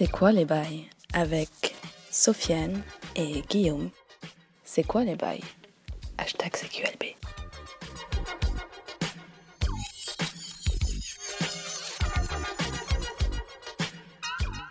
[0.00, 1.74] C'est quoi les bails avec
[2.08, 2.82] Sofiane
[3.16, 3.90] et Guillaume.
[4.62, 5.42] C'est quoi les bails
[6.18, 7.16] Hashtag CQLB.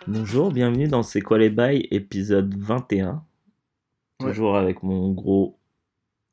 [0.06, 3.22] Bonjour, bienvenue dans C'est quoi les bails, épisode 21.
[4.20, 4.30] Ouais.
[4.30, 5.58] Toujours avec mon gros.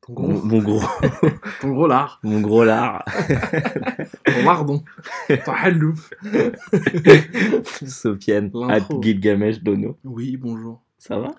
[0.08, 0.82] Ton Mon, gros, mon gros.
[1.60, 2.22] ton gros lard.
[2.24, 3.04] mon gros lard.
[4.44, 4.84] Lardon.
[5.28, 6.10] Ton hallouf.
[7.86, 8.88] Sofiane, at.
[9.02, 9.98] Gilgamesh Dono.
[10.04, 10.82] Oui, bonjour.
[10.98, 11.36] Ça va?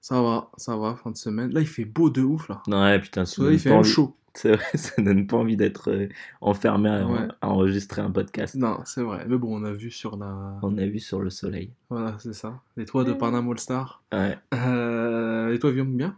[0.00, 1.52] Ça va, ça va, fin de semaine.
[1.52, 2.62] Là, il fait beau de ouf, là.
[2.68, 4.14] Non, ouais, putain, ça Là, il fait envie- chaud.
[4.34, 6.08] C'est vrai, ça donne pas envie d'être euh,
[6.42, 7.26] enfermé à, Ouais.
[7.40, 8.54] à enregistrer un podcast.
[8.54, 9.24] Non, c'est vrai.
[9.26, 10.58] Mais bon, on a vu sur la...
[10.62, 11.72] On a vu sur le soleil.
[11.88, 12.60] Voilà, c'est ça.
[12.76, 14.02] Les toits de Panama All Star.
[14.12, 15.52] Ouais, Euh...
[15.54, 16.16] Et toi, Guillaume, bien?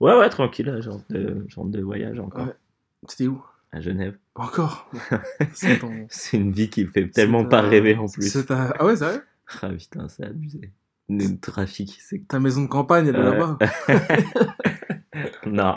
[0.00, 2.46] Ouais, ouais tranquille, genre de, genre de voyage encore.
[2.46, 2.54] Ouais.
[3.08, 3.40] C'était où?
[3.74, 4.16] À Genève.
[4.36, 4.88] Encore
[5.54, 6.06] C'est ton...
[6.32, 8.32] Une vie qui fait tellement pas rêver en plus.
[8.46, 9.24] ta- Ah ouais, sérieux
[9.62, 10.72] Ah putain, c'est abusé.
[11.08, 12.26] Le trafic, c'est.
[12.28, 13.58] Ta maison de campagne, elle est là-bas.
[15.46, 15.74] non.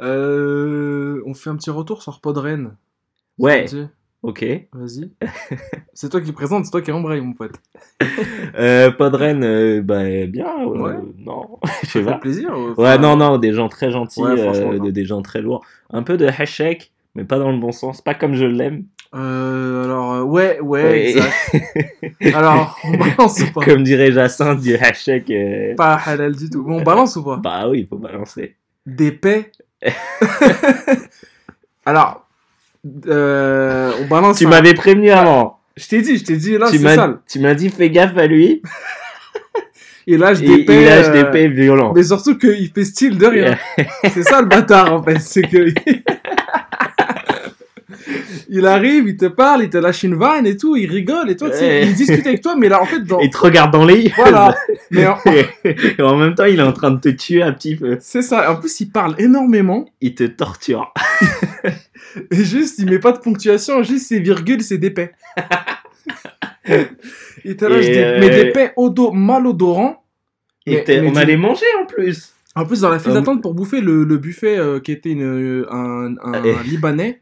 [0.00, 1.20] Euh...
[1.26, 2.76] On fait un petit retour sur Podren.
[3.38, 3.66] Ouais,
[4.24, 4.44] ok.
[4.72, 5.10] Vas-y.
[5.92, 7.52] c'est toi qui présente, c'est toi qui embraye, mon pote.
[8.56, 10.46] Euh, Podren, euh, bah, bien.
[10.60, 10.94] euh, Ouais.
[11.18, 12.14] Non, je sais Ça fait pas.
[12.18, 12.50] plaisir.
[12.52, 15.64] euh, Ouais, non, non, des gens très gentils, Ouais, euh, des gens très lourds.
[15.90, 18.84] Un peu de hashek, mais pas dans le bon sens, pas comme je l'aime.
[19.14, 21.10] Euh, alors, ouais, ouais, Ouais.
[21.10, 21.56] exact.
[22.34, 23.64] Alors, on balance ou pas?
[23.64, 25.30] Comme dirait Jacinthe du hashek.
[25.30, 26.64] euh, Pas halal du tout.
[26.66, 27.36] Mais on balance ou pas?
[27.36, 28.56] Bah oui, il faut balancer.
[28.86, 29.50] Des paix?
[31.86, 32.23] alors,
[33.06, 34.38] euh, on balance.
[34.38, 35.58] Tu un- m'avais prévenu avant.
[35.76, 37.18] Je t'ai dit, je t'ai dit, là, Tu c'est m'as sale.
[37.28, 38.62] tu m'as dit fais gaffe à lui.
[40.06, 40.84] Il lâche des il paix.
[40.84, 41.94] lâche des euh, paix violents.
[41.96, 43.56] Mais surtout qu'il fait style de rien.
[44.12, 45.18] c'est ça le bâtard, en fait.
[45.18, 45.68] C'est que.
[48.56, 51.36] il arrive, il te parle, il te lâche une vanne et tout, il rigole et
[51.36, 53.18] toi, tu sais, il discute avec toi, mais là, en fait, dans.
[53.24, 54.10] Il te regarde dans les yeux.
[54.16, 54.54] Voilà.
[54.90, 55.18] Mais en-
[55.64, 57.96] Et en même temps, il est en train de te tuer un petit peu.
[58.00, 58.52] c'est ça.
[58.52, 59.86] En plus, il parle énormément.
[60.00, 60.92] Il te torture.
[62.30, 65.12] Et juste, il met pas de ponctuation, juste ses virgules, c'est des paix.
[67.44, 70.02] il te lâche des, euh, mais des paix odo, malodorants.
[70.66, 72.30] Et Mais- t'es- mais on allait manger en plus.
[72.56, 75.10] En plus, dans la file Euh, d'attente pour bouffer le, le buffet euh, qui était
[75.10, 77.20] une, un, un Et- Libanais.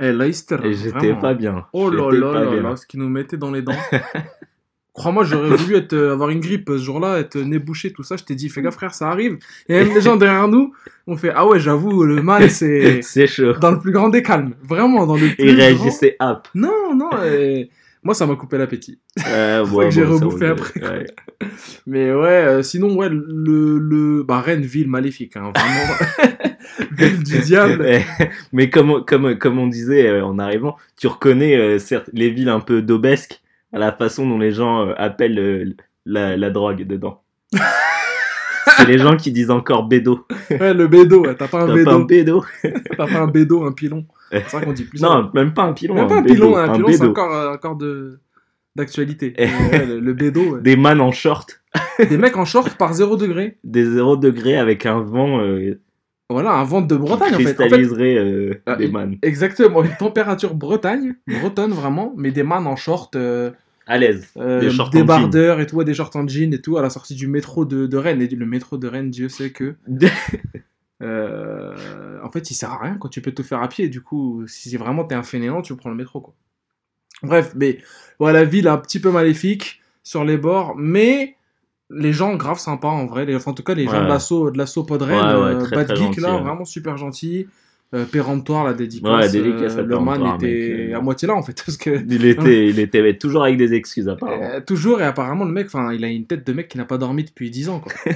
[0.00, 0.56] Eh, Leicester.
[0.64, 1.66] Et j'étais pas bien.
[1.72, 3.72] Oh là là là là, ce qu'ils nous mettaient dans les dents.
[4.94, 8.16] Crois-moi, j'aurais voulu être, euh, avoir une grippe ce jour-là, être nez bouché, tout ça.
[8.16, 9.38] Je t'ai dit, fais gaffe, frère, ça arrive.
[9.68, 10.72] Et même les gens derrière nous,
[11.06, 13.52] on fait, ah ouais, j'avoue, le mal, c'est C'est chaud.
[13.60, 14.54] dans le plus grand des calmes.
[14.62, 16.48] Vraiment, dans le plus Il grand- réagissait hop.
[16.54, 17.70] Non, non, et
[18.02, 19.00] moi, ça m'a coupé l'appétit.
[19.28, 20.80] Euh, que j'ai rebouffé après.
[20.80, 21.06] Ouais.
[21.86, 26.34] Mais ouais, euh, sinon, ouais, le, le, bah, Rennes, ville maléfique, hein, vraiment.
[26.92, 27.82] ville du diable.
[27.82, 28.04] Ouais.
[28.52, 32.48] Mais comme, comme, comme on disait euh, en arrivant, tu reconnais euh, certes, les villes
[32.48, 33.42] un peu daubesques
[33.72, 35.74] à la façon dont les gens appellent
[36.06, 37.22] la, la drogue dedans.
[38.76, 40.26] C'est les gens qui disent encore bédo.
[40.50, 42.04] Ouais, le bédo, ouais, t'as pas un T'as pas un bédo.
[42.04, 42.44] bédo
[42.96, 44.06] T'as pas un bédo, un pilon.
[44.30, 45.00] C'est vrai qu'on dit plus.
[45.02, 45.94] Non, même pas un pilon.
[45.94, 48.18] Même pas un pilon, un pilon, c'est encore, euh, encore de
[48.76, 49.34] d'actualité.
[49.38, 49.46] Eh.
[49.46, 50.60] Ouais, le, le bédo, ouais.
[50.60, 51.60] Des man en short,
[51.98, 53.58] des mecs en short par 0 degré.
[53.64, 55.80] des 0 degrés avec un vent euh,
[56.30, 57.44] Voilà, un vent de Bretagne en fait.
[57.44, 59.16] En fait, cristalliserait euh, Ah, des man.
[59.22, 63.50] exactement, une température Bretagne, bretonne vraiment, mais des man en short, euh,
[63.88, 64.28] À l'aise.
[64.36, 66.90] euh, Des shorts débardeurs et tout, ouais, des shorts en jean et tout, à la
[66.90, 68.22] sortie du métro de, de Rennes.
[68.22, 69.74] Et le métro de Rennes, Dieu sait que.
[71.02, 73.88] euh, en fait, il sert à rien quand tu peux te faire à pied.
[73.88, 76.34] Du coup, si vraiment t'es un fainéant, tu prends le métro, quoi.
[77.22, 77.78] Bref, mais
[78.18, 81.36] voilà, la ville un petit peu maléfique sur les bords, mais
[81.90, 83.24] les gens grave sympas en vrai.
[83.24, 85.60] Les, enfin, en tout cas, les gens de l'assaut, de l'assaut Podren, Ouais, ouais, euh,
[85.64, 86.42] très, Bad très Geek gentil, là, ouais.
[86.42, 87.46] vraiment super gentil.
[87.94, 89.34] Euh, péremptoire, la dédicace.
[89.34, 92.78] Euh, le man était mec, à moitié là en fait, parce que Il était, il
[92.80, 94.60] était toujours avec des excuses apparemment.
[94.66, 96.98] toujours et apparemment le mec, enfin, il a une tête de mec qui n'a pas
[96.98, 97.90] dormi depuis 10 ans quoi.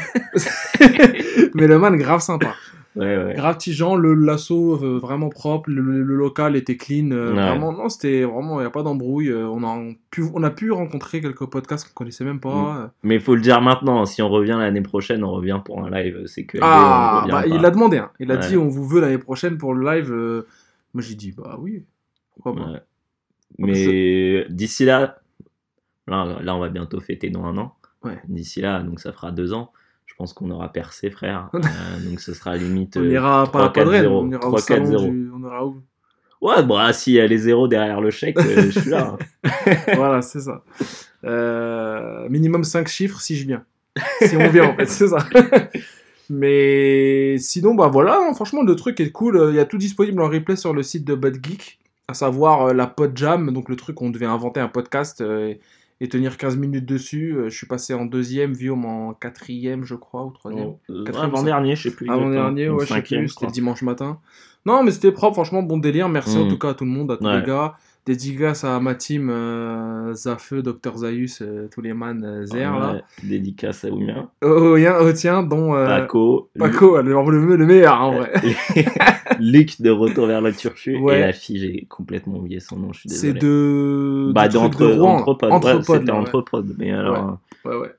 [1.54, 2.54] mais le man grave sympa.
[2.94, 3.32] Ouais.
[3.36, 3.56] Grave
[3.98, 7.48] le lasso euh, vraiment propre, le, local était clean, euh, Ouais.
[7.48, 9.30] vraiment non c'était vraiment il y a pas d'embrouille.
[9.30, 12.92] euh, on a pu on a pu rencontrer quelques podcasts qu'on connaissait même pas.
[13.02, 15.90] Mais il faut le dire maintenant, si on revient l'année prochaine, on revient pour un
[15.90, 16.24] live.
[16.26, 18.10] C'est que Ah, bah, il a demandé, hein.
[18.20, 20.10] il a dit on vous veut l'année prochaine pour le live.
[20.92, 21.84] Moi j'ai dit bah oui,
[22.34, 22.80] pourquoi pas.
[23.58, 25.18] Mais d'ici là,
[26.06, 27.74] là, là, on va bientôt fêter dans un an.
[28.28, 29.72] D'ici là, donc ça fera deux ans.
[30.12, 31.48] Je pense qu'on aura percé, frère.
[31.54, 32.96] Euh, donc ce sera limite.
[32.96, 34.60] On euh, ira pas à 3-4-0, Podren, on ira au 3-4-0.
[34.60, 35.30] salon du...
[35.34, 35.82] On ira où?
[36.40, 39.16] Ouais, bah s'il y a les zéros derrière le chèque, euh, je suis là.
[39.44, 39.48] hein.
[39.94, 40.62] voilà, c'est ça.
[41.24, 43.64] Euh, minimum 5 chiffres si je viens.
[44.22, 45.18] Si on vient, en fait, c'est ça.
[46.30, 49.48] Mais sinon, bah voilà, hein, franchement, le truc est cool.
[49.50, 52.68] Il y a tout disponible en replay sur le site de Bud Geek, à savoir
[52.68, 55.54] euh, la Pod Jam, donc le truc où on devait inventer un podcast euh,
[56.02, 57.32] et tenir 15 minutes dessus.
[57.36, 60.74] Euh, je suis passé en deuxième, Viom en quatrième, je crois, ou troisième.
[60.90, 62.08] Euh, Quatrième, avant dernier, je sais plus.
[62.10, 62.42] Avant exactement.
[62.52, 64.18] dernier, Ou ouais, je sais cinquième, plus, c'était dimanche matin.
[64.66, 66.08] Non, mais c'était propre, franchement, bon délire.
[66.08, 66.48] Merci en Mm.
[66.48, 67.40] tout cas à tout le monde, à tous Ouais.
[67.40, 67.74] les gars.
[68.04, 72.94] Dédicace à ma team, euh, Zafeu, Dr Zaius, euh, tous les man euh, Zer, là.
[72.94, 74.28] Ouais, Dédicace à Oumia.
[74.42, 76.50] Oh, rien, oh, tiens, dont euh, Paco.
[76.58, 78.32] Paco, le, le, le meilleur, en vrai.
[79.38, 80.96] Luc de Retour vers le Turfu.
[80.98, 81.18] Ouais.
[81.18, 83.40] Et la fille, j'ai complètement oublié son nom, je suis C'est désolé.
[83.40, 84.32] de.
[84.34, 85.48] Bah, du truc d'entre de Rouen, Entrepod.
[85.50, 86.10] Ouais, Entrepod, C'était.
[86.10, 86.74] Entrepod.
[86.78, 87.38] Mais alors.
[87.64, 87.92] Ouais, ouais.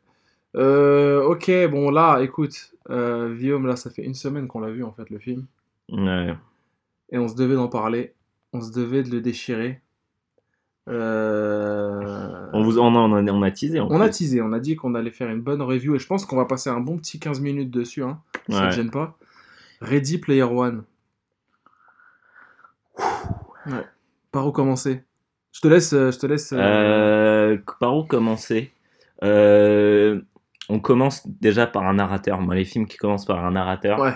[0.58, 4.84] Euh, ok, bon, là, écoute, euh, Guillaume, là, ça fait une semaine qu'on l'a vu,
[4.84, 5.46] en fait, le film.
[5.90, 6.34] Ouais.
[7.10, 8.14] Et on se devait d'en parler.
[8.52, 9.80] On se devait de le déchirer.
[10.90, 13.80] Euh, On, vous, on, a, on, a, on a teasé.
[13.80, 14.18] en On a plus.
[14.18, 16.46] teasé, on a dit qu'on allait faire une bonne review et je pense qu'on va
[16.46, 18.20] passer un bon petit 15 minutes dessus, hein,
[18.50, 19.18] ça te gêne pas.
[19.82, 20.84] Ready Player One.
[23.66, 23.86] Ouais.
[24.32, 25.04] Par où commencer?
[25.52, 25.94] Je te laisse.
[25.94, 28.72] euh, Je te laisse euh, Euh, par où commencer?
[29.24, 30.22] Euh,
[30.70, 32.40] On commence déjà par un narrateur.
[32.42, 34.14] Moi, les films qui commencent par un narrateur, Ouais,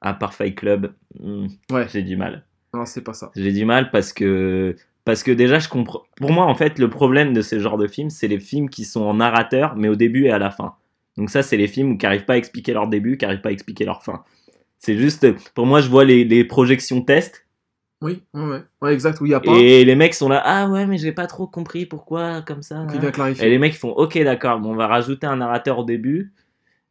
[0.00, 1.86] à part Fight Club, hmm, ouais.
[1.88, 2.44] j'ai du mal.
[2.72, 3.30] Non, c'est pas ça.
[3.36, 4.74] J'ai du mal parce que
[5.04, 6.02] parce que déjà je comprends.
[6.16, 8.84] Pour moi, en fait, le problème de ces genres de films, c'est les films qui
[8.84, 10.74] sont en narrateur, mais au début et à la fin.
[11.16, 13.50] Donc ça, c'est les films qui n'arrivent pas à expliquer leur début, qui n'arrivent pas
[13.50, 14.24] à expliquer leur fin.
[14.78, 17.46] C'est juste, pour moi, je vois les, les projections test
[18.02, 18.92] Oui, ouais, ouais.
[18.92, 19.52] Exact, où il y a pas.
[19.52, 22.84] et les mecs sont là, ah ouais, mais j'ai pas trop compris pourquoi comme ça.
[22.90, 23.34] Qui hein.
[23.40, 26.32] Et les mecs font ok d'accord, bon, on va rajouter un narrateur au début.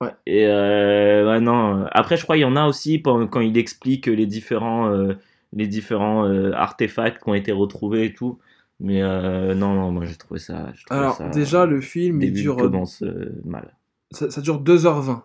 [0.02, 0.10] Ouais.
[0.26, 1.86] Et euh, ouais, non.
[1.92, 5.14] Après je crois il y en a aussi quand il explique les différents euh,
[5.56, 8.40] les différents euh, artefacts qui ont été retrouvés et tout.
[8.80, 10.72] Mais euh, non non moi j'ai trouvé ça.
[10.86, 13.04] trouvé Alors, ça- déjà, le film, il dure, commence
[13.46, 13.76] mal.
[14.12, 15.22] ça, ça dure 2h20.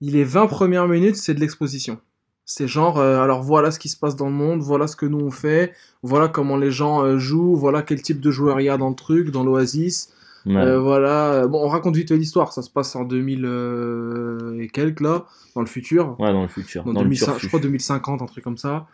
[0.00, 1.98] Il est 20 premières minutes, c'est de l'exposition.
[2.44, 5.06] C'est genre, euh, alors voilà ce qui se passe dans le monde, voilà ce que
[5.06, 8.64] nous on fait, voilà comment les gens euh, jouent, voilà quel type de joueur il
[8.64, 10.12] y a dans le truc, dans l'Oasis.
[10.44, 10.56] Ouais.
[10.56, 15.00] Euh, voilà, bon, on raconte vite l'histoire, ça se passe en 2000 euh, et quelques
[15.00, 15.24] là,
[15.54, 16.16] dans le futur.
[16.18, 16.82] Ouais dans le futur.
[16.84, 17.42] Dans Dans, 2005 le turfu.
[17.44, 18.86] je crois 2050, un truc comme ça.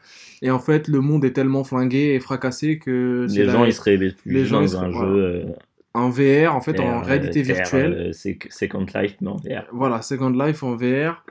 [0.42, 3.72] Et en fait, le monde est tellement flingué et fracassé que Les la- gens ils
[3.72, 5.08] se réveillent plus les gens, dans ils un voilà.
[5.12, 5.16] jeu.
[5.18, 5.44] euh,
[5.94, 7.92] en VR, en fait, en VR, réalité euh, virtuelle.
[7.92, 9.64] euh, c'est Second Life mais en VR.
[9.72, 11.24] Voilà, Second Life en VR,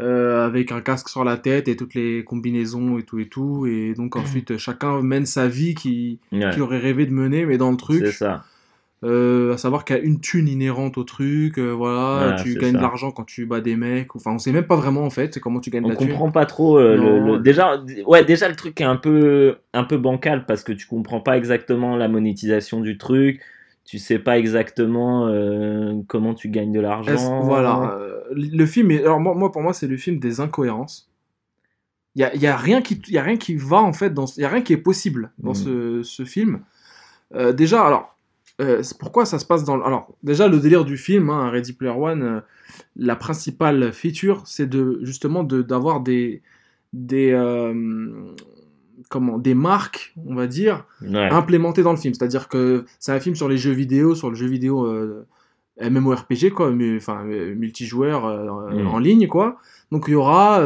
[0.00, 3.66] euh, avec un casque sur la tête et toutes les combinaisons et tout et tout.
[3.66, 6.50] Et donc ensuite, chacun mène sa vie qui- Ouais.
[6.52, 8.04] qu'il aurait rêvé de mener, mais dans le truc.
[8.04, 8.44] C'est ça.
[9.04, 12.70] Euh, à savoir qu'il y a une thune inhérente au truc, euh, voilà, tu gagnes
[12.70, 12.82] de ça.
[12.82, 15.58] l'argent quand tu bats des mecs, enfin on sait même pas vraiment en fait comment
[15.58, 16.10] tu gagnes de on la thune.
[16.10, 17.34] comprend pas trop euh, le, Non.
[17.34, 20.86] le- déjà ouais déjà le truc est un peu un peu bancal parce que tu
[20.86, 23.40] comprends pas exactement la monétisation du truc
[23.84, 25.26] tu sais pas exactement
[26.06, 27.98] comment tu gagnes de l'argent Voilà,
[28.30, 31.10] le film est, alors moi, pour moi c'est le film des incohérences.
[32.14, 34.10] Il y a, il y a rien qui y a rien qui va en fait
[34.14, 35.54] dans il y a rien qui est possible dans Mhm.
[35.54, 36.60] ce, ce film.
[37.54, 38.11] Déjà alors
[38.62, 41.72] euh, pourquoi ça se passe dans le- alors déjà le délire du film hein, Ready
[41.74, 42.40] Player One euh,
[42.96, 46.42] la principale feature c'est de justement de d'avoir des
[46.92, 48.12] des euh,
[49.08, 52.14] comment des marques on va dire ouais implémenté dans le film.
[52.14, 54.86] C'est-à-dire que c'est un film sur les jeux vidéo, sur le jeu vidéo
[55.80, 58.26] MMORPG, quoi, mais, enfin multijoueur
[58.72, 58.86] Mm.
[58.86, 59.56] en ligne, quoi.
[59.90, 60.60] Donc il y aura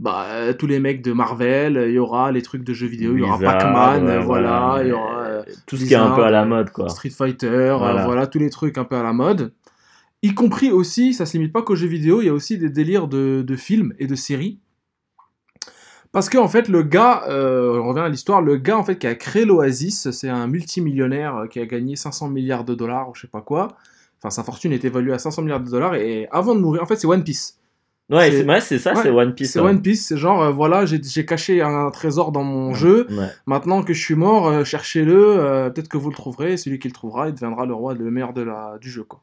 [0.00, 3.14] bah, euh, tous les mecs de Marvel, il y aura les trucs de jeux vidéo,
[3.16, 5.96] il y aura Pac-Man, ouais, euh, voilà, il y aura euh, tout ce qui est
[5.96, 8.04] un peu à la mode quoi Street Fighter, euh, Voilà.
[8.04, 8.26] voilà.
[8.26, 9.52] tous les trucs un peu à la mode.
[10.22, 12.70] Y compris aussi, ça se limite pas qu'aux jeux vidéo, il y a aussi des
[12.70, 14.58] délires de, de films et de séries.
[16.10, 18.98] Parce que en fait, le gars, euh, on revient à l'histoire, le gars en fait
[18.98, 23.10] qui a créé l'Oasis, c'est un multimillionnaire euh, qui a gagné 500 milliards de dollars
[23.10, 23.68] ou je sais pas quoi.
[24.18, 26.86] Enfin, sa fortune est évaluée à 500 milliards de dollars et avant de mourir, en
[26.86, 27.57] fait, c'est One Piece.
[28.10, 29.70] Ouais c'est- ouais, ça ouais, c'est One Piece C'est ouais.
[29.70, 33.06] One Piece, c'est genre euh, voilà, j'ai caché un trésor dans mon jeu.
[33.46, 36.78] Maintenant que je suis mort, euh, cherchez-le, euh, peut-être que vous le trouverez, et celui
[36.78, 39.02] qui le trouvera, il deviendra le roi, le meilleur de la, du jeu.
[39.04, 39.20] Quoi.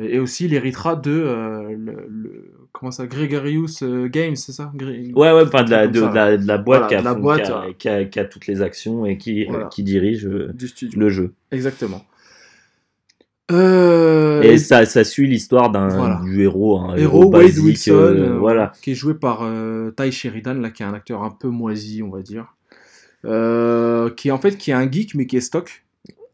[0.00, 3.66] Et, et aussi, il héritera de, le, le- comment ça, Gregarious
[4.08, 4.70] Games, c'est ça?
[4.80, 7.00] Ouais, ouais, enfin de la, de, ça, de la, de la boîte, Voilà, qui, a,
[7.00, 7.74] de la fond- boîte, qui, a, ouais.
[7.74, 9.66] qui a- qui a toutes les actions et qui, Voilà.
[9.66, 11.32] qui dirige du le jeu.
[11.50, 12.04] Exactement.
[13.50, 16.20] Euh, Et ça, ça suit l'histoire d'un Voilà.
[16.22, 18.72] du héros, un héros héros Wade basique, Wilson, euh, euh, voilà.
[18.82, 22.02] qui est joué par euh, Ty Sheridan, là, qui est un acteur un peu moisi,
[22.02, 22.54] on va dire.
[23.22, 25.84] Qui est en fait qui est un geek mais qui est stock.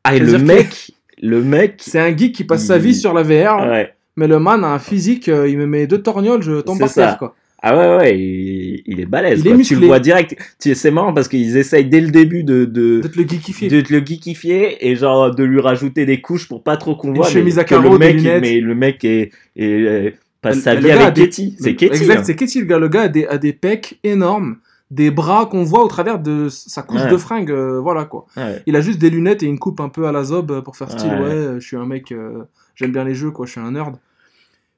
[0.03, 0.93] Ah, et le que- mec,
[1.23, 3.67] le mec, C'est un geek qui passe sa vie sur la VR.
[3.69, 3.95] ouais.
[4.17, 7.19] Mais le man a un physique, il me met deux torgnoles, je tombe par terre,
[7.19, 7.35] quoi.
[7.67, 9.41] Ah ouais, ouais, il, il est balèze.
[9.45, 10.37] Il est Tu le vois direct.
[10.59, 13.25] C'est marrant parce qu'ils essayent dès le début de, de, le
[13.69, 17.13] de te le geekifier et genre de lui rajouter des couches pour pas trop qu'on
[17.15, 17.27] voit.
[17.29, 20.11] chemise à le carreaux, des mec, mais le mec est, est- euh,
[20.43, 21.57] passe Le- sa le vie avec Katie.
[21.59, 22.03] C'est Le- Katie.
[22.03, 22.23] Exact, hein.
[22.25, 22.79] c'est Katie, le gars.
[22.79, 24.57] Le gars a des, a des pecs énormes.
[24.91, 27.11] des bras qu'on voit au travers de sa couche Ouais.
[27.11, 28.27] de fringues, euh, voilà quoi.
[28.37, 28.63] Ouais.
[28.67, 30.77] Il a juste des lunettes et une coupe un peu à la zob euh, pour
[30.77, 31.21] faire style, Ouais.
[31.21, 32.45] ouais, euh, je suis un mec, euh,
[32.77, 33.97] j'aime bien les jeux, quoi, je suis un nerd.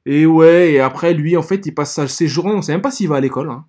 [0.07, 2.81] Et ouais, et après, lui, en fait, il passe sa- ses journées, on sait même
[2.83, 3.51] pas s'il va à l'école.
[3.51, 3.67] Hein.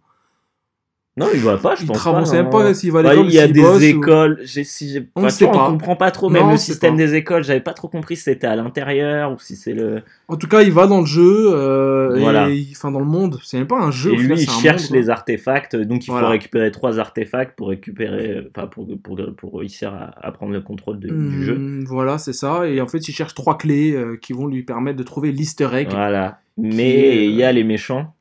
[1.17, 2.25] Non, il va pas, je Il pense on pas.
[2.25, 4.63] sait même pas s'il va à Ouais, l'école, il y a des ou- écoles, j'ai,
[4.63, 5.65] si On ne pas.
[5.67, 8.55] comprend pas trop, même le système des écoles, j'avais pas trop compris si c'était à
[8.55, 10.03] l'intérieur ou si c'est le.
[10.27, 12.49] En tout cas, il va dans le jeu, euh, Voilà.
[12.49, 13.39] et enfin dans le monde.
[13.43, 14.13] C'est même pas un jeu.
[14.13, 16.27] Et final, lui, il cherche monde, les artefacts, donc il Voilà.
[16.27, 20.53] faut récupérer trois artefacts pour récupérer, euh, enfin, pour, pour, pour réussir à, à prendre
[20.53, 21.59] le contrôle de- Hmm, du jeu.
[21.87, 22.67] Voilà, c'est ça.
[22.67, 25.69] Et en fait, il cherche trois clés euh, qui vont lui permettre de trouver l'easter
[25.73, 25.87] egg.
[25.89, 26.39] Voilà.
[26.59, 28.13] Mais il y a euh, les méchants.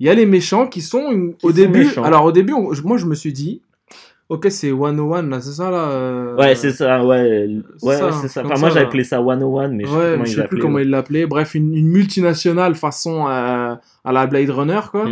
[0.00, 1.84] Il y a les méchants qui sont une- Qui au sont début.
[1.86, 2.02] méchants.
[2.04, 3.62] Alors au début, on- moi je me suis dit,
[4.28, 5.88] ok, c'est 101 là, c'est ça là.
[5.90, 7.48] euh, Ouais, c'est ça, ouais.
[7.82, 8.42] Ouais, c'est ça.
[8.42, 10.58] moi, j'ai appelé ça 101, mais je sais, Ouais, pas comment je ils sais plus
[10.58, 10.82] comment ouais.
[10.84, 11.26] il l'appelait.
[11.26, 15.06] Bref, une, une multinationale façon à la Blade Runner, quoi.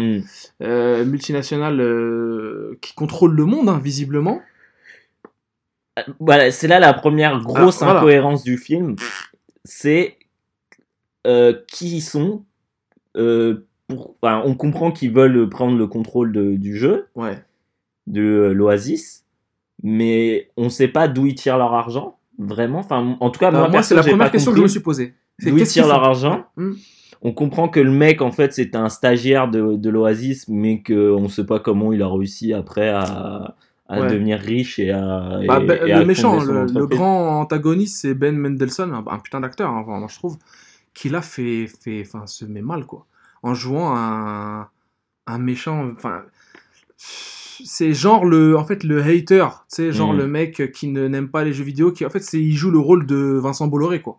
[0.63, 4.41] Euh, multinationale euh, qui contrôle le monde, hein, visiblement.
[6.19, 8.01] Voilà, c'est là la première grosse Ah, voilà.
[8.01, 8.97] incohérence du film.
[9.65, 10.17] C'est
[11.69, 12.45] qui ils sont.
[13.17, 14.17] euh, pour...
[14.23, 17.39] enfin, on comprend qu'ils veulent prendre le contrôle de- du jeu, Ouais.
[18.07, 19.25] de euh, l'Oasis,
[19.83, 22.79] mais on sait pas d'où ils tirent leur argent, vraiment.
[22.81, 25.15] Enfin, en tout cas, Euh, moi, c'est la première question que je me suis posée.
[25.43, 26.73] D'où ils tirent leur argent Hmm.
[27.25, 31.21] On comprend que le mec, en fait, c'est un stagiaire de, de l'Oasis, mais qu'on
[31.21, 33.55] ne sait pas comment il a réussi après à,
[33.89, 34.09] à Ouais.
[34.11, 35.39] devenir riche et à.
[35.47, 39.19] Bah, et- Ben- et à le méchant, le, grand antagoniste, c'est Ben Mendelsohn, un, un
[39.21, 40.37] putain d'acteur, hein, moi je trouve,
[40.95, 43.07] qui là fait, fait, enfin, se met mal quoi,
[43.43, 44.69] en jouant un,
[45.27, 46.23] un méchant, enfin,
[46.97, 50.19] c'est genre le, en fait, le hater, tu sais, genre Mm.
[50.19, 52.71] le mec qui ne n'aime pas les jeux vidéo, qui en fait, c'est, il joue
[52.71, 54.19] le rôle de Vincent Bolloré quoi.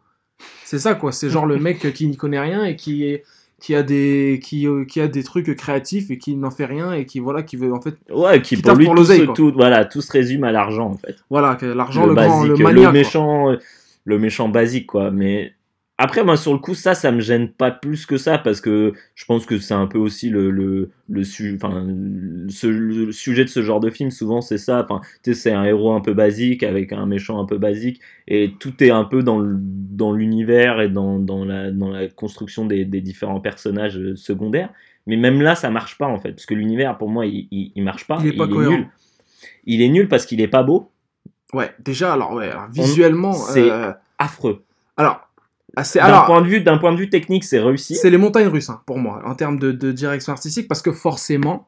[0.65, 3.23] C'est ça quoi, c'est genre le mec qui n'y connaît rien et qui est
[3.59, 6.91] qui a des qui, euh, qui a des trucs créatifs et qui n'en fait rien
[6.93, 9.31] et qui voilà qui veut en fait Ouais, qui Qui pour lui, pour tout, se-
[9.33, 11.15] tout, voilà, tout se résume à l'argent, en fait.
[11.29, 12.91] voilà l'argent le, le, grand basique, le mania quoi.
[12.91, 13.55] méchant,
[14.05, 15.11] le méchant basique, quoi.
[15.11, 15.53] Mais
[16.03, 18.93] après, moi, sur le coup, ça, ça me gêne pas plus que ça, parce que
[19.15, 21.85] je pense que c'est un peu aussi le, le, le, su- enfin,
[22.49, 24.85] ce- le sujet de ce genre de film, souvent, c'est ça.
[25.23, 28.89] C'est un héros un peu basique, avec un méchant un peu basique, et tout est
[28.91, 33.39] un peu dans dans l'univers et dans, dans, la, dans la construction des, des différents
[33.39, 34.69] personnages euh, secondaires.
[35.05, 37.71] Mais même là, ça marche pas, en fait, parce que l'univers, pour moi, il, il,
[37.75, 38.17] il marche pas.
[38.21, 38.77] Il est pas cohérent.
[38.77, 38.87] nul.
[39.65, 40.89] Il est nul parce qu'il est pas beau,
[41.53, 44.63] Ouais, déjà, alors, ouais, alors, visuellement, c'est- euh, affreux.
[44.97, 45.29] alors,
[45.75, 47.95] D'un alors, point de vue, d'un point de vue technique, c'est réussi.
[47.95, 50.91] c'est les montagnes russes, hein, pour moi, en termes de, de direction artistique, parce que
[50.91, 51.67] forcément,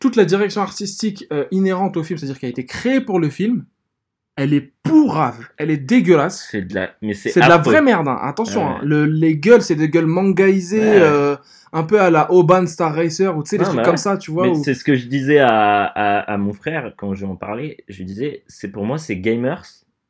[0.00, 3.28] toute la direction artistique euh, inhérente au film, c'est-à-dire qui a été créée pour le
[3.28, 3.64] film,
[4.36, 6.46] elle est pourrave, elle est dégueulasse.
[6.50, 8.18] C'est de la, mais c'est C'est de la vraie merde, hein.
[8.22, 8.74] attention, Ouais.
[8.76, 8.80] hein.
[8.82, 11.00] Le- les gueules, c'est des gueules mangaisées, Ouais.
[11.02, 11.36] euh,
[11.72, 14.16] un peu à la Oban Star Racer, ou tu sais, des Ah, trucs comme ça,
[14.16, 14.48] tu vois.
[14.48, 17.36] Où- c'est ce que je disais à, à, à mon frère quand je lui en
[17.36, 17.78] parlais.
[17.88, 19.64] Je lui disais, c'est pour moi, c'est gamers,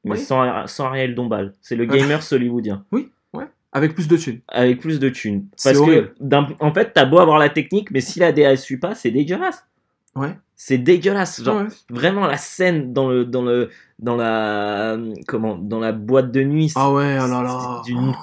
[0.05, 0.19] mais Oui.
[0.19, 1.55] sans, sans Ariel Dombal.
[1.61, 1.97] C'est le Ah.
[1.97, 2.85] gamers hollywoodien,
[3.73, 4.41] Avec plus de thunes.
[4.49, 5.45] avec plus de thunes.
[5.63, 6.13] Parce que,
[6.61, 9.67] en fait, t'as beau avoir la technique, mais si la DA suit pas, c'est dégueulasse.
[10.17, 10.37] Ouais.
[10.57, 11.43] C'est dégueulasse.
[11.45, 11.67] Genre, Ouais.
[11.91, 14.97] vraiment, la scène dans le, dans le, dans la,
[15.29, 16.73] comment, dans la boîte de nuit.
[16.77, 17.83] Ah ouais, oh là là.
[17.85, 18.15] d'une-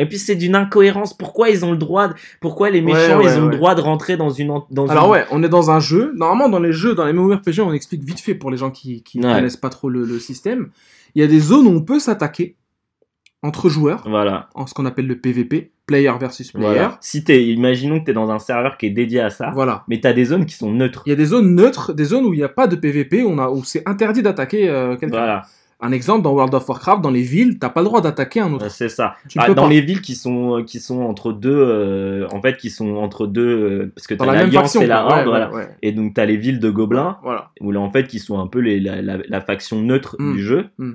[0.00, 1.12] Et puis c'est d'une incohérence.
[1.12, 2.14] Pourquoi ils ont le droit de...
[2.40, 3.50] Pourquoi les méchants Ouais, ouais, ils ont ouais.
[3.50, 5.10] le droit de rentrer dans une dans Alors une...
[5.12, 6.12] ouais, on est dans un jeu.
[6.16, 9.02] Normalement, dans les jeux, dans les MMORPG, on explique vite fait pour les gens qui,
[9.02, 9.34] qui ne Ouais.
[9.34, 10.70] connaissent pas trop le, le système.
[11.18, 12.54] Il y a des zones où on peut s'attaquer
[13.42, 14.48] entre joueurs, Voilà.
[14.54, 16.66] en ce qu'on appelle le PVP, player versus player.
[16.68, 16.98] Voilà.
[17.00, 19.82] Si t'es, imaginons que t'es dans un serveur qui est dédié à ça, Voilà.
[19.88, 21.02] mais t'as des zones qui sont neutres.
[21.06, 23.24] Il y a des zones neutres, des zones où il n'y a pas de PVP,
[23.24, 25.16] où, on a, où c'est interdit d'attaquer euh, quelqu'un.
[25.18, 25.42] Voilà,
[25.80, 28.52] Un exemple, dans World of Warcraft, dans les villes, t'as pas le droit d'attaquer un
[28.52, 28.64] autre.
[28.64, 29.14] Ouais, c'est ça.
[29.28, 29.68] Tu Ah, dans pas.
[29.68, 33.46] les villes qui sont qui sont entre deux, euh, en fait, qui sont entre deux,
[33.46, 35.52] euh, parce que t'as l'alliance et la horde, Ouais, voilà.
[35.52, 35.68] ouais.
[35.82, 37.50] Et donc t'as les villes de gobelins, Voilà.
[37.60, 40.32] où là en fait qui sont un peu les, la, la, la faction neutre Mm.
[40.34, 40.64] du jeu.
[40.78, 40.94] Mm.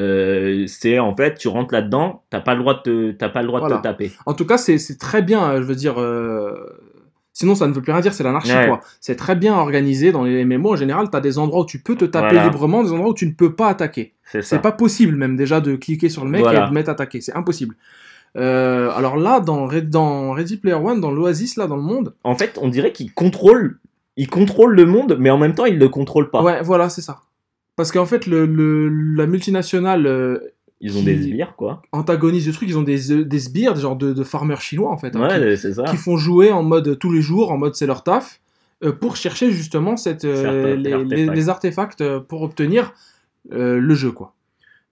[0.00, 3.42] Euh, c'est en fait tu rentres là-dedans, t'as pas le droit de te, t'as pas
[3.42, 4.10] le droit de te taper.
[4.26, 6.00] En tout cas, c'est très bien, euh, je veux dire.
[6.00, 6.54] euh,
[7.34, 8.68] Sinon, ça ne veut plus rien dire, c'est l'anarchie, Ouais.
[8.68, 8.80] quoi.
[9.00, 10.72] C'est très bien organisé dans les MMO.
[10.74, 12.44] En général, t'as des endroits où tu peux te taper Voilà.
[12.44, 14.12] librement, des endroits où tu ne peux pas attaquer.
[14.24, 14.56] C'est ça.
[14.56, 16.66] C'est pas possible, même déjà, de cliquer sur le mec Voilà.
[16.66, 17.22] et de mettre attaquer.
[17.22, 17.74] C'est impossible.
[18.36, 22.58] Euh, alors là, dans, Ready Player One, dans l'Oasis, là, dans le monde, En fait,
[22.60, 23.78] on dirait qu'il contrôle,
[24.18, 26.42] il contrôle le monde, mais en même temps il le contrôle pas.
[26.42, 27.20] ouais, voilà, c'est ça.
[27.76, 30.38] Parce qu'en fait, le, le- la multinationale euh,
[30.80, 31.82] Ils ont des sbires quoi.
[31.92, 32.68] antagonise le truc.
[32.68, 35.16] Ils ont des, euh, des sbires, des genres de, de farmers chinois, en fait.
[35.16, 35.84] hein, Ouais, c'est ça.
[35.84, 38.40] qui font jouer en mode tous les jours, en mode c'est leur taf,
[38.84, 41.12] euh, pour chercher justement cette, euh, les, artefacts.
[41.18, 42.92] les- les artefacts pour obtenir
[43.50, 44.34] le jeu, quoi.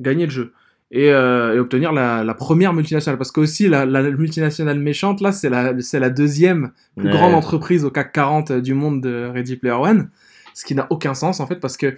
[0.00, 0.52] Gagner le jeu.
[0.92, 3.16] Et, euh, et obtenir la, la première multinationale.
[3.16, 7.12] Parce que aussi, la, la multinationale méchante, là, c'est la, la deuxième plus Ouais.
[7.12, 10.08] grande entreprise au CAC 40 du monde de Ready Player One.
[10.54, 11.94] ce qui n'a aucun sens en fait parce que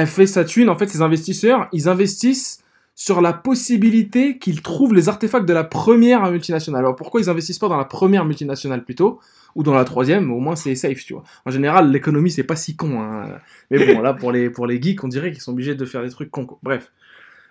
[0.00, 0.68] elle fait sa thune.
[0.68, 2.62] En fait, ces investisseurs, ils investissent
[2.94, 6.80] sur la possibilité qu'ils trouvent les artefacts de la première multinationale.
[6.80, 9.20] Alors pourquoi ils investissent pas dans la première multinationale plutôt
[9.54, 11.24] ou dans la troisième, au moins c'est safe, tu vois.
[11.46, 13.00] En général, l'économie c'est pas si con.
[13.00, 13.38] Hein.
[13.70, 16.02] Mais bon, là pour les pour les geeks, on dirait qu'ils sont obligés de faire
[16.02, 16.46] des trucs quoi.
[16.62, 16.92] Bref.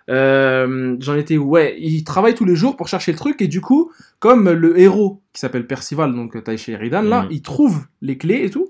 [0.08, 1.44] Euh, J'en étais où?
[1.50, 4.78] Ouais, ils travaillent tous les jours pour chercher le truc et du coup, comme le
[4.78, 7.28] héros qui s'appelle Percival, donc Taï Sheridan, là, Mhm.
[7.32, 8.68] il trouve les clés et tout.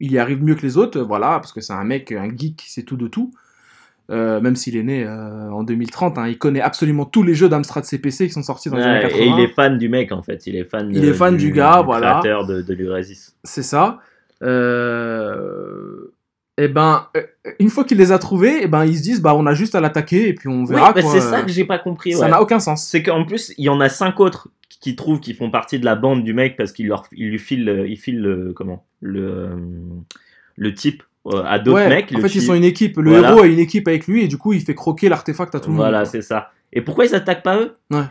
[0.00, 2.62] Il y arrive mieux que les autres, voilà, parce que c'est un mec, un geek
[2.66, 3.30] sait tout de tout.
[4.10, 7.48] Euh, même s'il est né euh, en 2030, hein, il connaît absolument tous les jeux
[7.48, 9.22] d'Amstrad CPC qui sont sortis dans les années Ouais, 80.
[9.24, 10.46] et il est fan du mec en fait.
[10.48, 10.90] Il est fan.
[10.92, 12.18] Il de- est fan du gars, voilà.
[12.20, 13.36] Créateur de, de l'Urasis.
[13.44, 14.00] C'est ça.
[14.42, 16.12] Euh...
[16.58, 17.22] Et ben, euh,
[17.60, 19.74] une fois qu'il les a trouvés, et ben ils se disent bah on a juste
[19.74, 20.92] à l'attaquer et puis on Oui, verra.
[20.92, 21.10] bah, quoi.
[21.10, 22.12] c'est ça que j'ai pas compris.
[22.12, 22.28] Ça ouais.
[22.30, 22.84] n'a aucun sens.
[22.86, 24.48] C'est qu'en plus, il y en a cinq autres
[24.82, 27.38] qui trouvent qu'ils font partie de la bande du mec parce qu'il leur, il lui
[27.38, 29.48] file, le- il file le, comment, le,
[30.56, 32.12] le type euh, à d'autres Ouais, mecs.
[32.14, 32.98] en fait, ils sont une équipe.
[32.98, 33.30] Le Voilà.
[33.30, 35.70] héros a une équipe avec lui et du coup, il fait croquer l'artefact à tout
[35.70, 36.06] le Voilà, monde.
[36.08, 36.50] c'est ça.
[36.72, 37.76] Et pourquoi ils attaquent pas eux?
[37.92, 38.02] Ouais.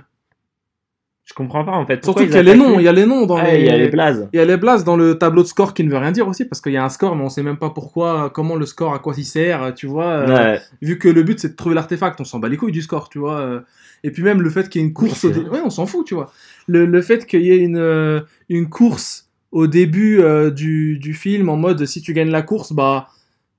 [1.23, 1.97] Je comprends pas en fait.
[2.01, 3.59] Pourquoi Surtout qu'il y a les noms, il y a les noms dans Ah, les.
[3.59, 4.27] il y a les blazes.
[4.33, 6.27] Il y a les blasts dans le tableau de score qui ne veut rien dire
[6.27, 8.65] aussi, parce qu'il y a un score, mais on sait même pas pourquoi, comment le
[8.65, 10.05] score, à quoi il sert, tu vois.
[10.07, 10.57] euh.
[10.81, 13.07] Vu que le but c'est de trouver l'artefact, on s'en bat les couilles du score,
[13.07, 13.39] tu vois.
[13.39, 13.59] euh.
[14.03, 15.41] Et puis même le fait qu'il y ait une course au dé-.
[15.41, 16.31] Ouais, on s'en fout, tu vois.
[16.67, 21.13] Le, le fait qu'il y ait une, euh, une course au début euh, du, du
[21.13, 23.07] film en mode si tu gagnes la course, bah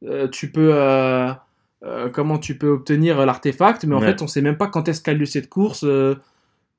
[0.05, 0.73] euh, tu peux.
[2.13, 4.07] comment tu peux obtenir l'artefact, mais en Ouais.
[4.07, 5.85] fait on sait même pas quand est-ce qu'a lieu cette course.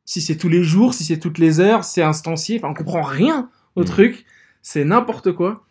[0.05, 3.01] si c'est tous les jours, si c'est toutes les heures, c'est instancié, enfin on comprend
[3.01, 3.85] rien au Mm.
[3.85, 4.25] truc,
[4.61, 5.65] c'est n'importe quoi.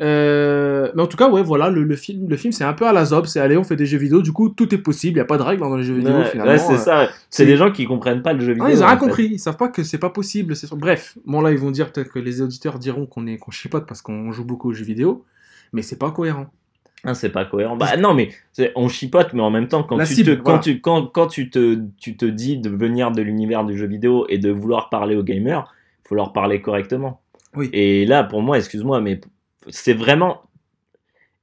[0.00, 2.86] Euh, mais en tout cas, ouais, voilà, le, le film, le film c'est un peu
[2.86, 5.16] à la zob, c'est allez, on fait des jeux vidéo, du coup tout est possible,
[5.16, 6.50] il y a pas de règles dans les jeux vidéo Ouais, finalement.
[6.52, 6.78] ouais, c'est euh.
[6.78, 7.08] ça.
[7.28, 8.64] c'est- des gens qui comprennent pas le jeu vidéo.
[8.68, 9.04] Ah, ils ont en rien fait.
[9.04, 10.54] compris, ils savent pas que c'est pas possible.
[10.72, 13.86] Bref, bon là ils vont dire peut-être que les auditeurs diront qu'on est qu'on chipote
[13.86, 15.24] parce qu'on joue beaucoup aux jeux vidéo,
[15.74, 16.46] mais c'est pas cohérent.
[17.04, 17.76] Ah, c'est pas cohérent.
[17.76, 18.30] Bah non, mais
[18.76, 20.58] on chipote, mais en même temps, quand La tu cible, te, quand voilà.
[20.60, 24.24] tu, quand, quand tu te, tu te dis de venir de l'univers du jeu vidéo
[24.28, 25.74] et de vouloir parler aux gamers,
[26.04, 27.20] faut leur parler correctement.
[27.56, 27.68] Oui.
[27.72, 29.20] Et là, pour moi, excuse-moi, mais
[29.68, 30.42] c'est vraiment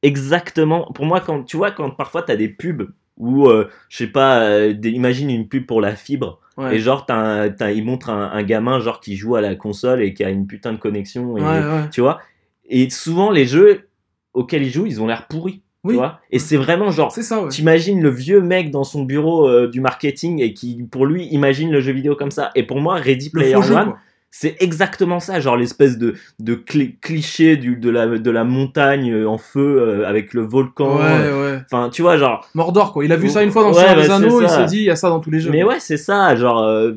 [0.03, 0.91] exactement.
[0.93, 4.41] Pour moi, quand tu vois, quand parfois t'as des pubs où, euh, je sais pas,
[4.41, 6.75] euh, des- imagine une pub pour la fibre Ouais.
[6.75, 10.01] et genre, t'as t'as- ils montrent un, un gamin genre qui joue à la console
[10.01, 11.37] et qui a une putain de connexion.
[11.37, 11.89] Et, Ouais, ouais.
[11.91, 12.19] Tu vois
[12.69, 13.87] Et souvent, les jeux
[14.33, 15.61] auxquels ils jouent, ils ont l'air pourris.
[15.85, 15.93] Oui.
[15.93, 19.47] Tu vois Et c'est vraiment genre, C'est ça, t'imagines le vieux mec dans son bureau
[19.47, 22.51] euh, du marketing et qui, pour lui, imagine le jeu vidéo comme ça.
[22.55, 23.93] Et pour moi, Ready Player One.
[24.31, 29.11] C'est exactement ça, genre l'espèce de, de cli- cliché du, de, la, de la montagne
[29.11, 30.97] euh, en feu euh, avec le volcan.
[30.97, 31.61] Ouais, euh, ouais.
[31.65, 32.47] Enfin, tu vois, genre.
[32.53, 33.03] Mordor, quoi.
[33.05, 34.89] Il a vu ça une fois dans Ouais, des Anneaux, il s'est dit, il y
[34.91, 35.51] a ça dans tous les jeux.
[35.51, 36.59] Mais ouais, c'est ça, genre.
[36.59, 36.93] euh,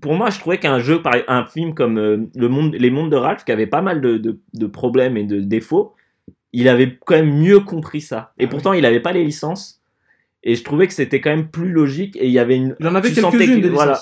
[0.00, 1.98] pour moi, je trouvais qu'un jeu, par un film comme
[2.32, 5.24] le monde, Les Mondes de Ralph, qui avait pas mal de, de, de problèmes et
[5.24, 5.94] de défauts,
[6.52, 8.32] il avait quand même mieux compris ça.
[8.38, 9.77] Et Ah pourtant, il avait pas les licences.
[10.50, 12.74] Et je trouvais que c'était quand même plus logique et il y avait une.
[12.80, 14.00] Il en avait quelques-unes, que- voilà.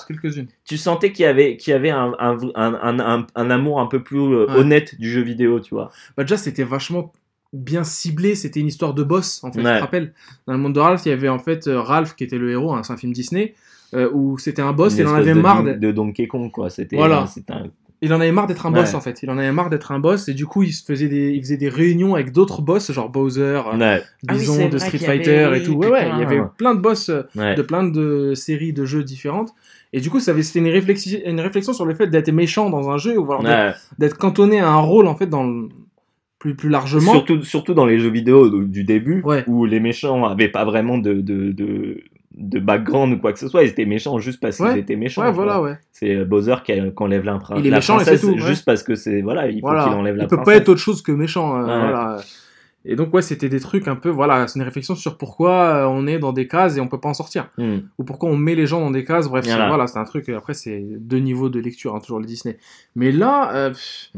[0.63, 4.19] tu sentais qu'il y avait, qu'il y avait un, un, un, amour un peu plus
[4.19, 4.55] euh, Ouais.
[4.59, 5.91] honnête du jeu vidéo, tu vois.
[6.15, 7.11] Bah déjà, c'était vachement
[7.51, 9.71] bien ciblé, c'était une histoire de boss, en fait, Ouais.
[9.73, 10.13] je te rappelle.
[10.47, 12.49] Dans le monde de Ralph, il y avait en fait euh, Ralph qui était le
[12.51, 13.53] héros, hein, c'est un film Disney,
[13.93, 16.49] euh, où c'était un boss, Une et il en avait de, marre de, Donkey Kong,
[16.51, 16.69] quoi.
[16.69, 17.27] C'était Voilà.
[17.27, 17.65] c'était un.
[18.01, 18.95] Il en avait marre d'être un boss Ouais.
[18.95, 19.23] en fait.
[19.23, 21.41] Il en avait marre d'être un boss et du coup il se faisait des, il
[21.41, 24.01] faisait des réunions avec d'autres boss genre Bowser, euh, Ouais.
[24.27, 25.73] Ah oui, Bison de Street avait- Fighter et tout.
[25.73, 27.55] Ouais ouais, il y avait plein de boss euh, Ouais.
[27.55, 29.49] de plein de séries de jeux différentes.
[29.93, 32.69] Et du coup ça avait c'était une réflexion, une réflexion sur le fait d'être méchant
[32.69, 33.71] dans un jeu ou d'être- Ouais.
[33.97, 35.69] d'être cantonné à un rôle en fait dans le-
[36.39, 37.13] plus plus largement.
[37.13, 39.43] Surtout, surtout dans les jeux vidéo du du début, Ouais.
[39.47, 42.01] où les méchants avaient pas vraiment de, de, de,
[42.39, 44.79] de background ou quoi que ce soit, ils étaient méchants juste parce qu'ils Ouais.
[44.79, 45.23] étaient méchants.
[45.23, 45.77] Ouais voilà ouais.
[45.91, 48.63] C'est euh, Bowser qui, qui enlève la, Il est la méchant princesse c'est tout, juste
[48.63, 49.83] parce que c'est voilà, il faut Voilà.
[49.85, 50.53] qu'il enlève la il peut princesse.
[50.53, 51.57] pas être autre chose que méchant.
[51.59, 52.17] euh, voilà.
[52.85, 55.85] Et donc ouais, c'était des trucs un peu voilà, c'est une réflexion sur pourquoi euh,
[55.87, 57.79] on est dans des cases et on peut pas en sortir, Hmm.
[57.97, 59.27] ou pourquoi on met les gens dans des cases.
[59.27, 59.87] Bref, c'est- Voilà.
[59.87, 60.29] c'est un truc.
[60.29, 62.57] Après, c'est deux niveaux de lecture, hein, toujours le Disney.
[62.95, 64.09] Mais là, euh, pff.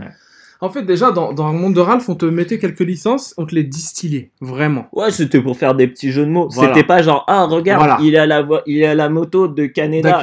[0.61, 3.45] En fait, déjà dans, dans le monde de Ralph, on te mettait quelques licences, on
[3.45, 4.87] te les distillait vraiment.
[4.91, 6.49] Ouais, c'était pour faire des petits jeux de mots.
[6.51, 6.73] Voilà.
[6.73, 7.97] C'était pas genre ah regarde, Voilà.
[8.01, 9.63] il a la il a la moto de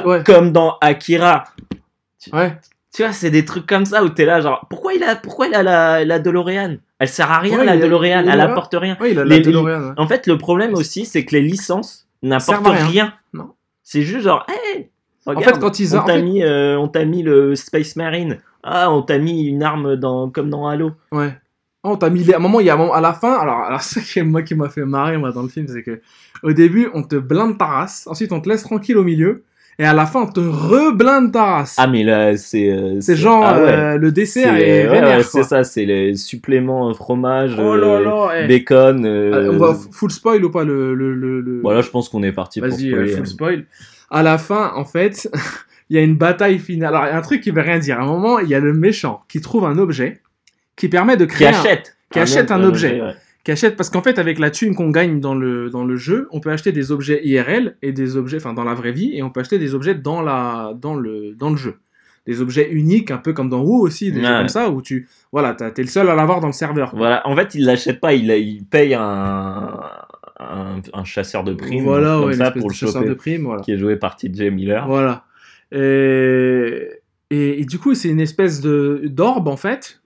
[0.05, 0.23] ouais.
[0.25, 1.45] comme dans Akira.
[2.33, 2.57] Ouais.
[2.93, 5.47] Tu vois, c'est des trucs comme ça où t'es là genre pourquoi il a pourquoi
[5.47, 6.77] il a la la DeLorean?
[6.99, 8.97] Elle sert à rien Ouais, la DeLorean, elle apporte rien.
[8.99, 9.81] Ouais, il a Les- la DeLorean.
[9.89, 9.93] ouais.
[9.97, 12.85] En fait, le problème aussi, c'est que les licences n'apportent rien.
[12.87, 13.13] rien.
[13.33, 13.51] Non.
[13.83, 14.89] C'est juste genre, hey,
[15.35, 17.95] regarde, fait, quand ils- on en t'a fait- mis, euh, on t'a mis le Space
[17.95, 18.37] Marine.
[18.63, 20.91] Ah, on t'a mis une arme dans, comme dans Halo.
[21.11, 21.33] Ouais.
[21.83, 22.33] Oh, t'as mis les...
[22.33, 24.21] à un moment, il y a un moment, à la fin, alors, alors ça qui
[24.21, 26.01] moi qui m'a fait marrer moi dans le film, c'est que
[26.43, 29.43] au début, on te blinde ta race, ensuite on te laisse tranquille au milieu,
[29.79, 31.75] et à la fin, on te reblinde ta race.
[31.77, 32.69] Ah, mais là, c'est.
[32.71, 33.69] euh, c'est genre, ah ouais.
[33.69, 38.41] euh, le dessert C'est- est ouais, c'est ça, c'est les suppléments fromage, Oh là euh,
[38.43, 38.47] eh.
[38.47, 39.05] bacon.
[39.05, 40.93] Euh, On va full spoil ou pas le.
[40.95, 43.07] le, le, le- Voilà, je pense qu'on est parti pour Vas-y, spoiler.
[43.11, 43.65] full spoil.
[44.09, 45.29] À la fin, en fait,
[45.89, 46.95] il y a une bataille finale.
[46.95, 47.99] Alors, il y a un truc qui veut rien dire.
[47.99, 50.21] À un moment, il y a le méchant qui trouve un objet
[50.75, 51.47] qui permet de Qui créer.
[51.49, 51.97] un- achète.
[52.11, 53.01] qui achète un objet.
[53.01, 53.13] ouais.
[53.43, 56.27] qui achète parce qu'en fait avec la thune qu'on gagne dans le dans le jeu
[56.31, 59.23] on peut acheter des objets IRL et des objets enfin dans la vraie vie et
[59.23, 61.77] on peut acheter des objets dans la dans le dans le jeu
[62.25, 64.27] des objets uniques un peu comme dans WoW aussi des Ouais.
[64.27, 66.93] jeux comme ça où tu voilà t'es le seul à l'avoir dans le serveur.
[66.95, 69.79] Voilà, en fait, il l'achète pas, il, il paye un,
[70.39, 73.61] un, un chasseur de primes voilà ouais, ça pour le chasseur choper, de primes voilà
[73.61, 74.87] qui est joué par TJ Miller.
[74.87, 75.23] voilà
[75.71, 76.89] et,
[77.29, 80.01] et, et du coup c'est une espèce de d'orbe en fait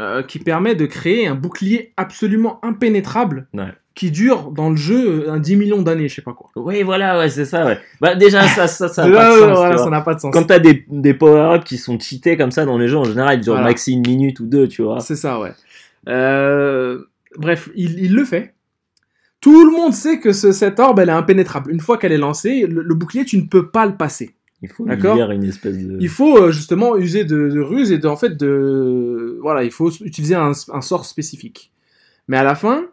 [0.00, 3.72] euh, qui permet de créer un bouclier absolument impénétrable Ouais.
[3.94, 7.18] qui dure dans le jeu un 10 millions d'années je sais pas quoi Oui, voilà,
[7.18, 7.78] ouais, c'est ça, ouais.
[8.00, 11.12] Bah, déjà, ça, ça, ça pas voilà, n'a pas de sens Quand t'as des, des
[11.14, 13.68] power-ups qui sont cheatés comme ça dans les jeux, en général, ils durent Voilà.
[13.68, 15.00] maxi une minute ou deux, tu vois.
[15.00, 15.52] C'est ça, ouais.
[16.08, 17.02] Euh,
[17.36, 18.54] Bref, il, il le fait.
[19.42, 21.70] Tout le monde sait que ce, cette orbe, elle est impénétrable.
[21.70, 24.34] Une fois qu'elle est lancée, le, le bouclier, tu ne peux pas le passer.
[24.62, 25.16] Il faut D'accord.
[25.16, 25.98] lire une espèce de...
[26.00, 29.36] Il faut euh, justement user de, de ruse et de, en fait, de...
[29.42, 31.72] Voilà, il faut utiliser un, un sort spécifique.
[32.28, 32.84] Mais à la fin,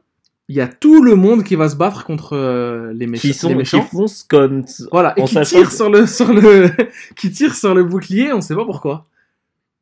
[0.48, 3.34] il y a tout le monde qui va se battre contre euh, les, mécha- qui,
[3.34, 3.84] sont, les qui méchants.
[3.84, 4.64] foncent comme...
[4.92, 6.72] Voilà, et qui tire sur le, sur le,
[7.16, 9.06] qui tire sur le bouclier, on sait pas pourquoi.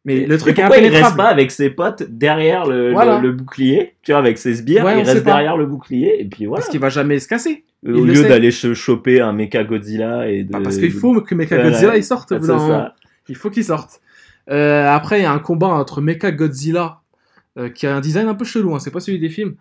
[0.08, 3.20] Mais le truc pourquoi il reste pas avec ses potes derrière le, Voilà.
[3.20, 6.26] le, le bouclier, tu vois, avec ses sbires, Ouais, il reste derrière le bouclier, et
[6.26, 6.62] puis voilà.
[6.62, 7.66] Parce qu'il va jamais se casser.
[7.86, 10.52] Au il lieu d'aller choper un mecha Godzilla et de...
[10.52, 11.70] Bah, parce qu'il faut que Mecha Voilà.
[11.72, 12.34] Godzilla il sorte.
[12.50, 12.96] Ah.
[13.30, 14.02] Il faut qu'il sorte.
[14.50, 17.02] Euh, après, il y a un combat entre Mecha Godzilla,
[17.60, 19.56] euh, qui a un design un peu chelou, hein, c'est pas celui des films,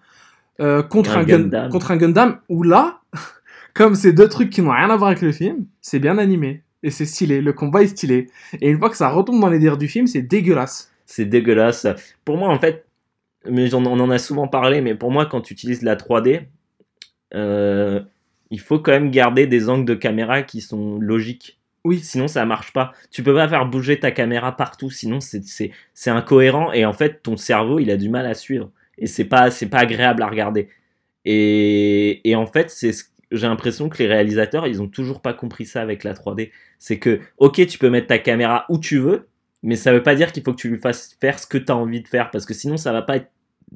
[0.60, 1.68] euh, contre, Un un Gun- Gundam.
[1.70, 3.00] contre un Gundam, où là,
[3.74, 6.62] comme c'est deux trucs qui n'ont rien à voir avec le film, c'est bien animé.
[6.82, 8.28] Et c'est stylé, le combat est stylé.
[8.60, 10.92] Et une fois que ça retombe dans les dires du film, c'est dégueulasse.
[11.06, 11.86] C'est dégueulasse.
[12.24, 12.84] Pour moi, en fait,
[13.48, 16.42] mais on en a souvent parlé, mais pour moi, quand tu utilises la 3D,
[17.34, 18.00] euh,
[18.50, 21.58] il faut quand même garder des angles de caméra qui sont logiques.
[21.84, 22.00] Oui.
[22.00, 22.92] Sinon, ça marche pas.
[23.10, 25.70] Tu peux pas faire bouger ta caméra partout, sinon c'est-
[26.06, 28.70] incohérent et en fait, ton cerveau, il a du mal à suivre.
[28.98, 30.68] Et c'est pas, pas agréable à regarder.
[31.24, 32.92] Et, et en fait, c'est
[33.32, 36.52] j'ai l'impression que les réalisateurs, ils ont toujours pas compris ça avec la 3D.
[36.78, 39.26] C'est que, ok, tu peux mettre ta caméra où tu veux,
[39.62, 41.72] mais ça veut pas dire qu'il faut que tu lui fasses faire ce que tu
[41.72, 43.30] as envie de faire, parce que sinon, ça va pas être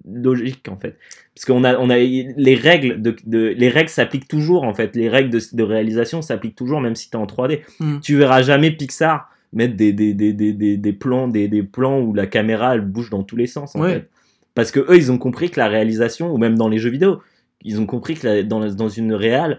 [0.08, 0.96] logique en fait.
[1.34, 4.94] Parce qu'on a, on a les règles de, de- les règles s'appliquent toujours en fait.
[4.94, 7.60] Les règles de, de réalisation s'appliquent toujours, même si tu es en 3D.
[7.80, 7.98] Mm.
[8.00, 12.14] Tu verras jamais Pixar mettre des, des, des, des, des, des plans, des, plans où
[12.14, 13.94] la caméra elle bouge dans tous les sens en Ouais.
[13.94, 14.08] fait.
[14.54, 17.20] Parce que eux, ils ont compris que la réalisation, ou même dans les jeux vidéo,
[17.62, 19.58] ils ont compris que la- dans, dans une réal,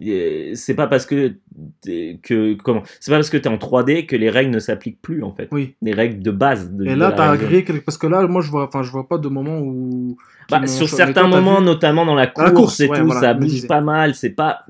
[0.00, 1.34] c'est pas parce que
[1.82, 4.58] t'es- que comment c'est pas parce que tu es en 3D que les règles ne
[4.58, 5.74] s'appliquent plus en fait Oui.
[5.82, 7.84] les règles de base de, Et là, t'as agréé quelque...
[7.84, 10.16] parce que là, moi, je vois, enfin, je vois pas de moment où.
[10.50, 13.20] Bah, sur certains moments, vu- notamment dans la course, la course, et ouais, tout, voilà,
[13.20, 14.14] ça bouge pas mal.
[14.14, 14.64] C'est pas,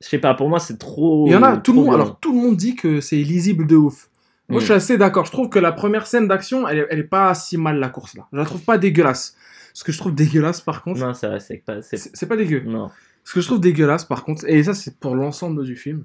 [0.00, 1.26] je sais pas, pour moi, c'est trop.
[1.26, 3.66] Il y en a, tout le monde, alors tout le monde dit que c'est lisible
[3.66, 4.08] de ouf.
[4.48, 4.60] Moi, Mm.
[4.60, 5.26] je suis assez d'accord.
[5.26, 7.88] Je trouve que la première scène d'action, elle, est- elle est pas si mal la
[7.90, 8.26] course là.
[8.32, 9.36] Je la trouve pas dégueulasse.
[9.74, 11.82] Ce que je trouve dégueulasse, par contre, Non, ça, c'est pas.
[11.82, 12.62] c'est pas dégueu.
[12.64, 12.90] Non.
[13.24, 16.04] Ce que je trouve dégueulasse, par contre, et ça, c'est pour l'ensemble du film.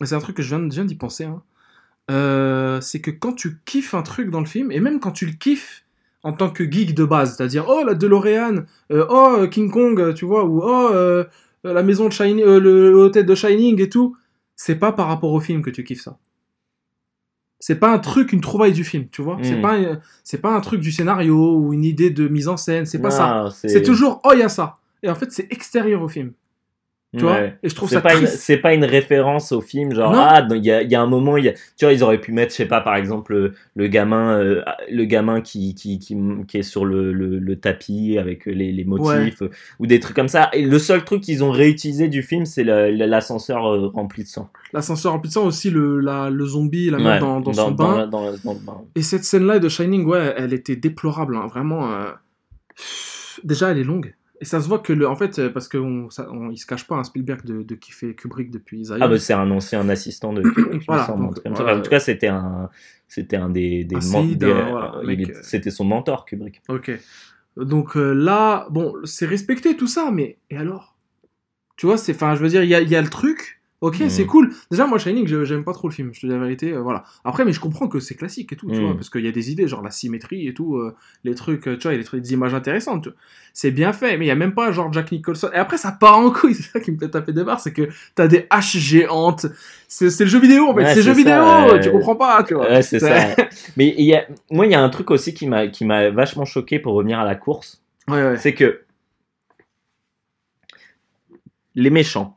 [0.00, 1.24] Et c'est un truc que je viens, d'y penser.
[1.24, 1.42] hein.
[2.10, 5.24] Euh, c'est que quand tu kiffes un truc dans le film, et même quand tu
[5.26, 5.84] le kiffes
[6.24, 10.00] en tant que geek de base, c'est-à-dire oh la DeLorean, euh, oh euh, King Kong,
[10.00, 11.24] euh, tu vois, ou oh euh,
[11.64, 14.16] la maison de Shining, le l'hôtel de Shining et tout,
[14.56, 16.18] c'est pas par rapport au film que tu kiffes ça.
[17.60, 19.38] C'est pas un truc, une trouvaille du film, tu vois.
[19.42, 19.62] C'est Mm.
[19.62, 19.78] pas,
[20.24, 22.86] c'est pas un truc du scénario ou une idée de mise en scène.
[22.86, 23.44] C'est pas ça.
[23.68, 24.78] C'est toujours oh il y a ça.
[25.04, 26.32] Et en fait c'est extérieur au film,
[27.18, 27.40] tu vois?
[27.62, 28.38] Et je trouve C'est ça pas, une, triste.
[28.38, 30.18] c'est pas une référence au film, genre, Non.
[30.20, 32.20] ah, il y a, il y a un moment, y a, tu vois, ils auraient
[32.20, 35.98] pu mettre, je sais pas, par exemple, le, le gamin, euh, le gamin qui, qui,
[35.98, 36.16] qui,
[36.48, 40.16] qui est sur le, le, le tapis avec les, les motifs, euh, ou des trucs
[40.16, 40.48] comme ça.
[40.54, 44.50] Et le seul truc qu'ils ont réutilisé du film, c'est l'ascenseur euh, rempli de sang.
[44.72, 47.98] L'ascenseur en puissant aussi le, la, le zombie, la Ouais, dans, dans son bain.
[47.98, 48.80] la- dans la- dans le bain.
[48.96, 51.90] Et cette scène-là de Shining, ouais, elle était déplorable, hein, vraiment.
[53.44, 54.14] Déjà, elle est longue.
[54.42, 55.08] Et ça se voit que, le...
[55.08, 58.86] en fait, euh, parce qu'il se cache pas, un Spielberg de, de kiffer Kubrick depuis
[58.86, 58.96] Zion.
[59.00, 61.78] Ah, bah, c'est un ancien assistant de Kubrick, je me donc, voilà.
[61.78, 62.68] En tout cas, c'était un,
[63.06, 66.60] c'était un des, des, voilà, il c'était son mentor, Kubrick.
[66.68, 66.90] Ok.
[67.56, 70.96] Donc euh, là, bon, c'est respecté tout ça, mais et alors?
[71.76, 73.61] Tu vois, c'est, enfin, je veux dire, il y a, il y a le truc
[73.82, 74.08] Ok, Mhm.
[74.10, 74.50] c'est cool.
[74.70, 76.72] Déjà, moi, Shining, j'aime pas trop le film, je te dis la vérité.
[76.72, 77.02] euh, voilà.
[77.24, 78.84] Après, mais je comprends que c'est classique et tout, tu Mhm.
[78.86, 81.66] vois, parce qu'il y a des idées, genre la symétrie et tout, euh, les trucs,
[81.66, 83.08] euh, tu vois, il y a des, trucs, des images intéressantes.
[83.52, 85.50] C'est bien fait, mais il y a même pas genre Jack Nicholson.
[85.52, 87.72] Et après, ça part en couille, c'est ça qui me fait taper des barres, c'est
[87.72, 89.46] que t'as des haches géantes.
[89.88, 90.82] C'est le jeu vidéo, en fait.
[90.84, 92.70] Ouais, c'est le jeu vidéo, tu comprends pas, tu vois.
[92.70, 93.34] Ouais, c'est ça.
[93.76, 96.44] Mais y a, moi, il y a un truc aussi qui m'a, qui m'a vachement
[96.44, 97.82] choqué pour revenir à la course.
[98.06, 98.36] Ouais, ouais.
[98.38, 98.82] C'est que
[101.74, 102.36] les méchants,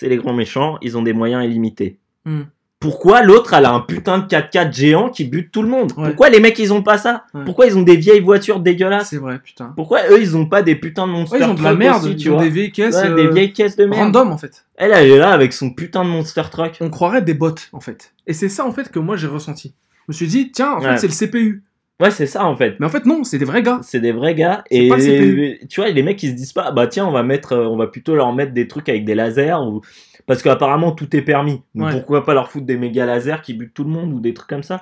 [0.00, 1.98] c'est les grands méchants, ils ont des moyens illimités.
[2.24, 2.44] Hmm.
[2.78, 5.92] Pourquoi l'autre, elle a un putain de 4x4 géant qui bute tout le monde?
[5.98, 6.06] Ouais.
[6.06, 7.24] Pourquoi les mecs, ils ont pas ça?
[7.34, 7.44] Ouais.
[7.44, 9.10] Pourquoi ils ont des vieilles voitures dégueulasses?
[9.10, 9.74] C'est vrai, putain.
[9.76, 12.02] Pourquoi eux, ils ont pas des putains de monster Ouais, ils ont de la merde,
[12.02, 12.44] aussi, tu ont vois?
[12.44, 12.96] des vieilles caisses.
[12.96, 14.16] Ouais, euh, des vieilles caisses de merde.
[14.16, 14.64] Random, en fait.
[14.76, 16.78] Elle, elle est là avec son putain de monster truck.
[16.80, 18.14] On croirait des bots, en fait.
[18.26, 19.74] Et c'est ça, en fait, que moi, j'ai ressenti.
[19.98, 21.62] Je me suis dit, tiens, en fait, c'est le CPU.
[22.00, 22.76] Ouais, c'est ça en fait.
[22.80, 23.78] Mais en fait, non, c'est des vrais gars.
[23.82, 26.86] C'est des vrais gars et pas tu vois les mecs ils se disent pas bah
[26.86, 29.54] tiens on va mettre euh, on va plutôt leur mettre des trucs avec des lasers
[29.66, 29.82] ou
[30.26, 31.62] parce qu'apparemment tout est permis.
[31.74, 31.92] Donc Ouais.
[31.92, 34.48] pourquoi pas leur foutre des méga lasers qui butent tout le monde ou des trucs
[34.48, 34.80] comme ça?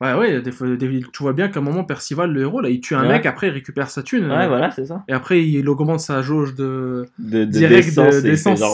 [0.00, 2.68] Ouais, ouais, des fois, des- tu vois bien qu'à un moment, Percival, le héros, là,
[2.68, 3.08] il tue un Ouais.
[3.08, 4.26] mec, après, il récupère sa thune.
[4.26, 5.04] Ouais euh, voilà c'est ça.
[5.08, 7.06] Et après, il augmente sa jauge de.
[7.18, 8.68] De, de Direct de- d'essence là.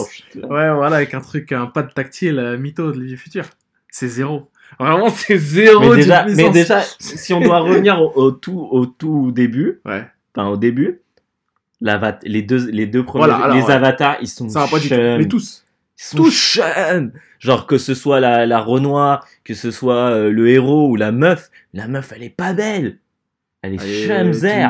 [0.49, 3.45] Ouais, voilà, avec un truc, un pad tactile euh, mytho de vie future.
[3.89, 4.49] C'est zéro.
[4.79, 8.85] Vraiment, c'est zéro Mais déjà, mais déjà si on doit revenir au, au tout au
[8.85, 10.05] tout début Ouais.
[10.35, 11.01] enfin au début
[12.23, 13.71] les deux les deux premiers Voilà, alors, les ouais.
[13.71, 14.95] avatars ils sont Ça va pas du tout.
[14.95, 15.17] chums.
[15.17, 15.65] Mais tous.
[15.97, 17.11] Ils sont chums.
[17.39, 21.11] Genre que ce soit la, la Renoir, que ce soit euh, le héros ou la
[21.11, 22.97] meuf, la meuf elle est pas belle.
[23.63, 23.77] Elle est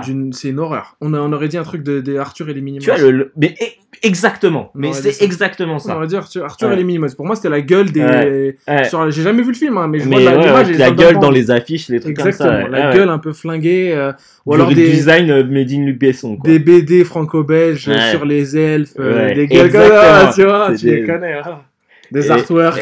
[0.03, 0.97] d'une- C'est une horreur.
[0.99, 2.83] On, a- on aurait dit un truc de, de Arthur et les Minimoys.
[2.83, 3.55] Tu vois, le, le- mais
[4.03, 4.71] exactement.
[4.75, 5.95] On Mais c'est exactement On ça.
[5.95, 6.73] aurait dit Arthur, Arthur Ouais.
[6.73, 7.15] et les Minimoys.
[7.15, 8.01] Pour moi, c'était la gueule des.
[8.01, 8.55] Ouais.
[8.67, 8.83] Ouais.
[8.85, 11.31] sur- J'ai jamais vu le film, hein, mais je mais vois la, la gueule dans
[11.31, 12.49] les affiches, les trucs Exactement.
[12.51, 12.67] comme ça.
[12.69, 13.93] La Ouais, gueule un peu flinguée.
[13.93, 14.11] euh,
[14.45, 14.89] ou alors des.
[14.89, 16.37] design euh, made in Luc Besson.
[16.37, 16.49] Quoi.
[16.49, 21.01] des BD franco-belges sur les elfes, euh, des gueules comme ça, tu vois, tu les
[21.01, 22.79] des- connais, artworks,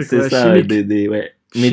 [0.00, 1.30] C'est ça, des, ouais.
[1.56, 1.72] Mais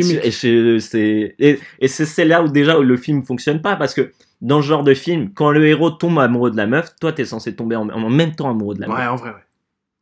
[1.79, 4.09] et c'est là où déjà le film fonctionne pas parce que
[4.41, 7.25] dans ce genre de film, quand le héros tombe amoureux de la meuf, toi t'es
[7.25, 8.97] censé tomber en, en même temps amoureux de la meuf.
[8.97, 9.35] Ouais, en vrai, ouais.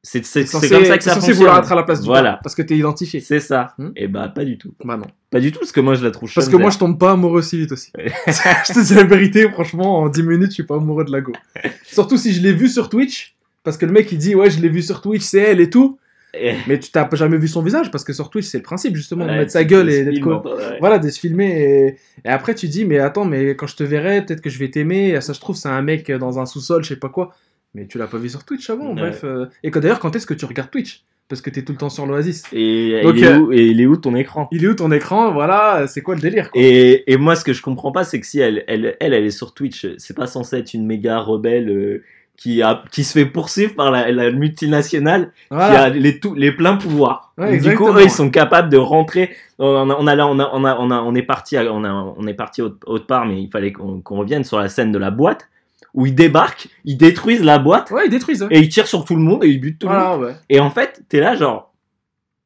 [0.07, 1.35] C'est censé- comme ça que ça censé fonctionne.
[1.37, 2.39] vouloir être à la place du Voilà.
[2.43, 3.21] parce que t'es identifié.
[3.21, 3.73] C'est ça.
[3.79, 3.89] Hmm.
[3.95, 4.71] Et bah pas du tout.
[4.83, 5.07] Bah non.
[5.31, 7.13] Pas du tout parce que moi je la trouve Parce que moi, je tombe pas
[7.13, 7.91] amoureux si vite aussi.
[7.97, 11.21] je te dis la vérité, franchement, en 10 minutes, je suis pas amoureux de la
[11.21, 11.31] go.
[11.85, 14.59] Surtout si je l'ai vu sur Twitch, parce que le mec, il dit, ouais, je
[14.61, 15.97] l'ai vu sur Twitch, c'est elle et tout.
[16.67, 19.25] Mais tu t'as jamais vu son visage, parce que sur Twitch, c'est le principe, justement,
[19.25, 20.77] de mettre sa tu- gueule tu et d'être co- ouais.
[20.79, 21.87] Voilà, de se filmer et...
[22.25, 24.69] et après tu dis mais attends mais quand je te verrai peut-être que je vais
[24.69, 25.19] t'aimer.
[25.21, 27.33] Ça se trouve c'est un mec dans un sous-sol je sais pas quoi.
[27.73, 28.95] Mais tu l'as pas vu sur Twitch avant Ouais.
[28.95, 31.03] bref euh, et que d'ailleurs quand est-ce que tu regardes Twitch?
[31.27, 32.43] Parce que t'es tout le temps sur l'Oasis.
[32.53, 34.47] Et, Donc, il est où, et il est où ton écran?
[34.51, 35.33] Il est où ton écran?
[35.33, 36.61] Voilà c'est quoi le délire quoi?
[36.61, 39.25] Et, et moi ce que je comprends pas c'est que si elle, elle, elle, elle
[39.25, 42.03] est sur Twitch, c'est pas censé être une méga rebelle euh,
[42.37, 46.51] qui, a, qui se fait poursuivre par la, la multinationale qui a les, tout, les
[46.51, 47.33] pleins pouvoirs.
[47.37, 49.35] Ouais, du coup, eux, ils sont capables de rentrer.
[49.59, 51.83] On a, on a là, on a, on a, on a, on est parti, on
[51.83, 54.91] a, on est parti autre, autre part, mais il fallait qu'on revienne sur la scène
[54.91, 55.47] de la boîte
[55.93, 59.15] où ils débarquent, ils détruisent la boîte ouais ils détruisent et ils tirent sur tout
[59.15, 60.23] le monde et ils butent tout le monde.
[60.23, 60.35] ouais.
[60.49, 61.73] Et en fait, t'es là genre,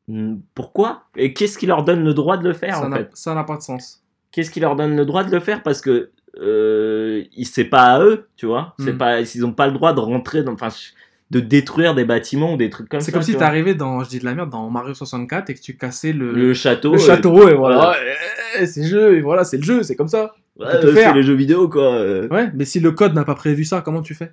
[0.07, 1.05] hmm, pourquoi?
[1.15, 3.09] Et qu'est-ce qui leur donne le droit de le faire ça en n'a fait?
[3.13, 4.03] ça n'a pas de sens.
[4.31, 5.63] Qu'est-ce qui leur donne le droit de le faire?
[5.63, 8.73] Parce que euh, c'est pas à eux, tu vois.
[8.79, 8.97] C'est Mm.
[8.97, 10.69] pas, ils ont pas le droit de rentrer dans, enfin,
[11.31, 13.05] de détruire des bâtiments ou des trucs comme ça.
[13.07, 15.61] c'est comme si t'arrivais dans je dis de la merde dans Mario 64 et que
[15.61, 16.93] tu cassais le le château.
[16.93, 17.95] le château et voilà voilà.
[18.65, 21.21] C'est le jeu et voilà c'est le jeu c'est comme ça Ouais, euh, c'est les
[21.23, 21.83] jeux vidéo quoi.
[21.93, 22.27] euh.
[22.29, 24.31] Ouais, mais si le code n'a pas prévu ça, comment tu fais?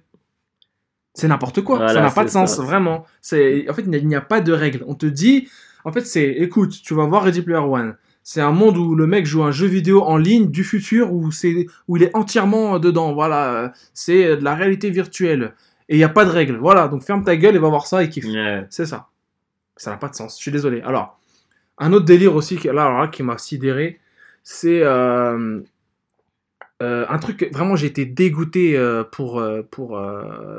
[1.15, 2.63] C'est n'importe quoi, Voilà, ça n'a pas de sens, ça.
[2.63, 3.05] vraiment.
[3.23, 4.83] C'est en fait il n'y a- pas de règles.
[4.87, 5.49] On te dit
[5.85, 7.95] en fait c'est écoute, tu vas voir Ready Player One.
[8.29, 11.31] C'est un monde où le mec joue un jeu vidéo en ligne du futur où
[11.31, 13.15] c'est où il est entièrement dedans.
[13.15, 15.55] Voilà, c'est de la réalité virtuelle
[15.89, 16.57] et il n'y a pas de règles.
[16.57, 18.27] Voilà, donc ferme ta gueule et va voir ça et kiffe.
[18.69, 19.11] C'est ça.
[19.77, 20.39] Ça n'a pas de sens.
[20.39, 20.81] Je suis désolé.
[20.81, 21.21] Alors,
[21.79, 24.01] un autre délire aussi qui, là, alors là, qui m'a sidéré,
[24.43, 25.61] c'est euh,
[26.83, 30.03] euh, un truc que vraiment j'ai été dégoûté euh, pour, pour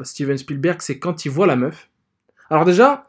[0.04, 1.90] Steven Spielberg, c'est quand il voit la meuf.
[2.50, 3.07] Alors déjà,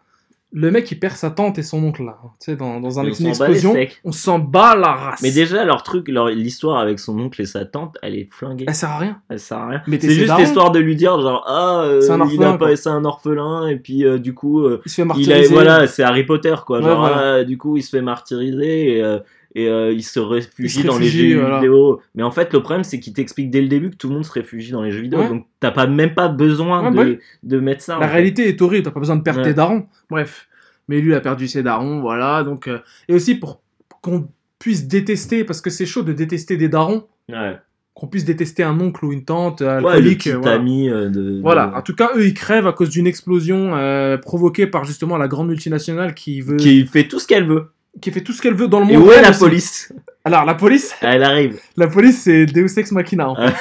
[0.51, 3.03] le mec il perd sa tante et son oncle là, tu sais, dans, dans un,
[3.05, 5.21] On une explosion, on s'en bat la race.
[5.23, 8.65] Mais déjà leur truc, leur l'histoire avec son oncle et sa tante, elle est flinguée.
[8.67, 9.21] elle sert à rien.
[9.29, 9.83] Elle sert à rien.
[9.87, 10.43] Mais C'est juste darons.
[10.43, 13.05] histoire de lui dire genre ah euh, C'est un il orphelin, a pas c'est un
[13.05, 15.45] orphelin et puis euh, du coup euh, Il se fait il martyriser.
[15.47, 17.35] a, voilà c'est Harry Potter quoi Ouais, genre voilà.
[17.41, 19.19] ah, du coup il se fait martyriser et, euh,
[19.55, 21.57] et euh, il se réfugie Il se dans réfugie, les jeux voilà.
[21.57, 24.15] vidéo mais en fait le problème c'est qu'il t'explique dès le début que tout le
[24.15, 25.29] monde se réfugie dans les jeux vidéo Ouais.
[25.29, 28.15] donc t'as pas même pas besoin Ouais, de, bah de mettre ça La fait.
[28.15, 29.47] réalité est horrible, t'as pas besoin de perdre Ouais.
[29.47, 29.87] tes darons.
[30.11, 30.49] Bref.
[30.89, 32.43] Mais lui a perdu ses darons, voilà.
[32.45, 33.61] Donc, euh, Et aussi pour
[34.01, 37.59] qu'on puisse détester, parce que c'est chaud de détester des darons, ouais.
[37.95, 40.29] qu'on puisse détester un oncle ou une tante euh, Ouais, le alcoolique.
[40.29, 40.57] voilà.
[40.57, 41.41] ami euh, de.
[41.43, 41.73] Voilà.
[41.77, 45.29] En tout cas, eux, ils crèvent à cause d'une explosion euh, provoquée par justement la
[45.29, 47.67] grande multinationale qui veut, Qui fait tout ce qu'elle veut.
[48.01, 49.07] Qui fait tout ce qu'elle veut dans le Et monde.
[49.09, 49.39] où est la aussi.
[49.41, 49.93] police
[50.25, 51.59] Alors la police, Elle arrive.
[51.77, 53.29] la police, c'est Deus ex machina.
[53.31, 53.55] En fait.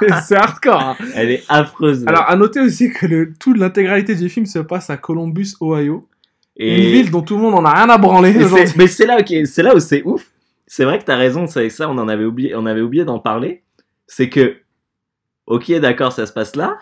[0.26, 0.80] c'est hardcore.
[0.82, 0.96] hein.
[1.14, 2.04] Elle est affreuse.
[2.06, 6.08] Alors, à noter aussi que le, toute l'intégralité du film se passe à Columbus, Ohio.
[6.58, 6.90] Une et...
[6.92, 8.30] ville dont tout le monde en a rien à branler.
[8.30, 10.30] et mais c'est là, ok, c'est là où c'est ouf.
[10.66, 13.18] C'est vrai que t'as raison, c'est ça, on en avait oublié, on avait oublié d'en
[13.20, 13.62] parler.
[14.08, 14.56] C'est que,
[15.46, 16.76] ok, d'accord, ça se passe là,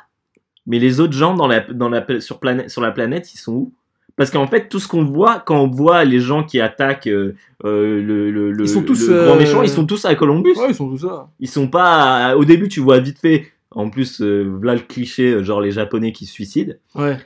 [0.66, 3.52] mais les autres gens dans la, dans la, sur, planète, sur la planète, ils sont
[3.52, 3.72] où?
[4.16, 7.35] Parce qu'en fait, tout ce qu'on voit, quand on voit les gens qui attaquent euh,
[7.64, 10.14] euh, le, le, le, Ils sont tous, le grand euh, méchant, ils sont tous à
[10.14, 10.53] Columbus.
[10.57, 11.29] Ouais, ils sont tous ça.
[11.40, 12.29] Ils sont pas.
[12.29, 13.50] à- Au début, tu vois vite fait.
[13.72, 16.74] En plus, euh, voilà le cliché, genre les Japonais qui se suicident.
[16.94, 17.18] Ouais.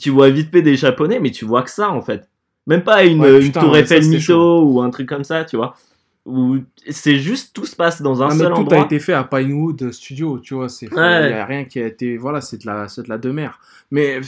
[0.00, 2.28] Tu vois vite fait des Japonais, mais tu vois que ça en fait.
[2.66, 5.22] Même pas une, Ouais, putain, une tour ouais, Eiffel c'était mytho ou un truc comme
[5.22, 5.76] ça, tu vois.
[6.24, 6.56] Où
[6.90, 8.78] c'est juste tout se passe dans un seul tout endroit.
[8.82, 10.68] a été fait à Pinewood Studio, tu vois.
[10.68, 11.30] C'est, il Ouais.
[11.30, 13.60] y a rien qui a été, voilà, c'est de la, c'est de la demeure.
[13.92, 14.18] Mais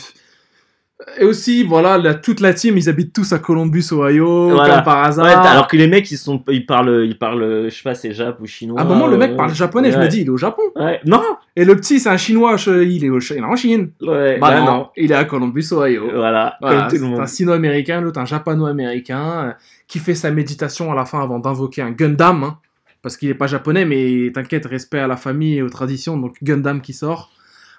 [1.19, 4.75] et aussi, voilà, la- toute la team, ils habitent tous à Columbus, Ohio, Voilà.
[4.77, 5.25] comme par hasard.
[5.27, 8.13] Ouais, alors que les mecs, ils sont, ils parlent, ils parlent, je sais pas, c'est
[8.13, 8.81] jap ou chinois.
[8.81, 10.63] à un moment, le mec euh, parle japonais, je me dis, il est au Japon.
[10.75, 11.01] Ouais.
[11.05, 11.23] Non.
[11.55, 13.91] Et le petit, c'est un chinois, il est, au, il est en Chine.
[14.03, 14.39] Ouais.
[14.39, 16.11] Bah, bah non, il est à Columbus, Ohio.
[16.15, 16.57] Voilà.
[16.61, 17.27] Voilà, comme tout le un monde.
[17.29, 19.53] sino-américain, l'autre un japano-américain, euh,
[19.87, 22.59] qui fait sa méditation à la fin avant d'invoquer un Gundam, hein,
[23.03, 26.37] parce qu'il est pas japonais, mais t'inquiète, respect à la famille et aux traditions, donc
[26.43, 27.31] Gundam qui sort.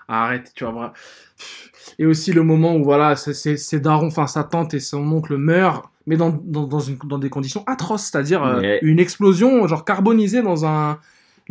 [0.08, 0.93] Arrête, tu vois.
[1.99, 5.05] Et aussi le moment où voilà, c'est- c'est c'est Daron, enfin sa tante et son
[5.12, 9.67] oncle meurent, mais dans, dans, dans, une- dans des conditions atroces, c'est-à-dire euh, une explosion
[9.67, 10.97] genre carbonisée dans un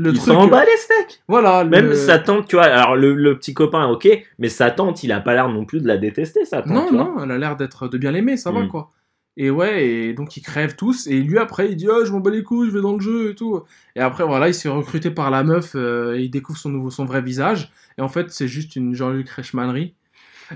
[0.01, 0.35] le Ils truc.
[0.35, 1.23] s'en bat les steaks.
[1.29, 4.09] Voilà, le- Même sa tante, tu vois, alors le, le petit copain, ok,
[4.39, 6.73] mais sa tante, il a pas l'air non plus de la détester, sa tante.
[6.73, 7.05] Non, tu vois.
[7.05, 8.69] non, elle a l'air d'être de bien l'aimer, ça va Mm.
[8.69, 8.91] quoi.
[9.37, 12.19] Et ouais, et donc ils crèvent tous, et lui après il dit oh, je m'en
[12.21, 13.61] bats les couilles, je vais dans le jeu et tout.
[13.97, 16.71] Et après voilà, il se fait recruter par la meuf, euh, et il découvre son
[16.71, 19.95] nouveau, son vrai visage, et en fait c'est juste une Jean-Luc Reichmannerie.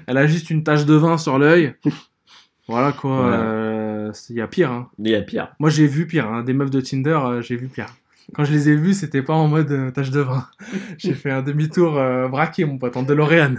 [0.07, 1.75] Elle a juste une tache de vin sur l'œil.
[2.69, 3.37] voilà quoi, Voilà.
[3.41, 4.71] euh, il y a pire.
[4.71, 4.89] Hein.
[4.99, 5.49] Il y a pire.
[5.59, 6.43] Moi j'ai vu pire, hein.
[6.43, 7.87] des meufs de Tinder, euh, j'ai vu pire.
[8.35, 10.47] Quand je les ai vues, c'était pas en mode euh, tache de vin.
[10.99, 13.57] j'ai fait un demi-tour euh, braqué, mon pote, en DeLorean.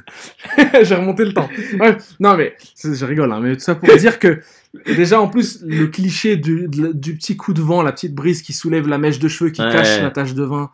[0.83, 1.49] j'ai remonté le temps.
[1.79, 4.39] Ouais, non, mais je rigole, hein, mais tout ça pour dire que
[4.87, 8.87] déjà, en plus, le cliché du, petit coup de vent, la petite brise qui soulève
[8.87, 9.71] la mèche de cheveux, qui Ouais.
[9.71, 10.71] cache la tache de vin.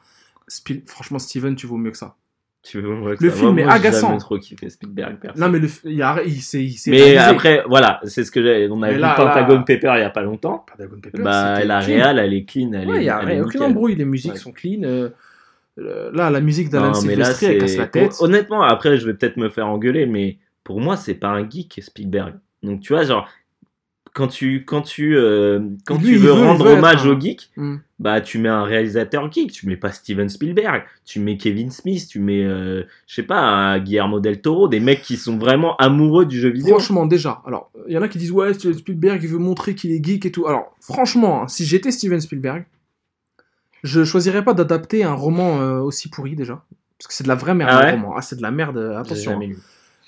[0.85, 2.15] Franchement, Steven, tu vaux mieux que ça.
[2.61, 4.07] Tu veux, moi, que Le ça- film moi, est moi, agaçant.
[4.07, 5.17] jamais trop kiffé Spielberg.
[5.37, 7.19] Non, mais le, il, y a, il s'est il s'est Mais réalisé.
[7.23, 8.67] après, voilà, c'est ce que j'ai.
[8.69, 10.65] On a Mais vu là, Pentagon là- Paper il y a pas longtemps.
[10.69, 12.71] Pentagon Paper, Bah, la réal, elle est clean.
[12.73, 13.61] Elle Ouais, est, il y a elle aucun nickel.
[13.63, 14.37] embrouille, les musiques Ouais.
[14.37, 14.83] sont clean.
[14.83, 15.09] euh,
[15.77, 18.15] là, la musique d'Alan Silvestri, elle casse la tête.
[18.19, 21.79] Honnêtement, après, je vais peut-être me faire engueuler, mais pour moi, c'est pas un geek,
[21.81, 22.33] Spielberg.
[22.61, 23.29] Donc, tu vois, genre,
[24.13, 27.19] quand tu, quand tu, euh, quand Lui, tu veux veut- rendre veut hommage un- au
[27.19, 27.77] geek, Hmm.
[27.99, 29.51] bah, tu mets un réalisateur geek.
[29.51, 30.83] Tu mets pas Steven Spielberg.
[31.05, 32.07] Tu mets Kevin Smith.
[32.09, 34.67] Tu mets, euh, je sais pas, Guillermo del Toro.
[34.67, 36.75] Des mecs qui sont vraiment amoureux du jeu vidéo.
[36.75, 39.75] Franchement, déjà, alors, il y en a qui disent ouais, Steven Spielberg, il veut montrer
[39.75, 40.47] qu'il est geek et tout.
[40.47, 42.65] Alors, franchement, hein, si j'étais Steven Spielberg,
[43.83, 46.63] je choisirais pas d'adapter un roman euh, aussi pourri déjà.
[46.97, 48.13] Parce que c'est de la vraie merde, Ah roman.
[48.17, 49.39] Ah, c'est de la merde, euh, attention.
[49.39, 49.57] lu.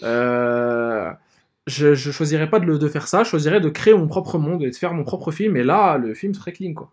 [0.04, 1.10] Euh,
[1.72, 4.38] je, je choisirais pas de, le- de faire ça, je choisirais de créer mon propre
[4.38, 5.56] monde et de faire mon propre film.
[5.58, 6.92] Et là, le film serait clean, quoi.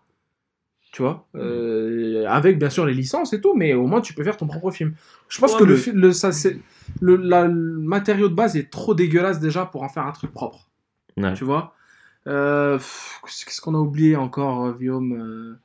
[0.91, 4.23] Tu vois Euh, Avec bien sûr les licences et tout, mais au moins tu peux
[4.23, 4.93] faire ton propre film.
[5.27, 6.31] Je pense Ouais, que le, mais- fi- le, ça,
[7.01, 10.31] le, la- le matériau de base est trop dégueulasse déjà pour en faire un truc
[10.33, 10.67] propre.
[11.17, 11.33] Ouais.
[11.35, 11.75] Tu vois
[12.27, 12.77] Euh,
[13.23, 15.57] Qu'est-ce qu'on a oublié encore, euh, Guillaume.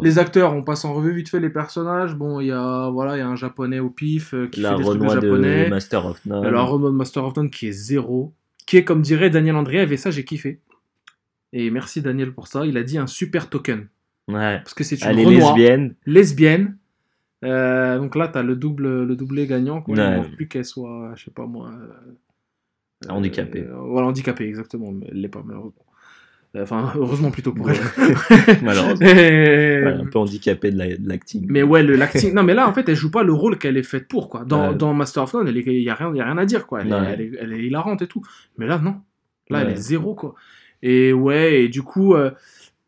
[0.00, 2.14] Les acteurs, on passe en revue vite fait les personnages.
[2.14, 4.70] Bon, il y a voilà, il y a un japonais au pif euh, qui La
[4.70, 5.68] fait des trucs de Renoir de japonais.
[5.68, 6.44] Master of None.
[6.46, 8.32] Alors, Roman Master of None qui est zéro,
[8.68, 10.60] qui est comme dirait Daniel Andriev, et ça j'ai kiffé.
[11.54, 12.66] Et merci Daniel pour ça.
[12.66, 13.88] Il a dit un super token.
[14.28, 14.58] Ouais.
[14.58, 15.94] Parce que c'est une Elle lesbienne.
[16.04, 16.76] lesbienne.
[17.46, 19.82] Euh, donc là, t'as le double, le doublé gagnant.
[19.88, 20.16] Ouais.
[20.18, 21.70] manque plus qu'elle soit, je sais pas moi.
[21.72, 23.62] euh, Handicapée.
[23.62, 24.92] euh, voilà, handicapée, exactement.
[24.92, 25.86] Mais elle l'est pas, malheureusement.
[26.62, 27.76] Enfin, heureusement plutôt pour elle.
[28.62, 29.06] Malheureusement.
[29.06, 31.46] Et- Ouais, un peu handicapé de la- l'acting.
[31.48, 32.34] Mais ouais, le l'acting.
[32.34, 34.44] non, mais là, en fait, elle joue pas le rôle qu'elle est faite pour, quoi.
[34.44, 34.74] Dans, Ouais.
[34.74, 36.80] dans Master of None, il y a rien, y a rien à dire, quoi.
[36.80, 37.06] Elle, est, Ouais.
[37.12, 38.22] elle, est, elle est hilarante et tout.
[38.56, 38.96] Mais là, non.
[39.50, 40.34] Là, elle est zéro, quoi.
[40.82, 42.30] Et ouais, et du coup, euh,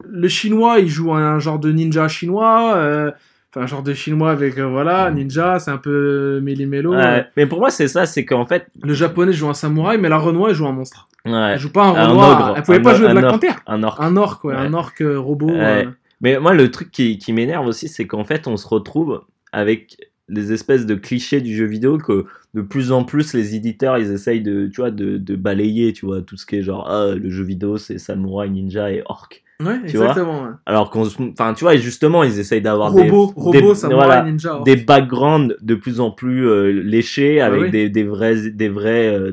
[0.08, 2.74] le chinois, il joue un genre de ninja chinois.
[2.76, 3.10] euh,
[3.52, 6.94] Enfin, un genre de chinois avec, euh, voilà, ninja, c'est un peu méli-mélo.
[7.36, 10.18] Mais pour moi, c'est ça, c'est qu'en fait, Le japonais joue un samouraï, mais la
[10.18, 11.08] Renoir, elle joue un monstre.
[11.26, 12.40] Ouais, Elle joue pas un Un Renoir.
[12.50, 12.54] ogre.
[12.56, 13.30] Elle pouvait Un pas jouer un Black.
[13.30, 13.52] Panther.
[13.66, 14.00] un orc.
[14.00, 15.48] Un orc, ouais, un orc euh, robot.
[15.50, 15.86] Ouais.
[15.86, 15.90] euh,
[16.20, 19.96] Mais moi, le truc qui, qui m'énerve aussi, c'est qu'en fait, on se retrouve avec
[20.28, 24.12] des espèces de clichés du jeu vidéo que de plus en plus les éditeurs ils
[24.12, 27.16] essayent de tu vois de, de balayer tu vois tout ce qui est genre ah,
[27.16, 29.28] le jeu vidéo c'est samouraï ninja et orc
[29.60, 30.42] Ouais, Tu vois exactement.
[30.44, 30.50] ouais.
[30.66, 33.10] Alors qu'on, enfin, tu vois, justement, ils essayent d'avoir Robot, des,
[33.42, 34.60] robot, des- samouraï, voilà, ninja.
[34.64, 37.70] des backgrounds de plus en plus euh, léchés avec oui.
[37.70, 39.32] des, des vrais, des vrais, euh,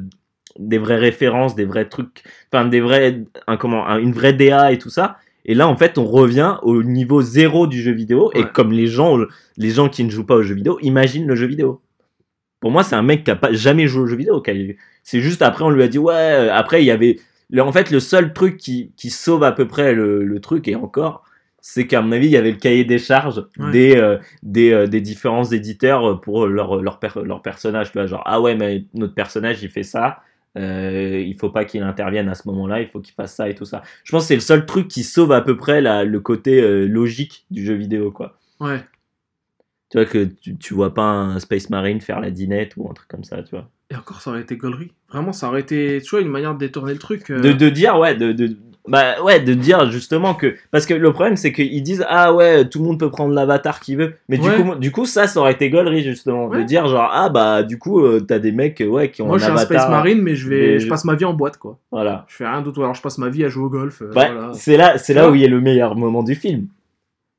[0.59, 4.71] des vraies références, des vrais trucs, enfin, des vrais, un, comment, un- une vraie DA
[4.71, 5.17] et tout ça.
[5.45, 8.31] Et là, en fait, on revient au niveau zéro du jeu vidéo.
[8.35, 9.17] Et comme les gens,
[9.57, 11.81] les gens qui ne jouent pas au jeu vidéo, imaginent le jeu vidéo.
[12.59, 14.41] Pour moi, c'est un mec qui a pas jamais joué au jeu vidéo.
[14.41, 16.13] qui a- C'est juste après, on lui a dit ouais.
[16.15, 17.17] euh, Après, il y avait,
[17.57, 20.75] en fait, le seul truc qui, qui sauve à peu près le, le truc et
[20.75, 21.23] encore,
[21.61, 23.71] c'est qu'à mon avis, il y avait le cahier des charges Ouais.
[23.71, 27.91] des, euh, des, euh, des différents éditeurs pour leur, leur, per- leur personnage.
[27.91, 30.19] Tu vois, genre ah ouais, mais notre personnage il fait ça.
[30.57, 33.55] Euh, il faut pas qu'il intervienne à ce moment-là, il faut qu'il fasse ça et
[33.55, 33.83] tout ça.
[34.03, 36.61] Je pense que c'est le seul truc qui sauve à peu près la, le côté
[36.61, 38.37] euh, logique du jeu vidéo, quoi.
[38.59, 38.81] Ouais.
[39.89, 42.93] Tu vois que tu, tu vois pas un Space Marine faire la dinette ou un
[42.93, 43.69] truc comme ça, tu vois.
[43.89, 44.91] Et encore, ça aurait été gaulerie.
[45.09, 47.29] Vraiment, ça aurait été, tu vois, une manière de détourner le truc.
[47.31, 48.57] euh, De, de dire, ouais, de, de,
[48.87, 50.55] bah, ouais, de dire justement que.
[50.71, 53.79] Parce que le problème, c'est qu'ils disent, ah ouais, tout le monde peut prendre l'avatar
[53.79, 54.13] qu'il veut.
[54.29, 54.57] Mais Ouais.
[54.57, 56.47] du, coup, du coup, ça, ça aurait été gaulerie, justement.
[56.49, 59.35] De dire, genre, ah bah, du coup, euh, t'as des mecs ouais, qui ont Moi,
[59.35, 59.57] un je suis un.
[59.57, 61.77] Space Marine, mais je vais, je passe ma vie en boîte, quoi.
[61.91, 62.25] Voilà.
[62.27, 62.79] Je fais rien d'autre.
[62.81, 64.01] Alors, je passe ma vie à jouer au golf.
[64.01, 64.51] euh, voilà.
[64.53, 66.67] c'est là, c'est là vois où il y a le meilleur moment du film.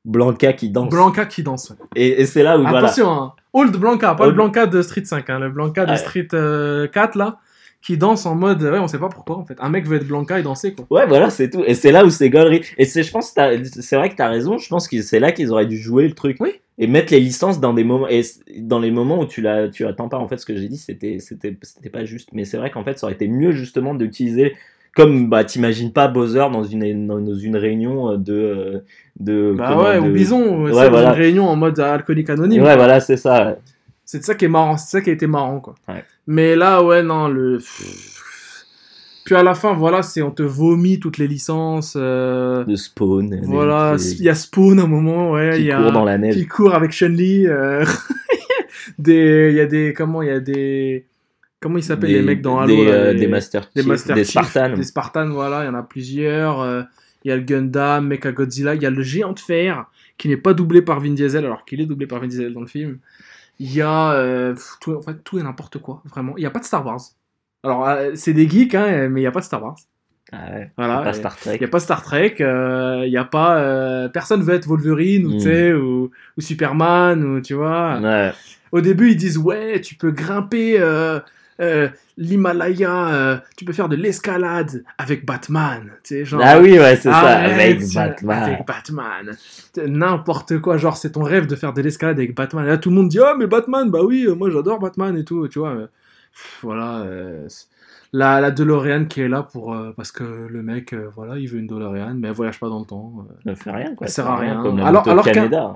[0.05, 0.89] Blanca qui danse.
[0.89, 1.73] Blanca qui danse.
[1.95, 2.79] Et, et c'est là où, voilà.
[2.79, 3.33] Attention, hein.
[3.51, 5.95] Old Blanca, pas Old- le Blanca de Street 5, hein, le Blanca de.
[5.95, 7.37] Street euh, 4, là,
[7.81, 8.61] qui danse en mode.
[8.61, 9.55] Ouais, on sait pas pourquoi, en fait.
[9.59, 10.85] Un mec veut être Blanca et danser, quoi.
[10.89, 11.63] Ouais, voilà, c'est tout.
[11.65, 12.61] Et c'est là où c'est gaulerie.
[12.77, 14.57] Et c'est, je pense, c'est vrai que t'as raison.
[14.57, 16.37] Je pense que c'est là qu'ils auraient dû jouer le truc.
[16.39, 16.51] Oui.
[16.77, 18.21] Et mettre les licences dans des moments, et
[18.57, 20.17] dans les moments où tu l'as, tu attends pas.
[20.17, 22.29] En fait, ce que j'ai dit, c'était, c'était, c'était pas juste.
[22.33, 24.55] Mais c'est vrai qu'en fait, ça aurait été mieux justement d'utiliser.
[24.95, 28.79] Comme, bah, t'imagines pas Bowser dans une, dans une réunion de, euh,
[29.19, 29.53] de.
[29.57, 31.09] Bah ouais, de- ou Bison, Ouais, voilà.
[31.09, 32.63] une réunion en mode alcoolique anonyme.
[32.63, 33.57] Ouais, voilà, c'est ça.
[34.11, 35.75] C'est ça qui est marrant, c'est ça qui a été marrant, quoi.
[35.87, 36.03] Ouais.
[36.25, 37.59] Mais là, ouais, non, le.
[39.23, 41.93] Puis à la fin, voilà, c'est on te vomit toutes les licences.
[41.95, 43.39] euh, De spawn.
[43.43, 45.79] Voilà, il y a Spawn à un moment, ouais, il qui y a.
[45.83, 46.33] court dans la neige.
[46.33, 47.45] qui court avec Chun-Li.
[47.45, 47.85] euh,
[48.97, 51.05] des, il y a des, comment, il y a des,
[51.59, 54.23] comment ils s'appellent les mecs dans Halo des, euh, les- des Master des Master des
[54.23, 54.73] Chief, Spartans.
[54.75, 56.61] Des Spartans, voilà, il y en a plusieurs.
[56.61, 56.81] euh,
[57.25, 59.85] Il y a le Gundam, Mechagodzilla, il y a le géant de fer
[60.17, 62.61] qui n'est pas doublé par Vin Diesel alors qu'il est doublé par Vin Diesel dans
[62.61, 62.97] le film.
[63.59, 66.33] Il y a euh, tout, en fait, tout et n'importe quoi, vraiment.
[66.37, 67.01] Il n'y a pas de Star Wars.
[67.63, 69.75] Alors, euh, c'est des geeks, hein, mais il n'y a pas de Star Wars.
[70.31, 70.99] Ah ouais, Voilà.
[70.99, 71.55] pas euh, Star Trek.
[71.55, 73.57] il n'y a pas Star Trek, euh, il n'y a pas.
[73.57, 75.37] euh, personne veut être Wolverine ou, Mm.
[75.37, 77.99] tu sais, ou, ou Superman, ou tu vois.
[77.99, 78.31] Ouais.
[78.71, 81.19] Au début, ils disent Ouais, tu peux grimper euh,
[81.59, 85.91] euh, l'Himalaya, euh, tu peux faire de l'escalade avec Batman.
[86.03, 86.41] Tu sais, genre.
[86.43, 88.43] ah oui, ouais, c'est ça, avec Batman.
[88.43, 89.31] Avec Batman.
[89.73, 92.65] C'est N'importe quoi, genre c'est ton rêve de faire de l'escalade avec Batman.
[92.65, 95.17] Et là tout le monde dit oh mais Batman, bah oui, euh, moi j'adore Batman
[95.17, 95.73] et tout, tu vois.
[95.75, 97.47] pff, voilà, euh,
[98.13, 101.47] la, la DeLorean qui est là pour euh, parce que le mec, euh, voilà, il
[101.47, 103.13] veut une DeLorean, mais elle voyage pas dans le temps.
[103.29, 103.33] euh.
[103.51, 104.07] Ne fait rien, quoi.
[104.07, 104.61] Ça sert à rien.
[104.61, 105.75] Comme la Alors- moto alors qu'un- Canada.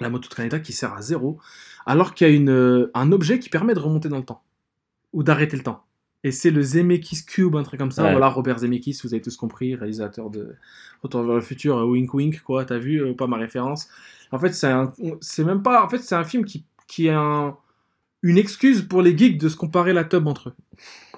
[0.00, 1.38] La moto de Canada qui sert à zéro,
[1.84, 4.42] alors qu'il y a une, un objet qui permet de remonter dans le temps
[5.12, 5.84] ou d'arrêter le temps.
[6.22, 8.04] Et c'est le Zemeckis Cube, un truc comme ça.
[8.04, 8.10] Ouais.
[8.12, 10.54] Voilà, Robert Zemeckis, vous avez tous compris, réalisateur de
[11.02, 13.88] Retour vers le futur, euh, wink wink, quoi, t'as vu, euh, pas ma référence.
[14.32, 14.92] En fait, c'est un,
[15.38, 17.56] même pas, en fait, c'est un film qui, qui est un,
[18.22, 20.54] une excuse pour les geeks de se comparer la tub entre eux.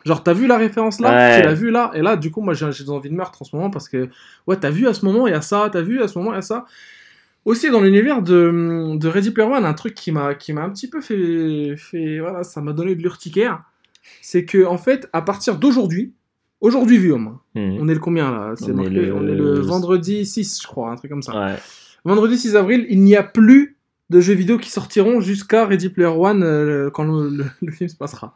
[0.05, 1.40] Genre, t'as vu la référence là, Ouais.
[1.40, 3.45] tu l'as vu là, et là, du coup, moi, j'ai des envies de meurtre en
[3.45, 4.09] ce moment parce que,
[4.47, 6.30] ouais, t'as vu à ce moment, il y a ça, t'as vu à ce moment,
[6.32, 6.64] il y a ça.
[7.45, 10.70] Aussi, dans l'univers de, de Ready Player One, un truc qui m'a qui m'a un
[10.70, 13.64] petit peu fait, fait voilà, ça m'a donné de l'urticaire,
[14.20, 16.14] c'est que, en fait, à partir d'aujourd'hui,
[16.61, 17.38] aujourd'hui, vu, Mhm.
[17.55, 18.53] on est le combien là?
[18.57, 21.22] C'est On est marqué, le- on est le vendredi 6, je crois, un truc comme
[21.22, 21.32] ça.
[21.34, 21.55] Ouais.
[22.05, 23.76] Vendredi 6 avril, il n'y a plus
[24.11, 27.05] de jeux vidéo qui sortiront jusqu'à Ready Player One euh, quand
[27.62, 28.34] le, film se passera.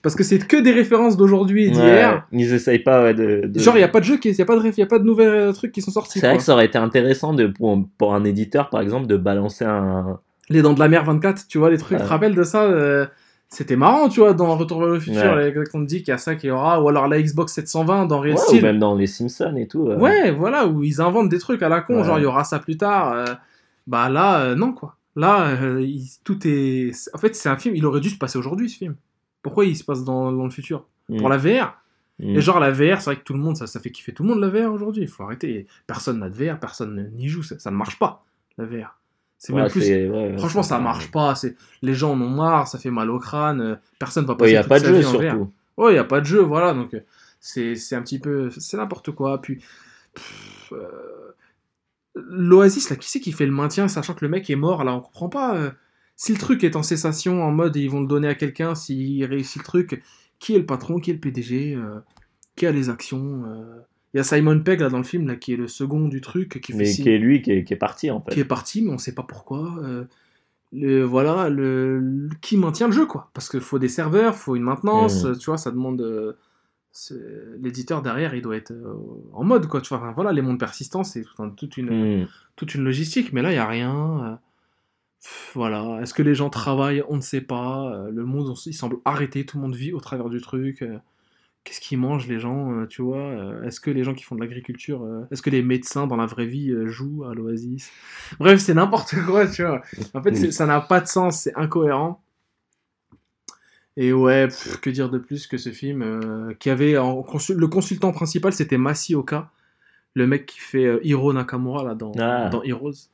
[0.00, 2.26] Parce que c'est que des références d'aujourd'hui et d'hier.
[2.32, 4.30] Ouais, Ils essayent pas ouais, de, de- Genre, il n'y a pas de jeu, il
[4.32, 6.20] n'y a, pas de y a pas de nouvelles euh, trucs qui sont sortis.
[6.20, 9.16] C'est vrai que ça aurait été intéressant de, pour, pour un éditeur, par exemple, de
[9.16, 10.20] balancer un.
[10.50, 11.98] Les Dents de la Mer 24, tu vois, les trucs, Ouais.
[11.98, 13.06] tu te rappelles de ça euh,
[13.50, 15.54] C'était marrant, tu vois, dans Retour vers le futur, Ouais.
[15.72, 18.20] on dit qu'il y a ça qui y aura, ou alors la Xbox 720 dans
[18.20, 19.88] Real Ouais, ou même dans les Simpsons et tout.
[19.88, 19.96] euh.
[19.98, 22.04] Ouais, voilà, où ils inventent des trucs à la con, Ouais.
[22.04, 23.12] genre il y aura ça plus tard.
[23.12, 23.24] euh,
[23.86, 24.96] bah là, euh, non quoi.
[25.16, 26.92] Là, il- tout est.
[27.14, 28.96] En fait, c'est un film, il aurait dû se passer aujourd'hui ce film.
[29.42, 30.84] Pourquoi il se passe dans, dans le futur?
[31.08, 31.16] Mm.
[31.16, 31.74] Pour la VR.
[32.18, 32.36] Mm.
[32.36, 34.24] Et genre la VR, c'est vrai que tout le monde, ça, ça fait kiffer tout
[34.24, 35.02] le monde la VR aujourd'hui.
[35.04, 35.66] Il faut arrêter.
[35.86, 38.24] Personne n'a de VR, personne n'y joue, ça, ça ne marche pas,
[38.58, 38.97] la VR.
[39.38, 39.80] C'est Ouais, même plus.
[40.10, 41.34] ouais, Franchement, ça marche pas.
[41.36, 43.60] C'est les gens en ont marre, ça fait mal au crâne.
[43.60, 45.52] euh, Personne va Ouais, passer Il n'y a toute pas de sa jeu surtout.
[45.76, 46.74] Ouais, il n'y a pas de jeu, voilà.
[46.74, 47.00] Donc, euh,
[47.40, 48.50] c'est c'est un petit peu.
[48.50, 49.40] C'est n'importe quoi.
[49.40, 49.62] Puis.
[50.14, 51.34] pff, euh,
[52.14, 54.92] L'Oasis, là, qui c'est qui fait le maintien, sachant que le mec est mort, là,
[54.94, 55.56] on comprend pas.
[55.56, 55.70] euh,
[56.16, 59.24] si le truc est en cessation, en mode ils vont le donner à quelqu'un, s'il
[59.24, 60.02] réussit le truc,
[60.40, 62.00] qui est le patron, qui est le PDG, euh,
[62.56, 63.44] qui a les actions,
[64.14, 66.20] Il y a Simon Pegg là dans le film là, qui est le second du
[66.20, 68.32] truc, qui fait Mais signe- qui est lui qui est, qui est parti en fait.
[68.32, 69.76] qui est parti, mais on sait pas pourquoi.
[69.82, 70.04] euh,
[70.72, 73.30] le, voilà, le, le- qui maintient le jeu, quoi.
[73.34, 75.38] Parce qu'il faut des serveurs, faut une maintenance, Mhm.
[75.38, 76.00] tu vois, ça demande.
[76.00, 76.32] euh,
[77.60, 78.94] L'éditeur derrière, il doit être euh,
[79.32, 79.80] en mode, quoi.
[79.80, 81.24] Tu vois, Enfin, voilà, les mondes persistants, c'est
[81.56, 82.26] toute, une, Hmm.
[82.56, 84.40] toute une logistique, mais là, il n'y a rien.
[85.22, 87.04] pff, Voilà, est-ce que les gens travaillent?
[87.08, 88.06] On ne sait pas.
[88.10, 90.84] Le monde, il semble arrêté, tout le monde vit au travers du truc.
[91.68, 94.34] Qu'est-ce qu'ils mangent les gens, euh, tu vois euh, Est-ce que les gens qui font
[94.34, 97.90] de l'agriculture, euh, est-ce que les médecins dans la vraie vie jouent à l'Oasis?
[98.40, 99.82] Bref, c'est n'importe quoi, tu vois.
[100.14, 100.50] En fait, Oui.
[100.50, 102.22] ça n'a pas de sens, c'est incohérent.
[103.98, 107.58] Et ouais, pff, que dire de plus que ce film euh, qui avait en consul-
[107.58, 109.50] le consultant principal, c'était Masi Oka,
[110.14, 112.48] le mec qui fait euh, Hiro Nakamura là dans, Ah.
[112.48, 113.10] dans Heroes.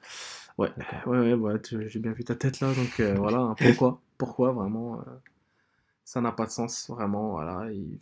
[0.59, 0.71] Ouais,
[1.07, 1.55] ouais, ouais,
[1.89, 5.03] j'ai bien vu ta tête là, donc euh, voilà, hein, pourquoi, pourquoi vraiment,
[6.05, 7.73] ça n'a pas de sens, vraiment, voilà.
[7.73, 7.99] il-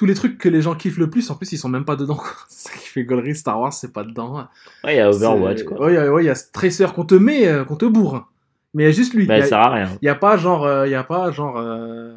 [0.00, 1.94] Tous les trucs que les gens kiffent le plus, en plus, ils sont même pas
[1.94, 2.14] dedans.
[2.16, 2.32] quoi.
[2.48, 4.48] C'est ça qui fait gaulerie, Star Wars, c'est pas dedans.
[4.82, 5.78] Ouais, il y a Overwatch quoi.
[5.78, 7.76] Ouais, il y a- ouais, il y a ce Tracer qu'on te met, euh, qu'on
[7.76, 8.14] te bourre.
[8.14, 8.26] hein.
[8.72, 9.26] Mais il y a juste lui.
[9.26, 9.98] Bah, il sert à rien.
[10.00, 12.14] il y a pas genre, euh, il y a pas genre euh,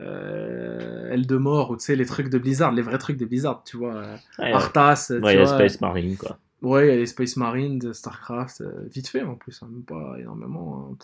[0.00, 3.76] euh, Eldemort ou tu sais les trucs de Blizzard, les vrais trucs de Blizzard, tu
[3.76, 3.94] vois.
[3.94, 5.46] euh, Ouais, Arthas, ouais, il y a.
[5.46, 6.38] Space Marine quoi.
[6.62, 9.68] Ouais, il y a les Space Marines, de Starcraft, euh, vite fait en plus, hein,
[9.70, 10.88] même pas énormément.
[10.92, 10.96] hein.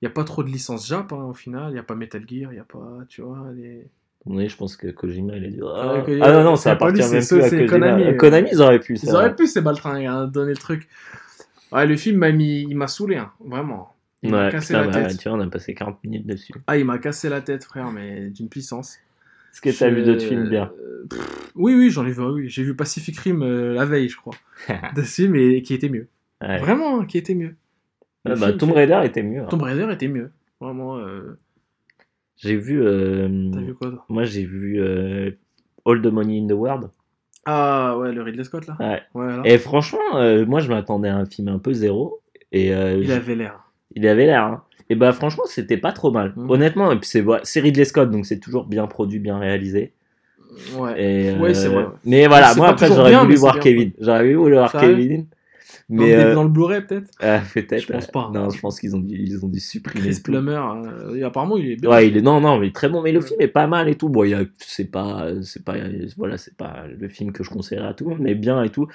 [0.00, 1.94] Il y a pas trop de licences Jap hein, au final, il y a pas
[1.94, 3.88] Metal Gear, il y a pas, tu vois, les...
[4.26, 7.24] Je pense que Kojima il a dit Ah, Kojima, ah non, non, ça appartient même
[7.26, 7.66] plus à.
[7.66, 8.16] Konami, Euh, euh.
[8.16, 8.98] Konami, ils auraient pu.
[9.02, 10.88] Ils auraient pu ces baltringues hein, donner le truc.
[11.72, 13.94] Ouais, le film m'a mis, il m'a saoulé, hein, vraiment.
[14.22, 15.18] Il m'a cassé putain, la bah, tête.
[15.18, 16.52] tu vois, on a passé 40 minutes dessus.
[16.66, 18.96] Ah, il m'a cassé la tête, frère, mais d'une puissance.
[19.52, 20.72] Est-ce que t'as Je- vu d'autres films bien?
[21.08, 22.22] Pff, Oui, oui, j'en ai vu.
[22.22, 24.34] Oui, j'ai vu Pacific Rim euh, la veille, je crois.
[24.96, 26.08] Dessus, mais qui était mieux.
[26.42, 26.58] Ouais.
[26.58, 27.54] Vraiment, hein, qui était mieux.
[28.24, 29.42] Ah, bah, film Tomb Raider était mieux.
[29.42, 29.46] hein.
[29.48, 30.30] Tomb Raider était mieux.
[30.60, 30.98] Vraiment.
[30.98, 31.38] euh,
[32.38, 32.80] J'ai vu.
[32.82, 34.04] euh, T'as vu quoi toi?
[34.08, 35.30] Moi, j'ai vu euh,
[35.84, 36.88] All the Money in the World.
[37.44, 38.76] Ah ouais, le Ridley Scott là?
[38.80, 39.02] Ouais.
[39.14, 39.42] Ouais, là.
[39.44, 42.20] Et franchement, euh, moi, je m'attendais à un film un peu zéro.
[42.52, 43.60] Et Il avait l'air.
[43.94, 44.44] il avait l'air.
[44.44, 44.62] hein.
[44.90, 46.32] Et bah, franchement, c'était pas trop mal.
[46.36, 46.50] Mhm.
[46.50, 49.92] Honnêtement, et puis c'est ouais, Ridley Scott, donc c'est toujours bien produit, bien réalisé.
[50.76, 50.94] Ouais.
[51.02, 51.86] Et, Ouais, c'est vrai.
[52.04, 53.92] Mais voilà, moi après, j'aurais voulu voir Kevin.
[54.00, 55.26] J'aurais voulu voir Kevin.
[55.90, 57.10] Mais euh, dans le Blu-ray peut-être?
[57.22, 57.80] euh, peut-être.
[57.80, 58.30] Je pense pas.
[58.32, 60.08] Non, je pense qu'ils ont dû, ils ont dû supprimer.
[60.10, 60.20] Chris.
[60.22, 60.60] Plummer.
[60.84, 61.90] euh, apparemment il est bien.
[61.90, 63.94] Ouais, il est non non mais très bon mais le film est pas mal et
[63.94, 64.08] tout.
[64.10, 64.24] Bon,
[64.58, 65.76] c'est pas c'est pas
[66.16, 68.68] voilà, c'est pas le film que je conseillerais à tout le monde mais bien et
[68.70, 68.86] tout.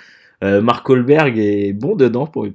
[0.44, 2.46] Euh, Mark Wahlberg est bon dedans pour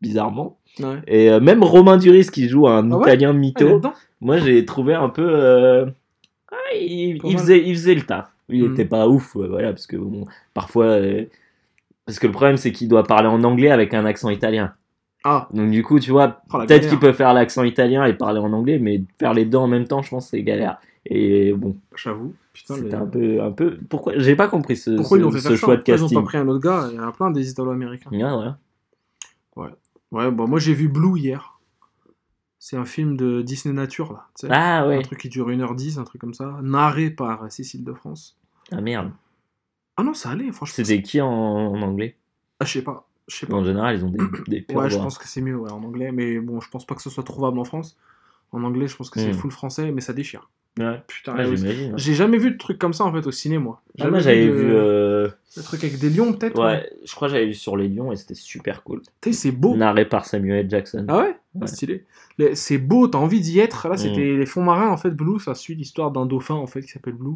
[0.00, 0.98] bizarrement Ouais.
[1.08, 3.02] et euh, même Romain Duris qui joue un Ah ouais?
[3.02, 3.76] Italien Ah, mytho.
[3.78, 3.94] dedans?
[4.20, 5.86] moi, j'ai trouvé un peu euh,
[6.52, 8.26] ah, il, faisait il faisait le taf.
[8.48, 8.72] Il Mhm.
[8.72, 11.24] était pas ouf voilà parce que bon, parfois euh,
[12.08, 14.74] parce que le problème c'est qu'il doit parler en anglais avec un accent italien.
[15.24, 18.38] Ah, Donc du coup, tu vois, oh, Peut-être qu'il peut faire l'accent italien et parler
[18.40, 20.78] en anglais, mais faire les deux en même temps, je pense que c'est galère.
[21.06, 22.34] Et bon, J'avoue.
[22.52, 23.78] Putain, c'était le- un peu, un peu.
[23.90, 25.96] Pourquoi J'ai pas compris ce, Pourquoi ce, ils ont fait ce faire choix de Pourquoi
[25.96, 26.88] Ils ont pas pris un autre gars?
[26.90, 28.10] Il y en a plein des Italo-Américains.
[28.12, 28.56] Ah,
[29.56, 29.68] ouais.
[30.10, 31.60] Ouais, bah moi j'ai vu Blue hier.
[32.58, 34.26] C'est un film de Disney Nature là.
[34.38, 34.52] tu sais.
[34.52, 34.96] Ah ouais.
[34.98, 36.58] Un truc qui dure 1h10, un truc comme ça.
[36.62, 38.36] Narré par Cécile de France.
[38.72, 39.10] Ah merde.
[39.98, 40.74] Ah non, ça allait, franchement.
[40.84, 42.16] C'était qui en, en anglais?
[42.60, 43.06] Ah, je sais pas.
[43.28, 43.56] Je sais pas.
[43.56, 44.18] En général, ils ont des,
[44.48, 45.02] des Ouais, je voix.
[45.04, 46.12] pense que c'est mieux ouais, en anglais.
[46.12, 47.98] Mais bon, je pense pas que ce soit trouvable en France.
[48.52, 49.34] En anglais, je pense que c'est Hmm.
[49.34, 50.48] full français, mais ça déchire.
[50.78, 51.02] Ouais.
[51.08, 51.94] Putain, Ouais, ouais, j'imagine.
[51.98, 53.82] j'ai jamais vu de truc comme ça en fait au ciné, moi.
[53.98, 54.72] Ah, moi, j'avais vu.
[54.72, 57.88] euh, Le truc avec des lions, peut-être Ouais, je crois que j'avais vu sur les
[57.88, 59.02] lions et c'était super cool.
[59.20, 59.76] Tu sais, c'est beau.
[59.76, 61.04] Narré par Samuel Jackson.
[61.08, 61.66] Ah ouais, Ah, Ouais.
[61.66, 62.04] Stylé.
[62.38, 63.88] Les- C'est beau, t'as envie d'y être.
[63.88, 66.82] Là, c'était les fonds marins, en fait, Blue, ça suit l'histoire d'un dauphin, en fait,
[66.82, 67.34] qui s'appelle Blue,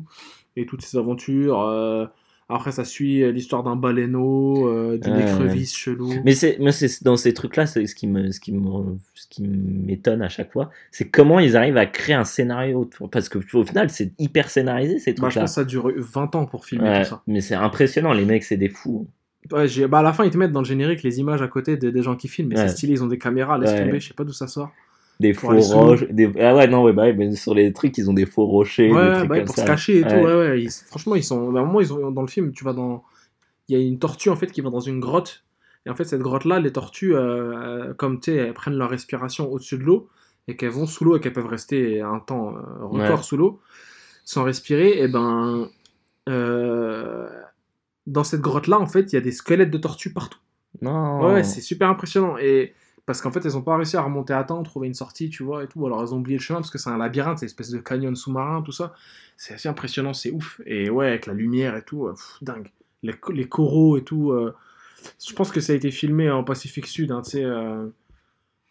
[0.56, 1.60] et toutes ses aventures.
[1.62, 2.06] euh,
[2.55, 6.09] Après, ça suit euh, l'histoire d'un baleineau, euh, d'une écrevisse chelou.
[6.24, 9.26] Mais c'est, moi, c'est dans ces trucs-là, c'est ce qui me, ce qui me, ce
[9.28, 12.88] qui m'étonne à chaque fois, c'est comment ils arrivent à créer un scénario.
[13.11, 15.40] Parce que au final, c'est hyper scénarisé ces Bah, je trucs-là.
[15.42, 17.22] pense que ça dure 20 ans pour filmer Ouais, tout ça.
[17.26, 19.09] mais c'est impressionnant, les mecs, c'est des fous.
[19.50, 21.48] Ouais, j'ai- bah, à la fin, ils te mettent dans le générique les images à
[21.48, 23.98] côté de- des gens qui filment, mais c'est stylé, ils ont des caméras, laisse tomber,
[24.00, 24.70] je sais pas d'où ça sort.
[25.22, 26.04] Des faux roches.
[26.10, 26.30] Des...
[26.40, 28.92] Ah ouais, non, ouais, bah, ouais, sur les trucs, ils ont des faux rochers.
[28.92, 29.62] Ouais, des trucs bah, comme pour ça.
[29.62, 30.34] se cacher et tout, Ouais.
[30.34, 31.54] ouais, ils- franchement, ils sont.
[31.56, 33.02] À un moment, ils ont, dans le film, tu vas dans.
[33.68, 35.44] Il y a une tortue en fait qui va dans une grotte.
[35.86, 39.50] Et en fait, cette grotte-là, les tortues, euh, comme tu sais, elles prennent leur respiration
[39.50, 40.08] au-dessus de l'eau
[40.48, 43.60] et qu'elles vont sous l'eau et qu'elles peuvent rester un temps euh, record sous l'eau
[44.24, 44.98] sans respirer.
[45.02, 45.68] Et ben.
[46.28, 47.28] euh,
[48.06, 50.38] dans cette grotte-là, en fait, il y a des squelettes de tortues partout.
[50.80, 51.20] Non.
[51.24, 52.36] Ouais, ouais, c'est super impressionnant.
[52.38, 52.74] Et
[53.07, 55.42] parce qu'en fait, elles ont pas réussi à remonter à temps, trouver une sortie, tu
[55.42, 55.84] vois, et tout.
[55.86, 57.78] Alors, elles ont oublié le chemin parce que c'est un labyrinthe, c'est une espèce de
[57.78, 58.94] canyon sous-marin, tout ça.
[59.36, 60.61] C'est assez impressionnant, c'est ouf.
[60.66, 62.70] Et ouais, avec la lumière et tout, euh, pff, dingue.
[63.03, 64.30] Les, co- les coraux et tout.
[64.32, 64.55] euh,
[65.26, 67.88] je pense que ça a été filmé en Pacifique Sud, hein, tu sais, euh,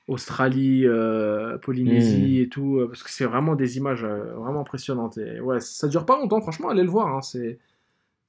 [0.08, 5.18] Australie, euh, Polynésie et tout, parce que c'est vraiment des images vraiment impressionnantes.
[5.18, 7.08] Et ouais, ça dure pas longtemps, franchement, allez le voir.
[7.16, 7.60] hein, c'est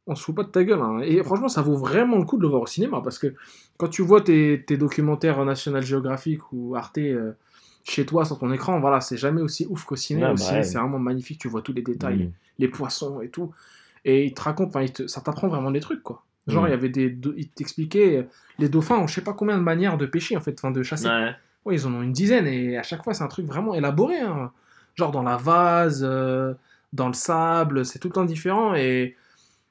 [0.07, 0.81] On se fout pas de ta gueule.
[0.81, 1.01] hein.
[1.05, 3.35] Et franchement, ça vaut vraiment le coup de le voir au cinéma parce que
[3.77, 7.33] quand tu vois tes, tes documentaires National Geographic ou Arte euh,
[7.85, 10.27] chez toi sur ton écran, voilà, c'est jamais aussi ouf qu'au cinéma.
[10.27, 10.63] Ouais, Au bah ciné, ouais.
[10.65, 11.39] c'est vraiment magnifique.
[11.41, 12.33] Tu vois tous les détails, Mm.
[12.59, 13.53] les poissons et tout.
[14.05, 16.25] Et il te raconte, enfin, il te- ça t'apprend vraiment des trucs, quoi.
[16.49, 16.67] Genre, Mm.
[16.67, 17.11] il y avait des.
[17.11, 18.23] do- Il t'expliquait, euh,
[18.59, 20.83] les dauphins ont je sais pas combien de manières de pêcher, en fait, enfin, de
[20.83, 21.07] chasser.
[21.09, 21.31] Ouais.
[21.65, 24.19] Ouais, ils en ont une dizaine et à chaque fois, c'est un truc vraiment élaboré.
[24.21, 24.51] hein.
[24.97, 26.55] Genre dans la vase, euh,
[26.93, 28.75] dans le sable, c'est tout le temps différent.
[28.75, 29.17] Et,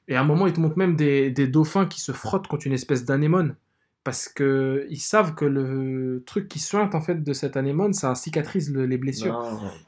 [0.08, 2.66] et à un moment, ils te montrent même des, des dauphins qui se frottent contre
[2.66, 3.56] une espèce d'anémone.
[4.04, 8.14] Parce que ils savent que le truc qui suinte en fait de cette anémone, ça
[8.16, 9.38] cicatrise le- les blessures.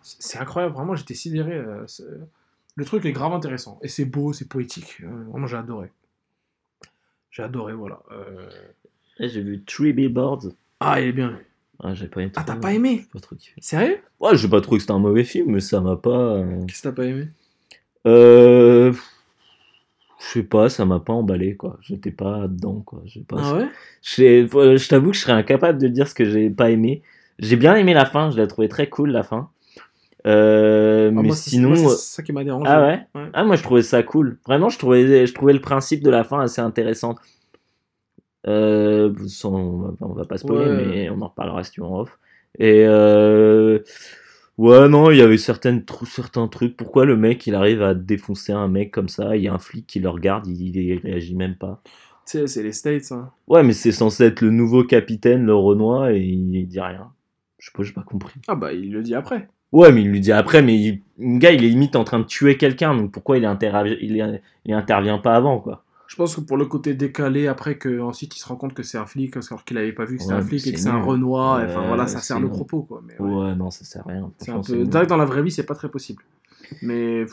[0.03, 1.55] C'est incroyable, vraiment, j'étais sidéré.
[1.55, 1.85] euh,
[2.77, 3.79] le truc est grave intéressant.
[3.83, 4.99] Et c'est beau, c'est poétique.
[5.03, 5.91] euh, vraiment, j'ai adoré.
[7.31, 8.01] J'ai adoré, voilà.
[8.13, 8.49] euh.
[9.19, 10.47] Eh, J'ai vu Three Billboards.
[10.81, 11.39] Ah, il est bien.
[11.81, 12.33] Ah, j'ai pas aimé.
[12.37, 13.07] Ah, t'as pas aimé?
[13.13, 13.55] Pas trop kiffé.
[13.61, 13.99] Sérieux?
[14.21, 16.43] Ouais, j'ai pas trouvé que c'était un mauvais film, mais ça m'a pas.
[16.69, 17.29] Qu'est-ce que t'as pas aimé?
[18.07, 18.93] Euh.
[20.27, 21.79] Je sais pas, ça m'a pas emballé, quoi.
[21.81, 23.03] J'étais pas dedans, quoi.
[23.29, 23.37] Pas...
[23.41, 23.67] Ah ouais?
[24.21, 27.03] euh, Je t'avoue que je serais incapable de dire ce que j'ai pas aimé.
[27.39, 29.51] J'ai bien aimé la fin, je l'ai trouvé très cool, la fin.
[30.27, 31.71] Euh, Ah, mais moi, c'est- sinon.
[31.71, 32.71] moi, euh, c'est ça qui m'a dérangé.
[32.71, 33.01] Ah ouais?
[33.15, 33.29] Ouais.
[33.35, 34.39] Ah, moi je trouvais ça cool.
[34.47, 37.17] Vraiment, je trouvais, je trouvais le principe de la fin assez intéressant.
[38.47, 40.71] Euh, sans- on, va, pas spoiler, Ouais.
[40.71, 42.19] mais on en reparlera si tu en off.
[42.59, 43.81] Et euh,
[44.59, 46.77] ouais, non, il y avait certaines, certains trucs.
[46.77, 49.37] Pourquoi le mec il arrive à défoncer un mec comme ça?
[49.37, 51.83] Il y a un flic qui le regarde, il, il réagit même pas.
[52.27, 53.13] Tu sais, c'est les States.
[53.13, 53.31] Hein.
[53.47, 57.13] Ouais, mais c'est censé être le nouveau capitaine, le Renoir, et il dit rien.
[57.59, 58.41] Je sais pas, j'ai pas compris.
[58.49, 59.49] Ah bah, il le dit après.
[59.73, 62.19] Ouais, mais il lui dit après, mais il- le gars, il est limite en train
[62.21, 65.84] de tuer quelqu'un, donc pourquoi il, intervient il, il intervient pas avant, quoi?
[66.15, 68.85] Je pense que pour le côté décalé, après que ensuite il se rend compte que
[68.85, 70.79] c'est un flic, alors qu'il avait pas vu que c'était Ouais, un flic et que
[70.79, 71.03] c'est un.
[71.03, 71.61] Renoir.
[71.67, 73.03] Enfin voilà, ça sert le propos quoi.
[73.05, 73.35] Mais ouais.
[73.49, 74.31] Ouais, non, ça sert à rien.
[74.39, 74.85] C'est un peu.
[75.07, 76.23] dans la vraie vie, c'est pas très possible.
[76.83, 77.25] Mais.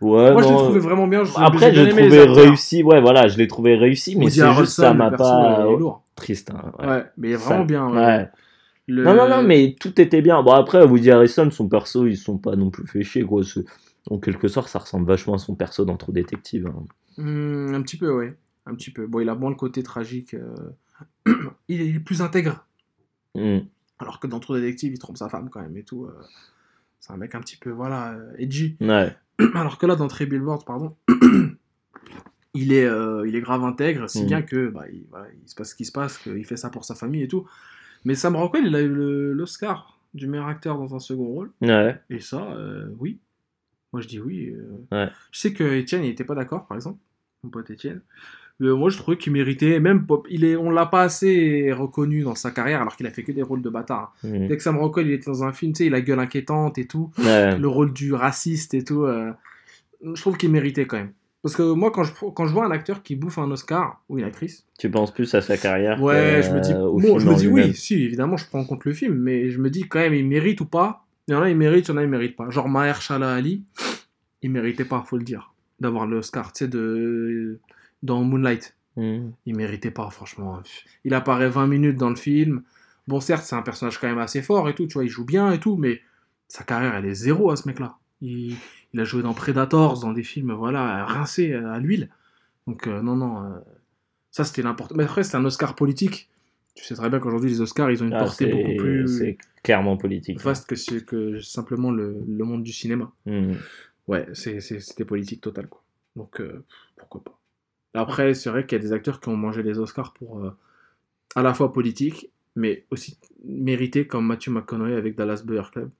[0.00, 1.22] Ouais, moi je l'ai trouvé vraiment bien.
[1.24, 2.82] je- Après, je l'ai trouvé réussi.
[2.82, 5.64] Ouais, voilà, je l'ai trouvé réussi, mais c'est juste ça m'a pas.
[5.78, 6.02] lourd.
[6.16, 6.50] Triste.
[6.50, 6.86] hein, ouais.
[6.88, 7.88] Ouais, mais Ça- vraiment bien.
[7.90, 7.96] ouais.
[7.98, 8.28] Ouais.
[8.88, 10.42] Le- Non, non, non, mais tout était bien.
[10.42, 13.42] Bon, après, Woody Harrison, son perso, ils sont pas non plus fait chier, quoi.
[14.08, 16.66] En quelque sorte, ça ressemble vachement à son perso dans True Détective.
[16.66, 16.84] hein.
[17.18, 18.36] Hmm, un petit peu, ouais.
[18.66, 19.06] Un petit peu.
[19.06, 20.34] Bon, il a moins le côté tragique.
[20.34, 20.54] euh,
[21.68, 22.66] il est plus intègre.
[23.34, 23.58] Hmm.
[23.98, 26.04] Alors que dans True Detective, il trompe sa femme quand même et tout.
[26.06, 26.12] euh,
[27.00, 28.76] C'est un mec un petit peu, voilà, euh, edgy.
[28.80, 29.14] Ouais.
[29.54, 30.96] Alors que là, dans Three Billboards, pardon,
[32.54, 34.26] il est, euh, il est grave intègre, si Mhm.
[34.26, 36.70] bien que bah, il, voilà, il se passe ce qui se passe, qu'il fait ça
[36.70, 37.46] pour sa famille et tout.
[38.04, 38.88] Mais Sam Rockwell, il a eu
[39.34, 41.52] l'Oscar du meilleur acteur dans un second rôle.
[41.60, 42.00] Ouais.
[42.10, 43.18] Et ça, euh, oui.
[43.92, 44.50] Moi, je dis oui.
[44.54, 44.86] euh.
[45.06, 45.10] Ouais.
[45.32, 46.98] Je sais que Étienne, il était pas d'accord, par exemple.
[47.42, 48.00] Mon pote Étienne.
[48.60, 49.80] Mais moi, je trouvais qu'il méritait.
[49.80, 53.10] Même, pop- il est, on l'a pas assez reconnu dans sa carrière, alors qu'il a
[53.10, 54.14] fait que des rôles de bâtard.
[54.22, 54.46] Hmm.
[54.48, 56.76] Dès que Sam Rockwell, il était dans un film, tu sais, il a gueule inquiétante
[56.76, 57.56] et tout Ouais.
[57.56, 59.32] le rôle du raciste et tout, euh,
[60.02, 61.12] je trouve qu'il méritait quand même.
[61.42, 64.18] Parce que moi, quand je, quand je vois un acteur qui bouffe un Oscar, ou
[64.18, 67.00] une actrice, Tu penses plus à sa carrière ouais, que, je me dis, euh, au
[67.00, 69.58] bon, je me dis oui, si, évidemment, je prends en compte le film, mais je
[69.58, 71.06] me dis quand même, il mérite ou pas.
[71.30, 72.50] Il y en a, il mérite, il y en a, il mérite pas.
[72.50, 73.62] Genre Mahershala Ali,
[74.42, 77.60] il méritait pas, faut le dire, d'avoir l'Oscar, tu sais, de...
[78.02, 78.76] dans Moonlight.
[78.96, 79.28] Hmm.
[79.46, 80.60] Il méritait pas, franchement.
[81.04, 82.64] Il apparaît 20 minutes dans le film.
[83.06, 85.24] Bon, certes, c'est un personnage quand même assez fort et tout, tu vois, il joue
[85.24, 86.00] bien et tout, mais
[86.48, 87.96] sa carrière, elle est zéro à ce mec-là.
[88.20, 88.56] Il,
[88.92, 92.10] il a joué dans Predators, dans des films, voilà, rincés à l'huile.
[92.66, 93.58] Donc, euh, non, non, euh,
[94.32, 94.94] ça c'était n'importe.
[94.96, 96.28] Mais après, c'est un Oscar politique.
[96.74, 99.96] Tu sais très bien qu'aujourd'hui, les Oscars, ils ont une Ah, portée beaucoup plus clairement
[99.96, 100.40] politique.
[100.40, 103.12] vaste que, ce- que simplement le, le monde du cinéma.
[103.26, 103.54] Hmm.
[104.08, 105.82] Ouais, c'était politique total, quoi.
[106.16, 106.64] Donc, euh,
[106.96, 107.38] pourquoi pas.
[107.94, 110.50] Après, c'est vrai qu'il y a des acteurs qui ont mangé les Oscars pour euh,
[111.34, 115.90] à la fois politique, mais aussi mérité, comme Matthew McConaughey avec Dallas Buyers Club,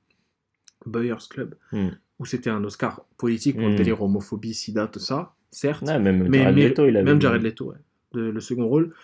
[0.86, 1.90] Buyers Club Hmm.
[2.18, 3.76] où c'était un Oscar politique pour le Hmm.
[3.76, 5.82] délire homophobie, sida, tout ça, certes.
[5.86, 7.78] Ouais, même mais, Jared Leto, il avait même Jared Leto, ouais,
[8.12, 8.94] de- le second rôle,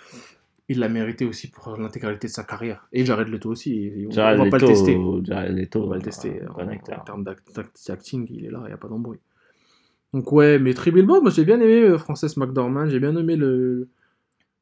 [0.69, 2.87] il l'a mérité aussi pour l'intégralité de sa carrière.
[2.93, 4.99] Et Jared Leto aussi, on, Jared on va pas le tester.
[5.23, 6.43] Jared Leto, On va le euh, tester.
[6.43, 9.21] un En, en termes d'act- d'act- d'acting, il est là, il n'y a pas d'embrouille.
[10.12, 13.37] Donc ouais, mais Three Billboards, moi j'ai bien aimé euh, Frances McDormand, j'ai bien aimé
[13.37, 13.89] le,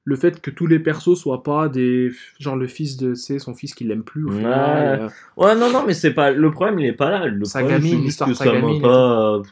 [0.05, 2.11] le fait que tous les persos soient pas des...
[2.39, 3.15] Genre le fils de...
[3.15, 4.39] C'est son fils qui l'aime plus au Ouais.
[4.39, 5.01] final.
[5.03, 6.31] euh, Ouais, non, non, mais c'est pas.
[6.33, 7.27] Le problème, il est pas là.
[7.27, 9.43] Le Sa problème, c'est juste que ça m'a pas.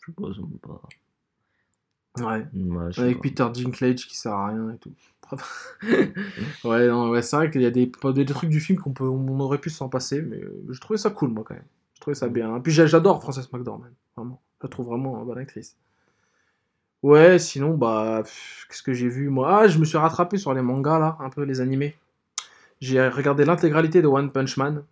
[0.00, 0.82] Je sais pas, ça m'a pas.
[2.22, 2.46] Ouais.
[2.96, 3.22] Avec pas.
[3.22, 4.92] Peter Dinklage qui sert à rien et tout.
[6.64, 9.04] ouais, non, ouais, c'est vrai qu'il y a des, des trucs du film qu'on peut,
[9.04, 11.66] on aurait pu s'en passer, mais euh, je trouvais ça cool moi quand même.
[11.94, 12.56] Je trouvais ça bien.
[12.56, 13.84] Et puis j'a- j'adore Frances McDormand,
[14.16, 14.40] vraiment.
[14.60, 15.76] Je la trouve vraiment une bonne actrice.
[17.02, 18.22] Ouais, sinon, bah,
[18.68, 19.60] qu'est-ce que j'ai vu moi?
[19.60, 21.96] Ah, je me suis rattrapé sur les mangas là, un peu les animés.
[22.80, 24.84] J'ai regardé l'intégralité de One Punch Man.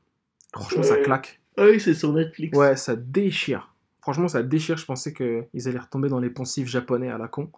[0.53, 1.41] Franchement, ça claque.
[1.57, 2.57] Ah oui, c'est sur Netflix.
[2.57, 3.73] Ouais, ça déchire.
[4.07, 4.77] Franchement, ça déchire.
[4.77, 7.51] Je pensais qu'ils allaient retomber dans les poncifs japonais à la con.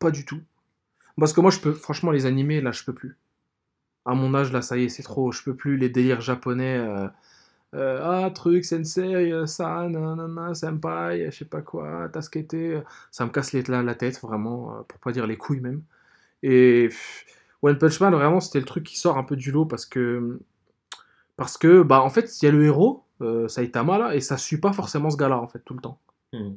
[0.00, 0.40] Pas du tout.
[1.16, 3.16] Parce que moi, je peux, franchement, les animés, là, je peux plus.
[4.04, 5.30] À mon âge, là, ça y est, c'est trop.
[5.32, 6.76] Je peux plus les délires japonais.
[6.78, 7.08] euh,
[7.74, 12.54] euh, ah, truc, sensei, euh, ça, nanana, senpai, je sais pas quoi, tasquete.
[12.54, 12.82] euh,
[13.12, 15.82] Ça me casse la, tête, vraiment, pour pas dire les couilles même.
[16.42, 16.90] Et
[17.62, 20.40] One Punch Man, vraiment, c'était le truc qui sort un peu du lot parce que.
[21.36, 24.36] Parce que, bah, en fait, il y a le héros, euh, Saitama, là, et ça
[24.36, 25.98] suit pas forcément ce gars-là, en fait, tout le temps.
[26.32, 26.52] Hmm.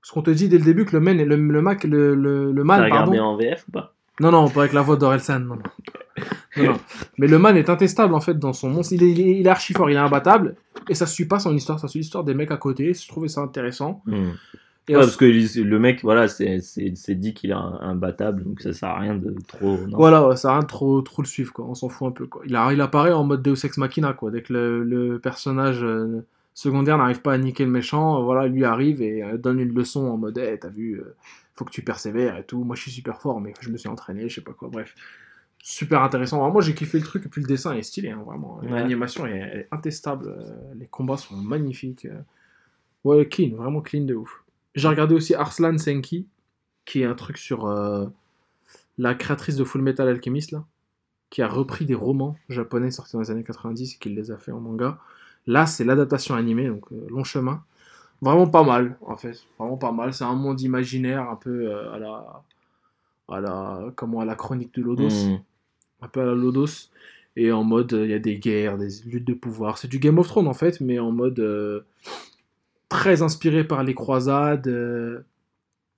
[0.00, 2.52] Parce qu'on te dit dès le début que le, man, le, le, Mac- le, le,
[2.52, 3.12] le man, pardon.
[3.12, 3.92] regardé en VF ou pas?
[4.20, 5.62] Non, non, pas avec la voix d'Orelsan, non, non.
[6.56, 6.78] Non, non.
[7.18, 8.94] Mais le man est intestable en fait dans son monstre.
[8.94, 10.56] Il est, il est- il est archi fort, il est imbattable.
[10.88, 12.94] Et ça suit pas son histoire, ça suit l'histoire des mecs à côté.
[12.94, 14.02] Je trouvais ça intéressant.
[14.06, 14.30] Hmm.
[14.88, 16.60] Ouais, parce que le mec, voilà, c'est
[17.10, 19.76] dit qu'il est un- imbattable, donc ça sert à rien de trop.
[19.88, 19.96] non.
[19.96, 21.64] Voilà, ouais, ça a rien de trop, trop le suivre, quoi.
[21.66, 22.42] On s'en fout un peu, quoi.
[22.46, 24.30] Il, a- il apparaît en mode Deus Ex Machina, quoi.
[24.30, 26.24] Dès que le, le personnage euh,
[26.54, 29.74] secondaire n'arrive pas à niquer le méchant, euh, voilà, lui arrive et euh, donne une
[29.74, 31.00] leçon en mode, hey, t'as vu,
[31.54, 32.62] faut que tu persévères et tout.
[32.62, 34.68] Moi, je suis super fort, mais je me suis entraîné, je sais pas quoi.
[34.70, 34.94] Bref,
[35.62, 36.36] super intéressant.
[36.36, 38.60] Alors, moi, j'ai kiffé le truc et puis le dessin est stylé, hein, vraiment.
[38.62, 38.70] Ouais.
[38.70, 40.32] L'animation est, est intestable.
[40.78, 42.06] les combats sont magnifiques.
[43.04, 44.42] Ouais, clean, vraiment clean de ouf.
[44.76, 46.26] J'ai regardé aussi Arslan Senki,
[46.84, 48.06] qui est un truc sur euh,
[48.98, 50.64] la créatrice de Full Metal Alchemist, là,
[51.30, 54.36] qui a repris des romans japonais sortis dans les années 90 et qui les a
[54.36, 54.98] fait en manga.
[55.46, 57.64] Là, c'est l'adaptation animée, donc euh, long chemin.
[58.20, 59.44] Vraiment pas mal, en fait.
[59.58, 60.12] Vraiment pas mal.
[60.12, 62.42] C'est un monde imaginaire, un peu euh, à la.
[63.28, 63.92] à la.
[63.96, 65.38] comment à la chronique de Lodos Hmm.
[66.02, 66.90] un peu à la Lodos,
[67.36, 69.78] et en mode il y a des guerres, des luttes de pouvoir.
[69.78, 71.84] C'est du Game of Thrones en fait, mais en mode
[72.88, 75.24] très inspiré par les croisades, euh,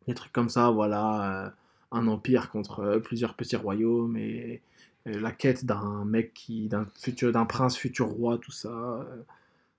[0.06, 1.50] des trucs comme ça, voilà, euh,
[1.92, 4.62] un empire contre euh, plusieurs petits royaumes et,
[5.06, 8.68] la quête d'un mec qui, d'un futur, d'un prince futur roi, tout ça.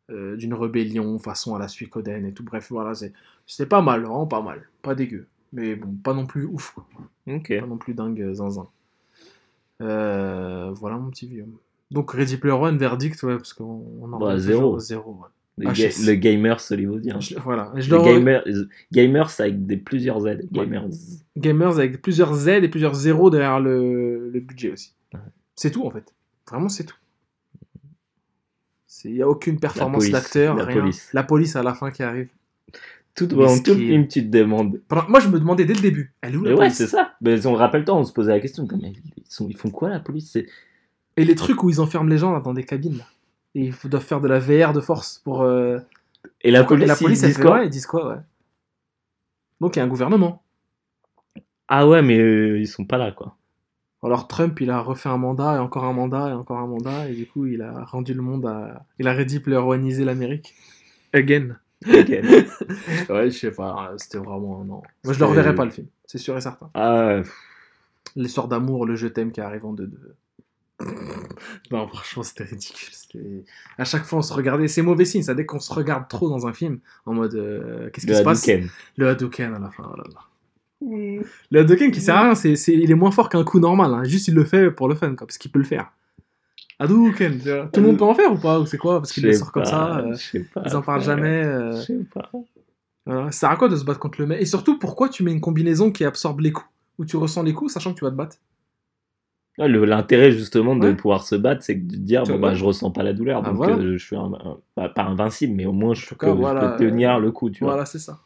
[0.10, 3.14] euh, d'une rébellion façon à la Suikoden et tout bref voilà c'est
[3.46, 6.88] c'était pas mal vraiment pas mal pas dégueu mais bon pas non plus ouf quoi
[7.26, 8.68] pas non plus dingue zinzin.
[9.82, 11.48] Euh, voilà mon petit vieux.
[11.92, 14.80] Donc Ready Player One, verdict, ouais, parce qu'on on en Bah, zéro.
[14.80, 15.12] zéro.
[15.12, 15.28] ouais.
[15.60, 16.58] Le, Ah, ga- le gamer.
[16.60, 17.72] Je- voilà.
[17.76, 18.44] Je Le gamer,
[18.92, 20.40] gamers avec des plusieurs Z.
[20.52, 20.88] Gamers.
[21.38, 24.94] Gamers avec plusieurs Z et plusieurs zéros derrière le, le budget aussi.
[25.14, 25.20] Ouais.
[25.56, 26.14] C'est tout en fait.
[26.50, 26.96] Vraiment, c'est tout.
[29.06, 30.80] Il n'y a aucune performance police, d'acteur, la rien.
[30.80, 31.10] police.
[31.14, 32.30] La police à la fin qui arrive.
[33.16, 34.80] Tout, ce tout qui film, tu te demandes.
[35.10, 36.78] Moi, je me demandais dès le début, elle est où la Mais ouais, police?
[36.78, 37.14] c'est ça.
[37.22, 38.66] Mais on rappelle-toi, on se posait la question.
[38.82, 40.38] mais ils, sont, ils font quoi la police?
[41.18, 42.98] Et les trucs où ils enferment les gens là, dans des cabines.
[43.00, 43.04] Là?
[43.56, 45.42] Et ils doivent faire de la VR de force pour.
[45.42, 45.80] euh,
[46.42, 48.22] Et la police, la police ils disent quoi ouais, ils disent quoi, ouais.
[49.60, 50.44] Donc il y a un gouvernement.
[51.68, 53.36] Ah ouais, mais euh, ils sont pas là, quoi.
[54.02, 57.10] Alors Trump, il a refait un mandat et encore un mandat et encore un mandat
[57.10, 60.56] et du coup il a rendu le monde à, il a oneisé l'Amérique.
[61.14, 61.58] Again.
[61.86, 62.10] Ok.
[63.10, 64.82] Ouais, je sais pas, c'était vraiment non.
[65.04, 66.70] Moi je le reverrai pas le film, c'est sûr et certain.
[66.74, 67.34] ah, pff,
[68.16, 70.16] L'histoire d'amour, le je t'aime qui arrive en deux deux.
[71.72, 73.44] Non, franchement, c'était ridicule.
[73.78, 74.68] À chaque fois, on se regardait.
[74.68, 75.34] C'est mauvais signe, ça.
[75.34, 78.24] Dès qu'on se regarde trop dans un film, en mode euh, qu'est-ce qui le se
[78.24, 78.48] passe?
[78.48, 78.70] Hadouken.
[78.98, 79.90] Le Hadouken à la fin.
[79.92, 80.22] oh là là.
[81.52, 83.94] Le Hadouken qui sert à rien, c'est, c'est- il est moins fort qu'un coup normal.
[83.94, 84.04] hein.
[84.04, 85.92] Juste il le fait pour le fun, quoi, parce qu'il peut le faire.
[86.80, 87.40] Hadouken,
[87.74, 89.00] tout le monde peut en faire ou pas Ou c'est quoi?
[89.00, 89.98] Parce qu'il Je le sais sort comme pas, ça.
[90.00, 91.18] euh, je sais pas, ils en parlent frère.
[91.18, 91.44] jamais.
[91.44, 92.32] euh, Je sais pas.
[93.06, 93.32] voilà.
[93.32, 94.42] Ça sert à quoi de se battre contre le mec?
[94.42, 96.70] Et surtout, pourquoi tu mets une combinaison qui absorbe les coups?
[97.00, 98.38] Où tu ressens les coups, sachant que tu vas te battre?
[99.68, 100.96] L'intérêt justement de Ouais.
[100.96, 103.58] pouvoir se battre, c'est de dire bon, bah, je ressens pas la douleur, Ah, donc
[103.58, 103.76] voilà.
[103.76, 107.16] euh, je suis un- un- pas, pas invincible, mais au moins je, peux, je tenir
[107.16, 107.64] euh, le coup, tu.
[107.64, 108.20] Voilà, c'est ça.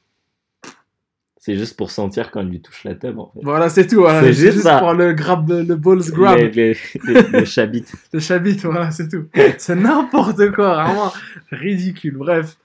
[1.37, 3.39] C'est juste pour sentir quand il lui touche la tête, en fait.
[3.43, 3.99] Voilà, c'est tout.
[3.99, 4.21] Voilà.
[4.21, 6.37] C'est juste pour le grab, le balls grab.
[6.37, 7.93] Les, les, les, les chabites.
[8.13, 9.25] Le chabit, voilà, c'est tout.
[9.57, 11.11] c'est n'importe quoi, vraiment
[11.51, 12.15] ridicule.
[12.15, 12.55] Bref,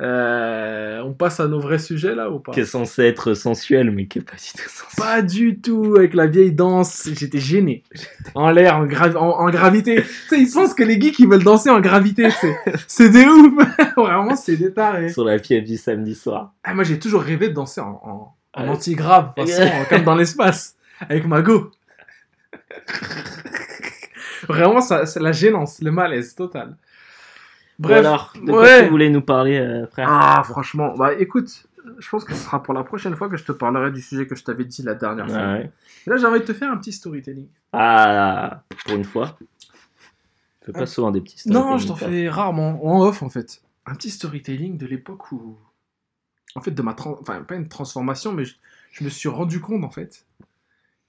[0.00, 3.90] Euh, on passe à nos vrais sujets là ou pas qui est censé être sensuel,
[3.90, 4.96] mais qui est pas du tout sensuel.
[4.96, 7.82] Pas du tout, avec la vieille danse, j'étais gêné.
[8.36, 9.96] En l'air, en, gra- en, en gravité.
[10.02, 12.28] tu sais, ils pensent que les geeks ils veulent danser en gravité,
[12.86, 13.52] c'est, des ouf.
[13.96, 15.08] Vraiment, c'est des tarés.
[15.08, 16.52] Sur la pièce du samedi soir.
[16.62, 18.68] Ah, moi j'ai toujours rêvé de danser en, en, en Ouais.
[18.70, 19.32] anti-grave,
[19.88, 21.70] comme dans l'espace, avec ma go.
[24.48, 26.76] Vraiment, ça, c'est la gênance, le malaise total.
[27.78, 31.66] Bref, alors, de quoi tu voulais nous parler, euh, frère Ah, franchement, bah écoute,
[31.98, 34.26] je pense que ce sera pour la prochaine fois que je te parlerai du sujet
[34.26, 35.38] que je t'avais dit la dernière fois.
[35.38, 35.70] Ah ouais.
[36.06, 37.46] Et là, j'ai envie de te faire un petit storytelling.
[37.72, 39.38] Ah, pour une fois.
[40.60, 40.86] Je fais pas Ah.
[40.86, 43.62] souvent des petits Non, storytelling, je t'en fais rarement, en off en fait.
[43.86, 45.56] Un petit storytelling de l'époque où.
[46.56, 46.94] En fait, de ma.
[46.94, 48.56] tran- Enfin, pas une transformation, mais je,
[48.92, 50.26] je me suis rendu compte en fait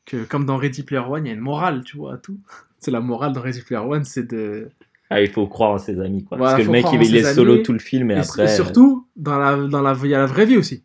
[0.06, 2.38] que, comme dans Ready Player One, il y a une morale, tu vois, à tout.
[2.80, 4.70] C'est la morale dans Ready Player One, c'est de.
[5.10, 6.38] Ah, il faut croire en ses amis, quoi.
[6.38, 8.44] Voilà, Parce que le mec, il, est solo tout le film et, Et, après.
[8.46, 10.84] et surtout, dans la, dans la, il y a la vraie vie aussi.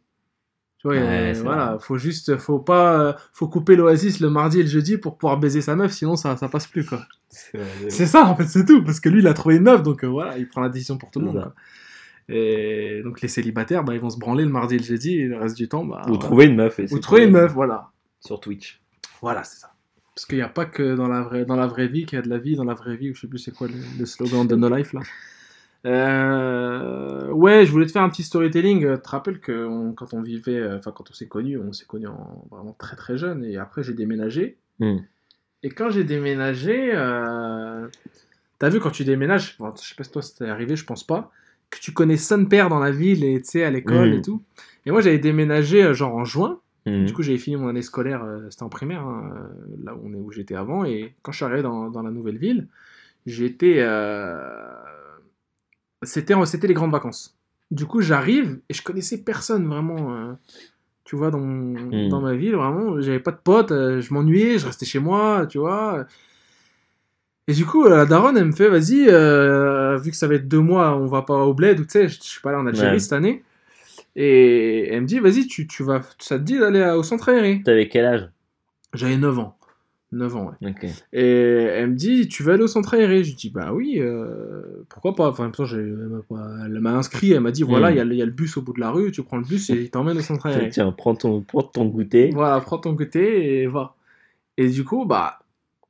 [0.78, 1.78] Tu vois, Ouais, euh, voilà, vrai.
[1.80, 5.38] faut juste, faut pas, euh, faut couper l'oasis le mardi et le jeudi pour pouvoir
[5.38, 7.06] baiser sa meuf, sinon ça, ça passe plus, quoi.
[7.88, 8.82] C'est ça, en fait, c'est tout.
[8.82, 10.96] Parce que lui, il a trouvé une meuf, donc euh, voilà, il prend la décision
[10.96, 11.42] pour tout le monde.
[11.42, 11.54] quoi.
[12.28, 15.26] Et donc les célibataires, bah, ils vont se branler le mardi et le jeudi, et
[15.26, 16.00] le reste du temps, bah.
[16.06, 16.18] Ou voilà.
[16.20, 16.78] trouver une meuf.
[16.80, 17.90] et Ou trouver une meuf, voilà.
[18.20, 18.80] Sur Twitch.
[19.20, 19.73] Voilà, c'est ça.
[20.14, 22.18] Parce qu'il n'y a pas que dans la, vraie, dans la vraie vie qu'il y
[22.20, 23.74] a de la vie, dans la vraie vie, ou je sais plus c'est quoi le,
[23.98, 25.00] le slogan de No Life là.
[25.86, 28.84] Euh, ouais, je voulais te faire un petit storytelling.
[28.84, 31.58] Euh, Tu te rappelles que on- quand on vivait, euh, enfin quand on s'est connus,
[31.58, 34.56] on s'est connus en vraiment très très jeune, et après j'ai déménagé.
[34.78, 34.98] Hmm.
[35.62, 37.86] Et quand j'ai déménagé, euh,
[38.58, 41.04] t'as vu quand tu déménages, bon, je sais pas si toi c'était arrivé, je pense
[41.06, 41.30] pas,
[41.70, 44.42] que tu connais son père dans la ville et tu sais à l'école et tout.
[44.86, 46.60] Et moi j'avais déménagé euh, genre en juin.
[46.86, 50.06] Du coup, j'avais fini mon année scolaire, euh, c'était en primaire, hein, euh, là où,
[50.26, 50.84] où j'étais avant.
[50.84, 52.68] Et quand je suis arrivé dans, dans la nouvelle ville,
[53.26, 53.76] j'étais.
[53.78, 54.58] euh,
[56.02, 56.34] C'était
[56.66, 57.36] les grandes vacances.
[57.70, 60.14] Du coup, j'arrive et je connaissais personne vraiment.
[60.14, 60.32] euh,
[61.04, 62.08] tu vois, dans, Hmm.
[62.08, 63.00] dans ma ville, vraiment.
[63.00, 66.06] J'avais pas de potes, euh, je m'ennuyais, je restais chez moi, tu vois.
[67.46, 69.04] Et du coup, la daronne, elle me fait, vas-y,
[70.02, 72.08] vu que ça va être deux mois, on va pas au bled, ou tu sais,
[72.08, 72.98] je suis pas allé en Algérie Ouais.
[72.98, 73.42] cette année.
[74.16, 77.62] Et elle me dit, vas-y, tu, tu vas, ça te dit d'aller au centre aéré?
[77.64, 78.28] T'avais quel âge?
[78.92, 79.56] J'avais 9 ans.
[80.12, 80.54] 9 ans, ouais.
[81.12, 83.24] Et elle me dit, tu veux aller au centre aéré?
[83.24, 85.28] Je lui dis, bah oui, euh, pourquoi pas?
[85.30, 87.96] Enfin, en même temps, j'ai- elle m'a inscrit, elle m'a dit, voilà, il Mm.
[87.96, 89.38] y, a le- il y a le bus au bout de la rue, tu prends
[89.38, 90.68] le bus et il t'emmène au centre aéré.
[90.68, 92.30] Tiens, prends ton, prends ton goûter.
[92.32, 93.96] Voilà, prends ton côté et va.
[94.56, 95.40] Et du coup, bah,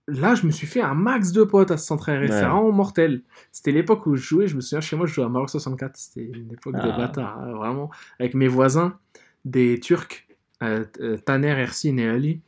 [0.08, 2.26] là, je me suis fait un max de potes à ce centre aéré.
[2.26, 2.32] Ouais.
[2.32, 3.22] C'est vraiment mortel.
[3.52, 5.96] C'était l'époque où je jouais, je me souviens, chez moi, je jouais à Mario 64.
[5.96, 6.96] C'était une époque de Ah.
[6.96, 7.90] bâtard, hein, vraiment.
[8.18, 8.98] Avec mes voisins,
[9.44, 10.26] des Turcs,
[10.62, 12.40] euh, euh, Taner, Ersin et Ali,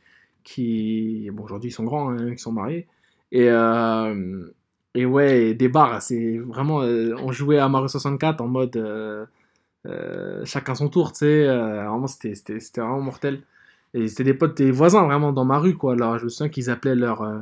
[0.43, 2.87] qui, bon, aujourd'hui, ils sont grands, hein, ils sont mariés.
[3.31, 4.47] Et, euh,
[4.95, 6.81] et ouais, des bars, c'est vraiment.
[6.83, 9.27] euh, on jouait à Mario 64 en mode.
[10.45, 11.45] chacun son tour, tu sais.
[11.45, 12.33] vraiment, c'était
[12.77, 13.41] vraiment mortel.
[13.93, 15.93] Et c'était des potes, des voisins vraiment dans ma rue, quoi.
[15.93, 17.39] Alors, je me souviens qu'ils appelaient leur, euh,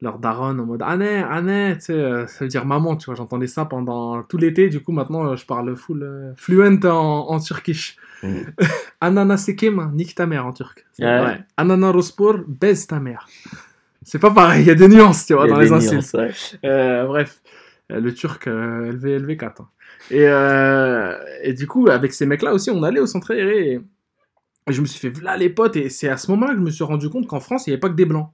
[0.00, 3.14] leur daronne en mode Anne, Anne, tu sais, euh, ça veut dire maman, tu vois.
[3.14, 4.68] J'entendais ça pendant tout l'été.
[4.68, 6.90] Du coup, maintenant, euh, je parle full euh, fluent en,
[7.30, 7.96] en turkish.
[8.22, 8.34] Mm.
[9.00, 10.84] Anana sekim, nique ta mère en turc.
[10.92, 11.40] C'est- Ouais.
[11.56, 13.26] Anana rospor, baise ta mère.
[14.04, 16.14] C'est pas pareil, il y a des nuances, tu vois, dans les insultes.
[16.14, 16.30] ouais.
[16.64, 17.40] Euh, bref,
[17.88, 19.62] le turc LV, LV4.
[19.62, 19.68] hein.
[20.10, 23.72] Et, et du coup, avec ces mecs-là aussi, on allait au centre aéré.
[23.74, 23.80] Et,
[24.68, 25.76] et je me suis fait voilà les potes.
[25.76, 27.74] Et c'est à ce moment-là que je me suis rendu compte qu'en France, il n'y
[27.74, 28.30] avait pas que des blancs.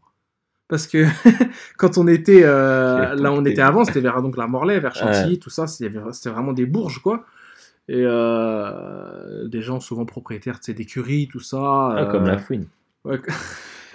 [0.69, 1.07] Parce que
[1.79, 5.15] quand on était euh, là on était avant, c'était vers donc la Morlaix, vers Ouais.
[5.15, 7.25] Chantilly, tout ça, c'était vraiment des bourges, quoi.
[7.89, 11.95] Et euh, des gens souvent propriétaires, sais, d'écuries, tout ça.
[11.97, 12.67] Ah, comme euh, la fouine.
[13.07, 13.19] Ouais.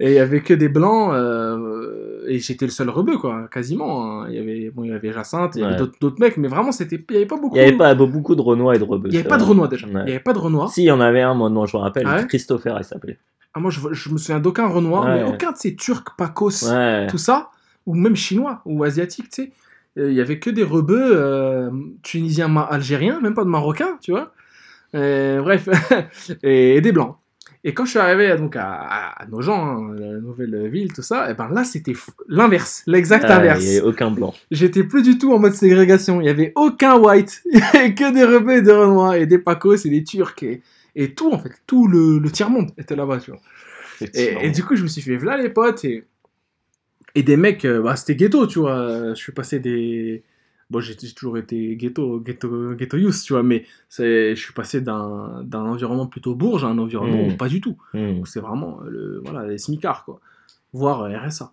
[0.00, 4.22] et il y avait que des blancs euh, et j'étais le seul rebeu quoi quasiment
[4.22, 4.26] hein.
[4.30, 5.88] il y avait bon il y avait Jacinthe il y avait Ouais.
[6.00, 8.34] d'autres- mecs mais vraiment c'était il y avait pas beaucoup Il n'y avait pas beaucoup
[8.34, 9.08] de Renois et de Rebeux.
[9.10, 9.44] il y avait pas de.
[9.44, 10.02] Renois déjà Ouais.
[10.06, 11.76] il y avait pas de Renois Si, il y en avait un, moi, non, je
[11.76, 12.04] me rappelle.
[12.06, 13.18] Ah ouais Christopher, il s'appelait.
[13.54, 16.64] ah, moi je, je me souviens d'aucun Renoir mais aucun de ces Turcs Pacos
[17.08, 17.50] tout ça
[17.86, 19.52] ou même chinois ou asiatiques tu sais
[19.96, 21.70] Euh, il y avait que des rebeux euh,
[22.02, 24.32] tunisiens algériens même pas de marocains tu vois
[24.94, 25.68] Euh, bref
[26.42, 27.16] et, et des blancs
[27.66, 31.02] et quand je suis arrivé donc à, à, à Nogent, hein, la nouvelle ville, tout
[31.02, 31.94] ça, et ben là c'était
[32.28, 33.64] l'inverse, l'exact Ah, inverse.
[33.64, 34.34] Il n'y avait aucun blanc.
[34.50, 36.20] J'étais plus du tout en mode ségrégation.
[36.20, 37.42] Il y avait aucun white.
[37.52, 40.42] Il y avait que des rebeux et des renois et des pacos et des turcs
[40.42, 40.60] et,
[40.94, 41.52] et tout en fait.
[41.66, 43.40] Tout le, le tiers-monde était là-bas, tu vois.
[44.12, 46.04] Et, et du coup, je me suis fait voilà les potes et,
[47.14, 49.14] et des mecs, euh, bah, c'était ghetto, tu vois.
[49.14, 50.22] Je suis passé des.
[50.74, 54.80] Bon, j'ai toujours été ghetto, ghetto, ghetto youth, tu vois, mais c'est- je suis passé
[54.80, 57.32] d'un d'un environnement plutôt bourge à un environnement Mm.
[57.32, 57.76] où pas du tout.
[57.94, 58.24] Hmm.
[58.24, 60.18] C'est vraiment le, voilà, les smicards, quoi.
[60.72, 61.52] Voire euh, RSA.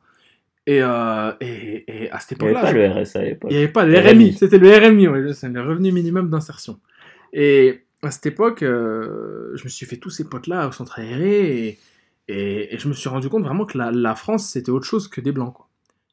[0.67, 3.51] Et, euh, et, et à cette Il n'y avait pas le RSA à l'époque.
[3.51, 4.33] il n'y avait pas le Le RMI, RMI.
[4.33, 6.79] c'était le RMI, ouais, c'est le revenu minimum d'insertion.
[7.33, 11.67] Et à cette époque, euh, je me suis fait tous ces potes-là au centre aéré
[11.67, 11.79] et,
[12.27, 15.07] et, et je me suis rendu compte vraiment que la, la France, c'était autre chose
[15.07, 15.53] que des blancs.
[15.53, 15.67] Quoi.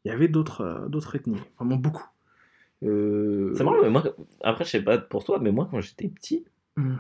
[0.05, 2.05] Il y avait d'autres euh, d'autres ethnies, vraiment beaucoup.
[2.85, 4.05] Euh, C'est marrant, mais moi,
[4.43, 6.45] après, je sais pas pour toi, mais moi, quand j'étais petit,
[6.77, 6.97] Hmm.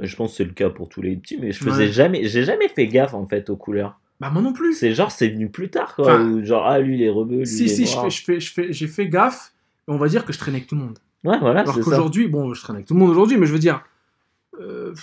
[0.00, 1.70] je pense que c'est le cas pour tous les petits, mais je Ouais.
[1.70, 4.00] faisais jamais, j'ai jamais fait gaffe en fait aux couleurs.
[4.20, 4.72] Bah moi non plus.
[4.72, 6.14] C'est genre, c'est venu plus tard, quoi.
[6.14, 8.04] Enfin, où genre, ah, lui, il est rebeu, lui, Si, il est si, je noir.
[8.04, 9.52] fais, je fais, je fais, j'ai fait gaffe,
[9.86, 10.98] on va dire que je traînais avec tout le monde.
[11.24, 11.84] Ouais, voilà, Alors c'est ça.
[11.90, 13.82] qu'aujourd'hui, bon, je traîne avec tout le monde aujourd'hui, mais je veux dire,
[14.58, 14.94] euh,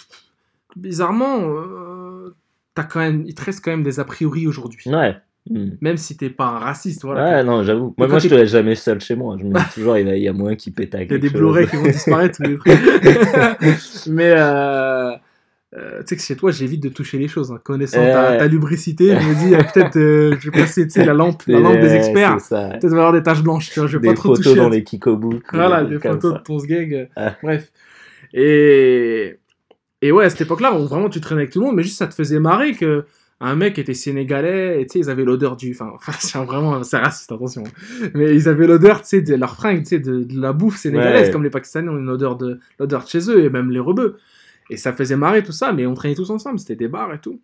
[0.75, 2.35] bizarrement, euh,
[2.73, 4.89] t'as quand même, il te reste quand même des a priori aujourd'hui.
[4.89, 5.15] Ouais.
[5.49, 5.71] Hmm.
[5.81, 7.23] Même si t'es pas un raciste, voilà.
[7.37, 7.93] Ouais, non, j'avoue.
[7.97, 9.35] Moi, moi je te laisse jamais seul chez moi.
[9.37, 11.17] Je me dis toujours, il y a, y moyen qu'il pète à Il y a
[11.17, 11.29] des.
[11.29, 12.57] Blu-ray qui vont disparaître tous les
[14.07, 15.11] mais, euh,
[15.75, 17.51] euh, tu sais que chez toi, j'évite de toucher les choses.
[17.51, 17.59] hein.
[17.61, 21.59] Connaissant ta, ta lubricité, je me dis, euh, peut-être, je vais passer, la lampe, la
[21.59, 22.37] lampe des experts.
[22.39, 22.69] c'est ça.
[22.79, 24.59] Peut-être avoir des taches blanches, tu vois, je vais Des pas trop photos toucher.
[24.59, 25.43] à dans les Kikobooks.
[25.51, 27.09] Voilà, des des photos de ton sgeg.
[27.17, 27.35] Ah.
[27.43, 27.69] Bref.
[28.33, 29.35] Et,
[30.01, 32.07] et ouais, à cette époque-là, vraiment, tu traînais avec tout le monde, mais juste ça
[32.07, 33.05] te faisait marrer que
[33.45, 35.71] un mec était sénégalais, et tu sais, ils avaient l'odeur du.
[35.79, 35.93] Enfin,
[36.45, 37.63] vraiment, c'est raciste, attention.
[38.13, 40.77] Mais ils avaient l'odeur, tu sais, de leur fringue, tu sais, de, de la bouffe
[40.77, 41.31] sénégalaise, Ouais.
[41.31, 44.17] comme les Pakistanais ont une odeur de, l'odeur de chez eux, et même les rebeux.
[44.69, 47.19] Et ça faisait marrer tout ça, mais on traînait tous ensemble, c'était des bars et
[47.19, 47.41] tout.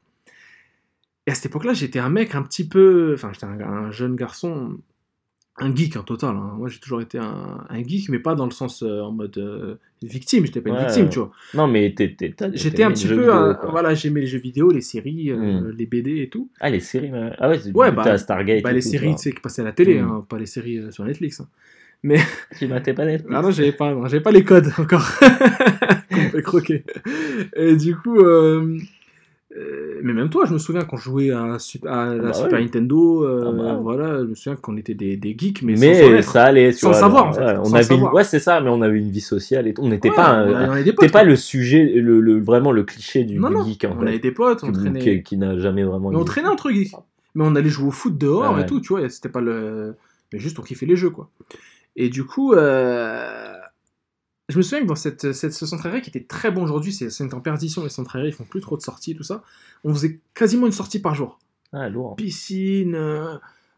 [1.27, 3.11] Et à cette époque-là, j'étais un mec un petit peu.
[3.13, 4.77] Enfin, j'étais un, un jeune garçon,
[5.59, 6.35] un geek en total.
[6.35, 6.53] hein.
[6.57, 9.37] Moi, j'ai toujours été un, un geek, mais pas dans le sens euh, en mode
[9.37, 10.45] euh, victime.
[10.45, 10.85] J'étais pas une Ouais.
[10.85, 11.31] victime, tu vois.
[11.53, 13.15] Non, mais J'étais un petit peu.
[13.15, 13.69] vidéo, un- quoi.
[13.71, 15.73] voilà, j'aimais les jeux vidéo, les séries, euh, Hmm.
[15.77, 16.49] les BD et tout.
[16.59, 17.11] Ah, les séries.
[17.37, 18.63] Ah ouais, Ouais, bah, Stargate.
[18.63, 20.09] Bah, les tout, séries, tu sais, qui passaient à la télé, Hmm.
[20.09, 21.41] hein, pas les séries euh, sur Netflix.
[21.41, 21.47] hein.
[22.57, 25.05] Tu matais pas Netflix Ah non, j'avais pas, j'avais pas les codes encore.
[26.09, 26.83] Qu'on fait croquer.
[27.55, 28.17] Et du coup,
[29.57, 32.61] euh, mais même toi, je me souviens quand je jouais à, la bah Super ouais.
[32.63, 33.79] Nintendo, euh, Ah bah.
[33.81, 36.77] voilà, je me souviens qu'on était des, des geeks, mais, Mais, sans ça allait, tu
[36.79, 38.03] Sans vois, savoir, en fait, ouais, sans on avait une-.
[38.13, 39.81] Ouais, c'est ça, mais on avait une vie sociale et tout.
[39.81, 41.11] On n'était Ouais, pas, on, un- on potes.
[41.11, 43.99] pas le sujet, le, le- vraiment le cliché du, non, du non, geek en on
[44.01, 44.99] fait, avait des potes, on traînait.
[44.99, 46.11] qui, qui n'a jamais vraiment.
[46.11, 46.93] Mais on traînait entre geeks.
[47.35, 49.95] Mais on allait jouer au foot dehors Ouais, et tout, tu vois, c'était pas le.
[50.31, 51.29] Mais juste on kiffait les jeux, quoi.
[51.95, 53.53] Et du coup, euh,
[54.49, 57.33] je me souviens que dans cette, cette, ce centre qui était très bon aujourd'hui, c'est
[57.33, 59.43] en perdition, les centres aérés, ils font plus trop de sorties, tout ça.
[59.83, 61.39] On faisait quasiment une sortie par jour.
[61.71, 62.15] Ah, lourd.
[62.15, 63.37] Piscine, euh,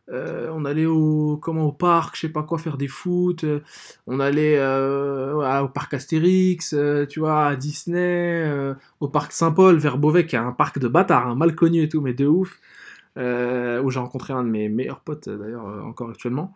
[0.10, 3.44] euh, on allait au, comment, au parc, je sais pas quoi, faire des foot.
[3.44, 3.60] euh,
[4.08, 8.50] on allait euh, au parc Astérix, euh, tu vois, à Disney,
[9.02, 11.90] au parc Saint-Paul, vers Beauvais, qui est un parc de bâtards, hein, mal connu et
[11.90, 12.60] tout, mais de ouf.
[13.18, 16.54] où j'ai rencontré un de mes meilleurs potes, d'ailleurs, encore actuellement.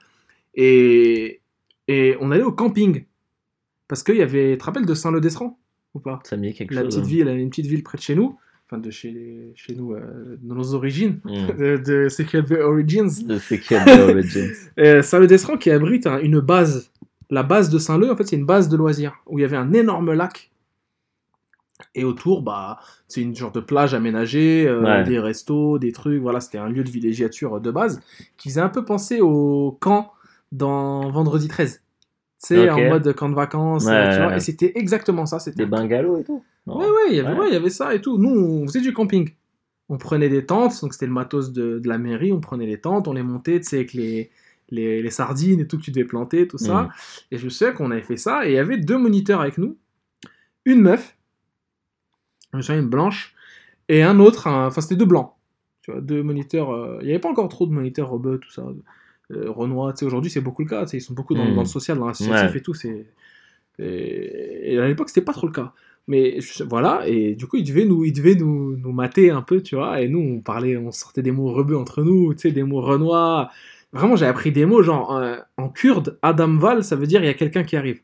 [0.54, 1.42] Et,
[1.90, 3.06] et on allait au camping.
[3.88, 4.54] Parce qu'il y avait.
[4.54, 5.58] Tu te rappelles de Saint-Leu-d'Estran
[5.94, 6.20] Ou pas?
[6.24, 6.96] Ça me dit quelque La chose.
[6.96, 7.08] petite hein.
[7.08, 8.38] ville, une petite ville près de chez nous.
[8.68, 11.20] Enfin, de chez, chez nous, euh, de nos origines.
[11.24, 11.48] Hmm.
[11.58, 13.24] De, de CQLB Origins.
[13.28, 14.50] De Secret Origins.
[14.80, 16.92] Euh, Saint-Leu-d'Estran qui abrite un- une base.
[17.30, 19.14] La base de Saint-Leu, en fait, c'est une base de loisirs.
[19.28, 20.52] Où il y avait un énorme lac.
[21.94, 25.04] Et autour, bah, c'est une genre de plage aménagée, euh, Ouais.
[25.04, 26.22] des restos, des trucs.
[26.22, 28.02] Voilà, c'était un lieu de villégiature de base
[28.38, 30.12] qui faisait un peu penser au camp
[30.52, 31.82] dans Vendredi 13.
[32.48, 33.86] Tu sais, en mode camp de vacances.
[33.86, 34.38] Ouais, euh, tu ouais, vois, ouais.
[34.38, 35.40] et c'était exactement ça.
[35.40, 36.44] C'était Des bungalows et tout?
[36.68, 36.78] Non.
[36.78, 37.40] Ouais, ouais, il y avait, Ouais.
[37.40, 38.18] ouais, il y avait ça et tout.
[38.18, 39.30] Nous, on faisait du camping.
[39.90, 42.32] On prenait des tentes, donc c'était le matos de, de la mairie.
[42.32, 44.32] On prenait les tentes, on les montait, tu sais, avec les,
[44.70, 46.84] les, les sardines et tout que tu devais planter, tout ça.
[46.84, 46.90] Mm.
[47.32, 48.46] Et je souviens qu'on avait fait ça.
[48.48, 49.78] Et il y avait deux moniteurs avec nous.
[50.66, 51.16] Une meuf,
[52.52, 53.36] je me souviens, une blanche,
[53.90, 55.32] et un autre, enfin, c'était deux blancs.
[55.84, 56.72] Tu vois, deux moniteurs.
[56.74, 58.64] euh, Il n'y avait pas encore trop de moniteurs rebeux, tout ça.
[59.32, 60.86] Euh, Renoir, tu sais, aujourd'hui, c'est beaucoup le cas.
[60.94, 61.56] Ils sont beaucoup dans, Mm.
[61.56, 62.58] dans le social, dans l'associatif Ouais.
[62.58, 62.74] et tout.
[62.74, 63.06] C'est...
[63.80, 65.74] Et, et à l'époque, c'était pas trop le cas.
[66.08, 69.42] Mais je- voilà, et du coup, il devait nous, il devait nous, nous mater un
[69.42, 70.02] peu, tu vois.
[70.02, 72.82] Et nous, on parlait, on sortait des mots rebeux entre nous, tu sais, des mots
[72.82, 73.50] renois.
[73.92, 77.26] Vraiment, j'ai appris des mots, genre, euh, en kurde, Adam Val, ça veut dire il
[77.28, 78.02] y a quelqu'un qui arrive.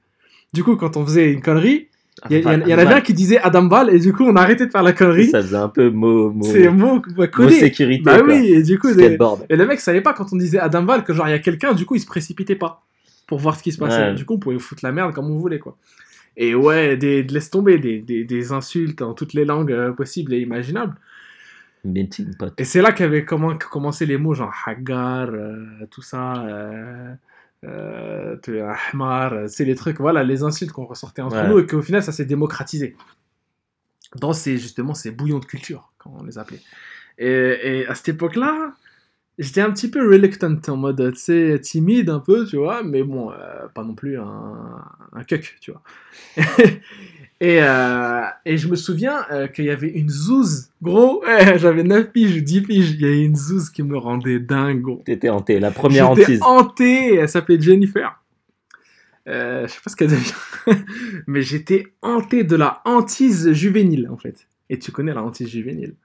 [0.54, 1.90] Du coup, quand on faisait une connerie,
[2.30, 4.24] il y, a- il y en- avait un qui disait Adam Val, et du coup,
[4.26, 5.28] on a arrêté de faire la connerie.
[5.30, 7.52] Ça faisait un peu mot, mot, C'est mot mot coller.
[7.60, 8.04] sécurité.
[8.04, 8.28] Bah quoi.
[8.34, 9.46] oui, et du coup, Skateboard.
[9.50, 11.40] et le mec savait pas quand on disait Adam Val que genre il y a
[11.40, 12.84] quelqu'un, du coup il se précipitait pas
[13.28, 14.10] pour voir ce qui se passait.
[14.10, 14.14] Ouais.
[14.14, 15.78] Du coup on pouvait foutre la merde comme on voulait quoi.
[16.38, 20.34] Et ouais, des, laisse tomber, des, des, des insultes en toutes les langues euh, possibles
[20.34, 20.96] et imaginables.
[22.58, 27.12] Et c'est là qu'avaient commencé les mots genre hagar, euh, tout ça, euh,
[27.64, 28.38] euh,
[28.92, 31.48] ahmar, euh, c'est les trucs, voilà, les insultes qu'on ressortait entre Ouais.
[31.48, 32.96] nous et qu'au final ça s'est démocratisé.
[34.18, 36.60] Dans ces, justement, ces bouillons de culture, comme on les appelait.
[37.18, 38.74] Et, et à cette époque-là,
[39.42, 43.04] j'étais un petit peu reluctant, en mode, tu sais, timide un peu, tu vois, mais
[43.04, 45.82] bon, euh, pas non plus un, un cuck, tu vois.
[47.42, 51.84] et, euh, et je me souviens euh, qu'il y avait une zouze, gros, ouais, j'avais
[51.84, 55.02] 9 piges ou 10 piges, il y avait une zouze qui me rendait dingue, gros.
[55.04, 55.60] T'étais hanté.
[55.60, 56.42] La première J'étais hantise.
[56.44, 58.18] hanté, elle s'appelait Jennifer.
[59.26, 60.84] Je sais pas ce qu'elle devient,
[61.28, 64.48] mais j'étais hanté de la hantise juvénile en fait.
[64.70, 65.96] Et tu connais la hantise juvénile.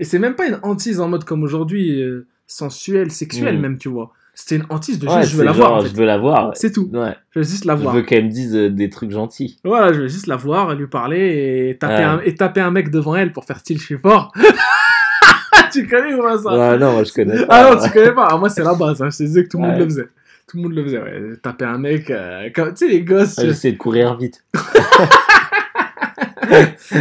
[0.00, 2.26] Et c'est même pas une hantise en mode comme aujourd'hui, euh,
[2.56, 3.60] sensuelle, sexuelle Mm.
[3.60, 4.12] même, tu vois.
[4.34, 5.80] C'était une hantise de Ouais, juste je veux la genre, voir.
[5.82, 6.50] en Je veux la voir.
[6.54, 6.88] C'est tout.
[6.92, 7.14] Ouais.
[7.32, 7.94] Je veux juste la Je voir.
[7.94, 9.58] veux qu'elle me dise euh, des trucs gentils.
[9.62, 12.02] Voilà, je veux juste la voir, lui parler et taper, Ouais.
[12.02, 14.32] un, et taper un mec devant elle pour faire style je suis fort.
[15.72, 16.78] tu connais ou pas ça?
[16.78, 17.74] Non, moi je connais Ah pas.
[17.74, 18.28] non, tu connais pas.
[18.30, 19.02] Ah, moi, c'est la base.
[19.02, 19.10] Hein.
[19.10, 20.08] Je te disais que tout le monde le faisait.
[20.48, 21.22] Tout le monde le faisait, ouais.
[21.42, 23.38] Taper un mec, euh, comme, tu sais, les gosses.
[23.38, 24.42] Ah, J'essaie de courir vite.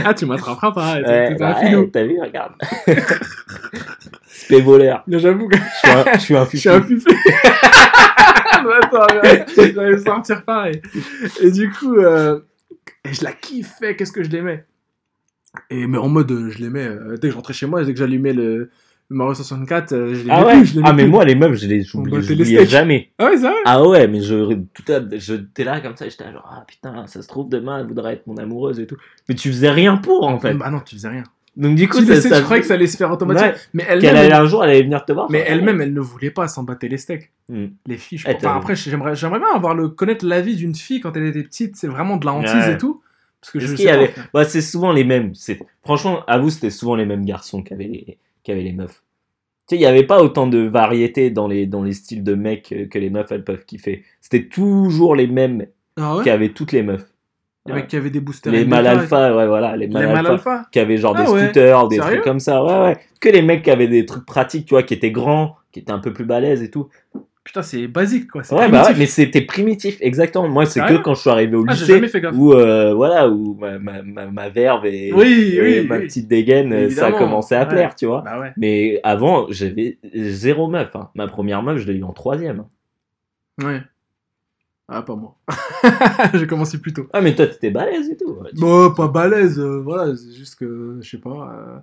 [0.05, 1.01] ah, tu m'attraperas pas.
[1.01, 1.55] bah,
[1.91, 2.53] t'as vu, regarde.
[4.55, 5.03] Spé voleur.
[5.07, 6.81] J'avoue que Je suis un, je suis un
[8.83, 9.07] Attends,
[9.57, 10.81] j'allais sortir pareil.
[11.41, 12.39] Et du coup, euh,
[13.09, 13.95] je la kiffais.
[13.95, 14.65] Qu'est-ce que je l'aimais?
[15.69, 16.85] Et, mais en mode, euh, je l'aimais.
[16.87, 18.57] euh, dès que je rentrais chez moi, dès que j'allumais le,
[19.09, 20.57] le Mario 64, euh, je l'aimais Ah ouais?
[20.59, 20.65] plus.
[20.67, 21.11] je l'aimais Ah, mais plus.
[21.11, 21.83] moi, les meufs, je les
[22.45, 22.69] steaks.
[22.69, 23.11] jamais.
[23.17, 23.55] Ah ouais, c'est vrai?
[23.65, 27.05] Ah ouais, mais je, tout à, je t'es là comme ça, j'étais genre, ah putain,
[27.07, 28.97] ça se trouve, demain, elle voudrait être mon amoureuse et tout.
[29.27, 30.53] Mais tu faisais rien pour, en fait.
[30.53, 31.23] Bah non, tu faisais rien.
[31.57, 33.51] Donc, du coup, Tu ça, je croyais que ça allait se faire automatiquement.
[33.51, 33.57] Ouais.
[33.73, 35.29] Mais qu'elle elle-même, allait elle- un jour, elle allait venir te voir.
[35.29, 37.29] mais elle-même, elle ne voulait pas s'en battre les steaks.
[37.49, 37.65] Hmm.
[37.87, 38.27] Les filles, je.
[38.29, 41.43] Enfin, après, j'aimerais, j'aimerais bien avoir le, connaître la vie d'une fille quand elle était
[41.43, 41.75] petite.
[41.75, 42.73] C'est vraiment de la hantise Ouais.
[42.73, 43.01] et tout.
[43.41, 44.13] Parce que Est-ce je sais avait-.
[44.33, 45.33] Bah, c'est souvent les mêmes.
[45.35, 45.59] C'est...
[45.83, 49.03] Franchement, à vous, c'était souvent les mêmes garçons qui avaient les, qui avaient les meufs.
[49.67, 52.33] Tu sais, il n'y avait pas autant de variété dans les, dans les styles de
[52.35, 54.03] mecs que les meufs, elles peuvent kiffer.
[54.21, 55.65] C'était toujours les mêmes
[55.97, 56.23] Ah ouais?
[56.23, 57.10] qui avaient toutes les meufs.
[57.67, 58.51] Les mecs qui avaient des boosters.
[58.51, 59.77] Les mâles alpha, ouais, voilà.
[59.77, 60.65] Les Les mâles mâles alpha, alpha.
[60.71, 61.43] qui avaient genre Ah des ouais.
[61.43, 62.63] scooters, des Sérieux trucs comme ça.
[62.63, 62.97] Ouais, ouais.
[63.19, 65.91] Que les mecs qui avaient des trucs pratiques, tu vois, qui étaient grands, qui étaient
[65.91, 66.89] un peu plus balèzes et tout.
[67.43, 68.43] Putain, c'est basique quoi.
[68.43, 68.97] C'est Ouais, bah ouais, primitif.
[68.99, 70.47] mais c'était primitif, exactement.
[70.47, 72.35] Moi, c'est que quand je suis arrivé au Ah, lycée, gaffe.
[72.35, 76.05] où, euh, voilà, où ma, ma, ma, ma verve et, Oui, et oui, ma oui.
[76.05, 77.67] petite dégaine, euh, ça a commencé à Ouais.
[77.69, 78.21] plaire, tu vois.
[78.21, 78.51] Bah ouais.
[78.57, 80.95] Mais avant, j'avais zéro meuf.
[80.95, 81.09] hein.
[81.15, 82.63] Ma première meuf, je l'ai eu en troisième.
[83.63, 83.81] Ouais.
[84.93, 85.35] Ah, pas moi.
[86.33, 87.07] J'ai commencé plus tôt.
[87.13, 88.37] Ah, mais toi, t'étais balèze et tout.
[88.53, 91.77] Tu- Bon, pas balèze, euh, voilà, c'est juste que, je sais pas, euh,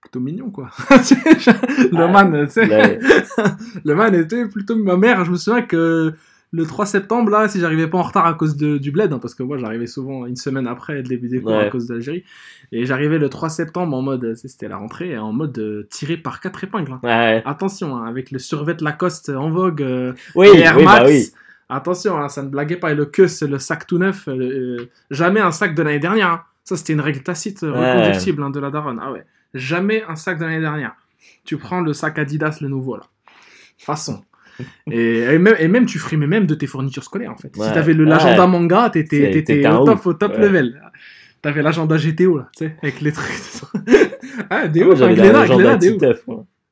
[0.00, 0.70] plutôt mignon, quoi.
[0.90, 2.66] le Ah, man, tu sais,
[3.84, 4.76] le man était plutôt...
[4.76, 6.14] Ma mère, je me souviens que
[6.50, 9.18] le 3 septembre, là, si j'arrivais pas en retard à cause de, du bled, hein,
[9.18, 11.66] parce que moi, j'arrivais souvent une semaine après le début des cours Ouais.
[11.66, 12.24] à cause de l'Algérie,
[12.72, 16.40] et j'arrivais le 3 septembre en mode, c'était la rentrée, en mode euh, tiré par
[16.40, 16.92] quatre épingles.
[16.92, 17.00] hein.
[17.02, 17.42] ouais.
[17.44, 19.84] Attention, hein, avec le survêt Lacoste en vogue,
[20.36, 21.00] Oui, et Air oui, Max.
[21.00, 21.26] bah oui.
[21.68, 22.92] Attention, hein, ça ne blaguait pas.
[22.92, 24.26] Et le que, c'est le sac tout neuf.
[24.28, 26.28] euh, jamais un sac de l'année dernière.
[26.30, 26.42] hein.
[26.64, 29.00] Ça, c'était une règle tacite euh, reconductible hein, de la daronne.
[29.02, 29.24] Ah ouais.
[29.54, 30.92] Jamais un sac de l'année dernière.
[31.44, 33.02] Tu prends le sac Adidas, le nouveau, là.
[33.78, 34.22] Façon.
[34.90, 37.56] Et, et même, et même, tu frimais même de tes fournitures scolaires, en fait.
[37.56, 37.66] Ouais.
[37.68, 38.04] Si t'avais Ouais.
[38.04, 40.38] l'agenda manga, t'étais au top, au top Ouais.
[40.40, 40.82] level.
[41.40, 43.30] T'avais l'agenda GTO, là, tu sais, avec les trucs.
[44.50, 46.02] ah, des Moi, ouf, avec Glénat, des ouf.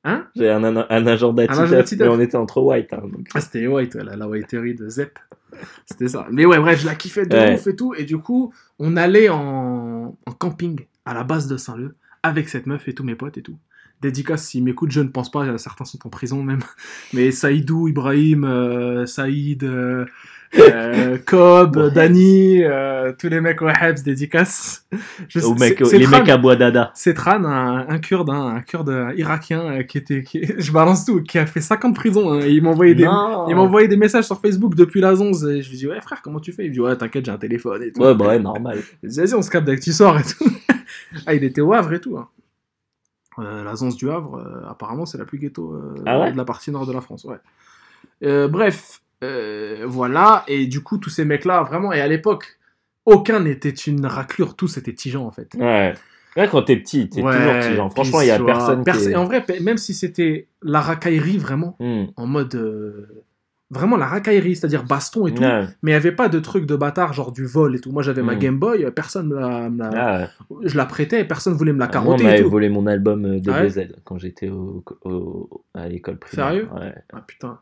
[0.07, 0.27] Hein?
[0.37, 2.09] J'ai un, un, un Titeuf, Titeuf.
[2.09, 2.93] mais on était entre white.
[2.93, 3.29] hein, donc.
[3.35, 5.19] Ah, c'était white, ouais, la, la de Zep.
[5.85, 6.27] C'était ça.
[6.31, 7.55] Mais ouais, bref, je la kiffais de Ouais.
[7.55, 7.93] ouf et tout.
[7.95, 12.67] Et du coup, on allait en, en camping à la base de Saint-Leu avec cette
[12.67, 13.59] meuf et tous mes potes et tout.
[14.03, 16.61] Dédicace, s'ils m'écoutent, je ne pense pas, certains sont en prison même.
[17.15, 20.05] Mais Saïdou, Ibrahim, euh, Saïd, euh,
[20.59, 21.91] euh, Cobb, Ouais.
[21.91, 24.87] Dani, euh, tous les mecs au Habs, dédicace.
[25.29, 26.91] Je- les Tran- mecs à bois dada.
[26.95, 31.05] c'est Tran, un, un kurde, hein, un kurde irakien euh, qui était, qui- je balance
[31.05, 32.33] tout, qui a fait 5 ans de prison.
[32.33, 35.15] hein, et il m'a envoyé des, il m'a envoyé des messages sur Facebook depuis la
[35.15, 36.65] 11 et je lui dis ouais frère comment tu fais?
[36.65, 38.01] Il me dit ouais t'inquiète j'ai un téléphone et tout.
[38.03, 38.79] Ouais, bah ouais, normal.
[39.03, 40.51] Vas-y on se capte dès que tu sors et tout.
[41.27, 42.17] ah il était au Havre et tout.
[42.17, 42.29] hein.
[43.39, 46.33] Euh, la Zance du Havre apparemment c'est la plus ghetto Ah ouais?
[46.33, 47.37] de la partie nord de la France ouais.
[48.49, 52.59] Bref euh, voilà et du coup tous ces mecs là vraiment et à l'époque
[53.05, 55.55] aucun n'était une raclure tous étaient tigeants en fait.
[55.59, 55.95] Ouais.
[56.37, 57.77] Ouais, quand t'es petit, t'es Ouais, toujours.
[57.77, 58.91] Genre, franchement, il y a soit- personne qui.
[58.91, 62.07] Est- en vrai, même si c'était la racaillerie vraiment, Hmm.
[62.17, 62.55] en mode.
[62.57, 63.07] euh,
[63.71, 65.65] Vraiment la racaillerie, c'est-à-dire baston et tout, Ouais.
[65.83, 67.91] mais il n'y avait pas de truc de bâtard, genre du vol et tout.
[67.91, 68.39] Moi j'avais ma Mm.
[68.39, 69.91] Game Boy, personne me la, me la-
[70.25, 70.29] Ah.
[70.63, 72.49] Je la prêtais et personne voulait me la Ah, Moi, on carotter m'avait tout.
[72.51, 76.47] volé mon album euh, Ah ouais DBZ quand j'étais au, au- à l'école primaire.
[76.51, 76.69] Sérieux?
[76.77, 76.95] Ouais.
[77.13, 77.59] Ah putain.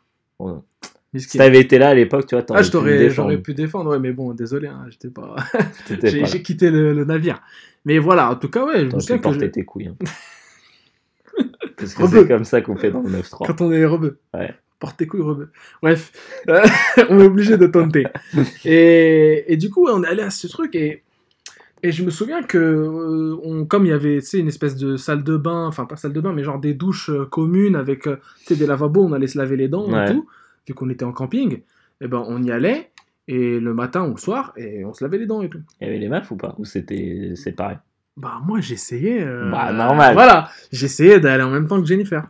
[1.16, 4.32] Si t'avais été là à l'époque, tu vois, Ah, j'aurais pu défendre, ouais, mais bon,
[4.34, 5.36] désolé, hein, j'étais pas.
[6.02, 7.40] J'ai, quitté le, le navire.
[7.84, 9.88] Mais voilà, en tout cas, ouais, je me souviens que je- tes couilles.
[9.88, 9.96] hein.
[11.76, 13.46] Parce que c'est comme ça qu'on fait dans le 9-3.
[13.46, 14.18] quand on est rebeu.
[14.32, 14.54] Ouais.
[14.78, 15.50] Porte tes couilles, rebeu.
[15.82, 16.12] Bref,
[16.48, 18.04] on est obligé de tenter.
[18.64, 21.02] Et, et du coup, on est allé à ce truc et,
[21.82, 25.22] et je me souviens que, euh, on, comme il y avait une espèce de salle
[25.24, 28.16] de bain, enfin pas salle de bain, mais genre des douches euh, communes avec euh,
[28.48, 30.04] des lavabos, on allait se laver les dents Ouais.
[30.10, 30.26] et tout,
[30.66, 31.60] vu qu'on était en camping,
[32.00, 32.90] et ben on y allait.
[33.26, 35.60] Et le matin ou le soir, et on se lavait les dents et tout.
[35.80, 36.54] Il y avait les meufs ou pas?
[36.58, 37.76] Ou c'était séparé?
[38.18, 39.22] Bah moi j'essayais.
[39.22, 40.12] euh, Bah, normal.
[40.12, 42.28] Voilà, j'essayais d'aller en même temps que Jennifer.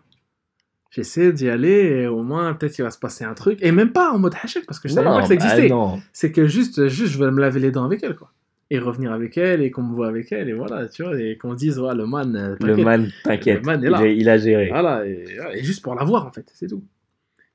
[0.90, 1.72] J'essayais d'y aller
[2.02, 3.58] et au moins peut-être il va se passer un truc.
[3.60, 5.74] Et même pas en mode hachette parce que je savais pas que ça bah, existait.
[6.12, 8.30] C'est que juste, juste je vais me laver les dents avec elle quoi.
[8.70, 11.36] Et revenir avec elle et qu'on me voit avec elle et voilà, tu vois, et
[11.36, 13.58] qu'on dise, ouais, le man, euh, Le man, t'inquiète.
[13.58, 14.68] Le man est Il, il a géré.
[14.70, 15.24] Voilà, et,
[15.54, 16.82] et juste pour la voir en fait, c'est tout.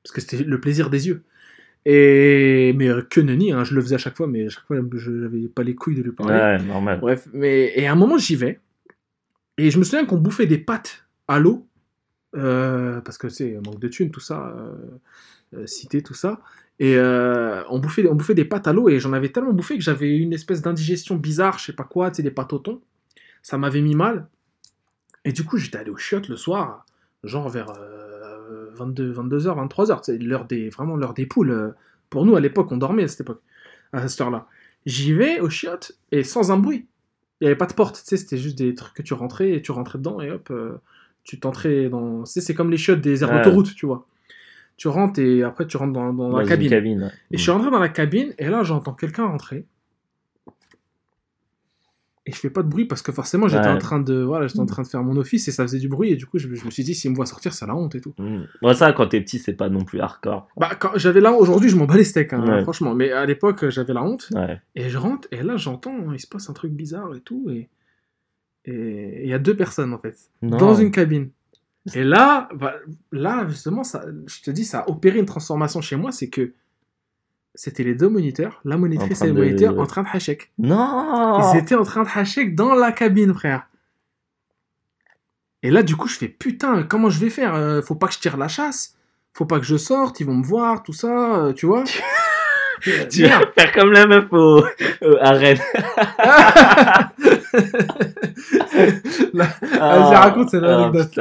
[0.02, 1.22] Parce que c'était le plaisir des yeux.
[1.86, 4.66] Et mais euh, que nenni, hein, je le faisais à chaque fois, mais à chaque
[4.66, 6.34] fois je n'avais pas les couilles de lui parler.
[6.34, 7.00] Ouais, normal.
[7.00, 8.60] Bref, mais et à un moment j'y vais
[9.56, 11.66] et je me souviens qu'on bouffait des pâtes à l'eau
[12.36, 14.74] euh, parce que c'est manque de thunes tout ça, euh,
[15.54, 16.40] euh, cité tout ça
[16.78, 19.82] et on bouffait on bouffait des pâtes à l'eau et j'en avais tellement bouffé que
[19.82, 22.80] j'avais une espèce d'indigestion bizarre, je sais pas quoi, tu sais des pâtes au thon.
[23.42, 24.28] Ça m'avait mis mal
[25.24, 26.86] et du coup j'étais allé au chiottes le soir,
[27.24, 27.72] genre vers
[28.80, 31.74] 22 22h 23h, c'est l'heure des vraiment l'heure des poules.
[32.10, 33.40] Pour nous à l'époque on dormait à cette époque
[33.92, 34.46] à cette heure-là.
[34.86, 36.86] J'y vais au chiottes et sans un bruit.
[37.40, 39.52] Il n'y avait pas de porte, tu sais, c'était juste des trucs que tu rentrais
[39.52, 40.76] et tu rentrais dedans et hop, euh,
[41.24, 42.24] tu t'entrais dans.
[42.24, 43.36] Tu sais, c'est comme les chiottes des aires Ouais.
[43.42, 44.06] d'autoroute, tu vois.
[44.76, 46.70] Tu rentres et après tu rentres dans, dans Dans la cabine.
[46.70, 47.02] cabine.
[47.04, 47.10] ouais.
[47.30, 49.64] Et je suis rentré dans la cabine et là j'entends quelqu'un rentrer.
[52.26, 53.72] Et je fais pas de bruit parce que forcément j'étais Ouais.
[53.72, 55.88] en train de voilà j'étais en train de faire mon office et ça faisait du
[55.88, 57.74] bruit et du coup je, je me suis dit s'il me voit sortir c'est la
[57.74, 58.12] honte et tout.
[58.18, 58.42] Mm.
[58.60, 60.46] Bon, ça, quand t'es petit, c'est pas non plus hardcore.
[60.58, 62.62] Bah quand j'avais là aujourd'hui je m'en bats les steaks hein, Ouais.
[62.62, 64.60] franchement mais à l'époque j'avais la honte Ouais.
[64.74, 67.70] et je rentre et là j'entends il se passe un truc bizarre et tout et
[68.66, 70.58] et il y a deux personnes en fait Non.
[70.58, 71.30] dans une cabine.
[71.94, 72.74] Et là, bah,
[73.10, 76.52] là justement, ça, je te dis, ça a opéré une transformation chez moi, c'est que
[77.54, 80.50] c'était les deux moniteurs, la monitrice et le de- moniteur, en train de hachek.
[80.58, 83.66] Non Ils étaient en train de hachek dans la cabine, frère.
[85.62, 88.14] Et là, du coup, je fais putain, comment je vais faire Euh, Faut pas que
[88.14, 88.96] je tire la chasse,
[89.34, 91.84] faut pas que je sorte, ils vont me voir, tout ça, euh, tu vois.
[93.10, 94.64] Tu vas faire comme la meuf au,
[95.20, 95.58] à Rennes.
[99.32, 101.20] Vas-y, raconte cette Ah, anecdote.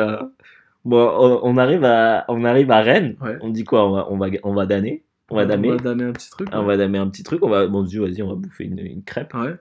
[0.86, 3.16] Bon, on, on arrive à, on arrive à Rennes.
[3.22, 3.38] Ouais.
[3.42, 5.04] On dit quoi on va, on va, on va damner.
[5.30, 5.70] On va damer.
[5.70, 6.50] On va damer un petit truc.
[6.52, 7.44] On va damer un petit truc.
[7.44, 9.34] On va, bon, dit, vas-y, on va bouffer une, une crêpe.
[9.34, 9.56] Ouais.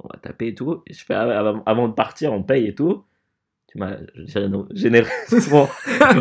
[0.00, 0.82] On va taper et tout.
[0.86, 3.04] Et je fais, ah, avant, avant de partir, on paye et tout.
[3.68, 5.68] Tu m'as géné- généreusement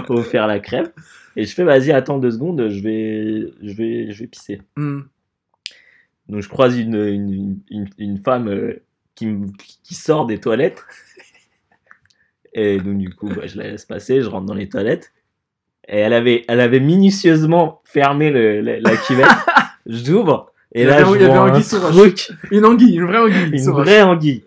[0.10, 0.94] offert la crêpe.
[1.36, 4.62] Et je fais, vas-y, attends deux secondes, je vais, je vais, je vais pisser.
[4.76, 5.02] Hmm.
[6.28, 8.84] Donc je croise une, une, une, une femme euh,
[9.16, 9.34] qui,
[9.84, 10.84] qui sort des toilettes.
[12.54, 15.14] Et donc du coup, bah, je la laisse passer, je rentre dans les toilettes.
[15.90, 19.28] Et elle avait, elle avait minutieusement fermé le, la, la cuvette.
[19.86, 20.52] J'ouvre.
[20.74, 21.62] Et là, je vois un
[21.92, 23.50] truc, Une anguille, une vraie anguille.
[23.54, 23.86] une sauvage.
[23.86, 24.44] vraie anguille.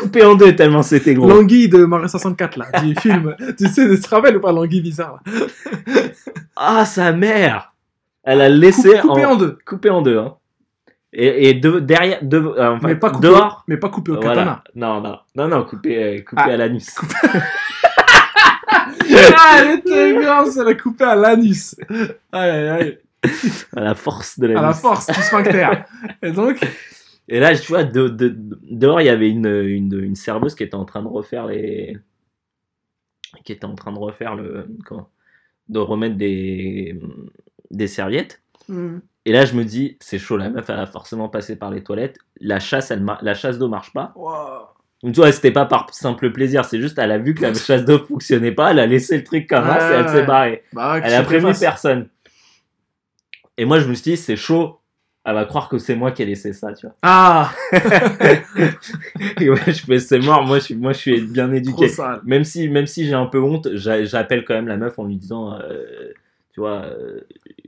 [0.00, 1.26] Coupée en deux tellement c'était gros.
[1.26, 3.34] L'anguille de Mario 64 là, du film.
[3.56, 6.02] tu sais, tu te rappelles ou pas l'anguille bizarre là?
[6.56, 7.72] Ah, sa mère
[8.22, 9.58] Elle a laissé Coupe- Coupé en deux.
[9.64, 10.18] coupé en deux.
[10.18, 10.34] Hein.
[11.14, 14.16] Et, et de- derrière, de, euh, enfin, mais pas coupé, dehors, mais pas coupé au
[14.20, 14.34] Voilà.
[14.34, 14.64] katana.
[14.74, 16.50] Non, non, non, non, coupé, euh, coupé Ah.
[16.52, 16.94] à l'anus.
[19.16, 21.76] ah, elle était bien, elle a coupé à l'anus.
[22.32, 22.98] Aïe, aïe, aïe.
[23.76, 24.58] À la force de l'anus.
[24.58, 25.68] À la force du sphincter.
[26.22, 26.60] Et donc,
[27.28, 28.36] Et là, tu vois, de, de-
[28.70, 31.96] dehors, il y avait une, une, une serveuse qui était en train de refaire les.
[33.44, 34.66] qui était en train de refaire le.
[34.84, 35.08] Comment
[35.68, 36.98] De remettre des,
[37.70, 38.42] des serviettes.
[39.24, 41.84] Et là, je me dis, c'est chaud, la meuf, elle a forcément passé par les
[41.84, 42.18] toilettes.
[42.40, 44.12] La chasse, elle la chasse d'eau marche pas.
[44.16, 44.66] Wow.
[45.02, 47.52] Donc, tu vois, c'était pas par simple plaisir, c'est juste, elle a vu que la
[47.54, 50.22] chasse d'eau fonctionnait pas, elle a laissé le truc comme ça, Ouais, et elle s'est
[50.26, 50.62] barrée.
[50.72, 52.08] Bah, Elle a prévenu personne.
[53.58, 54.78] Et moi, je me suis dit, c'est chaud.
[55.24, 56.96] Elle va croire que c'est moi qui ai laissé ça, tu vois.
[57.02, 57.52] Ah,
[59.40, 61.86] Et ouais, je fais, c'est mort, moi je, suis, moi je suis bien éduqué.
[62.24, 65.04] Même si, même si j'ai un peu honte, j'a- j'appelle quand même la meuf en
[65.04, 66.12] lui disant, euh,
[66.52, 67.20] tu vois, euh,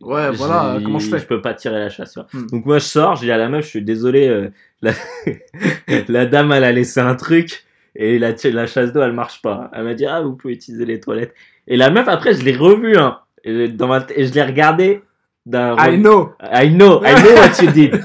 [0.04, 2.16] Ouais, voilà, j'ai- comment je fais Je peux pas tirer la chasse.
[2.32, 2.46] Hmm.
[2.46, 4.50] Donc moi je sors, dis à la meuf, je suis désolé, euh,
[4.82, 4.92] la...
[6.08, 7.64] la dame elle a laissé un truc
[7.96, 9.70] et la, la chasse d'eau elle marche pas.
[9.72, 11.34] Elle m'a dit, ah, vous pouvez utiliser les toilettes.
[11.66, 15.02] Et la meuf après, je l'ai revue, hein, et, dans ma et je l'ai regardée
[15.46, 15.76] d'un.
[15.78, 16.32] I know.
[16.42, 18.04] I know, I know what you did.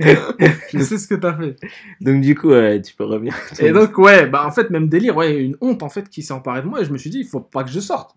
[0.00, 1.56] Je sais ce que t'as fait.
[2.00, 3.34] Donc du coup, euh, tu peux revenir.
[3.58, 6.32] Et donc, ouais, bah en fait, même délire, ouais, une honte en fait qui s'est
[6.32, 8.14] emparée de moi et je me suis dit, il faut pas que je sorte.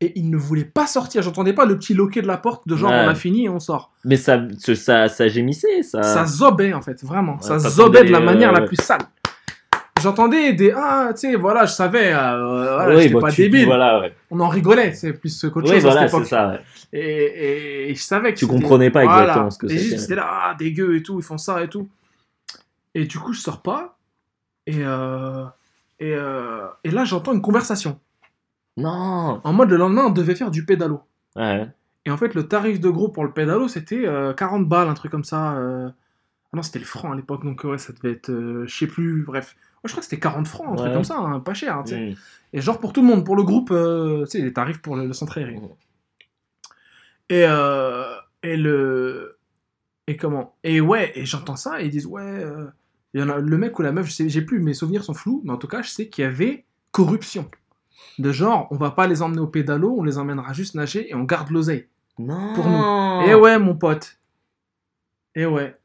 [0.00, 2.76] Et il ne voulait pas sortir, j'entendais pas le petit loquet de la porte de
[2.76, 3.02] genre Ouais.
[3.04, 3.90] on a fini et on sort.
[4.04, 4.40] Mais ça,
[4.76, 6.02] ça, ça, gémissait, ça.
[6.04, 7.40] Ça zobait en fait, vraiment.
[7.40, 9.00] ça zobait de la manière euh, la plus sale.
[10.00, 13.42] J'entendais des ah, tu sais, voilà, je savais, euh, voilà, oui, j'étais bon, pas tu-
[13.42, 13.66] débile.
[13.66, 14.14] Voilà, ouais.
[14.30, 16.28] On en rigolait, c'est plus qu'autre Oui, chose à voilà, cette époque.
[16.28, 16.60] ça.
[16.92, 19.80] Et, et- et je savais que Tu comprenais pas exactement ce que c'était.
[19.82, 21.88] juste, là, ah, dégueu et tout, ils font ça et tout.
[22.94, 23.96] Et du coup, je sors pas.
[24.68, 25.44] Et, euh,
[25.98, 27.98] et, euh, et là, j'entends une conversation.
[28.78, 29.40] Non.
[29.44, 31.00] En mode, le lendemain, on devait faire du pédalo.
[31.36, 31.68] Ouais.
[32.04, 34.94] Et en fait, le tarif de gros pour le pédalo, c'était euh, 40 balles, un
[34.94, 35.56] truc comme ça.
[35.58, 35.88] euh.
[36.52, 38.86] Ah non, c'était le franc à l'époque, donc ouais, ça devait être, euh, je sais
[38.86, 39.54] plus, bref.
[39.76, 41.76] Moi, je crois que c'était 40 francs, un truc comme ça, hein, pas cher.
[41.76, 41.84] hein.
[42.54, 44.96] Et genre pour tout le monde, pour le groupe, euh, tu sais, les tarifs pour
[44.96, 45.60] le, le centre aérien.
[47.28, 48.04] Et, euh,
[48.42, 49.36] et le.
[50.06, 50.54] Et comment?
[50.64, 52.22] Et ouais, et j'entends ça, et ils disent, ouais.
[52.22, 52.66] euh,
[53.12, 55.04] Il y en a, le mec ou la meuf, je sais, j'ai plus, mes souvenirs
[55.04, 57.50] sont flous, mais en tout cas, je sais qu'il y avait corruption.
[58.18, 61.14] De genre, on va pas les emmener au pédalo, on les emmènera juste nager et
[61.14, 61.86] on garde l'oseille.
[62.18, 62.52] Non.
[62.54, 63.28] Pour nous.
[63.28, 64.18] Et ouais, mon pote.
[65.34, 65.76] Et ouais.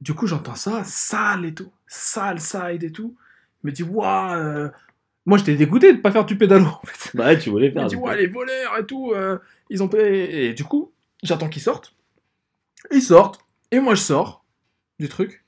[0.00, 1.70] Du coup, j'entends ça, sale et tout.
[1.86, 3.16] Sale, side et tout.
[3.62, 4.70] Je me dis, waouh.
[5.26, 7.14] Moi, j'étais dégoûté de pas faire du pédalo, en fait.
[7.16, 7.84] Bah, ouais, tu voulais Je faire.
[7.84, 9.38] me dis, ouais, les voleurs et tout, euh,
[9.68, 10.46] ils ont payé.
[10.46, 10.92] Et du coup,
[11.22, 11.94] j'attends qu'ils sortent.
[12.90, 13.44] Ils sortent.
[13.70, 14.44] Et moi, je sors
[14.98, 15.44] du truc.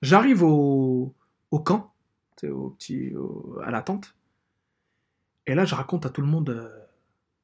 [0.00, 1.14] J'arrive au,
[1.50, 1.92] au camp,
[2.38, 4.14] tu sais, au petit, au- à la tente.
[5.46, 6.68] Et là, je raconte à tout le monde, euh,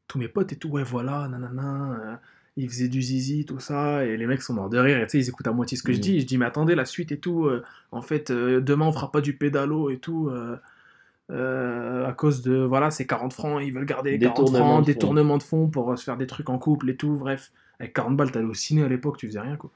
[0.09, 1.93] tous mes potes et tout, ouais, voilà, nanana.
[2.01, 2.17] euh,
[2.57, 5.13] il faisait du zizi, tout ça, et les mecs sont morts de rire, et tu
[5.13, 6.03] sais, ils écoutent à moitié ce que je Mhm.
[6.03, 6.21] dis.
[6.21, 7.63] Je dis, mais attendez, la suite et tout, euh,
[7.93, 10.31] en fait, demain on fera pas du pédalo et tout,
[11.31, 14.85] à cause de, voilà, c'est 40 francs, ils veulent garder les 40 Détournement francs, de
[14.87, 14.93] fonds.
[14.93, 17.53] détournement de fonds pour se faire des trucs en couple et tout, bref.
[17.81, 19.71] Avec 40 balles, t'allais au ciné à l'époque, tu faisais rien, quoi.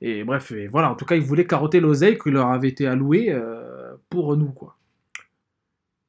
[0.00, 2.86] Et bref, et voilà, en tout cas, ils voulaient carotter l'oseille qui leur avait été
[2.86, 4.76] alloué euh, pour nous, quoi.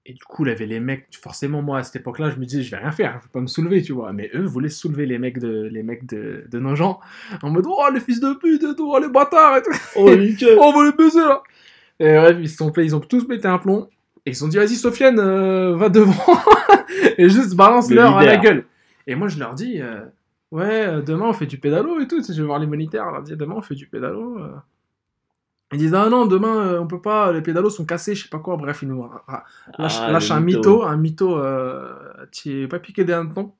[0.07, 2.45] Et du coup, il y avait les mecs, forcément, moi, à cette époque-là, je me
[2.45, 4.13] disais, je vais rien faire, je vais pas me soulever, tu vois.
[4.13, 6.99] Mais eux voulaient soulever les mecs de, les mecs de, de nos gens,
[7.41, 9.71] en mode, oh, les fils de pute et tout, oh, les bâtards et tout.
[9.95, 10.57] Oh, nickel.
[10.59, 11.41] Oh, on va les baiser là
[11.99, 13.89] Et bref, ils se sont fait- ils ont tous pété un plomb.
[14.27, 16.13] Et ils se sont dit, vas-y, Sofiane, euh, va devant.
[17.17, 18.65] et juste balance-leur Le à la gueule.
[19.07, 20.01] Et moi, je leur dis, euh,
[20.51, 22.21] ouais, euh, demain, on fait du pédalo et tout.
[22.23, 23.11] Je vais voir les moniteurs.
[23.11, 24.37] Leur dis, demain, on fait du pédalo.
[24.39, 24.51] euh.
[25.71, 28.29] Ils disent, ah non, demain, euh, on peut pas, les pédalos sont cassés, je sais
[28.29, 28.55] pas quoi.
[28.55, 29.03] Bref, ils nous
[29.79, 31.91] lâchent, Ah, lâchent un mytho, un mytho, euh,
[32.31, 33.51] qui est pas piqué des hannetons.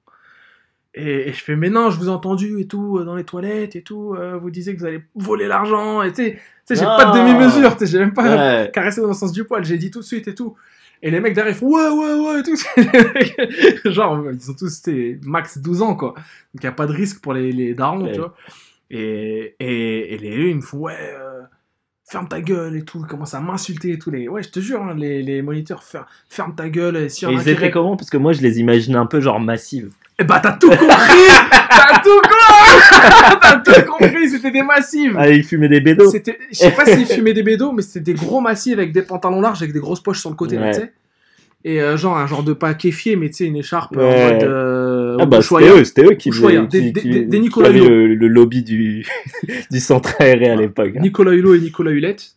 [0.94, 3.26] Et, et je fais, mais non, je vous ai entendu et tout, euh, dans les
[3.26, 6.76] toilettes et tout, euh, vous disiez que vous allez voler l'argent, et tu sais, tu
[6.76, 7.18] j'ai pas de Ah.
[7.18, 8.24] demi-mesure, tu sais, j'ai même pas
[8.64, 8.72] Ouais.
[8.72, 10.56] caressé dans le sens du poil, j'ai dit tout de suite et tout.
[11.02, 12.56] Et les mecs derrière, ils font, ouais, ouais, ouais, et tout.
[13.92, 14.82] Genre, ils sont tous,
[15.24, 16.14] max 12 ans, quoi.
[16.54, 18.14] Donc, il a pas de risque pour les, les darons, Ouais.
[18.14, 18.34] tu vois.
[18.90, 21.42] Et, et, et les eux, ils me font, ouais, euh,
[22.08, 24.12] ferme ta gueule et tout, ils commencent à m'insulter et tout.
[24.12, 24.28] Les...
[24.28, 27.32] Ouais, je te jure, hein, les, les moniteurs, fer- ferme ta gueule, et si en
[27.32, 27.98] Et ils étaient ré- comment?
[27.98, 29.90] Parce que moi, je les imagine un peu genre massives.
[30.20, 30.86] Eh bah, t'as tout compris
[31.52, 36.10] T'as tout compris T'as tout compris, c'était des massifs Ah, ils fumaient des bédos.
[36.10, 39.02] C'était, je sais pas s'ils fumaient des bédos, mais c'était des gros massifs avec des
[39.02, 40.72] pantalons larges, avec des grosses poches sur le côté, Ouais.
[40.72, 40.94] tu sais.
[41.68, 44.34] Et euh, genre un genre de pas kéfier, mais tu sais, une écharpe en Ouais.
[44.34, 44.44] mode.
[44.44, 44.75] Euh,
[45.20, 46.30] Ah bah c'était eux, c'était eux qui,
[47.40, 49.06] Nicolas avaient le, le lobby du,
[49.72, 50.94] du centre aéré à l'époque.
[50.98, 51.02] hein.
[51.02, 52.36] Nicolas Hulot et Nicolas Hulette,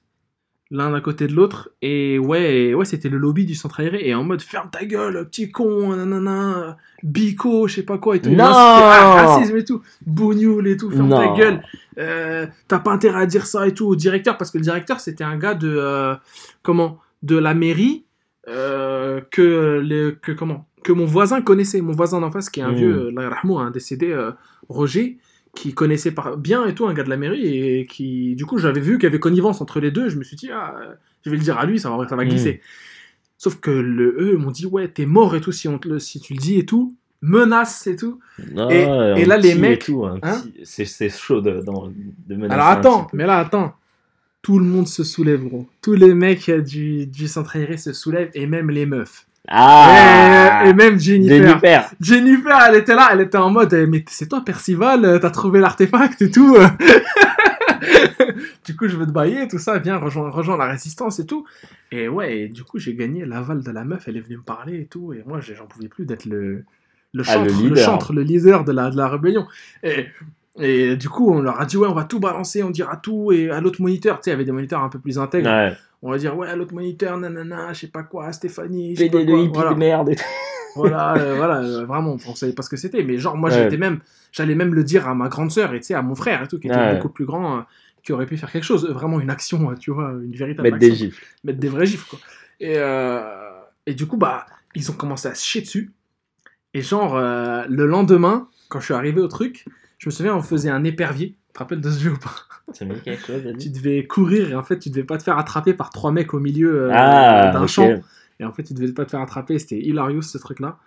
[0.71, 1.71] l'un à côté de l'autre.
[1.83, 4.07] Et ouais, ouais c'était le lobby du centre aéré.
[4.09, 8.21] Et en mode ferme ta gueule, petit con, nanana, bico, je sais pas quoi et
[8.21, 8.31] tout.
[8.31, 9.81] Non ah, racisme et tout.
[10.07, 11.63] Bougnoul et tout, ferme ta gueule.
[11.99, 14.37] Euh, T'as pas intérêt à dire ça et tout au directeur.
[14.37, 15.69] Parce que le directeur, c'était un gars de.
[15.77, 16.15] euh,
[16.63, 18.05] comment De la mairie.
[18.49, 22.63] euh, que, les, que comment que mon voisin connaissait, mon voisin d'en face qui est
[22.65, 22.77] un Mm.
[22.77, 24.33] vieux, euh, yarhamou, un décédé, euh,
[24.69, 25.19] Roger,
[25.57, 28.59] qui connaissait par- bien et tout, un gars de la mairie, et qui, du coup,
[28.59, 30.95] j'avais vu qu'il y avait connivence entre les deux, je me suis dit, ah, euh,
[31.25, 32.29] je vais le dire à lui, ça va, ça va Mm.
[32.29, 32.61] glisser.
[33.39, 35.99] Sauf que le, eux m'ont dit, ouais, t'es mort et tout, si, on te le,
[35.99, 38.21] si tu le dis et tout, menace et tout.
[38.57, 38.69] Ah,
[39.17, 39.89] Et- là, les mecs-
[40.23, 41.53] hein c'est chaud de,
[42.29, 43.75] menacer Alors attends, mais là, attends.
[44.43, 45.67] Tout le monde se soulève, gros.
[45.83, 49.27] Tous les mecs du, du centre aéré se soulèvent, et même les meufs.
[49.51, 51.37] Ah et, et même Jennifer.
[51.39, 51.91] Jennifer.
[52.01, 55.61] Jennifer, elle était là, elle était en mode, mais c'est toi Percival, euh, t'as trouvé
[55.61, 56.57] l'artefact et tout.
[58.65, 61.45] du coup, je veux te bailler, tout ça, viens, rejoins, rejoins la résistance et tout.
[61.93, 64.43] Et ouais, et du coup, j'ai gagné l'aval de la meuf, elle est venue me
[64.43, 66.65] parler et tout, et moi, j'en pouvais plus d'être le,
[67.15, 67.85] le Ah, le chantre, le, leader.
[67.85, 69.47] chantre, le leader de la, de la rébellion.
[69.83, 70.07] Et,
[70.61, 73.33] et du coup, on leur a dit, ouais, on va tout balancer, on dira tout,
[73.33, 75.49] et à l'autre moniteur, tu sais, il y avait des moniteurs un peu plus intègres,
[75.49, 75.73] Ouais.
[76.03, 79.11] On va dire, ouais, à l'autre moniteur, nanana, je sais pas quoi, Stéphanie, je sais
[79.11, 80.15] pas de quoi, voilà de merde.
[80.77, 83.03] voilà, euh, voilà, euh, vraiment, on savait pas ce que c'était.
[83.03, 83.63] Mais genre, moi, Ouais.
[83.65, 84.01] j'étais même,
[84.33, 86.49] j'allais même le dire à ma grande sœur et tu sais, à mon frère et
[86.49, 86.95] tout, qui était Ouais.
[86.95, 87.61] beaucoup plus grand, euh,
[88.03, 90.91] qui aurait pu faire quelque chose, vraiment une action, tu vois, une véritable Mettre action.
[90.91, 91.25] des gifles.
[91.45, 92.19] Mettre des vrais gifs, quoi.
[92.61, 92.77] Et,
[93.87, 95.93] et du coup, bah, ils ont commencé à se chier dessus.
[96.75, 99.65] Et genre, le lendemain, quand je suis arrivé au truc,
[99.99, 101.31] je me souviens, on faisait un épervier.
[101.49, 102.35] Tu te rappelles de ce jeu ou pas?
[102.73, 105.23] Ça me dit quelque chose, Tu devais courir et en fait, tu devais pas te
[105.23, 107.69] faire attraper par trois mecs au milieu euh, Ah, d'un ok.
[107.69, 107.91] champ.
[108.41, 109.59] Et en fait, tu devais pas te faire attraper.
[109.59, 110.79] C'était hilarious ce truc-là.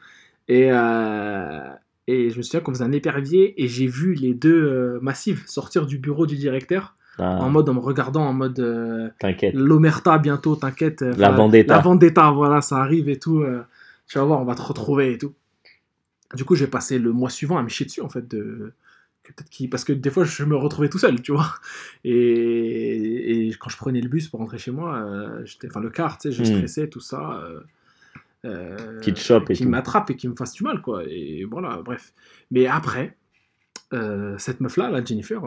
[0.48, 1.70] Et, euh,
[2.08, 5.46] et je me souviens qu'on faisait un épervier et j'ai vu les deux euh, massifs
[5.48, 9.54] sortir du bureau du directeur Ah, en mode en me regardant en mode euh, T'inquiète.
[9.56, 11.02] l'omerta bientôt, t'inquiète.
[11.04, 11.76] euh, La vendetta.
[11.76, 13.40] La vendetta, voilà, ça arrive et tout.
[13.42, 13.62] euh,
[14.08, 15.34] tu vas voir, on va te retrouver et tout.
[16.36, 18.72] Du coup, j'ai passé le mois suivant à me chier dessus en fait de
[19.24, 21.54] que peut-être qu'il- parce que des fois je me retrouvais tout seul, tu vois.
[22.04, 25.90] Et, et quand je prenais le bus pour rentrer chez moi, euh, j'étais, enfin le
[25.90, 26.56] car, tu sais, je Hmm.
[26.58, 27.42] stressais tout ça.
[27.44, 27.60] euh,
[28.46, 31.04] euh, Qui te chope et qui m'attrape et qui me fasse du mal, quoi.
[31.08, 32.14] Et voilà, bref.
[32.50, 33.16] Mais après,
[33.94, 35.42] euh, cette meuf-là, la Jennifer,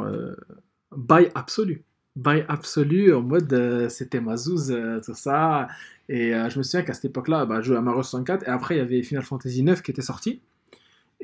[0.96, 1.82] bail absolu.
[2.16, 4.72] Bail absolu, en mode c'était ma zouze,
[5.04, 5.66] tout ça.
[6.08, 8.76] Et je me souviens qu'à cette époque-là, bah, je jouais à Mario 64 et après
[8.76, 10.40] il y avait Final Fantasy 9 qui était sorti.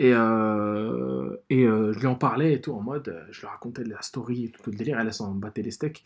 [0.03, 3.49] Et, euh, et euh, je lui en parlais et tout, en mode, euh, je lui
[3.49, 6.03] racontais la story et tout, tout le délire, elle s'en battait les steaks.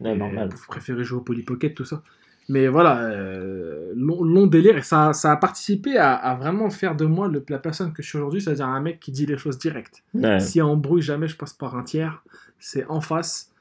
[0.00, 0.48] Ouais, normal.
[0.50, 2.02] Vous préférez jouer au Poly Pocket, tout ça.
[2.48, 6.96] Mais voilà, euh, long, long délire, et ça, ça a participé à, à vraiment faire
[6.96, 9.36] de moi le, la personne que je suis aujourd'hui, c'est-à-dire un mec qui dit les
[9.36, 10.02] choses directes.
[10.14, 10.40] Ouais.
[10.40, 12.24] Si en embrouille, jamais je passe par un tiers,
[12.58, 13.52] c'est en face,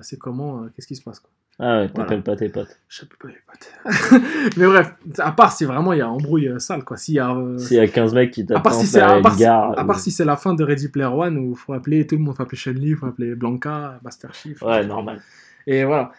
[0.00, 1.30] c'est comment, qu'est-ce qui se passe quoi.
[1.64, 2.08] Ah ouais, Voilà.
[2.08, 2.76] t'appelles pas tes potes.
[2.88, 3.72] Je sais pas les potes.
[4.56, 6.96] Mais bref, à part si vraiment il y a embrouille euh, sale, quoi.
[6.96, 7.30] S'il y a.
[7.36, 9.44] euh, S'il y a 15 mecs qui à si t'attendent à à une part, si-
[9.46, 12.16] à part si c'est la fin de Ready Player One où il faut appeler tout
[12.16, 14.60] le monde faut appeler Shelly, il faut appeler Blanca, Master Chief.
[14.62, 15.22] Ouais, normal.
[15.68, 16.10] Et voilà.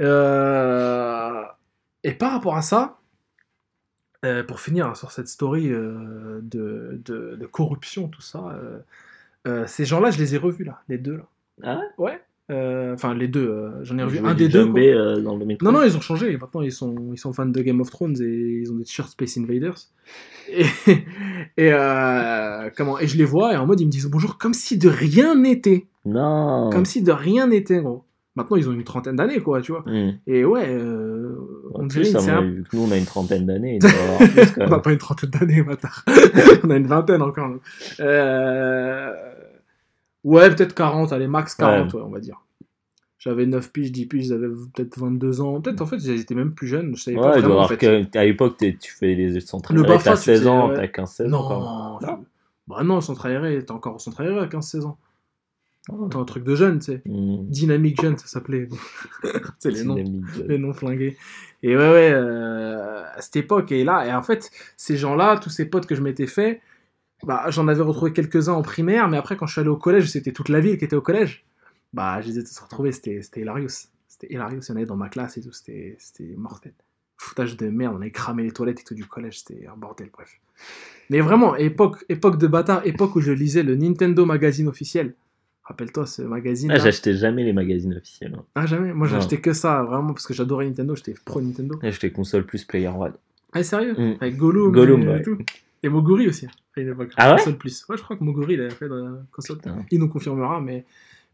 [0.00, 1.42] Euh,
[2.04, 2.98] Et par rapport à ça,
[4.24, 8.56] euh, pour finir sur cette story euh, de, de, de corruption, tout ça,
[9.46, 11.24] euh, ces gens-là, je les ai revus là, les deux là.
[11.62, 12.20] Ah Ouais.
[12.50, 13.48] Euh, Enfin, les deux.
[13.48, 14.62] euh, J'en ai revu un des deux.
[14.64, 15.44] djembé, euh, dans le.
[15.62, 16.36] Non, non, ils ont changé.
[16.36, 19.10] Maintenant, ils sont, ils sont fans de Game of Thrones et ils ont des t-shirts
[19.12, 19.78] Space Invaders.
[20.52, 20.66] Et,
[21.56, 24.52] et, euh, comment, et je les vois et en mode, ils me disent bonjour comme
[24.52, 25.86] si de rien n'était.
[26.04, 26.68] Non.
[26.70, 28.04] Comme si de rien n'était, gros.
[28.36, 29.82] Maintenant, ils ont une trentaine d'années, quoi, tu vois.
[29.86, 30.18] Hmm.
[30.26, 30.76] Et ouais,
[31.72, 33.78] on dirait une vu que nous, on a une trentaine d'années,
[34.58, 36.04] On n'a pas une trentaine d'années, bâtard.
[36.64, 37.50] on a une vingtaine encore.
[38.00, 39.12] Euh,
[40.24, 42.40] Ouais, peut-être 40, allez, max 40, ouais, on va dire.
[43.18, 45.60] J'avais 9 piges, 10 piges, j'avais peut-être 22 ans.
[45.60, 46.94] Peut-être, en fait, j'étais même plus jeune.
[46.96, 48.16] Je savais pas Ouais, il doit vraiment, en fait.
[48.16, 50.74] à l'époque, t'es- tu fais les centres Le aérés, t'as tu 16 sais, ans, ouais.
[50.76, 51.98] t'as 15-16 ans.
[51.98, 52.06] Non, je-
[52.66, 54.98] bah non, centre aéré, t'es encore au centre aéré à 15-16 ans.
[55.90, 56.08] Oh.
[56.10, 57.02] T'as un truc de jeune, tu sais.
[57.06, 57.44] Hmm.
[57.46, 58.68] Dynamique jeune, ça s'appelait.
[59.58, 59.96] c'est les noms.
[60.46, 61.16] Les noms flingués.
[61.62, 65.50] Et ouais, ouais, euh, à cette époque, et là, et en fait, ces gens-là, tous
[65.50, 66.60] ces potes que je m'étais fait,
[67.24, 70.08] bah, j'en avais retrouvé quelques-uns en primaire, mais après, quand je suis allé au collège,
[70.10, 71.44] c'était toute la ville qui était au collège.
[71.92, 73.88] Bah, je les ai tous retrouvés, c'était Hilarious.
[74.08, 75.96] C'était Hilarious, il y en avait dans ma classe et tout, c'était
[76.36, 76.72] mortel.
[77.16, 80.10] Foutage de merde, on avait cramé les toilettes et tout du collège, c'était un bordel,
[80.12, 80.40] bref.
[81.10, 85.14] Mais vraiment, époque, époque de bâtard, époque où je lisais le Nintendo Magazine officiel.
[85.64, 86.70] Rappelle-toi ce magazine.
[86.70, 88.34] Ah, j'achetais jamais les magazines officiels.
[88.36, 88.44] hein.
[88.54, 88.92] Ah, jamais?
[88.92, 91.78] Moi, j'achetais que ça, vraiment, parce que j'adorais Nintendo, j'étais pro Nintendo.
[91.82, 93.14] J'achetais console plus Player One.
[93.52, 93.94] Ah, sérieux?
[93.96, 94.16] Mm.
[94.20, 95.22] Avec Gollum, Gollum, et, ouais.
[95.22, 95.38] tout.
[95.84, 96.46] Et Moguri aussi,
[96.76, 97.12] à une époque.
[97.16, 97.84] Ah ouais Console plus.
[97.88, 99.58] Ouais, je crois que Moguri, il avait fait la console.
[99.58, 99.84] Putain.
[99.90, 100.86] Il nous confirmera, mais,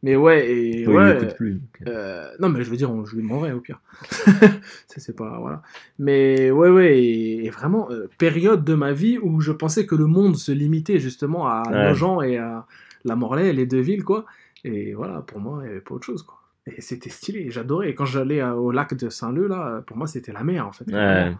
[0.02, 1.10] mais ouais, et Oui, ouais.
[1.18, 1.52] il écoute plus.
[1.54, 2.28] donc, euh.
[2.40, 3.80] non, mais je veux dire, on, je lui demanderai au pire.
[4.10, 4.48] ça,
[4.96, 5.38] c'est pas.
[5.38, 5.62] Voilà.
[6.00, 9.94] Mais ouais, ouais, et, et vraiment, euh, période de ma vie où je pensais que
[9.94, 11.88] le monde se limitait justement à Ouais.
[11.88, 12.66] Nogent et à
[13.04, 14.26] La Morlaix, les deux villes, quoi.
[14.64, 16.38] Et voilà, pour moi, il n'y avait pas autre chose, quoi.
[16.66, 17.90] Et c'était stylé, j'adorais.
[17.90, 20.90] Et quand j'allais au lac de Saint-Leu, là, pour moi, c'était la mer, en fait.
[20.92, 21.32] Ouais.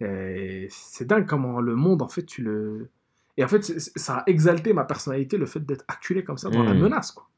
[0.00, 2.88] Et c'est dingue comment le monde, en fait, tu le.
[3.36, 6.62] Et en fait, ça a exalté ma personnalité, le fait d'être acculé comme ça dans
[6.62, 6.78] la Mm.
[6.80, 7.28] menace, quoi.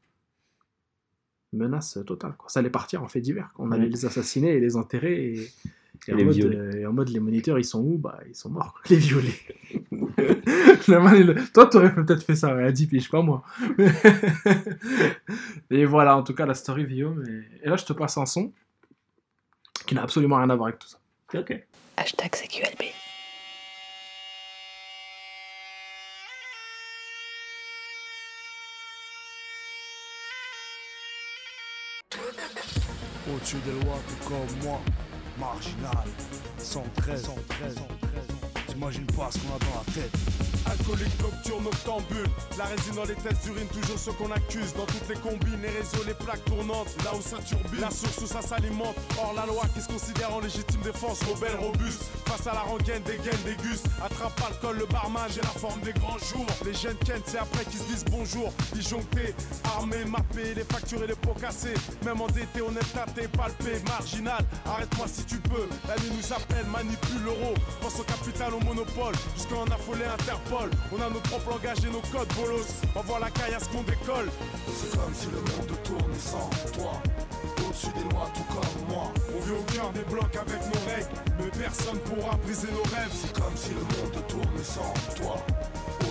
[1.53, 2.49] Menace totale, quoi.
[2.49, 3.51] Ça allait partir en fait divers.
[3.53, 3.65] quoi.
[3.65, 5.33] On allait les assassiner et les enterrer.
[5.33, 5.49] Et, et
[6.09, 6.57] Et en, les mode, violer.
[6.57, 7.97] euh, et en mode, les moniteurs, ils sont où?
[7.97, 8.81] Bah, ils sont morts, quoi.
[8.89, 9.33] Les violer.
[10.87, 13.43] Le man, il- Toi, t'aurais peut-être fait ça, à 10 piges, pas moi.
[15.69, 17.23] et voilà, en tout cas, la story Guillaume.
[17.27, 17.65] Et...
[17.65, 18.51] et là, je te passe un son
[19.85, 20.99] qui n'a absolument rien à voir avec tout ça.
[21.33, 21.65] Ok.
[21.99, 22.93] Hashtag CQLB.
[33.29, 34.79] Au-dessus des lois, tout comme moi,
[35.39, 36.05] marginal,
[36.59, 38.36] 113, 113, 113.
[38.77, 40.13] T'imagines pas ce qu'on a dans la tête.
[40.67, 42.29] Alcoolique, nocturne, noctambule.
[42.59, 44.71] La résine dans les tests d'urine, toujours ceux qu'on accuse.
[44.75, 46.93] Dans toutes les combines, les réseaux, les plaques tournantes.
[47.03, 48.95] Là où ça turbine, la source où ça s'alimente.
[49.17, 52.03] Hors la loi qui se considère en légitime défense, rebelle, robuste.
[52.27, 53.81] Face à la rengaine, des gaines, des gus.
[54.03, 56.45] Attrape alcool, le barman, j'ai la forme des grands jours.
[56.63, 58.53] Les jeunes Ken, c'est après qu'ils se disent bonjour.
[58.73, 59.33] Disjonctés,
[59.75, 61.73] armés, mappés, les factures et les pots cassés.
[62.05, 64.45] Même endetté, on est tâté, palpé, marginal.
[64.67, 65.67] Arrête-moi si tu peux.
[65.87, 67.55] La nuit nous appelle, manipule l'euro.
[67.81, 69.15] Pense au capital, monopole.
[69.35, 70.69] Jusqu'à en affoler Interpol.
[70.91, 72.67] On a nos propres langages et nos codes bolos.
[72.95, 74.29] Envoie la caillasse qu'on décolle.
[74.67, 76.93] C'est comme si le monde tournait sans toi.
[77.65, 79.11] Au-dessus des lois, tout comme moi.
[79.35, 81.15] On vit au cœur des blocs avec nos règles.
[81.39, 83.11] Mais personne pourra briser nos rêves.
[83.11, 85.37] C'est comme si le monde tournait sans toi.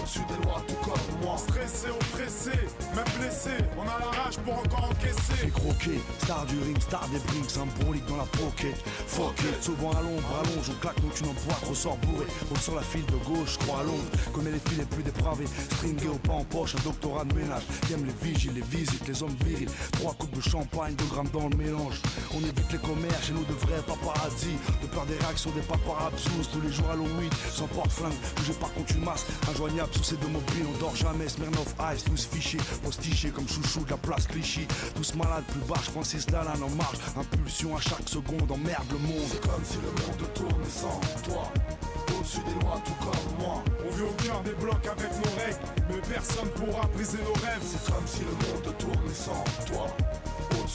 [0.07, 1.37] Au-dessus des lois, tout comme moi.
[1.37, 2.53] Stressé, oppressé,
[2.95, 3.51] même blessé.
[3.77, 5.35] On a la rage pour encore encaisser.
[5.35, 8.77] Fait croquer, star du ring, star des brings, symbolique dans la pocket.
[9.09, 12.27] Fuck it, souvent à l'ombre, allonge, on claque, donc tu n'en bois, ressort bourré.
[12.49, 14.07] Roule sur la file de gauche, crois à l'ombre.
[14.33, 17.65] Connais les filles les plus dépravées, stringé au pas en poche, un doctorat de ménage.
[17.87, 19.71] Qui aime les vigiles, les visites, les hommes virils.
[19.91, 22.01] Trois coupes de champagne, deux grammes dans le mélange.
[22.33, 24.55] On évite les commères, chez nous de vrais paparazzi.
[24.83, 29.27] De peur des réactions des paparazzous, tous les jours Halloween, sans porte-flingue, bougez par contumace.
[29.51, 31.29] Injoignable sous ces deux mobiles, on dort jamais.
[31.29, 34.67] Smirnoff Ice, tous fichés, postichés comme chouchou de la place Clichy.
[34.95, 36.99] Tous malades, plus barge, Francis Lalanne en marche.
[37.17, 39.27] Impulsion à chaque seconde, emmerde le monde.
[39.31, 41.53] C'est comme si le monde tournait sans toi.
[42.19, 43.63] Au-dessus des lois, tout comme moi.
[43.87, 45.59] On vit au cœur des blocs avec nos règles.
[45.89, 47.63] Mais personne pourra briser nos rêves.
[47.63, 49.87] C'est comme si le monde tournait sans toi.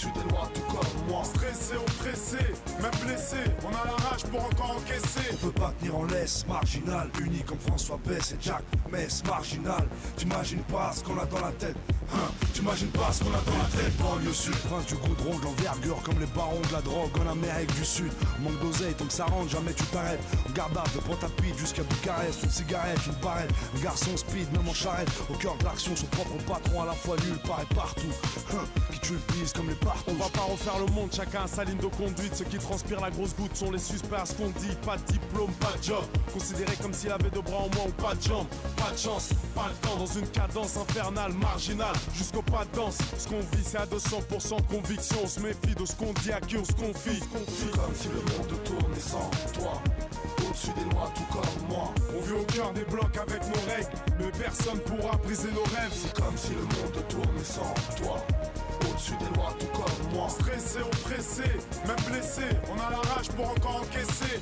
[0.01, 1.23] Au-dessus des lois, tout comme moi.
[1.23, 2.37] Stressé, oppressé,
[2.81, 5.29] même blessé, on a la rage pour encore encaisser.
[5.33, 9.87] On peut pas tenir en laisse, marginal, uni comme François Bess et Jack Mess, marginal.
[10.17, 11.75] T'imagines pas ce qu'on a dans la tête,
[12.13, 12.31] hein?
[12.53, 13.95] T'imagines pas ce qu'on a dans la tête.
[13.97, 17.73] Banlieue sud, prince du goudron, de l'envergure comme les barons de la drogue en Amérique
[17.75, 18.11] du Sud.
[18.39, 20.21] Manque d'oseille, tant que ça rentre, jamais tu t'arrêtes.
[20.49, 24.67] On garde à de Pointe-à-Pitre jusqu'à Bucarest, une cigarette, une barrette, un garçon speed, même
[24.67, 25.09] en charrette.
[25.29, 28.11] Au cœur de l'action, son propre patron à la fois nul, paraît partout.
[28.53, 29.19] Hein, qui tue le
[29.53, 29.90] comme les partout.
[30.07, 32.35] On va pas refaire le monde, chacun a sa ligne de conduite.
[32.35, 34.75] Ceux qui transpirent la grosse goutte sont les suspects à ce qu'on dit.
[34.85, 36.03] Pas de diplôme, pas de job.
[36.33, 38.47] Considéré comme s'il avait deux bras en moins ou pas de jambes.
[38.77, 41.95] Pas de chance, pas le temps dans une cadence infernale, marginale.
[42.13, 42.97] Jusqu'au pas de danse.
[43.17, 45.17] Ce qu'on vit, c'est à 200% de conviction.
[45.23, 47.19] On se méfie de ce qu'on dit, à qui on se confie.
[47.19, 49.81] C'est comme si le monde tournait sans toi.
[50.47, 51.93] Au-dessus des lois, tout comme moi.
[52.15, 53.89] On vit au cœur des blocs avec nos règles.
[54.19, 55.93] Mais personne pourra briser nos rêves.
[55.93, 58.17] C'est comme si le monde tournait sans toi.
[58.89, 60.27] Au-dessus des lois, tout comme moi.
[60.29, 61.43] Stressé, oppressé,
[61.87, 62.43] même blessé.
[62.71, 64.39] On a la rage pour encore encaisser.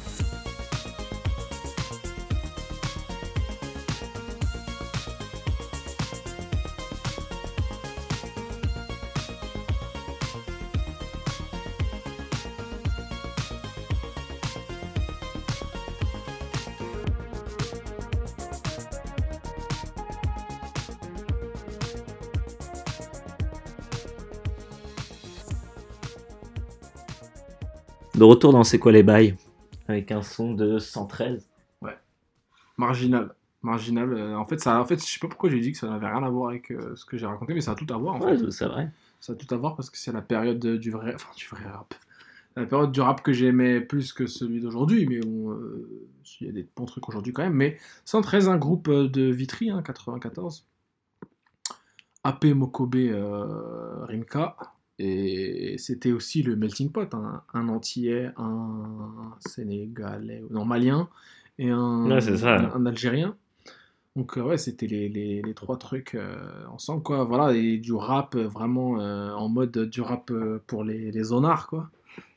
[28.20, 29.38] De retour dans C'est quoi les bails
[29.88, 31.48] Avec un son de 113.
[32.78, 33.34] Marginal.
[33.62, 34.14] Marginal.
[34.14, 36.08] euh, en fait, ça, en fait, je sais pas pourquoi j'ai dit que ça n'avait
[36.08, 38.16] rien à voir avec euh, ce que j'ai raconté, mais ça a tout à voir.
[38.16, 38.52] En Ouais, fait.
[38.52, 38.90] c'est vrai.
[39.22, 41.46] Ça a tout à voir parce que c'est la période de- du vrai, enfin du
[41.46, 41.94] vrai rap.
[42.58, 45.90] La période du rap que j'aimais plus que celui d'aujourd'hui, mais bon, euh,
[46.40, 47.54] il y a des bons trucs aujourd'hui quand même.
[47.54, 50.66] Mais 113, un groupe euh, de Vitry, hein, 94.
[52.26, 52.96] AP Mokobe
[54.08, 54.58] Rimka.
[55.02, 57.42] Et c'était aussi le melting pot, hein.
[57.54, 61.08] un Antillais, un Sénégalais, non Malien
[61.58, 62.56] et un, Ouais, c'est ça.
[62.58, 63.36] un, un Algérien.
[64.16, 66.36] Donc euh, ouais, c'était les, les, les trois trucs euh,
[66.72, 67.24] ensemble, quoi.
[67.24, 71.24] Voilà, et du rap euh, vraiment euh, en mode du rap euh, pour les, les
[71.24, 71.90] zonards, quoi.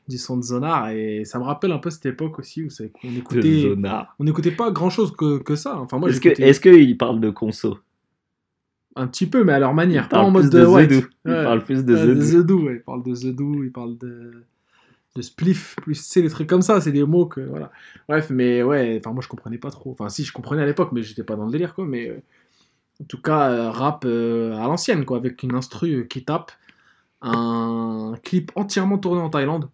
[0.07, 0.89] Du son de zonard.
[0.91, 3.75] Et ça me rappelle un peu cette époque aussi où De écoutait,
[4.19, 5.77] on n'écoutait pas grand chose que, que ça.
[5.79, 7.77] Enfin, moi, Est-ce que- est-ce qu'ils parlent de conso?
[8.95, 10.65] Un petit peu, mais à leur manière, pas en mode de.
[10.65, 11.07] Zedou.
[11.25, 12.65] Ils parlent plus de Zedou.
[12.65, 12.75] Ouais.
[12.75, 14.43] Ils parlent de The Do, ils parlent de,
[15.15, 17.71] de Spliff, plus, c'est des trucs comme ça, c'est des mots que, voilà.
[18.07, 19.91] Bref, mais ouais, enfin, moi, je comprenais pas trop.
[19.91, 22.21] Enfin, si, je comprenais à l'époque, mais j'étais pas dans le délire, quoi, mais euh,
[23.01, 26.51] en tout cas, euh, rap euh, à l'ancienne, quoi, avec une instru qui tape,
[27.21, 29.69] un clip entièrement tourné en Thaïlande,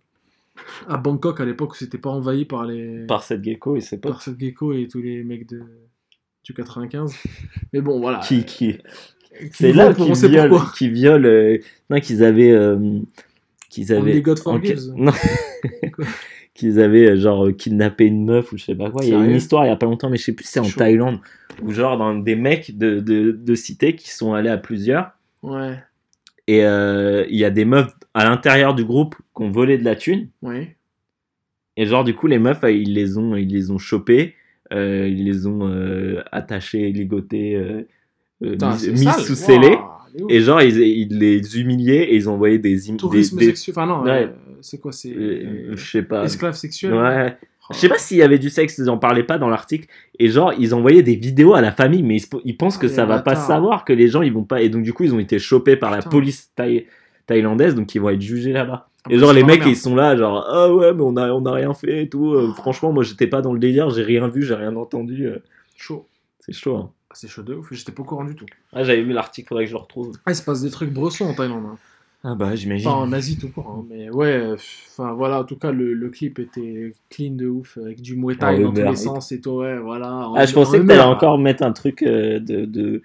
[0.88, 3.06] à Bangkok, à l'époque où c'était pas envahi par les...
[3.08, 4.12] Par cette gecko et ses potes.
[4.12, 5.64] par Seth Gecko et tous les mecs de...
[6.44, 7.16] du 95.
[7.74, 8.20] Mais bon, voilà.
[8.20, 8.78] Qui, qui...
[8.78, 11.58] Qui C'est là qu'ils violent, qui violent, euh,
[11.90, 13.00] non, qu'ils avaient, euh,
[13.70, 14.92] qu'ils avaient, Only God Forgives.
[14.96, 15.14] non,
[16.54, 19.04] qu'ils avaient euh, genre euh, kidnappé une meuf ou je sais pas quoi.
[19.06, 20.60] Il y a une histoire il y a pas longtemps, mais je sais plus c'est
[20.60, 20.80] en Chaud.
[20.80, 21.20] Thaïlande
[21.62, 25.12] ou genre dans des mecs de, de, de cité qui sont allés à plusieurs
[25.42, 25.78] Ouais,
[26.48, 29.86] et euh, il y a des meufs à l'intérieur du groupe qui ont volé de
[29.86, 30.76] la thune ouais.
[31.78, 34.39] et genre du coup les meufs euh, ils les ont ils les ont chopés, euh,
[34.72, 37.82] ils les ont euh, attachés, ligotés, euh,
[38.44, 39.78] euh, Putain, mis, sous scellés.
[40.30, 43.00] Et genre, ils, ils les humiliaient et ils envoyaient des images.
[43.00, 43.74] Tourisme des, des- sexuel.
[43.78, 44.24] Enfin, non, Ouais.
[44.24, 44.28] euh,
[44.62, 45.14] c'est quoi C'est.
[45.16, 46.24] euh, je sais pas.
[46.26, 47.38] Esclave sexuel Ouais.
[47.72, 49.88] Je sais pas s'il y avait du sexe, ils en parlaient pas dans l'article.
[50.18, 52.82] Et genre, ils envoyaient des vidéos à la famille, mais ils, se- ils pensent Ah,
[52.82, 54.64] que les ça va pas savoir, que les gens ils vont pas.
[54.64, 56.86] Et donc, du coup, ils ont été chopés par la police thaï-
[57.28, 58.90] thaïlandaise, donc ils vont être jugés là-bas.
[59.10, 61.52] Et genre, les mecs, ils sont là, genre, ah ouais, mais on a, on a
[61.54, 62.34] rien fait et tout.
[62.34, 65.28] Euh, franchement, moi, j'étais pas dans le délire, j'ai rien vu, j'ai rien entendu.
[65.28, 65.40] euh,
[65.76, 66.08] Chaud.
[66.40, 66.92] C'est chaud, hein.
[67.10, 67.68] Ah, C'est chaud de ouf.
[67.72, 68.46] J'étais pas au courant du tout.
[68.74, 70.12] Ah, j'avais vu l'article, faudrait que je le retrouve.
[70.26, 71.66] Ah, il se passe des trucs bressons en Thaïlande.
[71.66, 71.78] hein.
[72.22, 72.90] Ah bah, j'imagine.
[72.90, 73.70] Enfin, en Asie tout court.
[73.70, 73.86] hein.
[73.90, 74.56] Mais ouais, euh,
[74.92, 78.36] enfin voilà, en tout cas, le, le clip était clean de ouf, avec du Muay
[78.36, 79.52] Thai Ah, dans tous les sens et tout.
[79.52, 80.30] Ouais, voilà.
[80.36, 83.02] Ah, je en pensais que t'allais encore mettre un truc euh, de, de,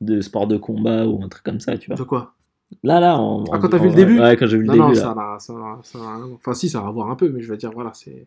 [0.00, 1.96] de sport de combat ou un truc comme ça, tu vois.
[1.96, 2.34] De quoi?
[2.82, 4.74] Là, là, en, Ah, quand t'as vu le début Ouais, quand j'ai vu le Non,
[4.74, 5.98] début, non, ça ça ça.
[6.34, 8.26] Enfin, si, ça a à voir un peu, mais je veux dire, voilà, c'est.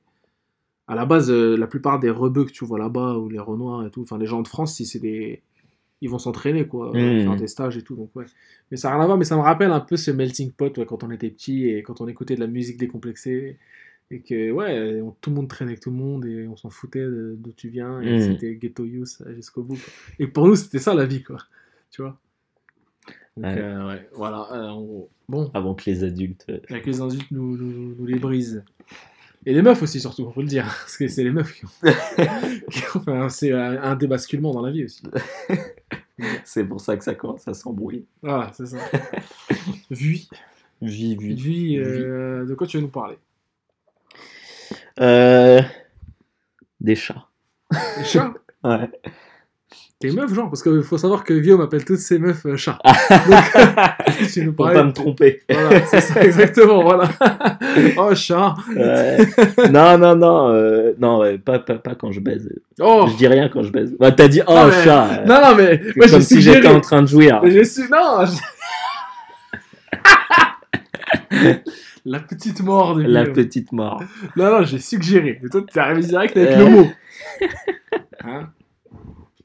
[0.87, 3.85] À la base, euh, la plupart des rebeux que tu vois là-bas, ou les Renois
[3.87, 5.41] et tout, enfin, les gens de France, si c'est des.
[6.01, 7.21] Ils vont s'entraîner, quoi, euh, Mhm.
[7.23, 8.25] faire des stages et tout, donc ouais.
[8.71, 10.77] Mais ça n'a rien à voir, mais ça me rappelle un peu ce melting pot
[10.77, 13.57] ouais, quand on était petit et quand on écoutait de la musique décomplexée.
[14.11, 16.69] Et que, ouais, on- tout le monde traînait avec tout le monde et on s'en
[16.69, 17.03] foutait
[17.37, 18.01] d'où tu viens.
[18.01, 18.19] Et Mhm.
[18.19, 19.75] c'était ghetto youth euh, jusqu'au bout.
[19.77, 19.93] quoi.
[20.19, 21.37] Et pour nous, c'était ça la vie, quoi.
[21.91, 22.19] Tu vois
[23.37, 23.57] Donc, Ouais.
[23.61, 24.47] euh, ouais, voilà.
[24.53, 25.09] euh, en gros.
[25.27, 26.45] Bon, Avant que les adultes.
[26.49, 28.63] euh, avec les insultes nous, nous, nous les brisent.
[29.47, 30.63] Et les meufs aussi, surtout, faut le dire.
[30.81, 31.69] Parce que c'est les meufs qui ont.
[32.95, 35.03] enfin, c'est un, débasculement dans la vie aussi.
[36.45, 38.05] C'est pour ça que ça commence à s'embrouiller.
[38.21, 38.77] Voilà, c'est ça.
[39.91, 40.29] Vui.
[40.81, 41.35] Vie, vie.
[41.35, 43.17] Vui, euh, de quoi tu veux nous parler?
[45.01, 45.61] Euh,
[46.79, 47.27] Des chats.
[47.97, 48.33] Les chats?
[48.63, 48.89] Ouais.
[49.99, 52.79] T'es meuf, genre Parce qu'il faut savoir que Guillaume appelle toutes ses meufs euh, chats.
[53.09, 55.41] Donc, tu nous Pour pas me tromper.
[55.49, 57.09] Voilà, c'est ça, exactement, voilà.
[57.97, 58.55] oh, chat.
[58.75, 59.17] Ouais.
[59.71, 60.49] non, non, non.
[60.49, 62.49] euh, non, ouais, pas, pas, pas quand je baise.
[62.81, 63.95] Oh Je dis rien quand je baise.
[63.97, 65.05] Bah, t'as dit, oh, Non, mais- chat.
[65.21, 67.39] euh, Non, non, mais moi comme si j'étais en train de jouir.
[67.41, 67.87] Mais J'ai su...
[67.89, 68.35] Non je-
[72.05, 73.33] La petite mort de La Guillaume.
[73.35, 74.03] petite mort.
[74.35, 75.39] Non, non, j'ai suggéré.
[75.43, 76.57] Et toi, t'es arrivé direct avec Euh.
[76.59, 76.87] le mot.
[78.23, 78.49] Hein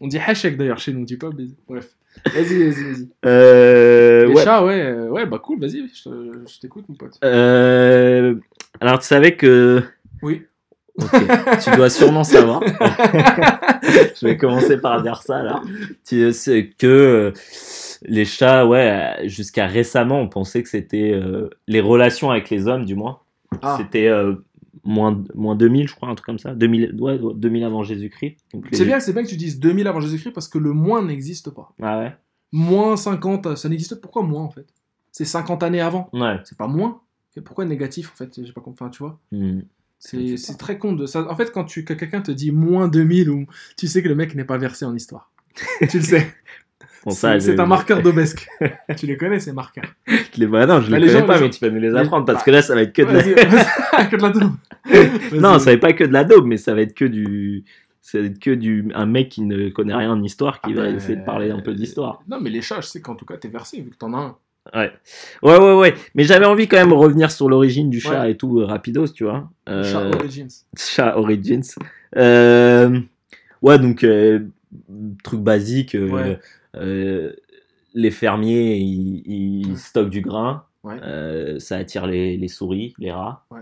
[0.01, 1.55] on dit hachek d'ailleurs chez nous, on dit pas baiser.
[1.68, 1.89] Bref.
[2.35, 3.09] Vas-y, vas-y, vas-y.
[3.24, 4.44] Euh, Les ouais.
[4.44, 6.10] chats, ouais, ouais, bah cool, vas-y, je,
[6.47, 7.18] je t'écoute, mon pote.
[7.24, 8.35] Euh,
[8.81, 9.82] alors, tu savais que.
[10.22, 10.43] Oui.
[11.62, 12.60] Tu dois sûrement savoir.
[13.82, 15.62] je vais commencer par dire ça alors.
[16.06, 17.32] Tu sais que euh,
[18.02, 22.85] les chats, ouais, jusqu'à récemment, on pensait que c'était euh, les relations avec les hommes,
[22.85, 23.20] du moins.
[23.62, 23.77] Ah.
[23.78, 24.35] C'était euh,
[24.85, 26.55] moins, moins 2000, je crois, un truc comme ça.
[26.55, 28.37] 2000, ouais, 2000 avant Jésus-Christ.
[28.73, 31.51] C'est bien, c'est bien que tu dises 2000 avant Jésus-Christ parce que le moins n'existe
[31.51, 31.73] pas.
[31.81, 32.17] Ah ouais
[32.53, 34.01] Moins 50, ça n'existe pas.
[34.01, 34.67] Pourquoi moins en fait?
[35.13, 36.09] C'est 50 années avant.
[36.13, 36.41] Ouais.
[36.45, 37.01] C'est pas moins.
[37.45, 38.45] Pourquoi négatif en fait?
[38.45, 39.61] J'ai pas compris, enfin, tu vois Hmm.
[40.01, 41.31] C'est très con de ça.
[41.31, 44.15] En fait, quand tu, que quelqu'un te dit moins 2000, ou, tu sais que le
[44.15, 45.31] mec n'est pas versé en histoire.
[45.91, 46.35] tu le sais.
[47.05, 48.47] Bon, C'est un marqueur d'obesque.
[48.97, 49.85] tu les connais, ces marqueurs.
[50.36, 51.78] les- bah non, je Bah, les les connais gens- pas, les mais tu peux me
[51.81, 53.22] les apprendre parce bah, que là, ça va être que de la.
[54.10, 54.52] Que de la daube.
[55.40, 57.64] Non, ça va être pas que de la daube, mais ça va être que du.
[58.02, 58.89] Ça va être que du.
[58.94, 61.60] Un mec qui ne connaît rien en histoire qui Ah va essayer de parler un
[61.60, 62.22] peu d'histoire.
[62.28, 64.18] Non, mais les chats, je sais qu'en tout cas, t'es versé vu que t'en as
[64.18, 64.36] un.
[64.74, 64.93] Ouais.
[65.43, 65.94] Ouais, ouais, ouais.
[66.14, 68.32] Mais j'avais envie quand même de revenir sur l'origine du chat Ouais.
[68.32, 69.48] et tout, euh, rapidos, tu vois.
[69.70, 70.48] Euh, Chat Origins.
[70.77, 71.62] Chat Origins.
[72.16, 73.01] Euh,
[73.62, 74.40] Ouais, donc, euh,
[75.24, 75.94] truc basique.
[75.94, 76.39] euh, Ouais.
[76.77, 77.33] Euh,
[77.95, 79.77] les fermiers, ils, ils Ouais.
[79.77, 80.65] stockent du grain.
[80.85, 80.97] Ouais.
[81.03, 83.45] Euh, ça attire les, les souris, les rats.
[83.51, 83.61] Ouais.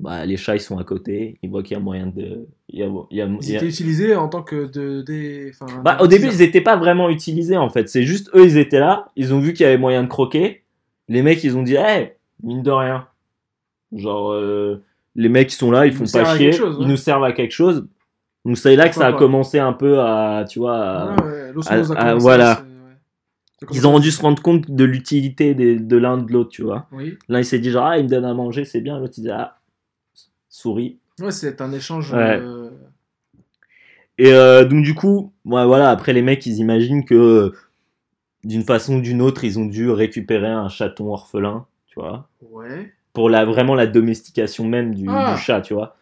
[0.00, 1.38] Bah, les chats, ils sont à côté.
[1.42, 2.46] Ils voient qu'il y a moyen de.
[2.68, 5.50] Il y a, il y a- Ils étaient utilisés en tant que de, des.
[5.60, 7.88] enfin, Bah, au début, ils n'étaient pas vraiment utilisés en fait.
[7.88, 9.08] C'est juste eux, ils étaient là.
[9.16, 10.62] Ils ont vu qu'il y avait moyen de croquer.
[11.08, 12.12] Les mecs, ils ont dit, hey,
[12.44, 13.08] mine de rien.
[13.92, 14.84] Genre, euh,
[15.16, 16.52] les mecs, ils sont là, ils Ils font pas chier.
[16.54, 17.86] Ils nous servent à quelque chose.
[18.48, 19.18] Donc, c'est là que ça a pas.
[19.18, 22.62] commencé un peu à, tu vois, à- Ah ouais, a ah, commencé, voilà.
[22.62, 23.66] ouais.
[23.72, 26.86] Ils ont rendu se rendre compte de l'utilité de l'un de l'autre, tu vois.
[26.92, 27.18] Oui.
[27.28, 28.98] L'un, il s'est dit, genre, ah, il me donne à manger, c'est bien.
[28.98, 29.58] L'autre, il dit, ah,
[30.48, 30.98] souris.
[31.20, 32.12] Ouais, c'est un échange.
[32.14, 32.38] Ouais.
[32.40, 32.70] euh,
[34.16, 37.52] Et euh, donc du coup, ouais, voilà, après les mecs, ils imaginent que
[38.44, 42.92] d'une façon ou d'une autre, ils ont dû récupérer un chaton orphelin, tu vois, Ouais.
[43.12, 45.34] pour la, vraiment la domestication même du, Ah.
[45.34, 45.96] du chat, tu vois.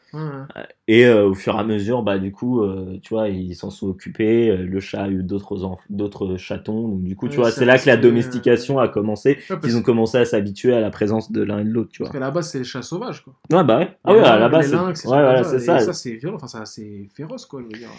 [0.88, 3.70] Et euh, au fur et à mesure, bah du coup, euh, tu vois, ils s'en
[3.70, 4.50] sont occupés.
[4.50, 7.86] euh, Le chat a eu d'autres chatons, donc du coup, tu vois, c'est là que
[7.86, 9.30] la domestication a commencé.
[9.30, 11.90] Ouais, parce, Ils ont commencé à s'habituer à la présence de l'un et de l'autre,
[11.90, 12.20] tu parce vois.
[12.20, 13.34] qu'à la base, c'est les chats sauvages, quoi.
[13.52, 13.90] Ouais, bah ouais.
[14.04, 15.92] Ah ouais, à lynx, la base, les c'est ouais, voilà, c'est Et ça.
[15.92, 17.90] c'est violent, enfin, c'est féroce, quoi, je veux dire.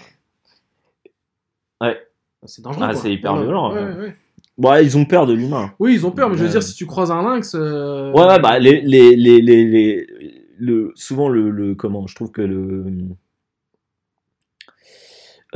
[1.82, 1.98] Ouais.
[2.46, 2.86] C'est dangereux.
[2.88, 3.94] Ah, c'est hyper violent, Ouais, ouais.
[4.00, 4.16] ouais.
[4.58, 5.74] Bon, ouais, ils ont peur de l'humain.
[5.78, 7.54] Oui, ils ont peur, mais je veux dire, si tu croises un lynx.
[7.54, 12.86] Ouais, ouais, bah, les, les, les- le, souvent, le, le, comment, je trouve que le,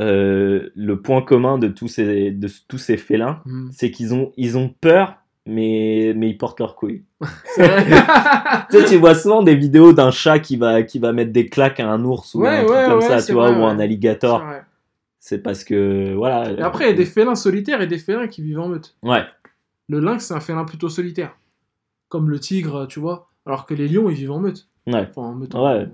[0.00, 3.68] euh, le point commun de tous ces, de tous ces félins, Hmm.
[3.72, 5.16] c'est qu'ils ont, ils ont peur,
[5.46, 7.04] mais, mais ils portent leurs couilles.
[8.70, 11.46] Tu sais, tu vois souvent des vidéos d'un chat qui va, qui va mettre des
[11.48, 13.50] claques à un ours ou Ouais, un truc ouais, comme ouais, ça, c'est tu vois,
[13.50, 13.84] vrai, ou un ouais.
[13.84, 14.42] alligator.
[15.20, 16.50] C'est parce que, voilà.
[16.52, 18.96] Et après, il y a des félins solitaires et des félins qui vivent en meute.
[19.02, 19.24] Ouais,
[19.88, 21.36] Le lynx, c'est un félin plutôt solitaire.
[22.08, 23.28] Comme le tigre, tu vois.
[23.46, 24.68] Alors que les lions, ils vivent en meute.
[24.86, 25.06] Ouais.
[25.10, 25.54] Enfin, en meute.
[25.54, 25.88] Ouais.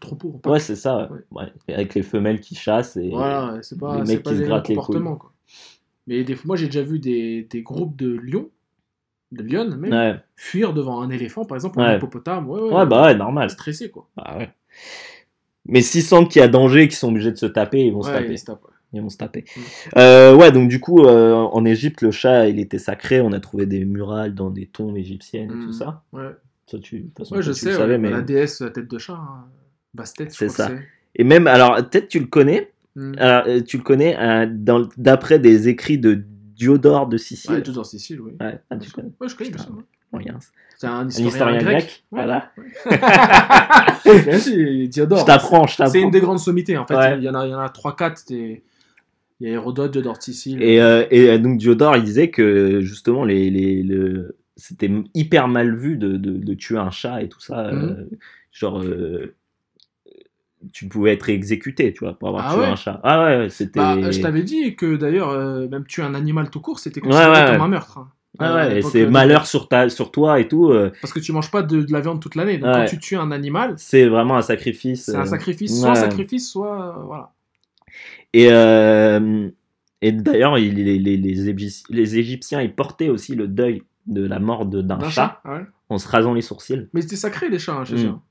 [0.00, 0.28] Troupeau.
[0.34, 0.52] en pack.
[0.52, 1.10] Ouais, c'est ça.
[1.30, 1.52] Ouais.
[1.68, 3.10] Avec les femelles qui chassent et.
[3.10, 4.74] Voilà, pas, les mecs pas qui se grattent les.
[4.74, 5.32] Quoi.
[6.06, 8.48] Mais des, moi, j'ai déjà vu des, des groupes de lions,
[9.32, 11.84] de lionnes même, fuir devant un éléphant, par exemple, Ouais.
[11.84, 12.48] un hippopotame.
[12.48, 13.50] Ouais, ouais, ouais, bah ouais, normal.
[13.50, 14.08] Stressé, quoi.
[14.16, 14.48] Bah ouais.
[15.66, 17.92] Mais s'ils sentent qu'il y a danger et qu'ils sont obligés de se taper, ils
[17.92, 18.36] vont se taper.
[18.36, 18.46] se.
[18.92, 19.44] Ils vont se taper.
[19.56, 19.60] Mm.
[19.98, 23.20] Euh, ouais, donc du coup, euh, en Égypte, le chat, il était sacré.
[23.20, 25.66] On a trouvé des murales dans des tombes égyptiennes et Mm.
[25.66, 26.04] tout ça.
[26.12, 26.30] Ouais,
[26.70, 28.10] Ça, tu, de toute façon, ouais toi, je tu sais, le ouais, savais, mais...
[28.10, 29.44] la déesse à tête de chat, hein.
[29.94, 30.68] Bastet, je C'est ça.
[30.70, 30.74] que.
[31.14, 32.70] Et même, alors, peut-être tu le connais.
[32.96, 33.12] Mm.
[33.18, 34.46] Alors, euh, tu le connais euh,
[34.96, 36.22] d'après des écrits de
[36.54, 37.52] Diodore de Sicile.
[37.52, 38.32] Ouais, tout dans Sicile, oui.
[38.40, 39.10] Ouais, ah, tu connais.
[39.20, 39.50] Ouais, je connais.
[40.78, 41.64] C'est un Un historien, grec.
[41.64, 42.04] grec.
[42.12, 42.22] Ouais.
[42.24, 42.52] Voilà.
[44.24, 45.20] Bien sûr, Diodore.
[45.20, 46.10] Je t'apprends, je C'est une t'apprends.
[46.10, 46.94] des grandes sommités, en fait.
[46.96, 47.16] Ouais.
[47.18, 48.28] Il y en a, il y en a 3-4.
[48.28, 48.62] des-
[49.40, 50.62] Il y a Hérodote, Diodore de Sicile.
[50.62, 54.36] Et, euh, et donc Diodore, il disait que justement, les, les, le...
[54.56, 57.66] c'était hyper mal vu de, de, de tuer un chat et tout ça.
[57.68, 57.74] Mhm.
[57.74, 58.04] euh,
[58.52, 59.34] genre, euh,
[60.72, 63.00] tu pouvais être exécuté, tu vois, pour avoir Ah tué ouais un chat.
[63.04, 63.78] Ah ouais, c'était.
[63.78, 67.28] Bah, je t'avais dit que d'ailleurs, euh, même tuer un animal tout court, c'était considéré
[67.30, 67.98] ouais, comme un meurtre.
[67.98, 68.10] hein.
[68.38, 70.70] Ah ouais, c'est malheur sur, ta, sur toi et tout.
[70.70, 72.58] euh, Parce que tu manges pas de, de la viande toute l'année.
[72.58, 75.04] Donc quand tu tues un animal, c'est vraiment un sacrifice.
[75.06, 77.02] c'est un sacrifice, soit sacrifice, soit.
[77.06, 77.32] voilà.
[78.34, 78.46] Et,
[80.02, 84.66] et d'ailleurs, il- les, les, les Égyptiens, ils portaient aussi le deuil de la mort
[84.66, 85.64] de- d'un chat, ouais.
[85.88, 86.88] en se rasant les sourcils.
[86.92, 88.06] Mais c'était sacré les chats hein, chez Mm.
[88.08, 88.22] hein.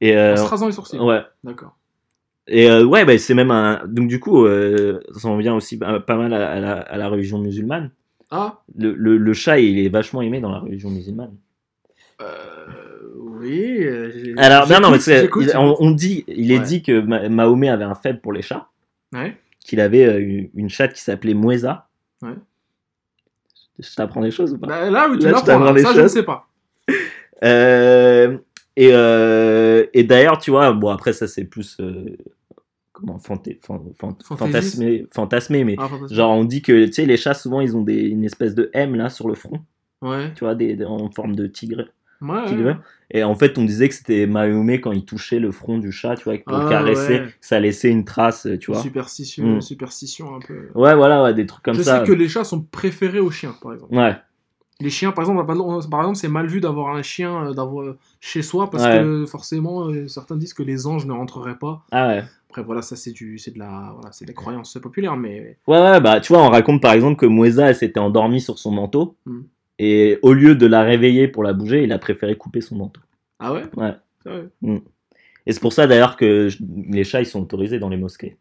[0.00, 0.98] Et, euh, En se rasant les sourcils.
[0.98, 1.22] ouais.
[1.44, 1.76] D'accord.
[2.46, 3.82] Et euh, ouais, bah, c'est même un.
[3.86, 6.96] Donc, du coup, euh, ça en vient aussi pas pas mal à, à la, à
[6.96, 7.90] la religion musulmane.
[8.30, 11.34] Ah, Le, le, le chat, il est vachement aimé dans la religion musulmane.
[12.20, 12.66] euh,
[13.16, 13.84] oui.
[14.36, 16.64] Alors, non, non, mais on, on dit, il est Ouais.
[16.64, 18.68] dit que Ma- Mahomet avait un faible pour les chats,
[19.12, 19.36] Ouais.
[19.60, 21.88] qu'il avait euh, une, une chatte qui s'appelait Moueza.
[22.22, 22.34] Ouais.
[23.78, 24.66] Je t'apprends des choses ou pas?
[24.66, 25.58] Bah, là, oui, tu Là, l'apprends.
[25.60, 25.72] là.
[25.72, 26.12] des Ça, je ne choses.
[26.12, 26.48] sais pas.
[27.44, 28.38] Euh,
[28.76, 31.76] et euh, et d'ailleurs, tu vois, bon, après, ça, c'est plus.
[31.80, 32.16] euh,
[32.92, 34.38] comment fanté, fan- fan- Fantaisiste.
[34.78, 37.82] fantasmé, fantasmé, mais Ah, genre, on dit que, tu sais, les chats, souvent, ils ont
[37.82, 39.60] des, une espèce de M là sur le front,
[40.02, 40.32] Ouais.
[40.34, 41.84] tu vois, des, des- en forme de tigre.
[42.20, 42.64] Ouais, tigre.
[42.64, 42.76] ouais.
[43.10, 46.16] Et en fait, on disait que c'était Mahomet quand il touchait le front du chat,
[46.16, 47.34] tu vois, pour Ah, le caresser, ouais.
[47.40, 48.80] ça laissait une trace, tu vois.
[48.82, 49.60] Superstition, Mm.
[49.60, 50.68] superstition un peu.
[50.74, 52.00] Ouais, voilà, des trucs comme je ça.
[52.00, 53.94] sais que les chats sont préférés aux chiens, par exemple.
[53.94, 54.16] Ouais,
[54.80, 55.44] Les chiens, par exemple,
[55.90, 59.88] par exemple, c'est mal vu d'avoir un chien euh, d'avoir chez soi parce que forcément,
[59.88, 61.84] euh, certains disent que les anges ne rentreraient pas.
[61.90, 62.24] ah ouais.
[62.50, 65.78] Après, voilà, ça c'est du, c'est de la, voilà, c'est des croyances populaires, mais Ouais,
[65.80, 68.70] ouais, bah, tu vois, on raconte par exemple que Moueza, elle s'était endormie sur son
[68.70, 69.40] manteau, Mm.
[69.78, 73.00] Et au lieu de la réveiller pour la bouger, il a préféré couper son manteau.
[73.38, 73.62] ah ouais?
[73.76, 73.94] Ouais.
[74.22, 74.48] C'est vrai.
[75.46, 76.48] Et c'est pour ça d'ailleurs que
[76.90, 78.36] les chats, ils sont autorisés dans les mosquées.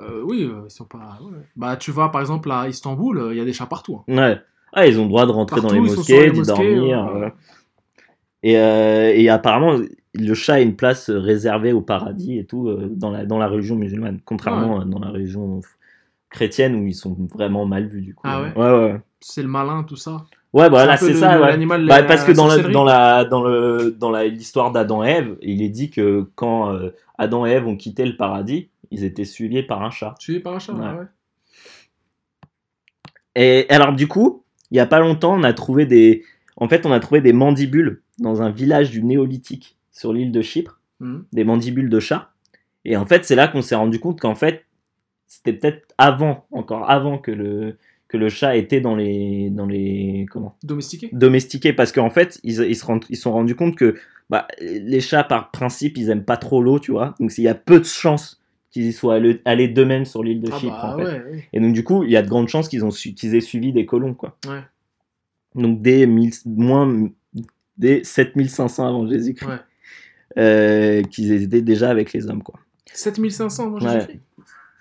[0.00, 1.18] Euh, oui, euh, ils sont pas.
[1.22, 1.38] ouais.
[1.56, 4.02] Bah, tu vas par exemple à Istanbul, euh, il y a des chats partout.
[4.08, 4.16] hein.
[4.16, 4.40] Ouais.
[4.72, 7.06] Ah, ils ont le droit de rentrer Partout, dans les mosquées, d'y dormir.
[7.06, 7.32] euh, ouais.
[8.42, 9.78] Et, euh, et apparemment,
[10.14, 13.76] le chat a une place réservée au paradis et tout dans, la, dans la religion
[13.76, 15.60] musulmane, contrairement à dans la religion
[16.30, 18.26] chrétienne où ils sont vraiment mal vus du coup.
[18.28, 19.00] Ah ouais Ouais, ouais.
[19.20, 20.26] C'est le malin, tout ça?
[20.54, 21.40] Ouais, voilà, c'est ça.
[21.40, 21.66] ouais.
[21.66, 25.08] Bah, la- parce que dans, la, dans, la, dans, le, dans la- l'histoire d'Adam et
[25.10, 29.04] Ève, il est dit que quand euh, Adam et Ève ont quitté le paradis, ils
[29.04, 30.14] étaient suivis par un chat.
[30.28, 30.86] Es par un chat, Ouais.
[30.86, 31.04] ouais.
[33.34, 36.24] Et alors du coup, il y a pas longtemps, on a trouvé des,
[36.56, 40.42] en fait, on a trouvé des mandibules dans un village du néolithique sur l'île de
[40.42, 41.24] Chypre, Mhm.
[41.32, 42.30] des mandibules de chat.
[42.84, 44.64] Et en fait, c'est là qu'on s'est rendu compte qu'en fait,
[45.28, 47.76] c'était peut-être avant, encore avant que le
[48.08, 50.56] que le chat était dans les dans les comment?
[50.62, 51.10] Domestiqué?
[51.12, 53.96] Domestiqués parce qu'en fait ils, ils se rendent, ils sont rendus compte que
[54.30, 57.48] bah, les chats par principe ils aiment pas trop l'eau tu vois donc il y
[57.48, 58.40] a peu de chances
[58.70, 61.22] qu'ils y soient allés, allés d'eux-mêmes sur l'île de Ah Chypre bah en fait ouais,
[61.32, 61.48] ouais.
[61.52, 63.40] et donc du coup il y a de grandes chances qu'ils ont su- qu'ils aient
[63.40, 64.60] suivi des colons quoi Ouais.
[65.54, 67.08] donc dès 1000 moins
[67.78, 69.48] dès 7500 avant Jésus-Christ
[70.36, 72.58] euh, qu'ils étaient déjà avec les hommes quoi
[72.92, 73.92] 7500, moi Ouais.
[73.92, 74.20] Jésus-Christ?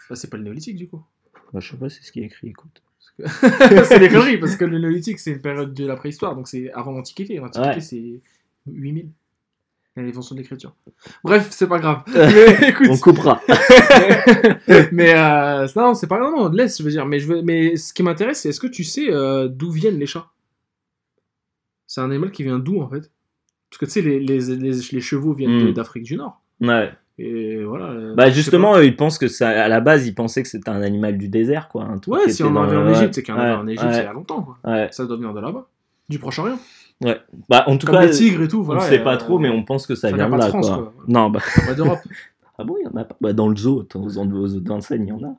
[0.10, 1.02] Bah, c'est pas le néolithique du coup.
[1.54, 2.82] Bah, je sais pas c'est ce qui est écrit écoute
[3.85, 6.72] c'est des conneries parce que le néolithique c'est une période de la préhistoire donc c'est
[6.73, 7.35] avant l'antiquité.
[7.38, 7.81] L'antiquité Ouais.
[7.81, 8.22] c'est
[8.68, 9.10] 8000.
[9.95, 10.76] L'invention de l'écriture.
[11.23, 12.03] Bref, c'est pas grave.
[12.14, 13.41] Mais écoute, on coupera
[14.91, 17.06] mais euh, non, c'est pas non, non, laisse, je veux dire.
[17.07, 19.98] Mais, je veux, mais ce qui m'intéresse, c'est est-ce que tu sais euh, d'où viennent
[19.98, 20.27] les chats?
[21.88, 23.10] C'est un animal qui vient d'où en fait?
[23.69, 25.73] Parce que tu sais, les, les, les, les chevaux viennent de- Mm.
[25.73, 26.41] d'Afrique du Nord.
[26.61, 27.85] ouais Et voilà.
[27.85, 30.84] euh, bah justement ils pensent que ça à la base ils pensaient que c'était un
[30.84, 33.23] animal du désert quoi un truc Ouais, si on en avait en ouais, Égypte, c'est
[33.23, 34.41] qu'il y en avait ouais, en Égypte ouais, il y a longtemps.
[34.44, 34.57] Quoi.
[34.72, 34.88] ouais.
[34.91, 35.65] Ça doit venir de là-bas.
[36.10, 36.60] Du Proche-Orient.
[37.49, 38.60] bah en tout Comme cas les tigres et tout.
[38.60, 40.35] on Voilà, ne sait euh, pas trop mais on pense que ça, ça vient de
[40.35, 40.77] là de France, quoi.
[40.77, 40.94] quoi.
[41.07, 41.99] non bah Pas d'Europe.
[42.60, 43.15] Ah bon, il y en a pas?
[43.22, 44.26] Bah, dans le zoo, dans- zoo
[44.60, 45.35] d'enseigne, il y en a.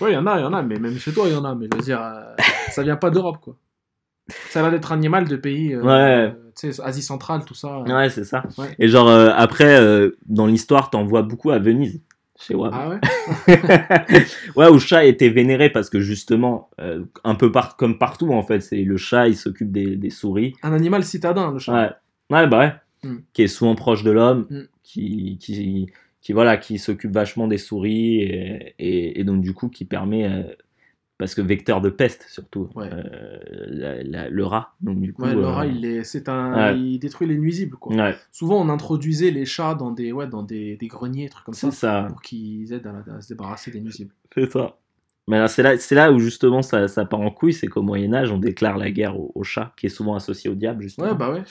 [0.00, 1.36] Ouais, il y en a, il y en a, mais même chez toi, il y
[1.36, 1.56] en a.
[1.56, 2.34] Mais je veux dire, euh,
[2.70, 3.56] ça vient pas d'Europe, quoi.
[4.50, 6.34] Ça a l'air d'être animal de pays, euh, Ouais.
[6.60, 7.80] tu sais, Asie centrale, tout ça.
[7.82, 8.42] Ouais, c'est ça.
[8.58, 8.66] Ouais.
[8.78, 12.00] Et genre, euh, après, euh, dans l'histoire, t'en vois beaucoup à Venise,
[12.38, 12.70] chez Wam.
[12.74, 13.00] Ah ouais?
[14.56, 16.70] Ouais, où le chat était vénéré parce que justement,
[17.24, 20.54] un peu par comme partout, en fait, c'est le chat, il s'occupe des, des souris.
[20.62, 21.72] Un animal citadin, le chat.
[22.30, 22.72] Ouais, ouais bah ouais.
[23.10, 23.16] Mm.
[23.32, 24.60] Qui est souvent proche de l'homme, Mm.
[24.82, 25.86] qui, qui,
[26.20, 30.24] qui, voilà, qui s'occupe vachement des souris et, et, et donc, du coup, qui permet.
[31.16, 32.68] Euh, parce que vecteur de peste, surtout.
[32.74, 32.90] Ouais.
[32.92, 33.38] euh,
[33.68, 34.74] la- la- le rat.
[34.80, 35.22] Donc, du coup.
[35.22, 36.78] Ouais, le euh, rat, il, est, c'est un, ouais.
[36.78, 37.94] il détruit les nuisibles, quoi.
[38.32, 41.70] Souvent, on introduisait les chats dans des, ouais, dans des, des greniers, trucs comme ça,
[41.70, 42.06] ça.
[42.08, 44.12] pour qu'ils aident à, à se débarrasser des nuisibles.
[44.34, 44.76] C'est ça.
[45.28, 47.82] Mais là, c'est là, c'est là où justement ça, ça part en couille, c'est qu'au
[47.82, 50.82] Moyen Âge, on déclare la guerre au, au chat, qui est souvent associé au diable,
[50.82, 51.08] justement.
[51.08, 51.42] Ouais, bah ouais.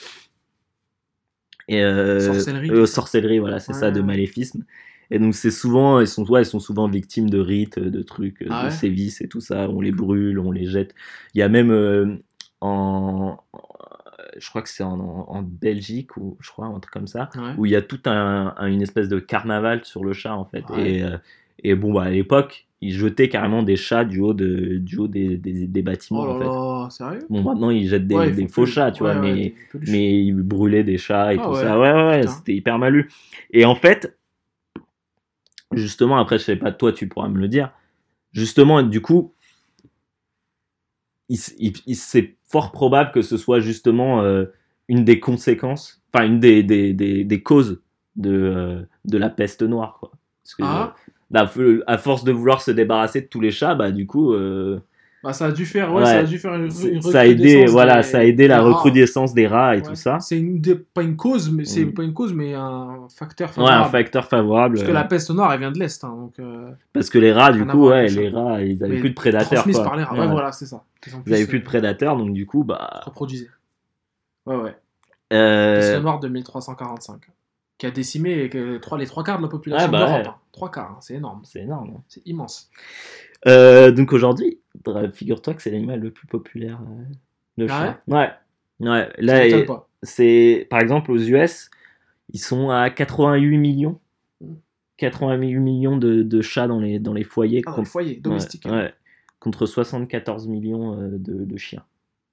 [1.68, 4.64] Et euh, Sorcellerie, euh, sorcellerie, voilà, c'est ça, de maléfisme.
[5.10, 8.42] Et donc c'est souvent, ils sont, ouais, ils sont souvent victimes de rites, de trucs,
[8.48, 8.70] Ah de ouais?
[8.70, 9.68] sévices et tout ça.
[9.70, 10.94] On les brûle, on les jette.
[11.34, 12.16] Il y a même euh,
[12.60, 13.36] en,
[14.38, 17.52] je crois que c'est en, en- Belgique ou je crois un truc comme ça, Ouais.
[17.56, 20.44] où il y a tout un, un- une espèce de carnaval sur le chat en
[20.44, 20.64] fait.
[20.70, 20.94] Ouais.
[20.94, 21.16] Et, euh,
[21.62, 25.08] et bon, bah, à l'époque, ils jetaient carrément des chats du haut, de, du haut
[25.08, 26.24] des, des, des bâtiments.
[26.26, 26.94] Oh en fait.
[26.96, 27.26] sérieux?
[27.30, 29.54] Bon, maintenant, ils jettent des, Ouais, faux plus- chats, tu vois, mais,
[29.88, 31.78] mais ils brûlaient des chats et Ah tout ça.
[31.78, 33.10] Ouais, ouais, c'était hyper mal lu.
[33.52, 34.18] Et en fait,
[35.72, 37.72] justement, après, je sais pas, toi, tu pourras me le dire.
[38.32, 39.34] Justement, du coup,
[41.28, 44.46] il, s- il- il- c'est fort probable que ce soit justement euh,
[44.88, 47.80] une des conséquences, enfin, une des, des, des, des causes
[48.16, 50.12] de, euh, de la peste noire, quoi.
[50.44, 50.94] Parce que, Ah.
[51.34, 54.32] euh, à, à force de vouloir se débarrasser de tous les chats, bah, du coup,
[54.32, 54.80] euh,
[55.26, 56.06] Bah, ça a dû faire, ouais, Ouais.
[56.06, 58.60] ça a dû faire une, une ça a aidé, voilà, des- ça a aidé la
[58.62, 58.68] rats.
[58.68, 59.84] recrudescence des rats et Ouais.
[59.84, 60.20] tout ça.
[60.20, 60.62] C'est une,
[60.94, 61.94] pas une cause, mais c'est Mm.
[61.94, 63.90] pas une cause, mais un facteur Ouais, un favorable.
[63.90, 64.74] facteur favorable.
[64.76, 67.18] Parce que euh, la peste noire, elle vient de l'est, hein, donc euh, Parce que
[67.18, 69.48] les rats, du coup, ouais, les rats, ils avaient mais plus de prédateurs.
[69.50, 70.16] transmise par les rats.
[70.16, 70.84] Ouais, voilà, c'est ça.
[71.26, 73.00] Ils avaient plus, de euh, prédateurs, donc du coup, bah.
[73.04, 73.48] reproduisaient.
[74.46, 74.76] Ouais, ouais.
[75.32, 77.20] euh, Peste noire de 1345.
[77.78, 80.22] Qui a décimé les trois quarts de la population Ouais, bah d'Europe.
[80.22, 80.28] ouais.
[80.28, 80.34] hein.
[80.52, 81.40] Trois quarts, hein, c'est énorme.
[81.44, 81.94] C'est énorme.
[81.96, 82.00] hein.
[82.08, 82.70] C'est immense.
[83.46, 84.60] Euh, donc aujourd'hui,
[85.12, 87.02] figure-toi que c'est l'animal le plus populaire euh,
[87.58, 88.12] de Ah chat.
[88.14, 88.30] Ouais.
[88.80, 89.08] Ouais.
[89.18, 89.42] Là,
[90.02, 91.70] c'est par exemple aux US,
[92.32, 93.98] ils sont à 88 millions.
[94.40, 94.54] Mm.
[94.98, 97.62] 88 millions de, de chats dans les, dans les foyers.
[97.66, 98.64] Ah, contre- foyer, domestique.
[98.66, 98.94] Ouais, ouais.
[99.40, 101.84] contre 74 millions euh, de, de chiens.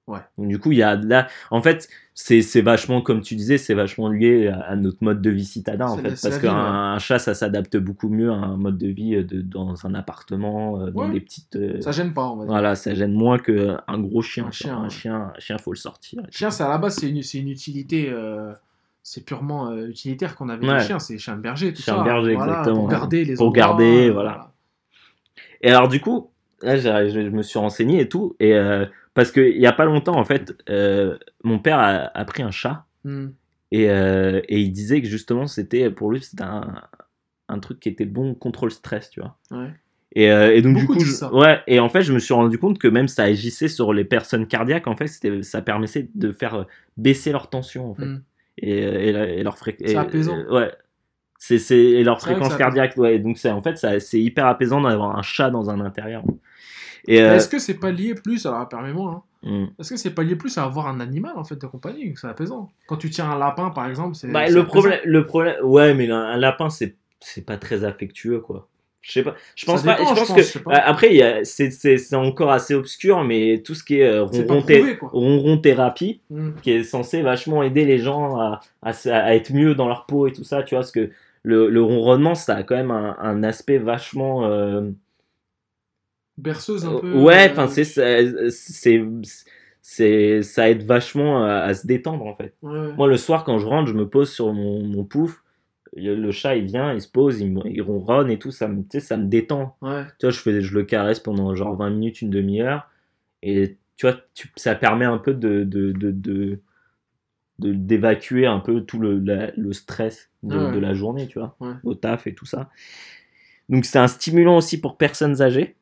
[0.05, 0.19] Ouais.
[0.38, 3.73] Donc du coup, il y a là, en fait, c'est vachement, comme tu disais, c'est
[3.73, 6.99] vachement lié à, à notre mode de vie citadin, en fait, parce qu'un ouais.
[6.99, 10.81] chat, ça s'adapte beaucoup mieux à un mode de vie euh, de, dans un appartement,
[10.81, 11.13] euh, dans Ouais.
[11.13, 11.55] des petites.
[11.55, 12.51] euh, Ça gêne pas, on va dire.
[12.51, 14.47] voilà, ça gêne moins qu'un gros chien.
[14.47, 16.21] Un chien, un chien, un chien, faut le sortir.
[16.31, 18.09] Chien, c'est à la base, c'est une, une utilité.
[18.11, 18.51] euh,
[19.05, 20.80] c'est purement euh, utilitaire qu'on avait Ouais.
[20.80, 22.03] les chiens, c'est chien de berger, tout Chien ça.
[22.03, 22.80] berger, Voilà, exactement.
[22.81, 24.51] Pour garder les Pour endroits, garder, voilà.
[25.61, 26.30] Et alors du coup,
[26.61, 29.85] là, je, je me suis renseigné et tout, et euh, parce qu'il y a pas
[29.85, 32.85] longtemps, en fait, euh, mon père a, a pris un chat.
[33.03, 33.30] Hmm.
[33.72, 36.76] Et, euh, et il disait que justement, c'était pour lui, c'était un,
[37.49, 39.38] un truc qui était bon contre le stress, tu vois.
[39.52, 39.72] Ouais.
[40.15, 42.34] Et, euh, et donc, Beaucoup du coup, je- ouais, et en fait, je me suis
[42.35, 45.07] rendu compte que même ça agissait sur les personnes cardiaques, en fait,
[45.44, 46.68] ça permettait de faire
[46.98, 48.06] baisser leur tension, en fait.
[48.06, 48.22] Hmm.
[48.60, 49.90] Et, leur fréquence.
[49.90, 50.38] C'est apaisant.
[50.52, 50.72] ouais.
[51.40, 53.19] C'est, leur fréquence cardiaque, ouais.
[53.19, 56.23] Donc, en fait, c'est hyper apaisant d'avoir un chat dans un intérieur.
[57.07, 59.65] Et, euh, Est-ce que c'est pas lié plus, alors permets-moi, hein, hmm.
[59.80, 62.13] est-ce que c'est pas lié plus à avoir un animal en fait de compagnie?
[62.15, 62.69] C'est apaisant.
[62.88, 64.31] Quand tu tiens un lapin par exemple, c'est.
[64.31, 68.67] Bah, le problème, le problème, ouais, mais un, lapin, c'est, c'est pas très affectueux, quoi.
[69.01, 69.35] Je sais pas.
[69.55, 69.97] Je pense pas.
[69.97, 73.99] je je pense que je après, c'est, c'est, encore assez obscur, mais tout ce qui
[73.99, 76.51] est euh, ronron, prouvé, ronron thérapie, Hmm.
[76.61, 80.27] qui est censé vachement aider les gens à, à, à être mieux dans leur peau
[80.27, 81.09] et tout ça, tu vois, parce que
[81.41, 84.45] le, le ronronnement, ça a quand même un, un aspect vachement.
[84.45, 84.89] euh,
[86.38, 87.14] Berceuse un peu.
[87.22, 87.84] ouais, euh, enfin, c'est,
[89.81, 92.55] c'est, ça aide vachement à, à se détendre en fait.
[92.61, 92.93] ouais.
[92.93, 95.43] Moi, le soir, quand je rentre, je me pose sur mon, mon pouf.
[95.95, 98.49] Le, le chat, il vient, il se pose, il, il ronronne et tout.
[98.51, 99.76] Ça me, tu sais, ça me détend.
[99.81, 100.05] Ouais.
[100.19, 102.89] Tu vois, je, fais, je le caresse pendant genre 20 minutes, une demi-heure.
[103.43, 106.60] Et tu vois, tu- ça permet un peu de, de, de, de-
[107.60, 110.80] de- d'évacuer un peu tout le, la- le stress de, Ouais.
[110.80, 112.69] la journée, tu vois, au taf et tout ça.
[113.69, 115.76] Donc, c'est un stimulant aussi pour personnes âgées.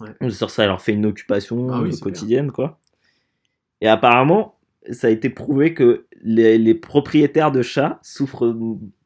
[0.00, 0.30] Ouais.
[0.30, 2.78] Sur ça, leur fait une occupation Ah oui, euh, quotidienne, quoi.
[3.80, 4.54] Et apparemment,
[4.90, 8.56] ça a été prouvé que les, les propriétaires de chats souffrent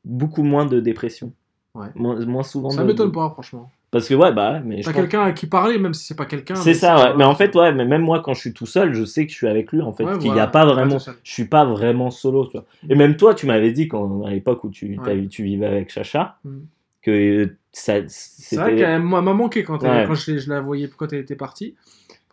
[0.04, 1.32] beaucoup moins de dépression.
[1.74, 1.86] Ouais.
[1.94, 3.70] Moins, moins souvent Ça de- m'étonne pas, franchement.
[3.92, 6.26] Parce que, ouais, bah, mais T'as pense- quelqu'un à qui parler, même si c'est pas
[6.26, 6.54] quelqu'un.
[6.54, 7.16] c'est ça, ouais.
[7.16, 9.32] Mais en fait, ouais, mais même moi, quand je suis tout seul, je sais que
[9.32, 10.04] je suis avec lui, en fait.
[10.04, 10.98] Ouais, qu'il n'y voilà, a pas vraiment.
[10.98, 12.66] Je suis pas vraiment solo, tu vois.
[12.88, 14.96] Et même toi, tu m'avais dit, quand, à l'époque où tu,
[15.28, 16.58] tu vivais avec Chacha, Mm.
[17.02, 17.56] que.
[18.08, 20.04] C'est vrai qu'elle m'a m'a manqué quand, elle- Ouais.
[20.06, 21.76] quand je, la voyais quand elle était partie,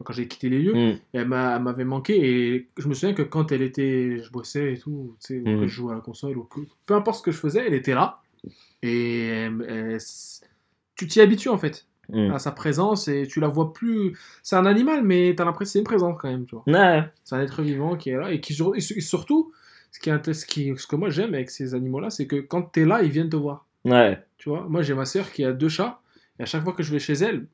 [0.03, 0.73] quand j'ai quitté les lieux.
[0.73, 0.77] Mm.
[0.77, 2.15] Et elle m'a- elle m'avait manqué
[2.55, 5.61] et je me souviens que quand elle était, je bossais et tout, tu sais, ou
[5.61, 5.67] Mm.
[5.67, 7.93] je jouais à la console ou que, peu importe ce que je faisais, elle était
[7.93, 8.19] là
[8.81, 9.97] et elle- elle-
[10.95, 12.31] tu t'y habitues en fait Mm.
[12.31, 14.17] à sa présence et tu la vois plus.
[14.41, 16.63] C'est un animal mais t'as l'impression que c'est une présence quand même, tu vois.
[17.23, 19.51] C'est un être vivant qui est là et qui et surtout
[19.91, 22.25] ce qui est int- ce, qui, ce que moi j'aime avec ces animaux là, c'est
[22.27, 23.66] que quand t'es là, ils viennent te voir.
[23.91, 24.19] Ouais.
[24.37, 25.99] Tu vois, moi j'ai ma sœur qui a deux chats,
[26.39, 27.47] et à chaque fois que je vais chez elle,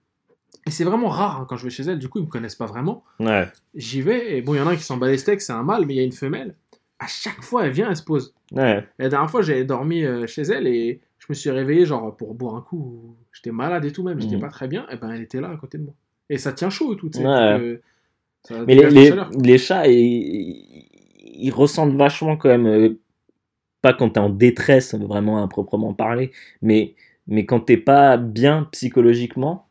[0.68, 2.56] et c'est vraiment rare hein, quand je vais chez elle, du coup ils me connaissent
[2.56, 3.48] pas vraiment, Ouais.
[3.76, 5.54] j'y vais, et bon, il y en a un qui s'en bat les steaks, c'est
[5.54, 6.56] un mâle, mais il y a une femelle.
[7.00, 8.34] À chaque fois, elle vient, elle se pose.
[8.54, 8.80] Ouais.
[9.00, 12.16] Et la dernière fois, j'ai dormi euh, chez elle, et je me suis réveillé, genre,
[12.16, 14.42] pour boire un coup, j'étais malade et tout même, j'étais Mhm.
[14.42, 15.94] pas très bien, et ben elle était là à côté de moi.
[16.30, 17.26] Et ça tient chaud et tout, tu sais.
[17.26, 17.32] Ouais.
[18.52, 19.12] euh, Mais les, les,
[19.42, 20.88] les chats, ils,
[21.36, 22.96] ils ressentent vachement quand même.
[23.84, 26.32] Pas quand t'es en détresse, vraiment à proprement parler,
[26.62, 26.96] mais,
[27.28, 29.68] mais quand t'es pas bien psychologiquement,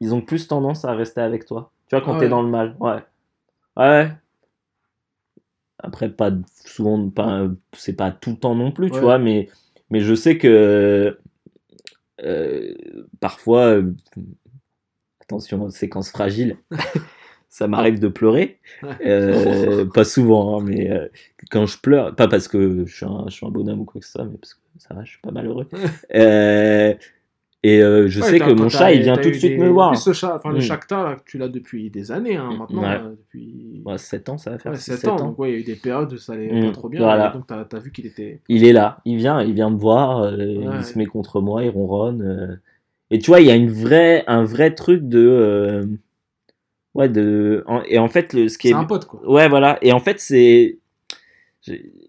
[0.00, 1.72] ils ont plus tendance à rester avec toi.
[1.88, 2.30] Tu vois, quand Ah t'es ouais.
[2.30, 2.76] dans le mal.
[2.78, 3.02] Ouais.
[3.76, 4.12] Ouais.
[5.80, 6.30] Après, pas
[6.64, 9.48] souvent, pas, c'est pas tout le temps non plus, tu vois, mais,
[9.90, 11.18] mais je sais que
[12.22, 12.74] euh,
[13.18, 13.92] parfois, euh,
[15.20, 16.56] attention, séquence fragile,
[17.56, 18.58] ça m'arrive de pleurer.
[19.02, 21.08] Euh, pas souvent, hein, mais euh,
[21.50, 23.98] quand je pleure, pas parce que je suis, un, je suis un bonhomme ou quoi
[23.98, 25.66] que ce soit, mais parce que ça va, je suis pas malheureux.
[26.14, 26.92] Euh,
[27.62, 29.96] et je Ouais, sais que mon chat, il vient tout de suite des- me voir.
[29.96, 32.82] Ce chat, enfin, le chat que tu l'as depuis des années, hein, maintenant.
[32.82, 33.00] Ouais.
[33.10, 35.16] depuis Ouais, 7 ans, ça va faire ouais, 7 7 ans.
[35.16, 36.66] Donc, il y a eu des périodes où ça allait Mm.
[36.66, 37.00] pas trop bien.
[37.00, 37.30] Voilà.
[37.30, 38.40] donc, t'as as vu qu'il était.
[38.50, 41.70] Il est là, il vient, il vient me voir, il se met contre moi, il
[41.70, 42.60] ronronne.
[43.10, 45.88] Et tu vois, il y a une vraie, un vrai truc de.
[46.96, 47.64] Ouais, de.
[47.88, 48.76] Et en fait, le, ce qui C'est est.
[48.76, 49.20] un pote, quoi.
[49.28, 49.78] Ouais, voilà.
[49.82, 50.78] Et en fait, c'est.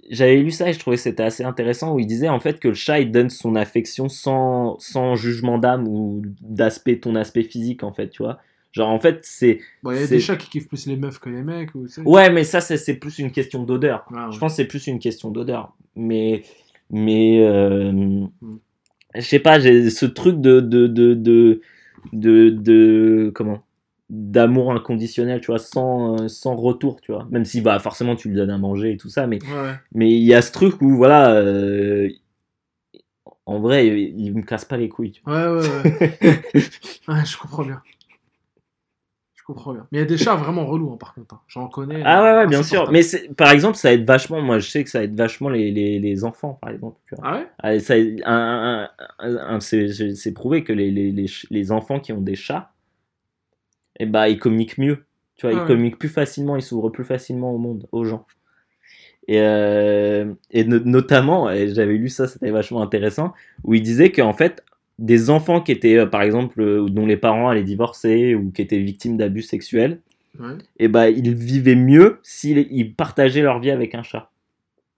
[0.09, 2.59] J'avais lu ça et je trouvais que c'était assez intéressant où il disait en fait
[2.59, 7.41] que le chat il donne son affection sans, sans jugement d'âme ou d'aspect, ton aspect
[7.41, 8.37] physique en fait, tu vois.
[8.71, 9.59] Genre en fait, c'est.
[9.81, 11.73] Bon, il y a des chats qui kiffent plus les meufs que les mecs.
[11.73, 12.01] Ou, sais.
[12.03, 14.05] Ouais, mais ça, c'est plus une question d'odeur.
[14.15, 14.31] Ah, ouais.
[14.33, 15.73] Je pense que c'est plus une question d'odeur.
[15.95, 16.43] Mais.
[16.91, 17.41] Mais.
[17.43, 18.57] euh, Hmm.
[19.15, 20.59] Je sais pas, j'ai ce truc de.
[20.59, 21.61] de, de, de,
[22.13, 23.63] de, de- comment
[24.09, 27.27] d'amour inconditionnel, tu vois, sans, euh, sans retour, tu vois.
[27.29, 30.09] Même si, bah, forcément, tu lui donnes à manger et tout ça, mais Ouais, mais
[30.11, 32.09] il y a ce truc où, voilà, euh,
[33.45, 35.11] en vrai, il, il me casse pas les couilles.
[35.11, 36.41] tu Ouais, ouais, ouais.
[37.07, 37.81] ouais, je comprends bien.
[39.35, 39.87] Je comprends bien.
[39.91, 41.35] Mais il y a des chats vraiment relous, hein, par contre.
[41.35, 41.39] hein.
[41.47, 42.01] J'en connais.
[42.03, 42.91] Ah ouais, euh, ouais, bien sûr.
[42.91, 43.01] Mais
[43.37, 46.23] par exemple, ça aide vachement, moi je sais que ça aide vachement les, les, les
[46.25, 46.97] enfants, par exemple.
[47.07, 47.25] Tu vois.
[47.25, 47.79] Ah ouais?
[48.25, 52.71] Ah, c'est prouvé que les, les, les enfants qui ont des chats,
[53.97, 55.05] eh ben, ils communiquent mieux.
[55.35, 58.25] Tu vois, Ah ils communiquent plus facilement, ils s'ouvrent plus facilement au monde, aux gens.
[59.27, 63.33] Et, euh, et no- notamment, et j'avais lu ça, c'était vachement intéressant,
[63.63, 64.63] où il disait qu'en fait,
[64.99, 68.61] des enfants qui étaient, euh, par exemple, euh, dont les parents allaient divorcer ou qui
[68.61, 69.99] étaient victimes d'abus sexuels,
[70.39, 70.53] Ouais.
[70.77, 74.29] et ben ils vivaient mieux s'ils ils partageaient leur vie avec un chat.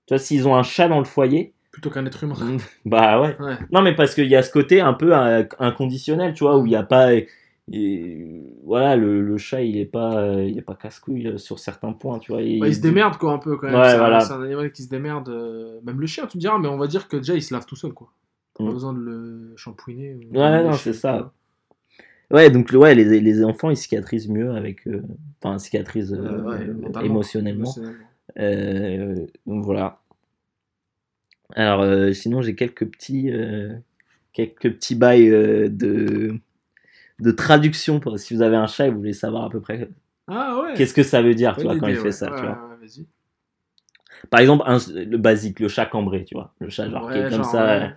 [0.05, 2.35] Tu vois, s'ils ont un chat dans le foyer, Plutôt qu'un être humain.
[2.85, 3.37] bah ouais.
[3.39, 3.55] Ouais.
[3.71, 5.13] Non, mais parce qu'il y a ce côté un peu
[5.59, 7.09] inconditionnel, tu vois, où il n'y a pas.
[7.71, 11.91] Et- voilà, le, le chat, il est pas, il est pas casse-couille euh, sur certains
[11.93, 12.41] points, tu vois.
[12.41, 13.75] Bah, il se démerde quoi un peu quand même.
[13.79, 14.19] Ouais, c'est un- voilà.
[14.21, 15.29] c'est un animal qui se démerde.
[15.29, 17.53] euh, Même le chien, tu me diras, mais on va dire que déjà il se
[17.53, 18.11] lave tout seul quoi.
[18.55, 18.73] T'as pas Mm.
[18.73, 20.15] besoin de le shampouiner.
[20.31, 21.31] Ouais, non, c'est ça.
[22.31, 24.85] Ouais, donc ouais, les, les enfants, ils cicatrisent mieux avec.
[24.87, 25.01] euh,
[25.41, 27.73] Enfin, cicatrisent euh, ouais, émotionnellement.
[28.35, 29.15] émotionnellement.
[29.47, 29.99] Donc voilà.
[31.55, 33.31] Alors, sinon, j'ai quelques petits,
[34.33, 35.29] quelques petits bails
[35.71, 36.35] de,
[37.19, 37.99] de traduction.
[37.99, 39.89] Pour, si vous avez un chat et vous voulez savoir à peu près
[40.27, 40.73] Ah ouais.
[40.75, 42.57] qu'est-ce que ça veut dire, tu vois, quand il fait ça, Ouais, tu vois.
[44.29, 46.53] Par exemple, un- le basique, le chat cambré, tu vois.
[46.59, 47.71] Le chat, genre, qui est comme ça.
[47.71, 47.87] euh.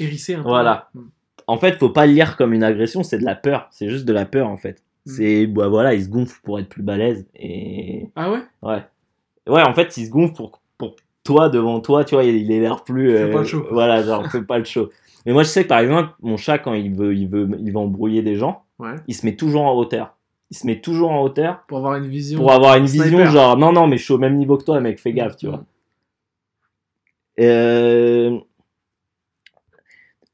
[0.00, 0.48] Hérissé un peu.
[0.48, 0.88] Voilà.
[0.94, 1.00] Mm.
[1.46, 3.68] En fait, faut pas le lire comme une agression, c'est de la peur.
[3.70, 4.82] C'est juste de la peur, en fait.
[5.06, 5.10] Mm.
[5.10, 7.26] C'est, bah voilà, il se gonfle pour être plus balèze.
[7.36, 8.08] Et.
[8.16, 8.40] Ah ouais?
[8.62, 8.82] Ouais.
[9.48, 12.60] Ouais, en fait, il se gonfle pour, pour toi, devant toi, tu vois, il, est
[12.60, 13.16] l'air plus.
[13.16, 13.66] Fais pas le show.
[13.70, 14.90] Voilà, genre, fais pas le show.
[15.26, 17.70] Mais moi, je sais que par exemple, mon chat, quand il veut, il veut, il
[17.70, 18.94] veut embrouiller des gens, Ouais.
[19.08, 20.14] il se met toujours en hauteur.
[20.50, 22.38] Il se met toujours en hauteur Pour avoir une vision.
[22.38, 23.04] pour avoir une Sniper.
[23.08, 25.36] vision, genre, non, non, mais je suis au même niveau que toi, mec, fais gaffe,
[25.36, 25.64] tu vois.
[27.40, 28.38] Euh,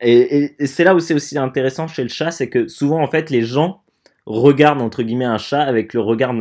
[0.00, 0.12] Et,
[0.44, 3.06] et- et c'est là où c'est aussi intéressant chez le chat, c'est que souvent, en
[3.06, 3.82] fait, les gens
[4.26, 6.34] regardent, entre guillemets, un chat avec le regard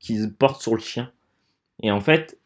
[0.00, 1.10] qu'ils portent sur le chien.
[1.82, 2.38] Et en fait,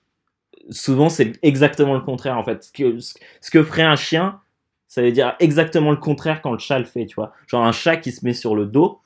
[0.70, 2.64] souvent, c'est exactement le contraire, en fait.
[2.64, 4.40] Ce que, ce que ferait un chien,
[4.88, 7.32] ça veut dire exactement le contraire quand le chat le fait, tu vois.
[7.46, 9.00] Genre, un chat qui se met sur le dos,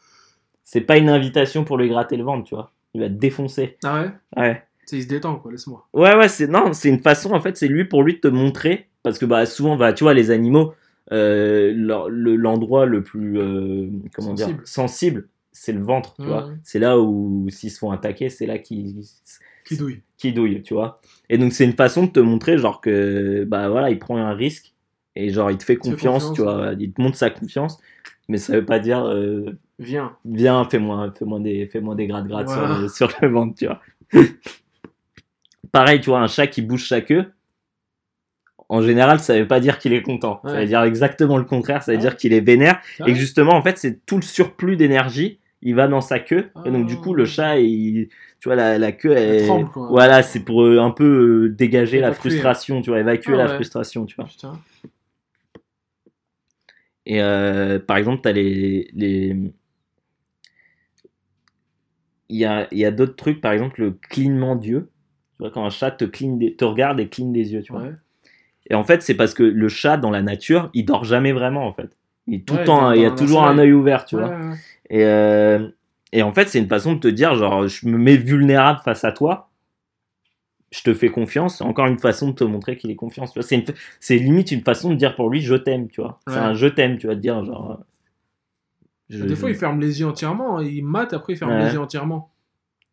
[0.64, 2.70] c'est pas une invitation pour lui gratter le ventre, tu vois.
[2.94, 3.76] Il va te défoncer.
[3.84, 4.10] Ah ouais?
[4.36, 4.62] Ouais.
[4.86, 5.86] C'est il se détend quoi, laisse-moi.
[5.92, 8.28] Ouais, ouais, c'est non, c'est une façon en fait, c'est lui pour lui de te
[8.28, 10.74] montrer parce que bah souvent bah tu vois les animaux
[11.12, 14.66] euh, le- l'endroit le plus euh, comment dire Sensible.
[14.66, 16.48] sensible, c'est le ventre, tu vois.
[16.64, 19.02] C'est là où s'ils se font attaquer, c'est là qu'ils
[19.64, 20.02] Qui douille.
[20.18, 21.00] qui douille, tu vois.
[21.30, 24.34] Et donc c'est une façon de te montrer genre que bah voilà, il prend un
[24.34, 24.71] risque
[25.16, 27.78] et genre il te fait confiance, confiance, tu vois, il te montre sa confiance,
[28.28, 30.16] mais ça veut pas dire euh, Viens.
[30.24, 32.74] viens fais-moi fais-moi des fais-moi des gratte gratte Voilà.
[32.74, 33.80] sur, le, sur le ventre tu vois
[35.72, 37.24] pareil tu vois un chat qui bouge sa queue
[38.68, 41.82] en général ça veut pas dire qu'il est content ça veut dire exactement le contraire
[41.82, 42.00] ça veut Ah.
[42.00, 45.38] dire qu'il est vénère C'est et que justement en fait c'est tout le surplus d'énergie
[45.62, 47.26] il va dans sa queue et donc du coup le Ah.
[47.26, 48.08] chat il
[48.40, 49.88] tu vois la, la queue elle, tremble, quoi.
[49.88, 53.48] voilà c'est pour euh, un peu euh, dégager la frustration tu vois évacuer Ah la
[53.48, 54.52] frustration tu vois Putain.
[57.06, 58.90] Et euh, par exemple, tu as les.
[58.94, 59.36] les...
[62.28, 64.90] Il y a, a d'autres trucs, par exemple, le clignement d'yeux.
[65.36, 67.72] Tu vois, quand un chat te, cligne des- te regarde et cligne des yeux, tu
[67.72, 67.82] vois.
[67.82, 67.92] Ouais.
[68.70, 71.66] Et en fait, c'est parce que le chat, dans la nature, il dort jamais vraiment,
[71.66, 71.90] en fait.
[72.28, 74.38] Il, tout Ouais, le temps, il y a toujours un œil ouvert, tu Ouais, vois.
[74.90, 75.68] Et, euh,
[76.12, 79.04] et en fait, c'est une façon de te dire, genre, je me mets vulnérable face
[79.04, 79.51] à toi.
[80.72, 83.32] Je te fais confiance, c'est encore une façon de te montrer qu'il est confiance.
[84.00, 86.18] C'est, limite une façon de dire pour lui je t'aime, tu vois.
[86.26, 87.72] C'est un je t'aime, tu vas te dire genre.
[87.72, 87.84] euh,
[89.10, 91.66] je- Des fois, il ferme les yeux entièrement, hein, il mate, après il ferme Ouais.
[91.66, 92.32] les yeux entièrement.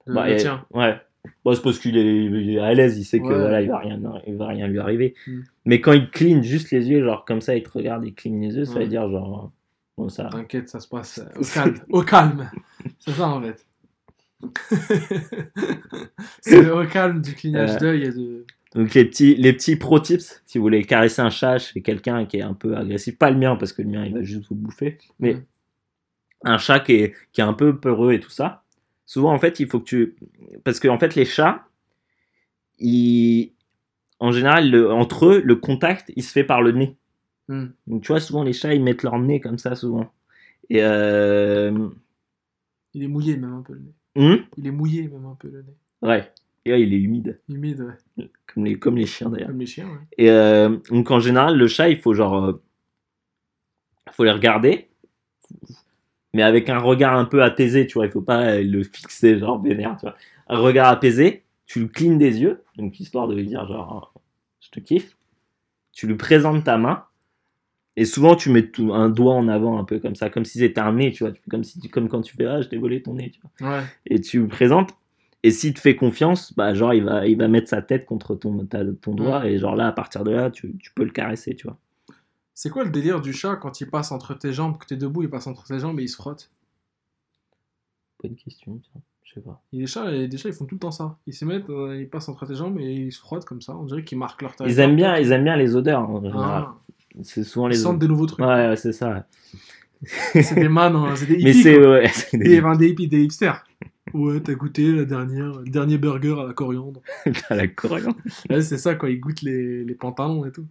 [0.07, 0.65] Bah, et- tien.
[0.73, 0.99] Ouais.
[1.43, 3.37] Bon, c'est parce qu'il est, à l'aise, il sait que Ouais.
[3.37, 5.15] voilà, il va rien, il va rien lui arriver.
[5.27, 5.39] Mm.
[5.65, 8.41] Mais quand il cligne juste les yeux, genre comme ça, il te regarde, il cligne
[8.41, 9.45] les yeux, ça veut dire genre.
[9.45, 9.47] euh,
[9.97, 10.29] Bon, ça.
[10.31, 11.75] T'inquiète, ça se passe euh, au calme.
[11.89, 12.49] au calme.
[12.99, 13.65] C'est ça en fait.
[16.41, 18.45] c'est au calme du clignage Euh, d'œil et de.
[18.75, 22.25] Donc les petits, les petits pro tips, si vous voulez caresser un chat chez quelqu'un
[22.25, 24.47] qui est un peu agressif, pas le mien parce que le mien il va juste
[24.49, 25.41] vous bouffer, mais
[26.43, 28.63] un chat qui est, qui est un peu peureux et tout ça,
[29.07, 30.15] souvent en fait il faut que tu...
[30.63, 31.65] Parce que en fait les chats,
[32.77, 33.53] ils...
[34.19, 36.95] en général le- entre eux, le contact il se fait par le nez.
[37.47, 37.69] Hmm.
[37.87, 40.13] Donc tu vois souvent les chats ils mettent leur nez comme ça souvent.
[40.69, 41.89] Et euh...
[42.93, 43.93] Il est mouillé même un peu le nez.
[44.15, 45.75] Hum Il est mouillé même un peu le nez.
[46.01, 46.31] ouais.
[46.65, 48.29] Et ouais, il est humide, Humide, ouais.
[48.53, 49.47] comme les, comme les chiens d'ailleurs.
[49.47, 49.99] Comme les chiens, ouais.
[50.17, 52.61] Et euh, donc en général, le chat, il faut genre, euh,
[54.11, 54.89] faut les regarder,
[56.33, 58.05] mais avec un regard un peu apaisé, tu vois.
[58.05, 60.15] Il faut pas euh, le fixer genre vénère, tu vois.
[60.47, 64.19] Un regard apaisé, tu le clignes des yeux, donc histoire de lui dire genre, euh,
[64.59, 65.15] je te kiffe.
[65.93, 67.05] Tu lui présentes ta main.
[67.95, 70.59] Et souvent, tu mets tout, un doigt en avant, un peu comme ça, comme si
[70.59, 71.33] c'était un nez, tu vois.
[71.49, 73.83] Comme, si comme quand tu fais Ah, je t'ai volé ton nez, tu vois Ouais.
[74.05, 74.91] et tu lui présentes.
[75.43, 78.35] Et s'il te fait confiance, bah genre il va, il va mettre sa tête contre
[78.35, 81.11] ton, ta- ton doigt et genre là à partir de là tu, tu peux le
[81.11, 81.77] caresser, tu vois.
[82.53, 85.23] C'est quoi le délire du chat quand il passe entre tes jambes, que t'es debout,
[85.23, 86.51] il passe entre tes jambes et il se frotte?
[88.21, 89.61] Bonne question, tiens, je sais pas.
[89.71, 91.17] Les chats, et chats, ils font tout le temps ça.
[91.25, 93.75] Ils se mettent, euh, ils passent entre tes jambes et ils se frottent comme ça.
[93.77, 94.89] On dirait qu'ils marquent leur Ils territoire.
[94.89, 96.63] aiment bien, ils aiment bien les odeurs en général.
[96.67, 96.75] Ah,
[97.23, 97.99] C'est souvent ils les sentent odeurs.
[97.99, 98.39] des nouveaux trucs.
[98.39, 99.27] Ouais, ouais, c'est ça.
[100.33, 101.61] C'est des man, hein, c'est des Mais hippies.
[101.61, 101.89] c'est quoi.
[101.89, 102.59] ouais, c'est Des, des...
[102.59, 103.63] enfin, des hippies, des hipsters.
[104.13, 107.01] Ouais, t'as goûté la dernière, le dernier burger à la coriandre.
[107.49, 108.15] à la coriandre.
[108.49, 110.65] Ouais, c'est ça, quand ils goûtent les, les pantalons et tout.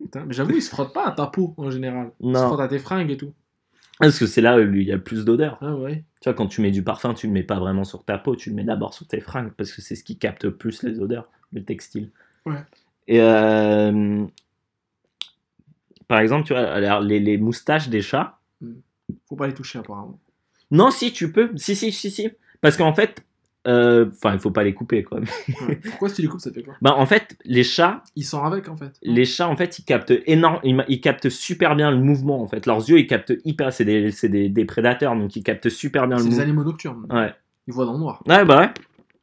[0.00, 2.10] Putain, mais j'avoue, ils se frottent pas à ta peau en général.
[2.20, 3.32] Ils se frottent à tes fringues et tout.
[4.00, 5.58] Parce que c'est là où il y a le plus d'odeur.
[5.60, 6.04] Ah ouais.
[6.20, 8.34] Tu vois, quand tu mets du parfum, tu le mets pas vraiment sur ta peau,
[8.34, 10.82] tu le mets d'abord sur tes fringues parce que c'est ce qui capte le plus
[10.82, 12.10] les odeurs, le textile.
[12.46, 12.64] Ouais.
[13.06, 14.24] Et euh,
[16.08, 18.38] par exemple, tu vois, alors, les, les moustaches des chats.
[19.28, 20.18] Faut pas les toucher apparemment.
[20.70, 22.30] Non, si tu peux, si si si si,
[22.62, 23.22] parce qu'en fait,
[23.68, 25.20] euh, enfin, il faut pas les couper quoi.
[25.20, 25.76] Ouais.
[25.84, 26.74] Pourquoi si tu les coupes, ça fait quoi?
[26.80, 28.92] Bah en fait, les chats, Ils sont avec en fait.
[29.02, 32.46] les chats en fait, ils captent énorme, ils, ils captent super bien le mouvement en
[32.48, 32.64] fait.
[32.66, 36.06] Leurs yeux, ils captent hyper, c'est des, c'est des, des prédateurs, donc ils captent super
[36.08, 36.42] bien le C'est des mouvement.
[36.44, 37.06] animaux nocturnes.
[37.10, 37.34] Ouais.
[37.66, 38.22] Ils voient dans le noir.
[38.26, 38.70] Ouais, bah ouais.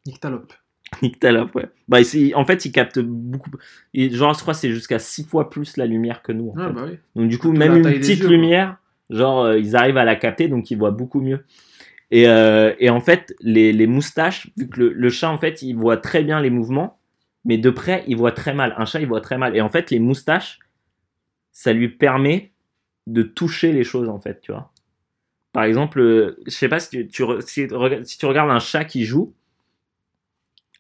[0.06, 0.54] Nyctalope.
[1.02, 1.70] Nyctalope, ouais.
[1.88, 3.52] Bah, c'est- en fait, ils captent beaucoup.
[3.94, 6.50] et genre, je crois c'est jusqu'à 6 fois plus la lumière que nous.
[6.50, 6.74] en Ouais, fait.
[6.74, 6.98] bah oui.
[7.16, 8.36] Donc, du coup, même une petite yeux, quoi.
[8.36, 8.78] lumière,
[9.10, 11.46] genre, euh, ils arrivent à la capter, donc ils voient beaucoup mieux.
[12.12, 15.62] Et, euh, et en fait, les, les moustaches, vu que le, le chat, en fait,
[15.62, 17.00] il voit très bien les mouvements,
[17.46, 18.74] mais de près, il voit très mal.
[18.78, 19.56] Un chat, il voit très mal.
[19.56, 20.60] Et en fait, les moustaches,
[21.52, 22.52] ça lui permet
[23.08, 24.72] de toucher les choses, en fait, tu vois.
[25.54, 27.68] Par exemple, euh, je sais pas si tu, si
[28.18, 29.34] tu regardes un chat qui joue,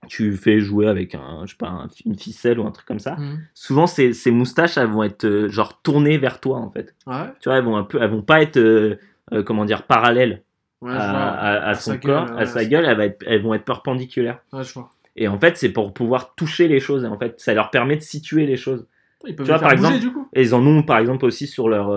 [0.07, 2.99] tu fais jouer avec un, je sais pas, un- une ficelle ou un truc comme
[2.99, 3.15] ça.
[3.17, 3.39] Mhm.
[3.53, 6.95] Souvent, ces, ces moustaches, elles vont être euh, genre tournées vers toi, en fait.
[7.05, 7.25] Ouais?
[7.41, 8.95] Tu vois, elles vont un peu, elles vont pas être, euh,
[9.33, 10.43] euh, comment dire, parallèles
[10.81, 11.19] Ouais, à, je vois.
[11.19, 13.41] à- à À son sa corps, gueule, à ouais, sa gueule, elles, va être- elles
[13.41, 14.39] vont être perpendiculaires.
[14.53, 14.89] Ouais, je vois.
[15.17, 17.03] Et en fait, c'est pour pouvoir toucher les choses.
[17.03, 18.87] Et en fait, ça leur permet de situer les choses.
[19.27, 20.29] Ils peuvent Tu vois, par bouger, exemple- du coup?
[20.33, 21.89] Et ils en ont, par exemple, aussi sur leur,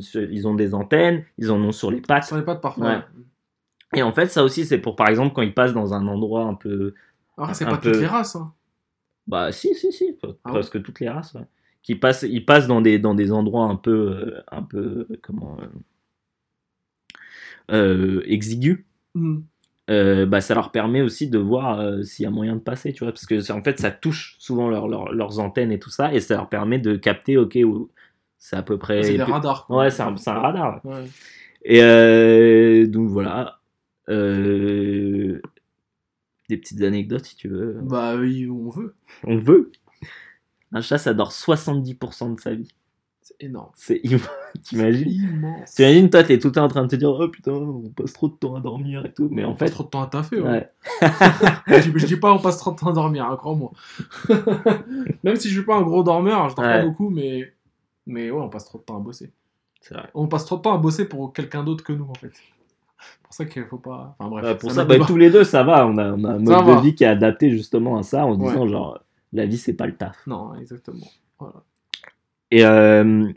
[0.00, 2.24] sur- ils ont des antennes, ils en ont sur les pattes.
[2.24, 3.04] Sur les pattes parfois.
[3.94, 6.42] Et en fait, ça aussi, c'est pour, par exemple, quand ils passent dans un endroit
[6.42, 6.94] un peu,
[7.36, 8.36] Après, c'est Un pas peu- toutes les races.
[8.36, 8.52] Hein.
[9.26, 11.34] Bah si, si, si, Ah presque toutes les races.
[11.34, 11.46] ouais.
[11.82, 15.16] Qui passent, ils passent dans des, dans des endroits un peu, euh, un peu, euh,
[15.22, 15.66] comment, euh,
[17.70, 18.84] euh, exigus.
[19.90, 22.92] Euh, bah, ça leur permet aussi de voir euh, s'il y a moyen de passer,
[22.94, 25.78] tu vois, parce que c'est- en fait, ça touche souvent leur- leur- leurs antennes et
[25.78, 27.90] tout ça, et ça leur permet de capter, ok, où
[28.38, 29.02] c'est à peu près.
[29.02, 29.66] C'est des radars.
[29.66, 29.78] quoi.
[29.78, 30.80] Ouais, c'est un, c'est un radar.
[30.84, 31.04] Ouais.
[31.66, 33.60] Et euh, donc voilà.
[36.48, 37.78] Des petites anecdotes si tu veux.
[37.82, 38.94] Bah oui, on veut.
[39.24, 39.72] On veut.
[40.72, 42.68] Un chat, ça dort 70% de sa vie.
[43.22, 43.70] C'est énorme.
[43.74, 44.28] C'est immense.
[44.64, 45.10] T'imagines?
[45.10, 45.74] Immense.
[45.74, 48.12] T'imagines, toi, t'es tout le temps en train de te dire Oh putain, on passe
[48.12, 49.28] trop de temps à dormir et tout.
[49.30, 49.74] Mais en on passe fait.
[49.74, 50.40] trop de temps à taffer.
[50.40, 50.70] Ouais.
[51.00, 51.10] Ouais.
[51.82, 53.72] je, je dis pas on passe trop de temps à dormir, hein, crois-moi.
[55.22, 57.54] Même si je suis pas un gros dormeur, je dors pas beaucoup, mais
[58.06, 59.32] mais ouais, on passe trop de temps à bosser.
[59.80, 60.10] C'est vrai.
[60.12, 62.32] On passe trop de temps à bosser pour quelqu'un d'autre que nous en fait.
[63.22, 64.16] Pour ça qu'il faut pas.
[64.18, 64.44] Enfin bref.
[64.44, 65.86] Ouais, pour ça, bah, tous les deux, ça va.
[65.86, 66.76] On a, on a un mode va.
[66.76, 68.48] de vie qui est adapté justement à ça en Ouais.
[68.50, 69.00] disant genre,
[69.32, 70.26] la vie, c'est pas le taf.
[70.26, 71.06] Non, exactement.
[71.38, 71.54] Voilà.
[72.50, 73.28] Et, euh,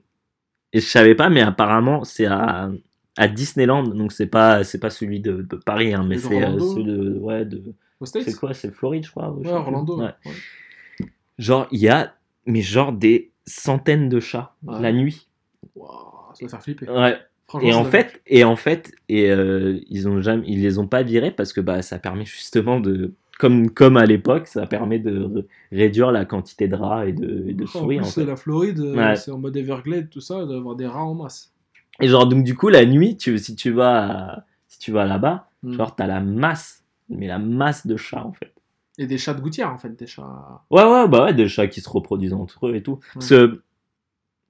[0.74, 2.70] et je savais pas, mais apparemment, c'est à,
[3.18, 3.84] à Disneyland.
[3.84, 7.18] Donc, c'est pas, c'est pas celui de, de Paris, hein, mais c'est euh, ceux de,
[7.20, 7.64] ouais, de,
[8.04, 9.32] C'est quoi C'est Floride, je crois.
[9.32, 9.50] Ouais.
[9.52, 9.98] Orlando.
[10.00, 10.14] Ouais.
[10.26, 11.08] ouais.
[11.40, 12.14] Genre, il y a,
[12.46, 15.28] mais genre des centaines de chats la nuit.
[15.76, 15.90] Waouh,
[16.34, 16.90] ça doit faire flipper.
[16.90, 17.18] Ouais.
[17.62, 21.02] Et en fait, et en fait, et euh, ils ont jamais, ils les ont pas
[21.04, 25.48] virés parce que bah ça permet justement de, comme comme à l'époque, ça permet de
[25.72, 28.00] réduire la quantité de rats et de, et de souris.
[28.04, 28.26] fait.
[28.26, 29.16] la Floride, euh, Ouais.
[29.16, 31.54] c'est en mode Everglades, tout ça, d'avoir des rats en masse.
[32.02, 35.06] Et genre donc du coup la nuit, tu, si tu vas, à- si tu vas
[35.06, 35.74] là-bas, Mm.
[35.74, 38.52] genre t'as la masse, mais la masse de chats en fait.
[39.00, 40.64] Et des chats de gouttière, en fait, des chats.
[40.70, 43.00] Ouais ouais bah ouais des chats qui se reproduisent entre eux et tout.
[43.14, 43.62] Parce que,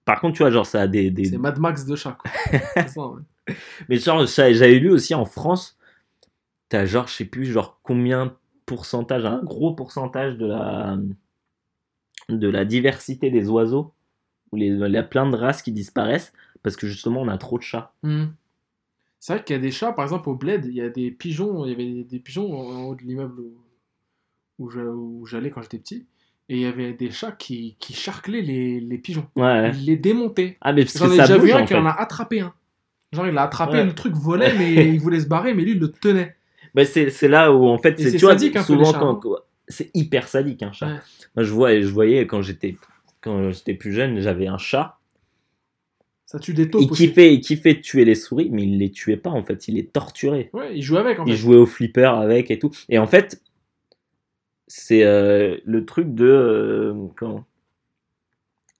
[0.08, 2.32] par contre tu vois genre ça a des, des C'est Mad Max de chats, quoi.
[2.74, 3.22] c'est ça, ouais.
[3.90, 5.78] Mais genre, j'avais lu aussi en France,
[6.70, 10.98] t'as genre, je sais plus, genre combien pourcentage, un gros pourcentage de la,
[12.30, 13.94] de la diversité des oiseaux,
[14.54, 16.32] où les- il y a plein de races qui disparaissent,
[16.64, 17.94] parce que justement on a trop de chats.
[18.02, 18.28] Hmm.
[19.20, 21.12] C'est vrai qu'il y a des chats, par exemple au bled, il y a des
[21.12, 23.44] pigeons, il y avait des, pigeons en haut de l'immeuble
[24.58, 26.08] où j'allais quand j'étais petit,
[26.49, 29.28] et il y avait des chats qui, qui charclaient les, les pigeons.
[29.36, 29.72] Ouais.
[29.76, 30.57] Ils les démontaient.
[30.61, 32.53] Ah mais parce J'en ai déjà vu un qui en a attrapé un.
[33.14, 33.86] Genre il a attrapé, Ouais.
[33.86, 36.36] le truc volait, mais il voulait se barrer, mais lui il le tenait.
[36.76, 39.22] Bah, c'est c'est là où en fait, c'est tu vois, sadique les souvent chats, quand
[39.68, 40.88] c'est hyper sadique un chat.
[40.88, 40.99] Ouais.
[41.36, 42.78] Moi je vois, je voyais quand j'étais
[43.22, 44.98] quand j'étais plus jeune, j'avais un chat.
[46.26, 48.91] Ça tue des taupes Il kiffait, il kiffait de tuer les souris, mais il les
[48.91, 50.49] tuait pas en fait, il les torturait.
[50.53, 51.32] Ouais, il joue avec en fait.
[51.32, 52.69] il jouait au flipper avec et tout.
[52.90, 53.41] Et en fait,
[54.68, 56.26] c'est euh, le truc de.
[56.26, 57.45] euh, comment?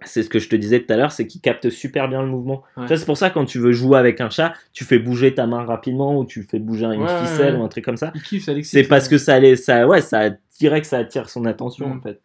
[0.06, 2.28] C'est ce que je te disais tout à l'heure, c'est qu'il capte super bien le
[2.28, 2.62] mouvement.
[2.78, 2.86] Ouais.
[2.96, 5.64] C'est pour ça, quand tu veux jouer avec un chat, tu fais bouger ta main
[5.64, 7.60] rapidement ou tu fais bouger une Ouais, ficelle ouais.
[7.62, 8.12] ou un truc comme ça.
[8.14, 8.74] Il kiffe, ça l'excite.
[8.80, 11.98] C'est parce que ça, allait- ça, ouais, ça dirait que ça attire son attention Mm.
[11.98, 12.22] en fait.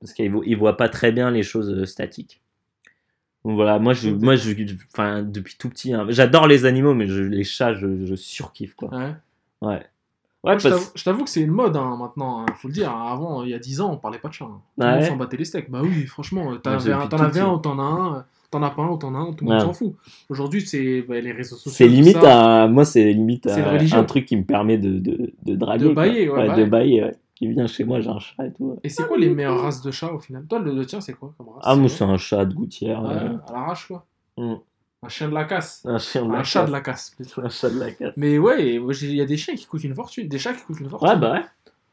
[0.00, 2.42] Parce qu'il vo- il voit pas très bien les choses euh, statiques.
[3.44, 4.50] Donc voilà, moi, je, moi je,
[4.92, 8.74] enfin, depuis tout petit, hein, j'adore les animaux, mais je, les chats, je, je surkiffe
[8.74, 8.90] quoi.
[9.62, 9.86] Ouais.
[10.46, 10.58] Ouais.
[10.58, 12.90] Je parce- t'avoue- je t'avoue que c'est une mode hein, maintenant, hein, faut le dire.
[12.90, 14.44] Avant, il y a 10 ans, on parlait pas de chat.
[14.46, 14.60] hein.
[14.78, 15.70] Ouais s'en battait les steaks.
[15.70, 18.20] Bah oui, franchement, t'en avais, un, ou t'en as un, euh,
[18.50, 19.94] t'en as pas un ou t'en as un, tout le monde s'en fout.
[20.30, 21.72] Aujourd'hui, c'est bah, les réseaux sociaux.
[21.72, 25.88] C'est limite à, moi c'est limite un truc qui me permet de, de, de draguer.
[25.88, 27.16] De bailler, ouais, bah de bailler, ouais.
[27.34, 28.78] Qui vient chez moi, j'ai un chat et tout.
[28.82, 30.46] Et c'est quoi les meilleures races de chats au final?
[30.48, 31.64] Toi, le, le tien, c'est quoi comme race?
[31.66, 33.04] Ah, moi c'est un chat de gouttière.
[33.04, 34.06] Euh, à l'arrache, quoi.
[34.38, 34.54] Mm.
[35.06, 35.82] Un chien de la casse.
[35.84, 36.68] Un chien de la Un chat casse.
[36.68, 37.40] de la casse, plutôt.
[37.42, 38.12] Un chat de la casse.
[38.16, 40.26] Mais ouais, il y a des chiens qui coûtent une fortune.
[40.28, 41.08] Des chats qui coûtent une fortune.
[41.08, 41.42] Ouais, bah ouais.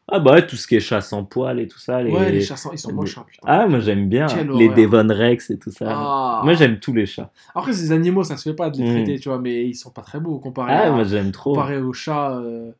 [0.09, 2.01] Ah, bah ouais, tout ce qui est chat sans poil et tout ça.
[2.03, 2.11] Les...
[2.11, 3.47] Ouais, les chats, sont- ils sont les- moches, hein, putain.
[3.47, 4.25] Ah, moi j'aime bien.
[4.27, 4.75] Quelle les horreur.
[4.75, 5.85] Devon Rex et tout ça.
[5.89, 6.41] Ah.
[6.43, 7.31] Moi j'aime tous les chats.
[7.55, 8.91] Après, ces animaux, ça se fait pas de les Mm.
[8.91, 11.51] traiter, tu vois, mais ils sont pas très beaux comparés, Ah, à- moi j'aime trop.
[11.53, 12.71] comparé aux chats, euh,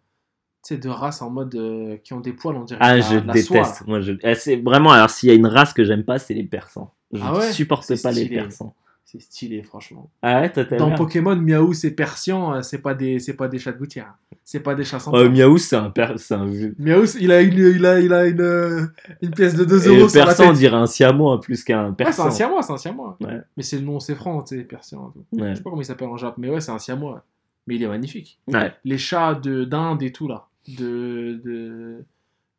[0.65, 2.80] tu sais, de race en mode euh, qui ont des poils, on dirait.
[2.84, 3.88] Ah, la- je soie, déteste.
[3.88, 4.14] Moi, je...
[4.22, 4.91] eh, c'est vraiment.
[4.91, 6.91] Alors, s'il y a une race que j'aime pas, c'est les persans.
[7.14, 7.51] Je Ah ouais?
[7.53, 8.76] supporte pas les persans.
[9.14, 10.10] C'est stylé, franchement.
[10.23, 13.48] Ah ouais, toi Dans bien Pokémon, Miaou, c'est persian, euh, c'est pas des, c'est pas
[13.48, 14.15] des chats de gouttière.
[14.44, 15.11] C'est pas des chats sans.
[15.30, 16.14] Miaou, c'est un, per...
[16.18, 16.76] c'est un vieux.
[16.80, 18.88] Miaou, il a une, il a, il a une, euh,
[19.22, 20.57] une pièce de 2 Et euros sur la persan, on tête.
[20.57, 22.27] dirait un siamois plus qu'un Ouais, c'est persan.
[22.27, 23.18] un siamois, c'est un siamois.
[23.22, 23.40] Ouais.
[23.56, 25.14] Mais c'est le nom, c'est franc, tu sais, persian.
[25.31, 25.41] et.
[25.41, 25.49] Ouais.
[25.52, 27.23] Je sais pas comment il s'appelle en Jap, mais ouais, c'est un siamois.
[27.68, 28.40] Mais il est magnifique.
[28.48, 28.73] Ouais.
[28.84, 32.03] Les chats de d'Inde et tout là, de, de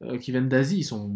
[0.04, 1.10] euh, qui viennent d'Asie, ils sont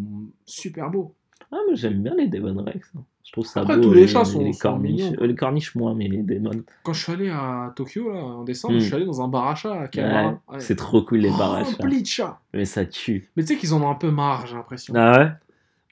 [0.46, 1.14] super beaux.
[1.52, 2.90] Ah, moi j'aime bien les Devon Rex.
[2.96, 3.00] hein.
[3.24, 3.82] Je trouve ça Après, beau.
[3.82, 5.12] tous les chats sont- les sont corniches.
[5.20, 6.50] Euh, les corniches moins, mais les Devon.
[6.82, 8.80] Quand je suis allé à Tokyo là en décembre, Mm.
[8.80, 10.26] je suis allé dans un bar à chats à.
[10.28, 10.34] Ouais.
[10.60, 11.66] C'est trop cool les barrages.
[11.78, 12.38] rempli de chats.
[12.54, 13.30] Mais ça tue.
[13.36, 14.94] Mais tu sais qu'ils en ont un peu marre, j'ai l'impression.
[14.96, 15.26] Ah ouais?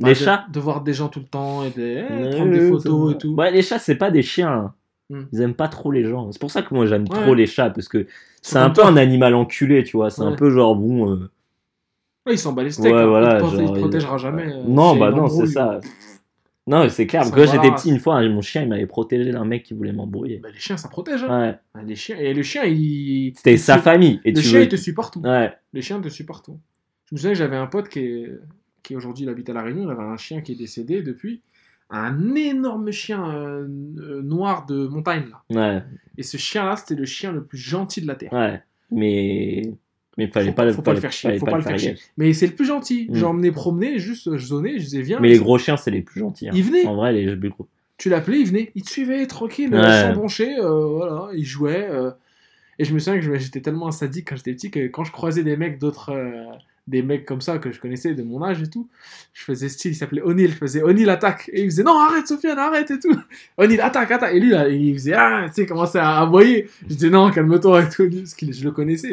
[0.01, 0.47] Bah, Les de- chats?
[0.53, 3.35] De voir des gens tout le temps et de eh, prendre des photos et tout.
[3.35, 4.73] Ouais, les chats, c'est pas des chiens.
[5.11, 5.23] Hmm.
[5.33, 6.33] Ils aiment pas trop les gens.
[6.33, 7.23] C'est pour ça que moi j'aime Ouais.
[7.23, 8.07] trop les chats, parce que
[8.43, 10.11] c'est un peu un animal enculé, tu vois.
[10.11, 11.11] C'est un peu genre bon.
[11.13, 11.31] euh,
[12.27, 12.93] Ouais, ils s'en bat les steaks.
[12.93, 13.07] Ouais, hein.
[13.07, 13.37] voilà.
[13.37, 14.53] il, te, proté- il te genre, protégera il- jamais.
[14.53, 15.81] euh, Non, bah non, c'est ça.
[16.69, 17.23] Non, c'est clair.
[17.33, 20.39] Quand j'étais petit, une fois, mon chien, il m'avait protégé d'un mec qui voulait m'embrouiller.
[20.39, 21.23] Bah, les chiens, ça protège.
[21.23, 21.41] hein.
[21.51, 21.59] Ouais.
[21.75, 23.33] Ah, Les chiens, et le chien, il.
[23.37, 24.21] C'était il sa famille.
[24.25, 25.21] Et Le tu chien, veux- il te suit partout.
[25.21, 25.53] Ouais.
[25.73, 26.59] Les chiens te suivent partout.
[27.09, 28.33] Je me souviens j'avais un pote qui est,
[28.83, 31.41] qui aujourd'hui il habite à La Réunion, il avait un chien qui est décédé depuis.
[31.89, 33.69] Un énorme chien euh,
[34.01, 35.27] euh, noir de montagne.
[35.51, 35.77] Là.
[35.77, 35.83] Ouais.
[36.19, 38.33] Et ce chien-là, c'était le chien le plus gentil de la Terre.
[38.33, 38.61] Ouais.
[38.91, 39.73] Mais.
[40.19, 41.97] Mais fallait Faut pas, faut pas le fallait- faire chier, faut pas le faire chier.
[42.17, 43.07] Mais c'est le plus gentil.
[43.11, 43.15] Mm.
[43.17, 45.21] J'ai emmené promener, juste je zonnais, je disais viens.
[45.21, 46.49] Mais les gros chiens, c'est les plus gentils.
[46.49, 46.53] hein.
[46.55, 46.87] Il venait.
[46.87, 47.67] En vrai, les plus gros.
[47.99, 48.73] Tu l'appelais, il venait.
[48.75, 49.81] Il te suivait tranquille, Ouais.
[49.81, 50.57] euh, sans broncher.
[50.59, 51.87] euh, voilà, il jouait.
[51.91, 52.11] euh.
[52.79, 55.13] Et je me souviens que j'étais tellement un sadique quand j'étais petit que quand je
[55.13, 56.11] croisais des mecs d'autres.
[56.13, 56.45] euh,
[56.89, 58.89] des mecs comme ça que je connaissais de mon âge et tout,
[59.33, 61.51] je faisais style, il s'appelait O'Neill, je faisais O'Neill attaque.
[61.53, 63.11] Et il faisait non, arrête Sofiane, arrête et tout.
[63.59, 64.33] O'Neill attaque, attaque.
[64.35, 66.69] Et lui, là, il faisait ah, tu sais, il commençait à aboyer.
[66.83, 69.11] Je disais non, calme-toi et tout, parce que je le connaissais.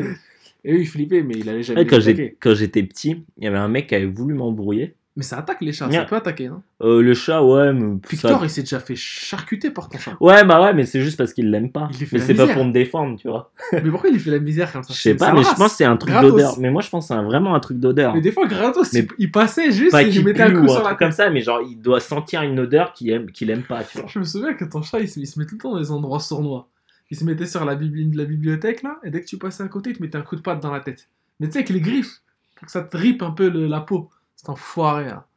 [0.65, 1.81] Et lui, il flippait, mais il allait jamais.
[1.81, 4.33] Ouais, quand les j'ai- quand j'étais petit, il y avait un mec qui avait voulu
[4.33, 4.95] m'embrouiller.
[5.15, 6.01] Mais ça attaque les chats, Yeah.
[6.01, 6.47] ça peut attaquer.
[6.47, 6.63] Hein.
[6.81, 10.17] Euh, le chat, ouais, mais ça- Victor, il s'est déjà fait charcuter par ton chat.
[10.19, 11.87] Ouais, bah ouais, mais c'est juste parce qu'il l'aime pas.
[11.91, 13.51] Il Mais la c'est pas pour me défendre, tu vois.
[13.73, 14.91] mais pourquoi il fait la misère comme ça?
[14.91, 16.57] Je sais pas, mais je pense que c'est un truc d'odeur.
[16.59, 18.15] Mais moi, je pense que c'est vraiment un truc d'odeur.
[18.15, 20.79] Mais des fois, gratos, Mais il, passait juste Pas et il mettait un coup sur
[20.79, 21.17] la truc comme tête.
[21.17, 24.07] ça, mais genre, il doit sentir une odeur qu'il aime, qu'il aime pas, tu vois.
[24.07, 25.79] Je me souviens que ton chat, il se, il se met tout le temps dans
[25.79, 26.69] des endroits sournois.
[27.11, 29.67] Il se mettait sur la, bibli- la bibliothèque, là, et dès que tu passais à
[29.67, 31.09] côté, il te mettait un coup de patte dans la tête.
[31.39, 32.21] Mais tu sais, avec les griffes,
[32.55, 34.09] pour que ça te ripe un peu le- la peau.
[34.35, 35.27] C'est enfoiré, là.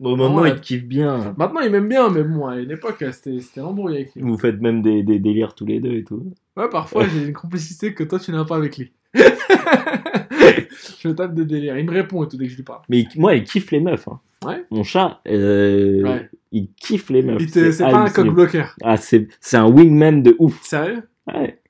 [0.00, 0.50] Au moment, ouais.
[0.50, 1.34] il te kiffe bien.
[1.38, 4.22] Maintenant, il m'aime bien, mais bon, à une époque, c'était c'était l'embrouille avec lui.
[4.22, 6.32] Vous faites même des, des délires tous les deux et tout.
[6.56, 8.92] Ouais, parfois, j'ai une complicité que toi, tu n'as pas avec lui.
[9.14, 11.78] je me tape des délires.
[11.78, 12.82] Il me répond et tout dès que je lui parle.
[12.88, 14.06] Mais moi, il kiffe les meufs.
[14.08, 14.20] hein.
[14.44, 14.64] Ouais.
[14.70, 16.28] Mon chat, euh, Ouais.
[16.54, 17.42] Il kiffe les meufs.
[17.50, 18.74] C'est pas un coq bloqueur.
[18.82, 20.62] Ah, c'est un wingman de ouf.
[20.62, 21.02] Sérieux?
[21.26, 21.60] Ouais.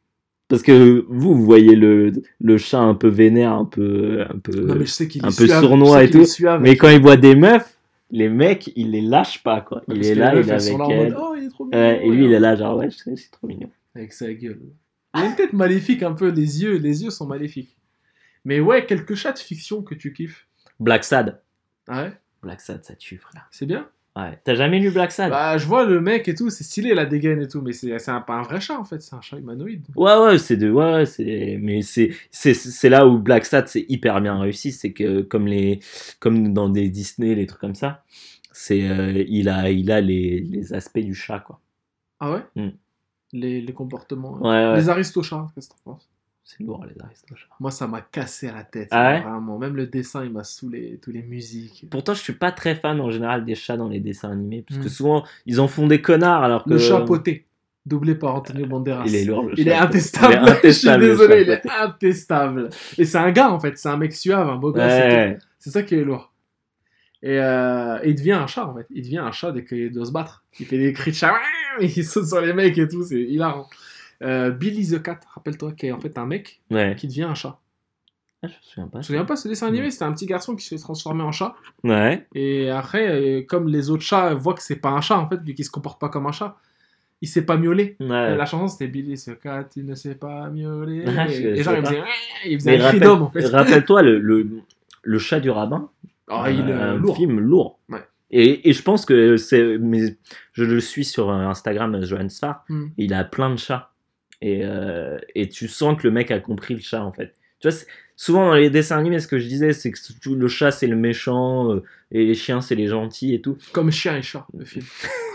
[0.46, 4.60] Parce que vous, vous voyez le, le chat un peu vénère, un peu, un peu.
[4.60, 6.24] Non, mais je sais un peu sournois Je sais et tout.
[6.26, 6.60] suave.
[6.60, 7.78] Mais quand il voit des meufs,
[8.10, 9.82] les mecs, il les lâche pas, quoi.
[9.88, 11.16] Il est là, il est avec là mode, elle.
[11.18, 12.00] Oh, il est trop mignon.
[12.02, 13.70] Et lui, il est là, genre, ouais, c'est trop mignon.
[13.96, 14.60] Avec sa gueule.
[15.16, 17.74] Il a une tête maléfique un peu, les yeux, les yeux sont maléfiques.
[18.44, 20.46] Mais ouais, quelques chats de fiction que tu kiffes.
[20.78, 21.40] Black Sad.
[21.88, 22.12] Ah ouais?
[22.42, 23.48] Black Sad, ça tue, frère.
[23.50, 23.88] C'est bien?
[24.16, 24.38] Ouais.
[24.44, 25.30] T'as jamais lu Black Sad?
[25.30, 28.08] Bah, je vois le mec et tout, c'est stylé la dégaine et tout, mais c'est
[28.08, 29.84] un- pas un vrai chat en fait, c'est un chat humanoïde.
[29.96, 34.20] Ouais, ouais, c'est de, ouais, ouais, c'est, mais c'est, là où Black Sad c'est hyper
[34.20, 35.80] bien réussi, c'est que comme les,
[36.20, 38.04] comme dans des Disney, les trucs comme ça,
[38.52, 41.60] c'est, euh, il a, il a les, les aspects du chat, quoi.
[42.20, 42.42] Ah ouais?
[42.54, 42.70] Hmm.
[43.32, 44.34] les, les comportements.
[44.40, 44.76] Ouais, ouais.
[44.76, 46.08] Les aristochats, qu'est-ce que t'en penses?
[46.46, 47.46] C'est lourd les aristochats.
[47.58, 48.88] Moi, ça m'a cassé la tête.
[48.90, 49.20] Ah ouais?
[49.22, 51.86] Vraiment, même le dessin, il m'a saoulé, tous les musiques.
[51.90, 54.78] Pourtant, je suis pas très fan en général des chats dans les dessins animés, parce
[54.78, 54.90] que Hmm.
[54.90, 57.46] souvent ils en font des connards, alors que Le chat poté,
[57.86, 59.04] doublé par Antonio Banderas.
[59.06, 59.44] il est lourd.
[59.44, 60.34] le Il chat est intestable.
[60.34, 60.64] Il est intestable,
[61.02, 62.68] Je suis désolé, il est intestable.
[62.98, 64.82] Et c'est un gars en fait, c'est un mec suave, un beau gosse.
[64.82, 65.38] Ouais.
[65.58, 66.30] C'est ça qui est lourd.
[67.22, 68.86] Et, euh, et il devient un chat en fait.
[68.90, 70.44] Il devient un chat dès qu'il doit se battre.
[70.60, 71.32] Il fait des cris de chat,
[71.80, 73.66] il saute sur les mecs et tout, c'est hilarant.
[74.24, 76.94] Euh, Billy the Cat, rappelle-toi, qui est en fait un mec Ouais.
[76.96, 77.60] qui devient un chat.
[78.42, 78.98] Ah, je me souviens pas.
[78.98, 81.22] Tu te souviens pas ce dessin animé C'était un petit garçon qui se fait transformer
[81.22, 81.54] en chat.
[81.82, 82.26] Ouais.
[82.34, 85.40] Et après, euh, comme les autres chats voient que c'est pas un chat en fait,
[85.42, 86.56] vu qu'il se comporte pas comme un chat,
[87.22, 87.96] il sait pas miauler.
[88.00, 88.32] Ouais.
[88.32, 91.04] Et La chanson c'était Billy the Cat, il ne sait pas miauler.
[91.18, 92.02] Ah, je- et je genre sais il faisait,
[92.46, 93.46] il faisait Mais un cri d'homme en fait.
[93.46, 94.46] Rappelle-toi le, le,
[95.02, 95.88] le chat du rabbin.
[96.28, 97.16] Ah, il est un lourd.
[97.16, 97.78] film lourd.
[97.88, 98.02] Ouais.
[98.30, 99.78] Et, et je pense que c'est.
[99.78, 100.16] Mais
[100.52, 102.64] je le suis sur euh, Instagram, Johan Sfar.
[102.68, 102.86] Hmm.
[102.98, 103.90] il a plein de chats.
[104.44, 107.34] Et, euh, et tu sens que le mec a compris le chat en fait.
[108.16, 109.98] Souvent dans les dessins animés, ce que je disais, c'est que
[110.30, 111.82] le chat c'est le méchant euh,
[112.12, 113.56] et les chiens c'est les gentils et tout.
[113.72, 114.84] Comme Chien et Chat, le film.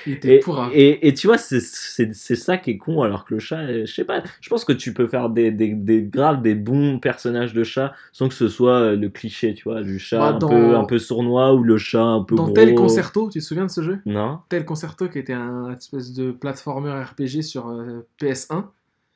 [0.07, 0.69] Il était Et, pourra.
[0.73, 3.93] et, et tu vois, c'est- ça qui est con, alors que le chat, euh, je
[3.93, 7.53] sais pas, je pense que tu peux faire des, des, des graves, des bons personnages
[7.53, 10.39] de chat sans que ce soit euh, le cliché, tu vois, du chat Bah, un,
[10.39, 12.53] peu, un peu sournois ou le chat un peu Dans gros.
[12.53, 13.99] Tel Concerto, tu te souviens de ce jeu?
[14.05, 18.65] Non Tel Concerto qui était un espèce de platformer RPG sur euh, PS1.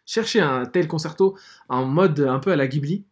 [0.05, 1.37] Cherchez un Tel Concerto
[1.69, 3.03] en mode un peu à la Ghibli.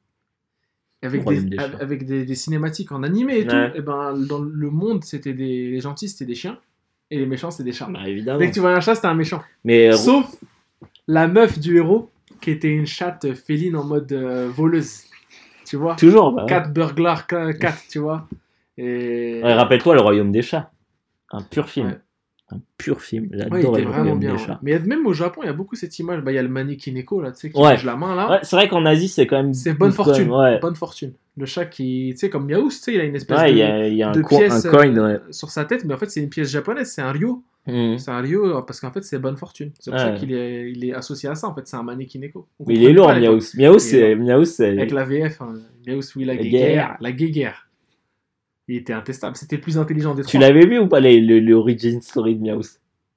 [1.02, 3.56] Avec, des, avec des, des cinématiques en animé et tout.
[3.56, 3.74] Ouais.
[3.76, 6.58] Et ben, dans le monde, c'était des, les gentils, c'était des chiens.
[7.12, 7.90] Et les méchants, c'était des chats.
[7.92, 8.40] Bah évidemment.
[8.40, 9.44] Dès que tu vois un chat, c'était un méchant.
[9.66, 10.34] Mais euh, Sauf
[11.08, 12.10] la meuf du héros,
[12.40, 15.02] qui était une chatte féline en mode euh, voleuse.
[15.66, 15.96] Tu vois?
[15.98, 16.50] Toujours, bah, ouais.
[16.50, 18.28] Cat burglar, ca- cat, tu vois?
[18.78, 19.42] Et...
[19.44, 20.72] Ouais, Rappelle-toi le royaume des chats.
[21.32, 22.00] Un pur film.
[22.54, 22.58] Ouais.
[22.58, 23.30] Un pur film.
[23.32, 24.30] Ouais, J'adore le vraiment bien.
[24.34, 24.46] des ouais.
[24.46, 24.60] chats.
[24.64, 26.22] Mais même au Japon, il y a beaucoup cette image.
[26.22, 27.74] Bah, il y a le Manikineko, là, tu sais, qui Ouais.
[27.74, 28.30] bouge la main, là.
[28.30, 29.54] Ouais, c'est vrai qu'en Asie, c'est quand même.
[29.54, 30.30] C'est bonne fortune.
[30.32, 30.60] ouais.
[30.60, 31.14] Bonne fortune.
[31.36, 33.58] Le chat qui, tu sais, comme Miaous, tu sais, il a une espèce Ouais, de,
[33.58, 35.20] y a, il y a un, de pièce un coin, euh, ouais.
[35.32, 37.44] sur sa tête, mais en fait, c'est une pièce japonaise, c'est un ryo.
[37.66, 37.98] Mhm.
[37.98, 39.72] C'est un ryo euh, parce qu'en fait, c'est bonne fortune.
[39.80, 40.18] C'est pour ça Ouais.
[40.20, 42.46] qu'il est, il est associé à ça, en fait, c'est un Manikineko.
[42.60, 44.68] On Mais il est lourd, Il est c'est.
[44.68, 45.54] Avec la VF, hein,
[45.88, 46.68] Miaous, oui, la La guéguerre.
[46.70, 46.98] guerre.
[47.00, 47.63] La guéguerre.
[48.68, 49.36] Il était intestable.
[49.36, 50.48] C'était plus intelligent des Tu trois.
[50.48, 52.62] l'avais vu ou pas les- le- l'origin story de Miaous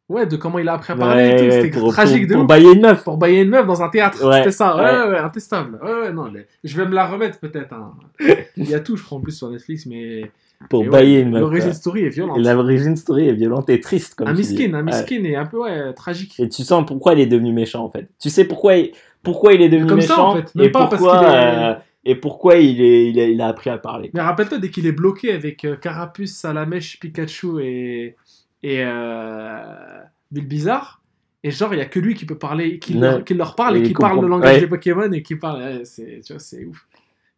[0.09, 2.45] Ouais, de comment il a appris à parler et Ouais, C'était tragique pour, de pour
[2.45, 3.03] bailler une meuf.
[3.03, 4.25] Pour bailler une meuf dans un théâtre.
[4.25, 4.77] Ouais, C'était ça.
[4.77, 5.11] Ouais, ouais.
[5.15, 5.79] ouais, intestable.
[5.83, 6.27] Ouais, ouais, non.
[6.27, 7.73] les- Je vais me la remettre peut-être.
[7.73, 7.93] hein.
[8.57, 10.31] Il y a tout, je crois, en plus sur Netflix, mais.
[10.71, 11.41] Pour mais bailler une meuf.
[11.41, 12.39] L'origin story est violente.
[12.39, 15.45] Et l'origin story est violente et triste, comme un tu miskin, un miskin et un
[15.45, 16.39] peu ouais, tragique.
[16.41, 18.09] Et tu sens pourquoi il est devenu méchant en fait.
[18.21, 18.93] Tu sais pourquoi il,
[19.23, 20.55] pourquoi il est devenu Comme ça, méchant en fait.
[20.55, 21.75] Même et, pas parce pourquoi, qu'il est- euh,
[22.09, 24.11] et pourquoi il, est, il, a, il a appris à parler.
[24.15, 28.17] Mais rappelle-toi, dès qu'il est bloqué avec euh, Carapuce, Salamèche, Pikachu et,
[28.63, 30.01] et euh,
[30.31, 31.03] Bulbizarre,
[31.43, 33.77] et genre, il y a que lui qui peut parler, qui, leur, qui leur parle
[33.77, 34.61] et, qui parle le langage Ouais.
[34.61, 35.61] des Pokémon et qui parle.
[35.63, 36.87] ouais, c'est, tu vois, c'est ouf.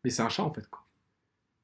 [0.05, 0.82] Mais c'est un chat en fait, quoi.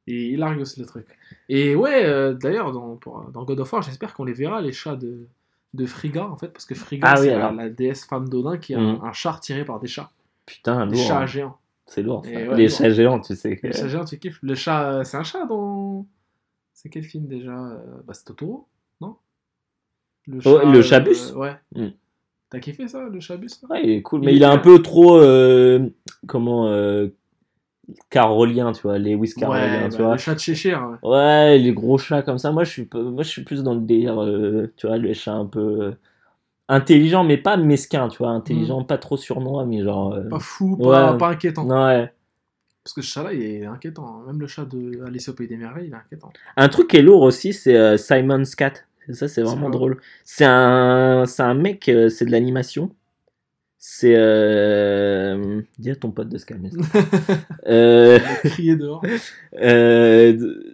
[0.06, 1.06] Et il largue aussi le truc.
[1.48, 4.72] Et ouais, euh, d'ailleurs, dans, pour- dans God of War, j'espère qu'on les verra, les
[4.72, 5.26] chats de,
[5.72, 8.74] de Frigga, en fait, parce que Frigga, Ah oui, c'est la, déesse femme d'Odin qui
[8.74, 10.10] a un, un char tiré par des chats.
[10.44, 11.06] Putain, Des lourd.
[11.06, 11.26] chats hein.
[11.26, 11.59] géants.
[11.86, 12.24] C'est lourd.
[12.24, 12.31] ça.
[12.31, 13.56] Ouais, Les chats géants, tu sais.
[13.56, 16.06] que- Le chat géant, tu kiffes Le chat, euh, c'est un chat dans.
[16.73, 18.66] C'est quel film déjà euh, Bah, c'est Totoro,
[19.01, 19.16] non?
[20.27, 21.55] Le Oh, le Chabus Ouais.
[21.74, 21.89] Hmm.
[22.51, 24.81] T'as kiffé ça, le Chabus là Ouais, il est cool, mais il est un peu
[24.82, 25.19] trop.
[25.19, 25.89] euh,
[26.27, 26.69] comment.
[26.69, 27.09] Euh,
[28.09, 30.12] carolien, tu vois, Lewis Carolien, Ouais, tu bah, vois.
[30.12, 30.89] le chat de Cheshire.
[31.02, 31.09] ouais.
[31.11, 32.51] Ouais, les gros chats comme ça.
[32.51, 35.35] Moi, je suis, moi, je suis plus dans le délire, euh, tu vois, les chats
[35.35, 35.93] un peu
[36.69, 40.15] intelligents, mais pas mesquins, tu vois, intelligents, pas trop surnois, mais genre.
[40.15, 41.19] euh, Pas fou, pas, Ouais.
[41.19, 41.66] pas inquiétant.
[41.66, 42.12] ouais.
[42.82, 44.07] Parce que ce chat-là, il est inquiétant.
[44.07, 44.24] hein.
[44.27, 46.31] Même le chat de Alice au Pays des Merveilles, il est inquiétant.
[46.57, 48.73] Un truc qui est lourd aussi, c'est euh, Simon's Cat.
[49.11, 50.01] Ça, c'est vraiment drôle.
[50.24, 52.91] C'est un, c'est un mec, euh, c'est de l'animation.
[53.78, 54.15] C'est.
[54.16, 55.61] Euh...
[55.78, 56.70] Dis à ton pote de se calmer.
[57.69, 58.19] euh...
[58.45, 59.03] Crier dehors.
[59.61, 60.73] Euh,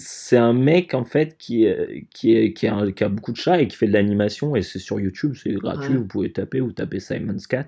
[0.00, 3.30] c'est un mec en fait qui, euh, qui, est, qui, a, un- qui a beaucoup
[3.32, 5.96] de chats et qui fait de l'animation et c'est sur YouTube, c'est gratuit, Ouais.
[5.98, 7.66] vous pouvez taper ou taper Simon's Cat.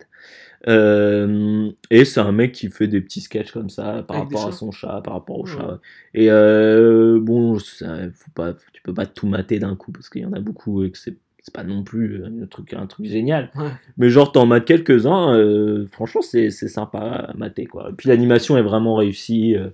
[0.69, 4.47] Euh, et c'est un mec qui fait des petits sketchs comme ça par Avec rapport
[4.49, 5.51] à son chat, par rapport au Ouais.
[5.53, 5.81] chat.
[6.15, 10.23] Et euh, bon, ça, faut pas, tu peux pas tout mater d'un coup parce qu'il
[10.23, 13.07] y en a beaucoup et que c'est c'est pas non plus un truc, un truc
[13.07, 13.51] génial.
[13.57, 13.67] Ouais.
[13.99, 17.89] Mais genre, t'en mates quelques-uns, euh, franchement, c'est c'est sympa à mater, quoi.
[17.91, 19.71] Et puis l'animation est vraiment réussie, euh,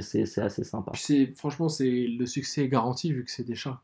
[0.00, 0.92] c'est assez sympa.
[1.36, 3.80] Franchement, c'est le succès est garanti vu que c'est des chats.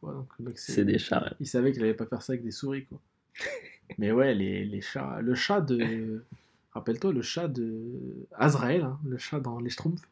[0.55, 1.31] C'est des chats, ouais.
[1.41, 2.85] Il savait qu'il allait pas faire ça avec des souris.
[2.87, 2.99] Quoi.
[3.99, 5.19] Mais ouais, les, les chats.
[5.23, 6.23] Le chat de.
[6.73, 7.73] Rappelle-toi, le chat de.
[8.37, 10.03] Azrael, hein, le chat dans Les Schtroumpfs.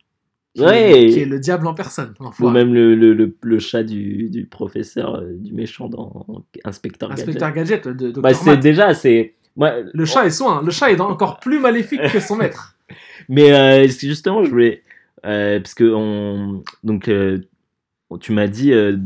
[0.55, 1.05] Qui, Ouais.
[1.05, 2.15] est, qui est le diable en personne.
[2.41, 7.11] Ou même le, le, le, le chat du, du professeur, euh, du méchant dans Inspecteur
[7.11, 7.29] Gadget.
[7.29, 8.23] Inspecteur Gadget, de Dr.
[8.23, 9.35] Bah, c'est déjà, c'est.
[9.59, 10.63] Le chat est soin.
[10.63, 12.77] Le chat est encore plus maléfique que son maître.
[13.29, 14.83] Mais euh, justement, je voulais.
[15.25, 17.41] Euh, parce que on, donc, euh,
[18.21, 18.73] tu m'as dit.
[18.73, 18.97] euh,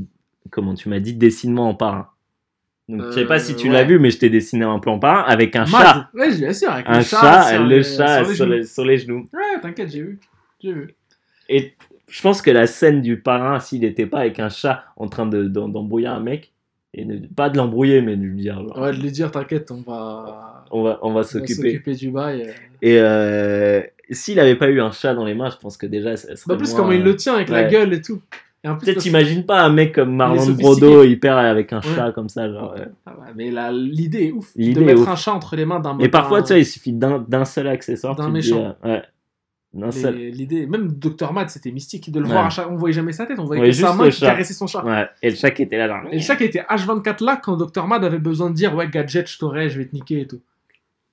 [0.51, 2.09] comment Tu m'as dit dessine-moi en parrain.
[2.89, 5.23] Donc, je sais pas si tu l'as vu, mais je t'ai dessiné un en parrain
[5.29, 6.11] avec un chat.
[6.13, 6.71] Ouais, bien sûr.
[6.73, 8.53] Avec Un le chat, sur le les- chat sur les sur, genoux.
[8.57, 9.25] les, sur les genoux.
[9.33, 10.19] Ouais, t'inquiète, j'ai vu.
[10.61, 10.95] J'ai vu.
[11.49, 11.75] Et
[12.09, 15.27] je pense que la scène du parrain, s'il n'était pas avec un chat en train
[15.27, 16.53] de- d'em- d'embrouiller un mec,
[16.93, 19.71] et ne- pas de l'embrouiller, mais de lui dire genre, Ouais, de lui dire, t'inquiète,
[19.71, 20.65] on va.
[20.73, 21.81] on va, on va s'occuper.
[21.95, 22.53] du bail.
[22.83, 23.83] Et euh,
[24.15, 26.45] s'il n'avait pas eu un chat dans les mains, je pense que déjà, ça serait
[26.49, 28.21] Bah, en plus, moins- comment il le tient avec la gueule et tout.
[28.63, 30.51] Peut-être t'imagines pas un mec comme Marlon.
[30.51, 31.95] Brodo hyper avec un Ouais.
[31.95, 32.75] chat comme ça, genre.
[33.07, 34.55] Ah ouais, mais la- l'idée est ouf.
[34.57, 35.09] De mettre ouf.
[35.09, 38.15] un chat entre les mains d'un Et parfois, tu sais, il suffit d'un seul accessoire.
[38.17, 38.77] D'un te dis, méchant.
[38.85, 39.03] euh, ouais.
[39.73, 40.15] D'un Mais seul.
[40.17, 41.33] L'idée, même Dr.
[41.33, 42.69] Matt, c'était mystique de le voir à chaque.
[42.71, 44.67] On voyait jamais sa tête, on voyait que sa juste main le qui caressait son
[44.67, 44.85] chat.
[44.85, 45.07] Ouais.
[45.23, 46.01] Et le chat qui était là, genre.
[46.11, 47.87] Et le chat qui était H24 là quand Dr.
[47.87, 50.41] Matt avait besoin de dire Ouais, gadget, je t'aurai, je vais te niquer et tout.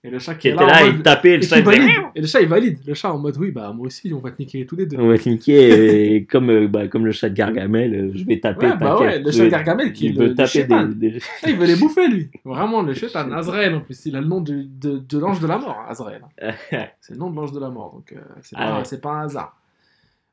[0.03, 1.90] Et le chat qui, Qui est était là, il mode- tapait, le chat valide.
[2.15, 2.78] Et le chat il valide.
[2.86, 4.95] Le chat en mode Oui, bah moi aussi, on va te niquer tous les deux.
[4.98, 8.24] On va te niquer, et comme, euh, bah, comme le chat de Gargamel, euh, je
[8.24, 8.68] vais taper.
[8.68, 11.49] Ouais, bah ouais, le chat vais- Gargamel qui est il veut taper des, des- Ah,
[11.49, 12.30] il veut les bouffer lui.
[12.45, 13.32] Vraiment, le chétan.
[13.32, 16.22] Azrael en plus, il a le nom de, de, de l'ange de la mort, Azrael.
[17.02, 18.86] C'est le nom de l'ange de la mort, donc euh, c'est Ah pas, ouais.
[18.86, 19.60] c'est pas un hasard.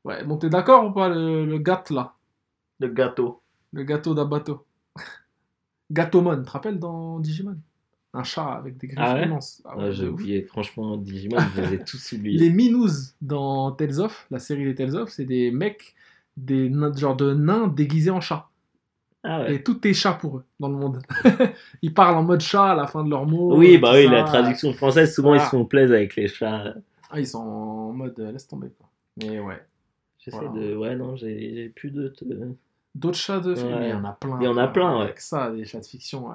[0.04, 2.12] Ouais, bon, t'es d'accord ou pas, le, le gâteau là?
[2.80, 3.40] Le gâteau.
[3.72, 4.66] Le gâteau d'Abato.
[5.90, 7.56] Gâteaumon, tu te rappelles dans Digimon?
[8.16, 9.60] Un chat avec des griffes Ah ouais immenses.
[9.64, 12.38] Ah ouais, Ah, J'ai oublié, franchement, Digimon, je les ai tous oubliés.
[12.38, 15.94] Les Minous dans Tales of, la série des Tales of, c'est des mecs,
[16.36, 18.48] des genre de nains déguisés en chat.
[19.24, 19.54] Ah ouais.
[19.56, 21.00] Et tout est chat pour eux dans le monde.
[21.82, 23.56] Ils parlent en mode chat à la fin de leurs mots.
[23.56, 24.10] Oui, tout bah oui, ça.
[24.12, 25.42] la traduction française, souvent Voilà.
[25.42, 26.74] ils se font plaisir avec les chats.
[27.10, 28.88] Ah, ils sont en mode euh, laisse tomber quoi.
[29.16, 29.60] Mais ouais.
[30.18, 30.52] J'essaie Voilà.
[30.52, 30.76] de.
[30.76, 32.12] Ouais, non, j'ai plus de.
[32.94, 34.38] D'autres chats de film, il y en a plein.
[34.40, 35.04] Il y en a plein, ouais.
[35.04, 36.30] Avec ça, des chats de fiction.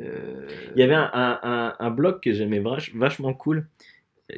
[0.00, 3.66] Euh, Il y avait un, un, un, un blog que j'aimais vach- vachement cool.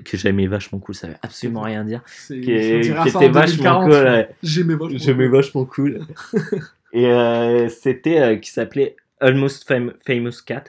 [0.04, 2.02] Que j'aimais vachement cool, ça veut absolument rien dire.
[2.26, 3.84] Qui, qui était vachement 2040.
[3.84, 3.92] cool.
[3.92, 4.28] ouais.
[4.42, 5.64] J'aimais vachement.
[5.64, 6.00] Cool.
[6.92, 10.64] Et euh, c'était euh, qui s'appelait Almost Fam- Famous Cat.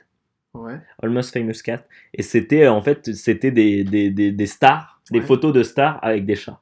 [0.54, 0.80] Ouais.
[1.04, 1.86] Almost Famous Cat.
[2.14, 6.00] Et c'était euh, en fait c'était des, des, des, des stars, des photos de stars
[6.02, 6.60] avec des chats.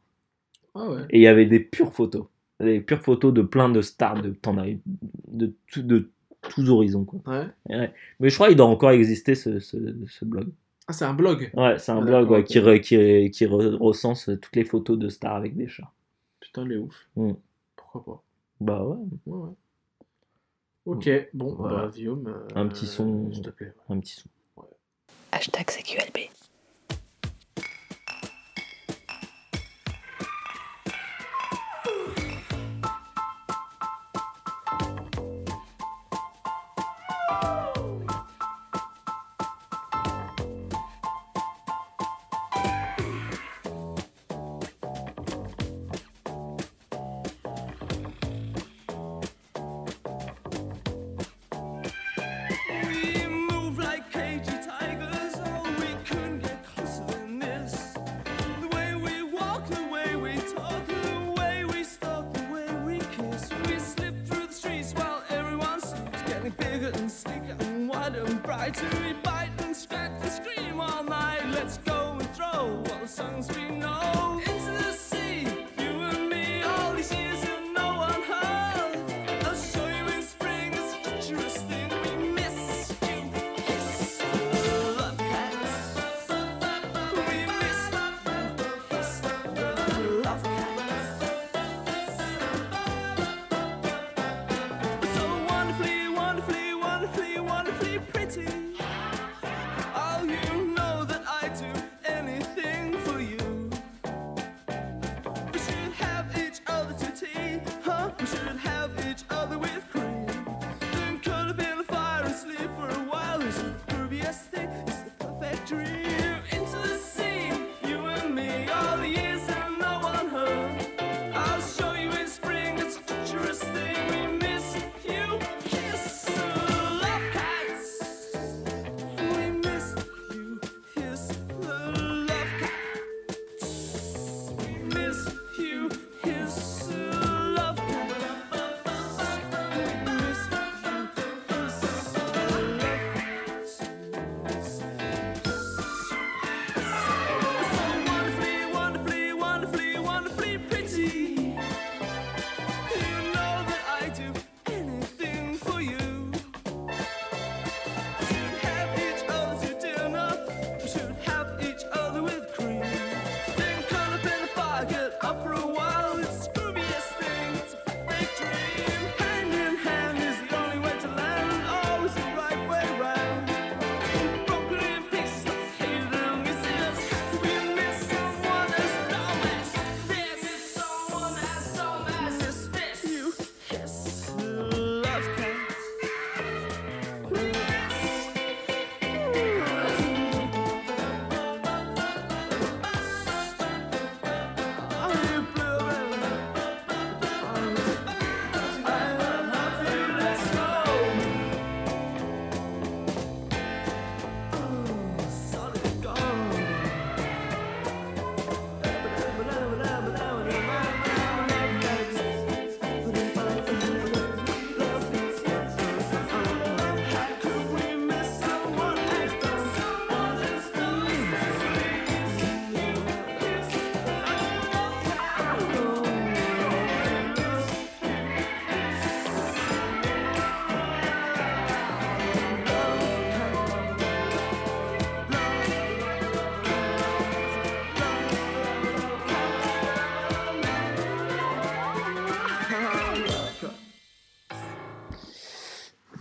[0.76, 1.02] Ah ouais.
[1.12, 2.26] Et il y avait des pures photos.
[2.60, 4.56] Des pures photos de plein de stars de, t'en
[5.28, 6.10] de, tout- de
[6.42, 7.06] tous horizons.
[7.06, 7.20] Quoi.
[7.28, 7.48] Ouais.
[7.70, 7.94] Ouais.
[8.20, 9.78] Mais je crois qu'il doit encore exister ce, ce,
[10.08, 10.50] ce blog.
[10.88, 11.52] Ah, c'est un blog.
[11.54, 14.64] Ouais, c'est un Ah, blog ouais, qui, re- qui, re- qui re- recense toutes les
[14.64, 15.92] photos de stars avec des chats.
[16.40, 17.08] Putain, les ouf.
[17.16, 17.34] Mm.
[17.76, 18.24] Pourquoi pas
[18.62, 19.50] Bah ouais, Ouais, ouais.
[20.86, 21.84] Ok, bon, Voilà.
[21.88, 22.28] bah, Guillaume.
[22.28, 23.30] euh, Un petit son.
[23.34, 23.74] S'il te plaît.
[23.90, 24.30] un petit son.
[25.34, 26.30] Hashtag CQLB.
[68.72, 69.27] try to rebuild.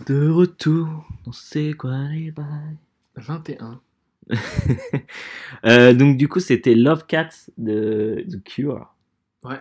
[0.07, 0.87] De retour,
[1.25, 2.77] on sait quoi les bails.
[3.17, 3.81] 21.
[5.65, 8.93] Euh, donc du coup c'était Love Cats de The Cure.
[9.43, 9.59] Ouais.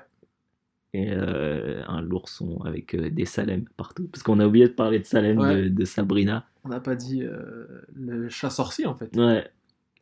[0.92, 4.08] Et euh, un l'ourson avec euh, des Salem partout.
[4.12, 5.62] Parce qu'on a oublié de parler de Salem Ouais.
[5.64, 6.46] de, de Sabrina.
[6.64, 9.14] On n'a pas dit euh, le chat sorcier en fait.
[9.16, 9.48] Ouais.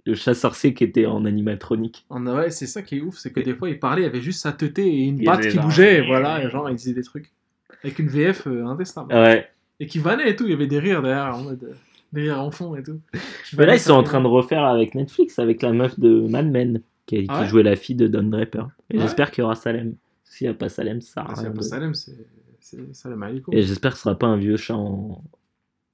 [0.07, 2.05] Le chat sorcier qui était en animatronique.
[2.11, 4.05] On a- ouais, c'est ça qui est ouf, c'est que des fois il parlait, il
[4.05, 6.51] y avait juste sa tête et une Il patte qui genre- bougeait, et voilà, et
[6.51, 7.33] genre il disait des trucs.
[7.83, 9.15] Avec une VF indestinable.
[9.15, 9.49] Ouais.
[9.81, 11.63] Et qui vannait et tout, il y avait des rires derrière, en mode.
[11.65, 11.75] euh,
[12.13, 13.01] des rires en fond et tout.
[13.59, 16.49] Mais là ils sont en train de refaire avec Netflix, avec la meuf de Mad
[16.51, 18.67] Men, qui, qui Ah ouais jouait la fille de Don Draper.
[18.91, 19.03] Et Ouais.
[19.03, 19.95] j'espère qu'il y aura Salem.
[20.23, 22.17] S'il n'y a pas Salem, ça rien un peu de- Salem, c'est
[22.93, 23.53] Salem Aliko.
[23.53, 25.23] Et j'espère que ce sera pas un vieux chat en,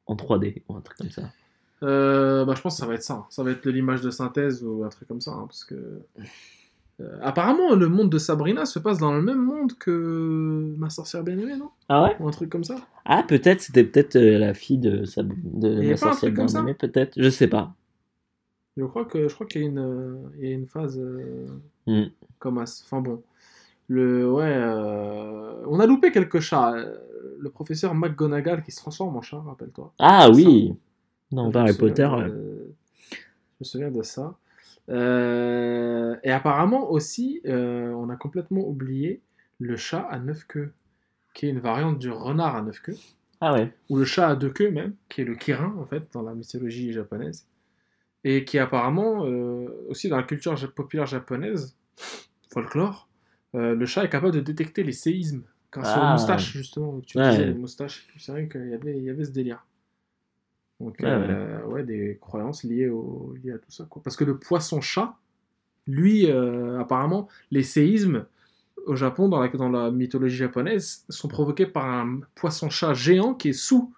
[0.07, 1.31] en 3D ou un truc comme ça.
[1.83, 3.25] Euh, bah, je pense que ça va être ça.
[3.31, 5.31] Ça va être l'image de synthèse ou un truc comme ça.
[5.33, 6.03] hein, parce que.
[7.01, 11.23] Euh, apparemment, le monde de Sabrina se passe dans le même monde que Ma sorcière
[11.23, 11.71] bien-aimée, non?
[11.89, 12.17] Ah ouais?
[12.21, 15.81] Ou un truc comme ça Ah, peut-être, c'était peut-être euh, la fille de, sa, de
[15.83, 16.61] ma sorcière ça?
[16.61, 17.13] bien-aimée, peut-être.
[17.17, 17.73] Je sais pas.
[18.77, 20.99] Je crois que je crois qu'il y a une, euh, il y a une phase
[20.99, 21.47] euh,
[21.87, 22.05] Hmm.
[22.39, 22.83] comme as.
[22.85, 23.23] Enfin bon.
[23.89, 24.57] Le, ouais,
[25.67, 26.75] on a loupé quelques chats.
[27.39, 29.93] Le professeur McGonagall qui se transforme en chat, rappelle-toi.
[29.99, 30.31] Ah Ça.
[30.31, 30.75] oui
[31.33, 32.09] Dans Je me Harry Potter.
[32.19, 32.33] Je
[33.61, 34.37] me souviens de ça.
[34.91, 39.21] Euh, et apparemment aussi, euh, on a complètement oublié
[39.59, 40.73] le chat à neuf queues,
[41.35, 42.97] qui est une variante du renard à neuf queues,
[43.41, 43.73] Ah ouais.
[43.89, 46.35] ou le chat à deux queues même, qui est le kirin en fait dans la
[46.35, 47.47] mythologie japonaise,
[48.25, 51.77] et qui apparemment euh, aussi dans la culture populaire japonaise,
[52.53, 53.09] folklore,
[53.55, 56.13] le chat est capable de détecter les séismes quand c'est aux Ah.
[56.13, 57.01] moustaches justement.
[57.01, 57.29] Tu Ouais.
[57.31, 59.65] disais les moustaches, c'est vrai qu'il y avait, il y avait ce délire.
[60.81, 64.03] Donc Ouais, euh, ouais, des croyances liées, au, liées à tout ça quoi.
[64.03, 65.15] Parce que le poisson chat,
[65.87, 68.25] lui, euh, apparemment, les séismes
[68.87, 73.51] au Japon, dans la, dans la mythologie japonaise, sont provoqués par un poisson-chat géant qui
[73.51, 73.93] est sous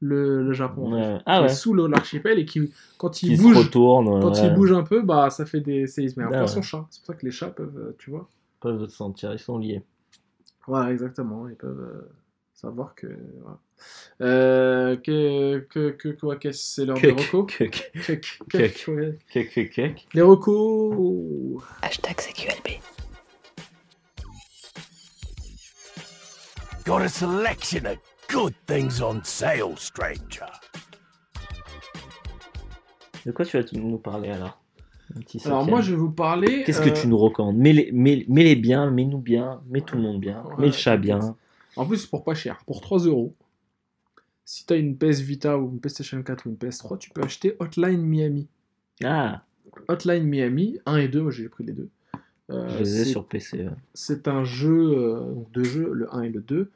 [0.00, 0.94] le, le Japon.
[0.94, 1.18] Ouais.
[1.26, 1.48] Ah qui est.
[1.54, 4.20] Sous l'archipel et qui, quand il Qui bouge, retourne.
[4.22, 6.20] quand il bouge un peu, bah ça fait des séismes.
[6.20, 6.62] Mais un Ah poisson ouais.
[6.62, 6.86] chat.
[6.90, 8.28] C'est pour ça que les chats peuvent, euh, tu vois.
[8.60, 9.82] Peuvent se sentir, ils sont liés.
[10.66, 11.48] Voilà, exactement.
[11.48, 12.08] Ils peuvent euh,
[12.66, 13.06] savoir que.
[13.42, 13.58] Voilà.
[14.22, 17.58] Euh, que, que, que, quoi, qu'est-ce c'est l'heure des Kek, recos.
[20.14, 21.62] Les recos.
[21.82, 22.80] Hashtag CQLB.
[26.86, 27.98] Got a selection of
[28.28, 30.46] good things on sale, stranger.
[33.26, 34.58] De quoi tu vas nous parler alors?
[35.44, 36.62] Alors moi je vais vous parler.
[36.64, 37.56] Qu'est-ce que euh, tu nous recommandes?
[37.56, 40.96] Mets-les mets, mets-les bien, mets-nous bien, mets tout le monde bien, Ouais, mets le chat
[40.96, 41.36] bien.
[41.76, 43.34] En plus pour pas cher, pour 3 euros.
[44.44, 47.56] Si t'as une PS Vita ou une PlayStation 4 ou une PS3, tu peux acheter
[47.58, 48.48] Hotline Miami.
[49.04, 49.42] Ah,
[49.88, 51.90] Hotline Miami 1 et 2, moi j'ai pris les deux.
[52.50, 53.64] Euh, je les ai c'est- sur PC.
[53.64, 53.70] ouais.
[53.92, 56.70] C'est un jeu, euh, donc deux jeux, le 1 et le 2,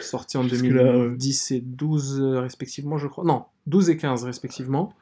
[0.00, 3.24] sortis en Jusque-là, 2010 et 12 euh, respectivement, je crois.
[3.24, 4.94] Non, 12 et 15 respectivement.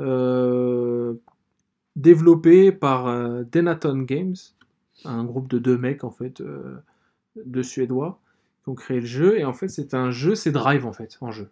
[0.00, 1.14] Euh,
[1.94, 4.34] développé par euh, Denaton Games,
[5.04, 6.76] un groupe de deux mecs en fait, euh,
[7.44, 8.18] de Suédois,
[8.64, 9.38] qui ont créé le jeu.
[9.38, 11.48] Et en fait, c'est un jeu, c'est Drive en fait, en jeu.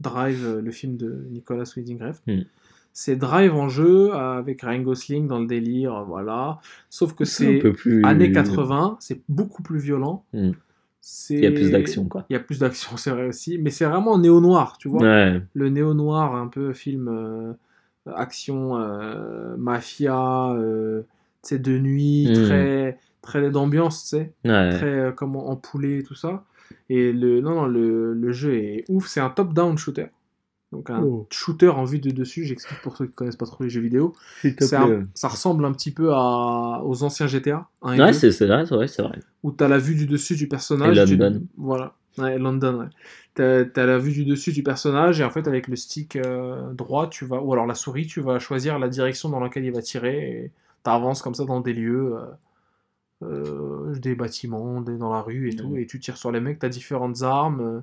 [0.00, 2.00] Drive, euh, le film de Nicolas Winding.
[2.26, 2.40] Hmm.
[2.92, 6.58] C'est Drive en jeu euh, avec Ryan Gosling dans le délire, euh, voilà.
[6.90, 8.04] Sauf que un c'est peu plus.
[8.04, 10.24] années 80, c'est beaucoup plus violent.
[11.00, 12.24] C'est- Il y a plus d'action, quoi.
[12.30, 13.58] Il y a plus d'action, c'est vrai aussi.
[13.58, 15.02] Mais c'est vraiment néo-noir, tu vois.
[15.02, 17.52] Ouais, Le néo-noir, un peu film euh,
[18.14, 21.02] action, euh, mafia, euh,
[21.42, 22.32] sais, de nuit, Hmm.
[22.44, 24.32] très, très d'ambiance, tu sais.
[24.44, 24.70] ouais.
[24.70, 26.44] Très euh, comment empoulé, tout ça.
[26.88, 29.06] Et le, non, non, le, le jeu est ouf.
[29.08, 30.06] C'est un top-down shooter.
[30.72, 31.26] Donc un Oh.
[31.30, 32.44] shooter en vue de dessus.
[32.44, 34.14] J'explique pour ceux qui connaissent pas trop les jeux vidéo.
[34.72, 37.68] Un- ça ressemble un petit peu à, aux anciens GTA.
[37.82, 39.18] 1 et Ouais, 2 c'est vrai, c'est vrai, c'est vrai.
[39.44, 40.98] où tu as la vue du dessus du personnage.
[40.98, 41.42] Et tu- London.
[41.56, 41.94] Voilà.
[42.18, 42.86] Ouais, London, ouais.
[43.36, 46.72] Tu as, la vue du dessus du personnage et en fait avec le stick euh,
[46.72, 49.72] droit, tu vas ou alors la souris, tu vas choisir la direction dans laquelle il
[49.72, 50.50] va tirer et
[50.84, 52.20] tu avances comme ça dans des lieux, euh,
[53.22, 56.58] euh, des bâtiments, des- dans la rue et tout, et tu tires sur les mecs,
[56.58, 57.80] tu as différentes armes euh,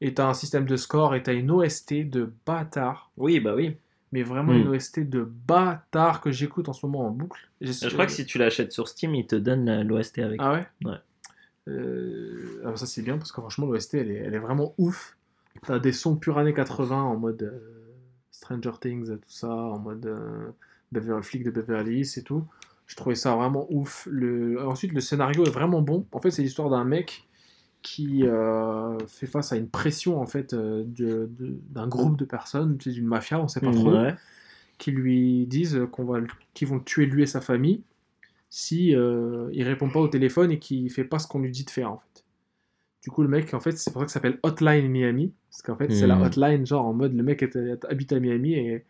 [0.00, 3.10] et tu as un système de score et tu as une OST de bâtard.
[3.16, 3.76] Oui, bah oui.
[4.12, 4.56] Mais vraiment Hmm.
[4.56, 7.48] une OST de bâtard que j'écoute en ce moment en boucle.
[7.60, 10.40] Je crois que si tu l'achètes sur Steam, il te donne l'OST avec.
[10.42, 10.66] Ah ouais?
[10.84, 10.98] Ouais.
[11.68, 15.16] Euh, alors ça c'est bien parce que franchement l'OST elle est, elle est vraiment ouf.
[15.66, 17.58] T'as des sons pur années 80 en mode euh,
[18.30, 20.50] Stranger Things tout ça, en mode euh,
[20.92, 22.44] Beverly Flick de Beverly Hills et tout.
[22.86, 24.06] Je trouvais ça vraiment ouf.
[24.10, 24.64] Le...
[24.66, 26.06] Ensuite le scénario est vraiment bon.
[26.12, 27.24] En fait c'est l'histoire d'un mec
[27.82, 32.24] qui euh, fait face à une pression en fait euh, de- de- d'un groupe de
[32.24, 34.14] personnes, c'est d'une mafia, on sait pas trop Ouais.
[34.78, 36.18] qui lui disent qu'on va,
[36.54, 37.82] qu'ils vont tuer lui et sa famille
[38.50, 41.64] si euh, il répond pas au téléphone et qu'il fait pas ce qu'on lui dit
[41.64, 42.24] de faire en fait.
[43.02, 45.62] Du coup le mec en fait c'est pour ça que ça s'appelle Hotline Miami parce
[45.62, 46.22] qu'en fait c'est la Mhm.
[46.22, 48.84] hotline genre en mode le mec est- habite à Miami et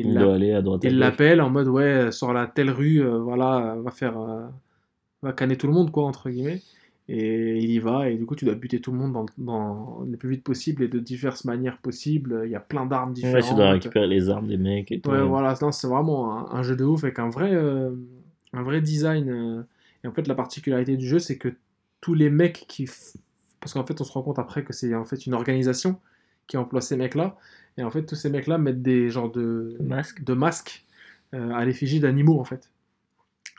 [0.00, 0.84] il doit aller à droite.
[0.84, 4.46] à il l'appelle en mode ouais sur la telle rue euh, voilà va faire euh,
[5.22, 6.62] va canner tout le monde quoi entre guillemets
[7.08, 10.02] et il y va et du coup tu dois buter tout le monde dans, dans
[10.04, 13.14] le plus vite possible et de diverses manières possibles il y a plein d'armes Ouais,
[13.14, 15.10] différentes tu dois récupérer les armes des mecs et tout.
[15.10, 17.90] Ouais, voilà, c'est vraiment un, un jeu de ouf avec un vrai, euh,
[18.52, 19.64] un vrai design.
[20.02, 21.54] et en fait, la particularité du jeu, c'est que
[22.00, 22.88] tous les mecs qui.
[23.60, 25.98] Parce qu'en fait, on se rend compte après que c'est en fait une organisation
[26.46, 27.36] qui emploie ces mecs-là.
[27.78, 30.22] Et en fait, tous ces mecs-là mettent des genres de, Masque.
[30.24, 30.84] de masques
[31.34, 32.70] euh, à l'effigie d'animaux, en fait.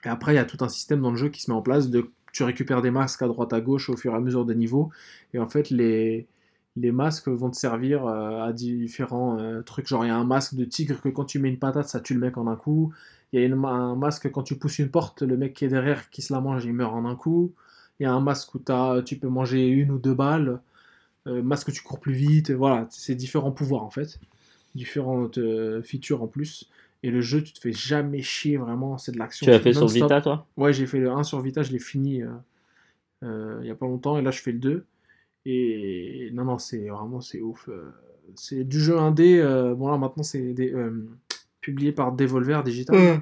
[0.05, 1.61] Et après, il y a tout un système dans le jeu qui se met en
[1.61, 2.09] place de.
[2.33, 4.91] Tu récupères des masques à droite à gauche au fur et à mesure des niveaux.
[5.33, 6.27] Et en fait, les,
[6.75, 9.87] les masques vont te servir euh, à différents euh, trucs.
[9.87, 11.99] Genre, il y a un masque de tigre que quand tu mets une patate, ça
[11.99, 12.93] tue le mec en un coup.
[13.33, 15.69] Il y a une- un masque quand tu pousses une porte, le mec qui est
[15.69, 17.53] derrière qui se la mange, il meurt en un coup.
[17.99, 20.59] Il y a un masque où t'as- tu peux manger une ou deux balles.
[21.27, 22.51] Euh, masque tu cours plus vite.
[22.51, 24.19] Voilà, c'est différents pouvoirs en fait.
[24.75, 26.69] Différentes euh, features en plus.
[27.03, 28.97] Et le jeu, tu te fais jamais chier vraiment.
[28.97, 29.45] C'est de l'action.
[29.45, 29.87] Tu l'as fait sur.
[29.87, 30.47] Vita, toi?
[30.57, 32.29] Ouais, j'ai fait le 1 sur Vita, je l'ai fini euh,
[33.23, 34.85] euh, il y a pas longtemps, et là je fais le 2.
[35.45, 37.69] Et non, non, c'est vraiment c'est ouf.
[38.35, 41.07] C'est du jeu indé, euh, bon là maintenant c'est des- euh,
[41.61, 43.21] publié par Devolver Digital.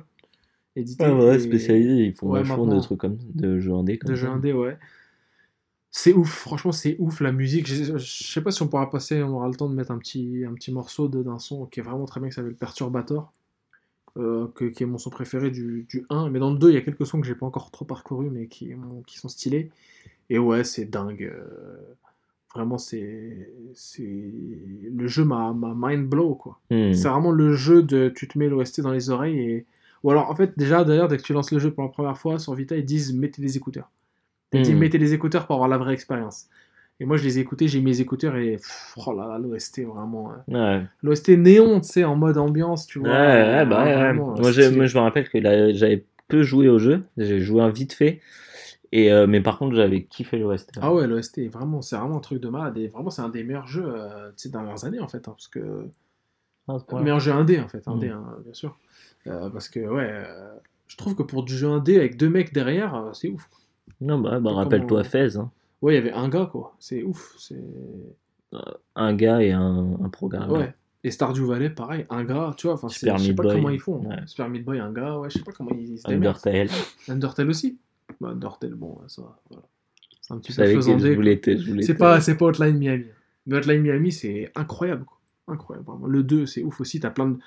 [0.75, 3.85] Édité Ah ouais, et- spécialisé, ils font Ouais, vachement de trucs comme de jeux comme
[3.85, 4.15] de ça.
[4.15, 4.77] jeux indé, ouais.
[5.97, 7.67] C'est ouf, franchement c'est ouf la musique.
[7.67, 10.43] Je, sais pas si on pourra passer, on aura le temps de mettre un petit,
[10.45, 13.31] un petit morceau de- d'un son qui est vraiment très bien, qui s'appelle Perturbator,
[14.17, 16.29] euh, que- qui est mon son préféré du, du 1.
[16.29, 18.29] Mais dans le 2, il y a quelques sons que j'ai pas encore trop parcourus,
[18.29, 18.73] mais qui,
[19.07, 19.71] qui sont stylés.
[20.29, 21.23] Et ouais, c'est dingue.
[21.23, 21.77] euh,
[22.53, 23.49] vraiment, c'est.
[23.97, 26.59] Le jeu m'a m'a mind blow, quoi.
[26.71, 26.91] Hmm.
[26.93, 29.65] C'est vraiment le jeu de tu te mets l'OST dans les oreilles et.
[30.03, 32.17] Ou alors, en fait, déjà, d'ailleurs, dès que tu lances le jeu pour la première
[32.17, 33.89] fois sur Vita, ils disent mettez des écouteurs.
[34.55, 34.79] Ils disent Hmm.
[34.79, 36.47] mettez des écouteurs pour avoir la vraie expérience.
[36.99, 39.37] Et moi, je les ai écoutés, j'ai mis mes écouteurs et pff, oh là là,
[39.37, 40.31] l'OST vraiment.
[40.31, 40.43] hein.
[40.47, 40.85] Ouais.
[41.03, 43.09] L'OST néon, tu sais, en mode ambiance, tu vois.
[43.09, 43.95] ouais, bah ouais, ouais.
[43.95, 45.41] Vraiment, Moi, je me rappelle que
[45.73, 47.03] j'avais peu joué au jeu.
[47.17, 48.21] J'ai joué un vite fait.
[48.93, 50.79] Et, euh, mais par contre, j'avais kiffé l'OST.
[50.81, 52.77] Ah ouais, l'OST, vraiment, c'est vraiment un truc de malade.
[52.77, 55.27] Et vraiment, c'est un des meilleurs jeux euh, de ces dernières années, en fait.
[55.27, 55.87] hein, parce que.
[56.67, 58.11] Ah, meilleur jeu indé, en fait, indé, Mm.
[58.13, 58.77] hein, bien sûr.
[59.27, 60.53] Euh, parce que, ouais, euh,
[60.87, 63.49] je trouve que pour du jeu indé avec deux mecs derrière, c'est ouf.
[64.01, 65.37] Non, bah, bah rappelle-toi Fez.
[65.37, 65.51] hein.
[65.81, 66.75] Ouais, il y avait un gars, quoi.
[66.79, 67.35] C'est ouf.
[67.37, 67.63] C'est.
[68.95, 70.51] Un gars et un, un programme.
[70.51, 70.73] Ouais.
[71.03, 72.73] Et Stardew Valley, pareil, un gars, tu vois.
[72.73, 73.55] Enfin, je sais pas Boy.
[73.55, 73.99] comment ils font.
[74.07, 74.15] Ouais.
[74.25, 76.09] Super Meat Boy, un gars, ouais, je sais pas comment ils se.
[76.09, 76.69] Undertale.
[77.07, 77.77] Undertale aussi.
[78.19, 79.63] Bah, Undertale, bon, ça, voilà.
[80.21, 81.39] C'est un petit peu faisandé.
[81.81, 83.05] C'est pas, c'est pas Hotline Miami.
[83.45, 85.19] Mais Hotline Miami, c'est incroyable, quoi.
[85.47, 86.07] Incroyable, vraiment.
[86.07, 86.99] Le 2, c'est ouf aussi.
[86.99, 87.37] T'as plein de.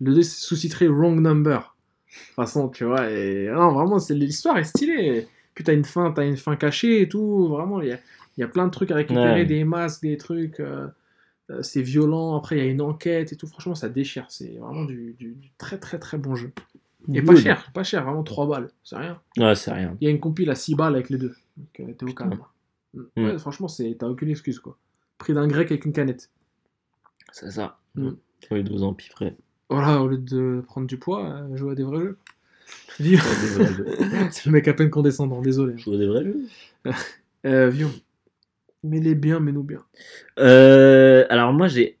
[0.00, 1.58] Le 2, c'est sous-titré Wrong Number.
[1.58, 3.10] De toute façon, tu vois.
[3.10, 3.50] Et...
[3.50, 4.14] Non, vraiment, c'est...
[4.14, 5.28] l'histoire est stylée.
[5.54, 7.48] Puis t'as une fin, t'as une fin cachée et tout.
[7.48, 7.98] Vraiment, il y a,
[8.36, 9.44] il y a plein de trucs à récupérer, Ouais.
[9.44, 10.60] des masques, des trucs.
[10.60, 10.88] euh,
[11.50, 12.36] euh, C'est violent.
[12.36, 13.46] Après, il y a une enquête et tout.
[13.46, 14.26] Franchement, ça déchire.
[14.28, 16.52] C'est vraiment du, du- du très, très, très bon jeu.
[17.12, 18.70] Et pas cher, pas cher, vraiment 3 balles.
[18.84, 19.20] C'est rien.
[19.36, 19.96] Ouais, c'est rien.
[20.00, 21.34] Il y a une compile à 6 balles avec les deux.
[21.56, 22.38] Donc euh, t'es au calme.
[22.94, 23.00] Mm.
[23.16, 23.96] Ouais, franchement, c'est...
[23.98, 24.78] t'as aucune excuse, quoi.
[25.18, 26.30] Prix d'un grec avec une canette.
[27.32, 27.78] C'est ça.
[27.96, 28.10] Mm.
[28.50, 29.34] Au lieu de vous empiffrer.
[29.68, 32.18] Voilà, au lieu de prendre du poids, euh, jouer à des vrais jeux.
[33.00, 33.18] Vieux.
[34.30, 35.74] c'est le mec à peine condescendant, désolé.
[35.78, 36.40] Je vois des vrais jeux.
[37.44, 37.88] Euh, Vieux.
[38.84, 39.84] Mets-les bien, mets-nous bien.
[40.38, 41.98] Euh, alors, moi, j'ai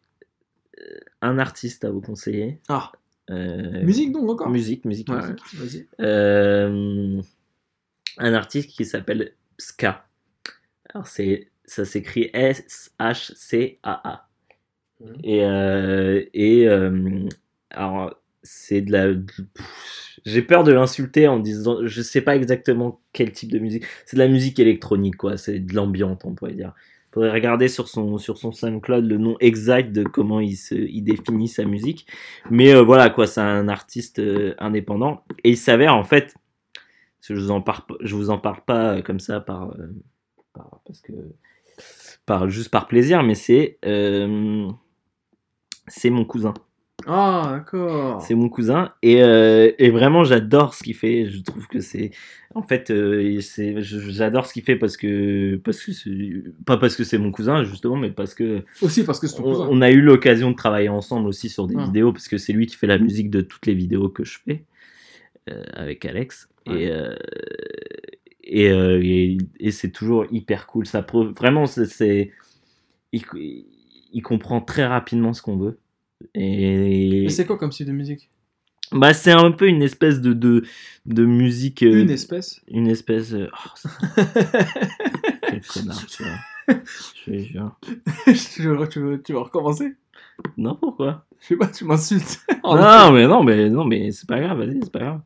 [0.80, 0.84] euh,
[1.20, 2.60] un artiste à vous conseiller.
[2.68, 2.92] Ah,
[3.30, 4.50] Euh, musique donc encore?
[4.50, 5.18] Musique, musique, Ouais,
[5.60, 5.88] musique.
[5.98, 7.22] un
[8.34, 10.06] artiste qui s'appelle Ska.
[10.94, 14.28] Alors c'est ça s'écrit S-H-C-A-A.
[15.00, 15.14] Mhm.
[15.24, 17.28] Et, euh, et euh,
[17.70, 19.08] alors c'est de la.
[20.24, 21.78] J'ai peur de l'insulter en disant.
[21.86, 23.84] Je sais pas exactement quel type de musique.
[24.06, 25.36] C'est de la musique électronique, quoi.
[25.36, 26.74] C'est de l'ambiante, on pourrait dire.
[27.12, 31.02] Faudrait regarder sur son, sur son SoundCloud le nom exact de comment il, se, il
[31.02, 32.06] définit sa musique.
[32.50, 35.22] Mais euh, voilà, quoi, c'est un artiste euh, indépendant.
[35.44, 36.34] Et il s'avère, en fait,
[37.20, 39.76] je vous en parle, je vous en parle pas euh, comme ça par,
[40.54, 41.12] par- parce que,
[42.24, 43.78] par, juste par plaisir, mais c'est,
[45.86, 46.54] c'est mon cousin.
[47.06, 48.22] Ah, d'accord.
[48.22, 51.26] C'est mon cousin et, euh, et vraiment j'adore ce qu'il fait.
[51.28, 52.10] Je trouve que c'est
[52.54, 53.40] en fait euh,
[53.80, 57.96] j'adore ce qu'il fait parce que parce que pas parce que c'est mon cousin justement
[57.96, 59.68] mais parce que Aussi parce que c'est ton on, cousin.
[59.70, 61.84] on a eu l'occasion de travailler ensemble aussi sur des Ah.
[61.84, 64.38] vidéos parce que c'est lui qui fait la musique de toutes les vidéos que je
[64.44, 64.64] fais
[65.50, 66.84] euh, avec Alex Ouais.
[66.84, 67.14] et euh,
[68.44, 70.86] et, et, et c'est toujours hyper cool.
[70.86, 71.04] Ça
[71.36, 72.30] vraiment c'est c'est-
[73.12, 73.22] il,
[74.12, 75.78] il comprend très rapidement ce qu'on veut.
[76.34, 78.30] Et Mais c'est quoi comme style de musique?
[78.92, 80.64] Bah, c'est un peu une espèce de, de,
[81.06, 81.82] de musique.
[81.82, 82.60] euh, Une espèce?
[82.68, 83.32] Une espèce.
[83.32, 83.88] euh, oh,
[85.48, 86.76] Quel connard, tu vois.
[87.26, 87.78] Je jure.
[88.54, 89.94] tu, veux, tu, veux, tu veux recommencer?
[90.58, 91.24] Non, pourquoi?
[91.40, 92.40] Je sais pas, tu m'insultes.
[92.62, 95.20] Oh, Non, mais non, mais non, mais c'est pas grave, vas-y, c'est pas grave.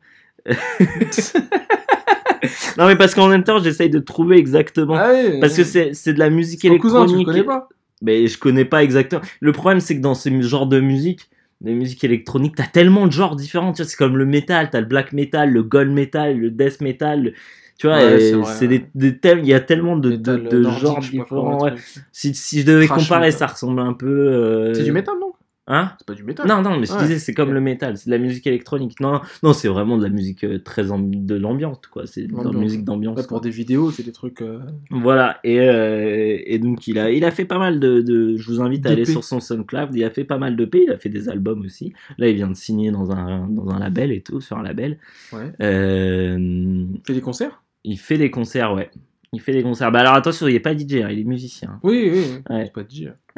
[2.77, 4.95] non, mais parce qu'en même temps, j'essaye de trouver exactement.
[4.95, 5.93] Ah ouais, Parce que ouais.
[5.93, 7.25] c'est de la musique Ton cousin, tu le électronique.
[7.25, 7.67] connais pas?
[8.01, 9.21] Mais je connais pas exactement.
[9.39, 11.29] Le problème, c'est que dans ce genre de musique,
[11.61, 13.73] de musique électronique, t'as tellement de genres différents.
[13.73, 16.81] Tu vois, c'est comme le metal, t'as le black metal, le gold metal, le death
[16.81, 17.23] metal.
[17.23, 17.33] le-
[17.79, 20.63] Tu vois, Ouais, c'est des, des thèmes, il y a tellement de, de, Métal, de
[20.69, 21.63] genres différents.
[21.63, 21.73] ouais.
[22.11, 23.39] Si, si je devais comparer, metal.
[23.39, 24.07] ça ressemble un peu.
[24.07, 25.33] euh, C'est du métal, non?
[25.69, 26.47] Hein C'est pas du métal.
[26.47, 27.01] Non, non, mais je Ouais.
[27.01, 28.99] disais, c'est comme le métal, c'est de la musique électronique.
[29.01, 32.07] Non, non, c'est vraiment de la musique euh, très de l'ambiance, quoi.
[32.07, 33.17] C'est de la musique d'ambiance.
[33.17, 34.41] Ouais, pour des vidéos, c'est des trucs.
[34.41, 34.59] euh,
[34.91, 38.47] Voilà, et, euh, et donc il a, il a fait pas mal de, de- Je
[38.49, 40.91] vous invite à aller sur son SoundCloud, il a fait pas mal de P, il
[40.91, 41.91] a fait des albums aussi.
[42.17, 44.97] Là, il vient de signer dans un, dans un label et tout, sur un label.
[45.33, 45.51] Ouais.
[45.61, 47.61] Euh, Fait des concerts?
[47.83, 48.89] il fait des concerts, ouais.
[49.37, 49.91] Il fait des concerts.
[49.91, 51.79] Bah alors attention, il est pas DJ, hein, il est musicien.
[51.83, 52.55] Oui, oui, oui.
[52.55, 52.63] Ouais.
[52.65, 52.81] C'est pas.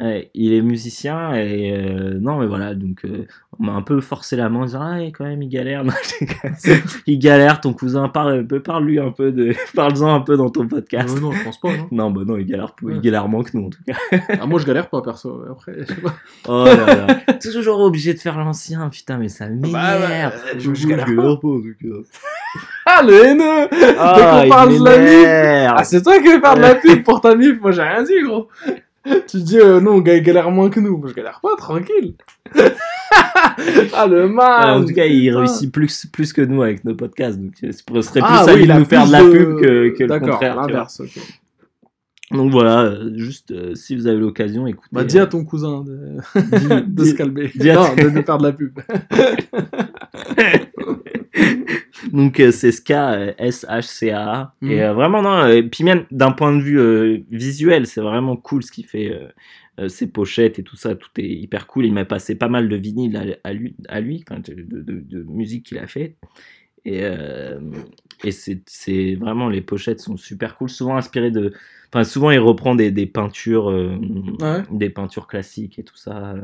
[0.02, 3.26] Ouais, il est musicien et euh, non mais voilà donc euh,
[3.58, 5.92] on m'a un peu forcé la main en disant ah quand même il galère Non,
[7.06, 10.66] il galère ton cousin parle parle lui un peu de parle-en un peu dans ton
[10.66, 11.76] podcast Euh, non, je pense pas.
[11.76, 11.88] Non.
[11.92, 12.98] non bah non il galère il Ouais.
[13.00, 13.92] galère moins que nous en tout cas
[14.40, 15.42] Ah, moi, je galère pas, perso.
[15.50, 16.14] Après, je sais pas.
[16.48, 20.72] oh là là toujours obligé de faire l'ancien putain mais ça m'énerve Bah, ouais, je-
[20.72, 21.12] je galère pas.
[21.14, 21.86] pas en tout cas
[22.92, 25.72] Ah, le haineux ah, Dès qu'on il parle de la mif.
[25.76, 27.60] Ah, c'est toi qui veux faire de la pub pour ta mif.
[27.60, 28.48] Moi, j'ai rien dit, gros.
[29.28, 30.96] Tu dis, euh, non, il galère moins que nous.
[30.96, 32.14] Moi, je galère pas, tranquille.
[33.94, 36.94] ah, le mal Ah, en tout cas, il réussit plus, plus que nous avec nos
[36.94, 37.38] podcasts.
[37.38, 39.20] Donc, euh, ce serait plus Ah, à oui, lui il de nous faire de la
[39.20, 40.56] pub que, que le contraire.
[40.56, 41.18] l'inverse, ok.
[42.32, 44.86] Donc voilà, euh, juste euh, si vous avez l'occasion, écoutez.
[44.92, 47.50] Bah, dis euh, à ton cousin de, dis- de se calmer.
[47.52, 48.78] dis non, de nous faire de la pub.
[52.12, 54.54] Donc euh, c'est Ska, euh, S-H-C-A-A.
[54.60, 54.70] Mhm.
[54.70, 58.62] Et euh, vraiment, non, euh, puis même d'un point de vue visuel, c'est vraiment cool
[58.62, 59.12] ce qu'il fait.
[59.88, 61.86] ses pochettes et tout ça, tout est hyper cool.
[61.86, 65.66] Il m'a passé pas mal de vinyles à, lui, à lui de, de- de musique
[65.66, 66.16] qu'il a fait.
[66.84, 67.60] Et, euh,
[68.24, 71.52] et c'est c'est vraiment, les pochettes sont super cool, souvent inspirées de.
[71.92, 73.96] Enfin, souvent il reprend des, des peintures, euh,
[74.40, 74.62] Ouais.
[74.70, 76.34] des peintures classiques et tout ça.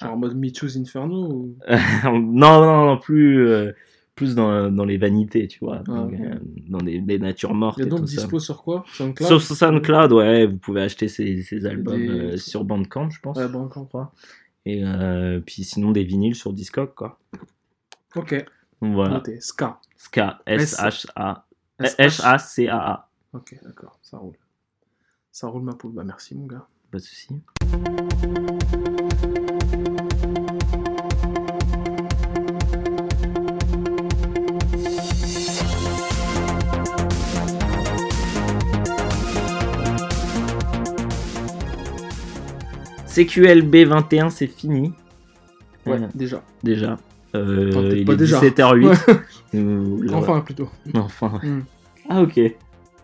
[0.00, 1.56] Genre en mode Michu's Inferno ou...
[2.04, 2.20] non,
[2.60, 3.72] non, non, plus, euh,
[4.14, 5.78] plus dans, dans les vanités, tu vois.
[5.80, 6.34] Ah, Donc, euh,
[6.68, 8.16] dans des, des natures mortes Il y a et donc ça.
[8.22, 8.84] dispo sur quoi?
[8.92, 9.26] SoundCloud?
[9.28, 13.36] Sur SoundCloud, ouais, vous pouvez acheter ces, ces albums Des- euh, sur Bandcamp, je pense.
[13.36, 14.12] Ouais, bon, je crois.
[14.66, 14.82] Et
[15.46, 17.18] puis sinon des vinyles sur Discog, quoi.
[18.16, 18.44] Ok.
[18.80, 19.22] Voilà.
[19.40, 19.80] Ska.
[19.96, 21.46] Ska, S-H-A.
[21.80, 23.08] S- H-A-C-A-A.
[23.32, 23.98] Ok, d'accord.
[24.02, 24.36] Ça roule.
[25.32, 25.92] Ça roule ma poule.
[25.92, 26.66] Bah merci mon gars.
[26.90, 27.28] Pas de souci.
[43.24, 44.92] CQLB 21, c'est fini.
[45.86, 46.42] Ouais, Euh, déjà.
[46.62, 46.96] déjà.
[47.34, 48.40] Euh, Enfin, il pas est déjà.
[48.40, 49.18] 17h08.
[49.54, 50.68] Euh, là, Enfin plutôt.
[50.94, 51.40] Enfin.
[51.42, 51.60] Hmm.
[52.08, 52.40] Ah, ok.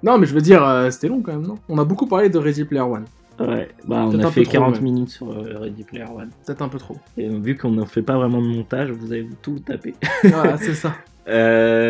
[0.03, 1.59] Non mais je veux dire, euh, c'était long quand même, non?
[1.69, 3.05] On a beaucoup parlé de Ready Player One.
[3.41, 4.81] Ouais, bah on a fait peu trop, 40 ouais.
[4.83, 6.31] minutes sur euh, Ready Player One.
[6.47, 6.97] Peut-être un peu trop.
[7.17, 9.95] Et vu qu'on ne fait pas vraiment de montage, vous allez tout taper.
[10.23, 10.95] voilà, c'est ça.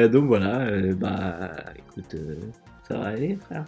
[0.08, 0.64] Donc voilà,
[0.96, 2.36] bah écoute, euh,
[2.88, 3.64] ça va aller, frère.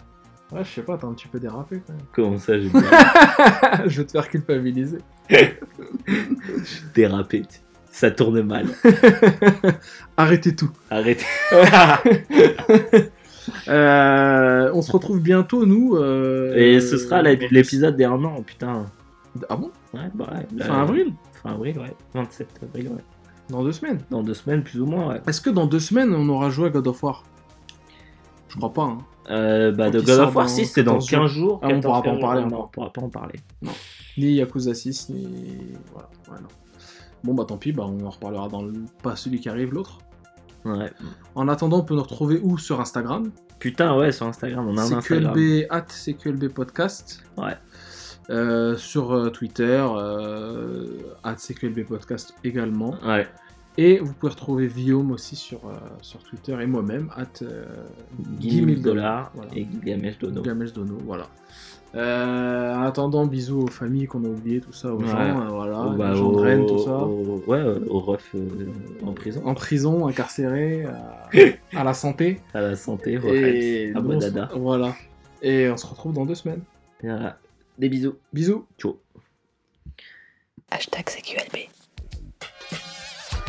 [0.51, 2.03] Ouais, je sais pas, t'as un petit peu dérapé quand même.
[2.13, 2.69] Comment ça, j'ai
[3.87, 4.99] je vais te faire culpabiliser.
[6.95, 7.43] dérapé.
[7.91, 8.67] Ça tourne mal.
[10.17, 10.69] Arrêtez tout.
[10.89, 11.25] Arrêtez.
[13.67, 15.95] Euh, on se retrouve bientôt, nous.
[15.95, 18.85] euh, Et ce sera l'épisode des 1 an, putain.
[19.49, 19.71] Ah bon?
[19.93, 20.63] Ouais, bah ouais.
[20.63, 21.93] Fin avril Fin avril, ouais.
[22.13, 23.03] 27 avril, ouais.
[23.49, 23.99] Dans deux semaines.
[24.11, 25.21] Dans deux semaines, plus ou moins, ouais.
[25.27, 27.23] Est-ce que dans deux semaines, on aura joué à God of War?
[28.49, 28.83] Je crois pas.
[28.83, 28.97] Hein.
[29.29, 31.59] Euh, bah, de God of War dans 6, c'est dans 14 15 jours.
[31.61, 32.45] Ah, on 14, pourra pas en 15 parler.
[32.45, 33.39] Non, on pourra pas en parler.
[34.17, 35.73] Ni Yakuza 6, ni.
[35.91, 36.09] Voilà.
[36.31, 36.47] ouais, non.
[37.23, 38.73] Bon, bah tant pis, bah, on en reparlera dans le.
[39.03, 39.99] Pas celui qui arrive, l'autre.
[40.65, 40.91] Ouais.
[41.35, 42.57] En attendant, on peut nous retrouver où?
[42.57, 45.33] Sur Instagram Putain, ouais, sur Instagram, on a un Instagram.
[45.33, 47.23] CQLB, at CQLB Podcast.
[47.37, 47.57] Ouais.
[48.29, 49.85] Euh, sur euh, Twitter,
[51.23, 52.95] at CQLB Podcast également.
[53.03, 53.27] Ouais.
[53.79, 57.65] Et vous pouvez retrouver Guillaume aussi sur, euh, sur Twitter et moi-même, at euh,
[58.17, 59.51] 10 000 dollars Voilà.
[59.55, 60.41] et Gilgamesh Dono.
[60.41, 61.27] Gamesh Dono, voilà.
[61.95, 65.07] Euh, en attendant, bisous aux familles qu'on a oubliées, tout ça, aux Ouais.
[65.07, 66.97] gens, euh, voilà, les bah, gens de Rennes, tout ça.
[66.97, 68.47] au- ouais, euh, au ref euh,
[69.05, 69.41] en prison.
[69.45, 71.29] En prison, incarcérés, à,
[71.79, 72.41] à la santé.
[72.53, 74.49] À la santé, refs, à nous, on se- Bodada.
[74.55, 74.95] Voilà.
[75.41, 76.61] Et on se retrouve dans deux semaines.
[77.03, 77.37] Voilà.
[77.77, 78.15] Des bisous.
[78.33, 78.65] Bisous.
[78.79, 78.99] Ciao.
[80.71, 81.69] Hashtag CQLB.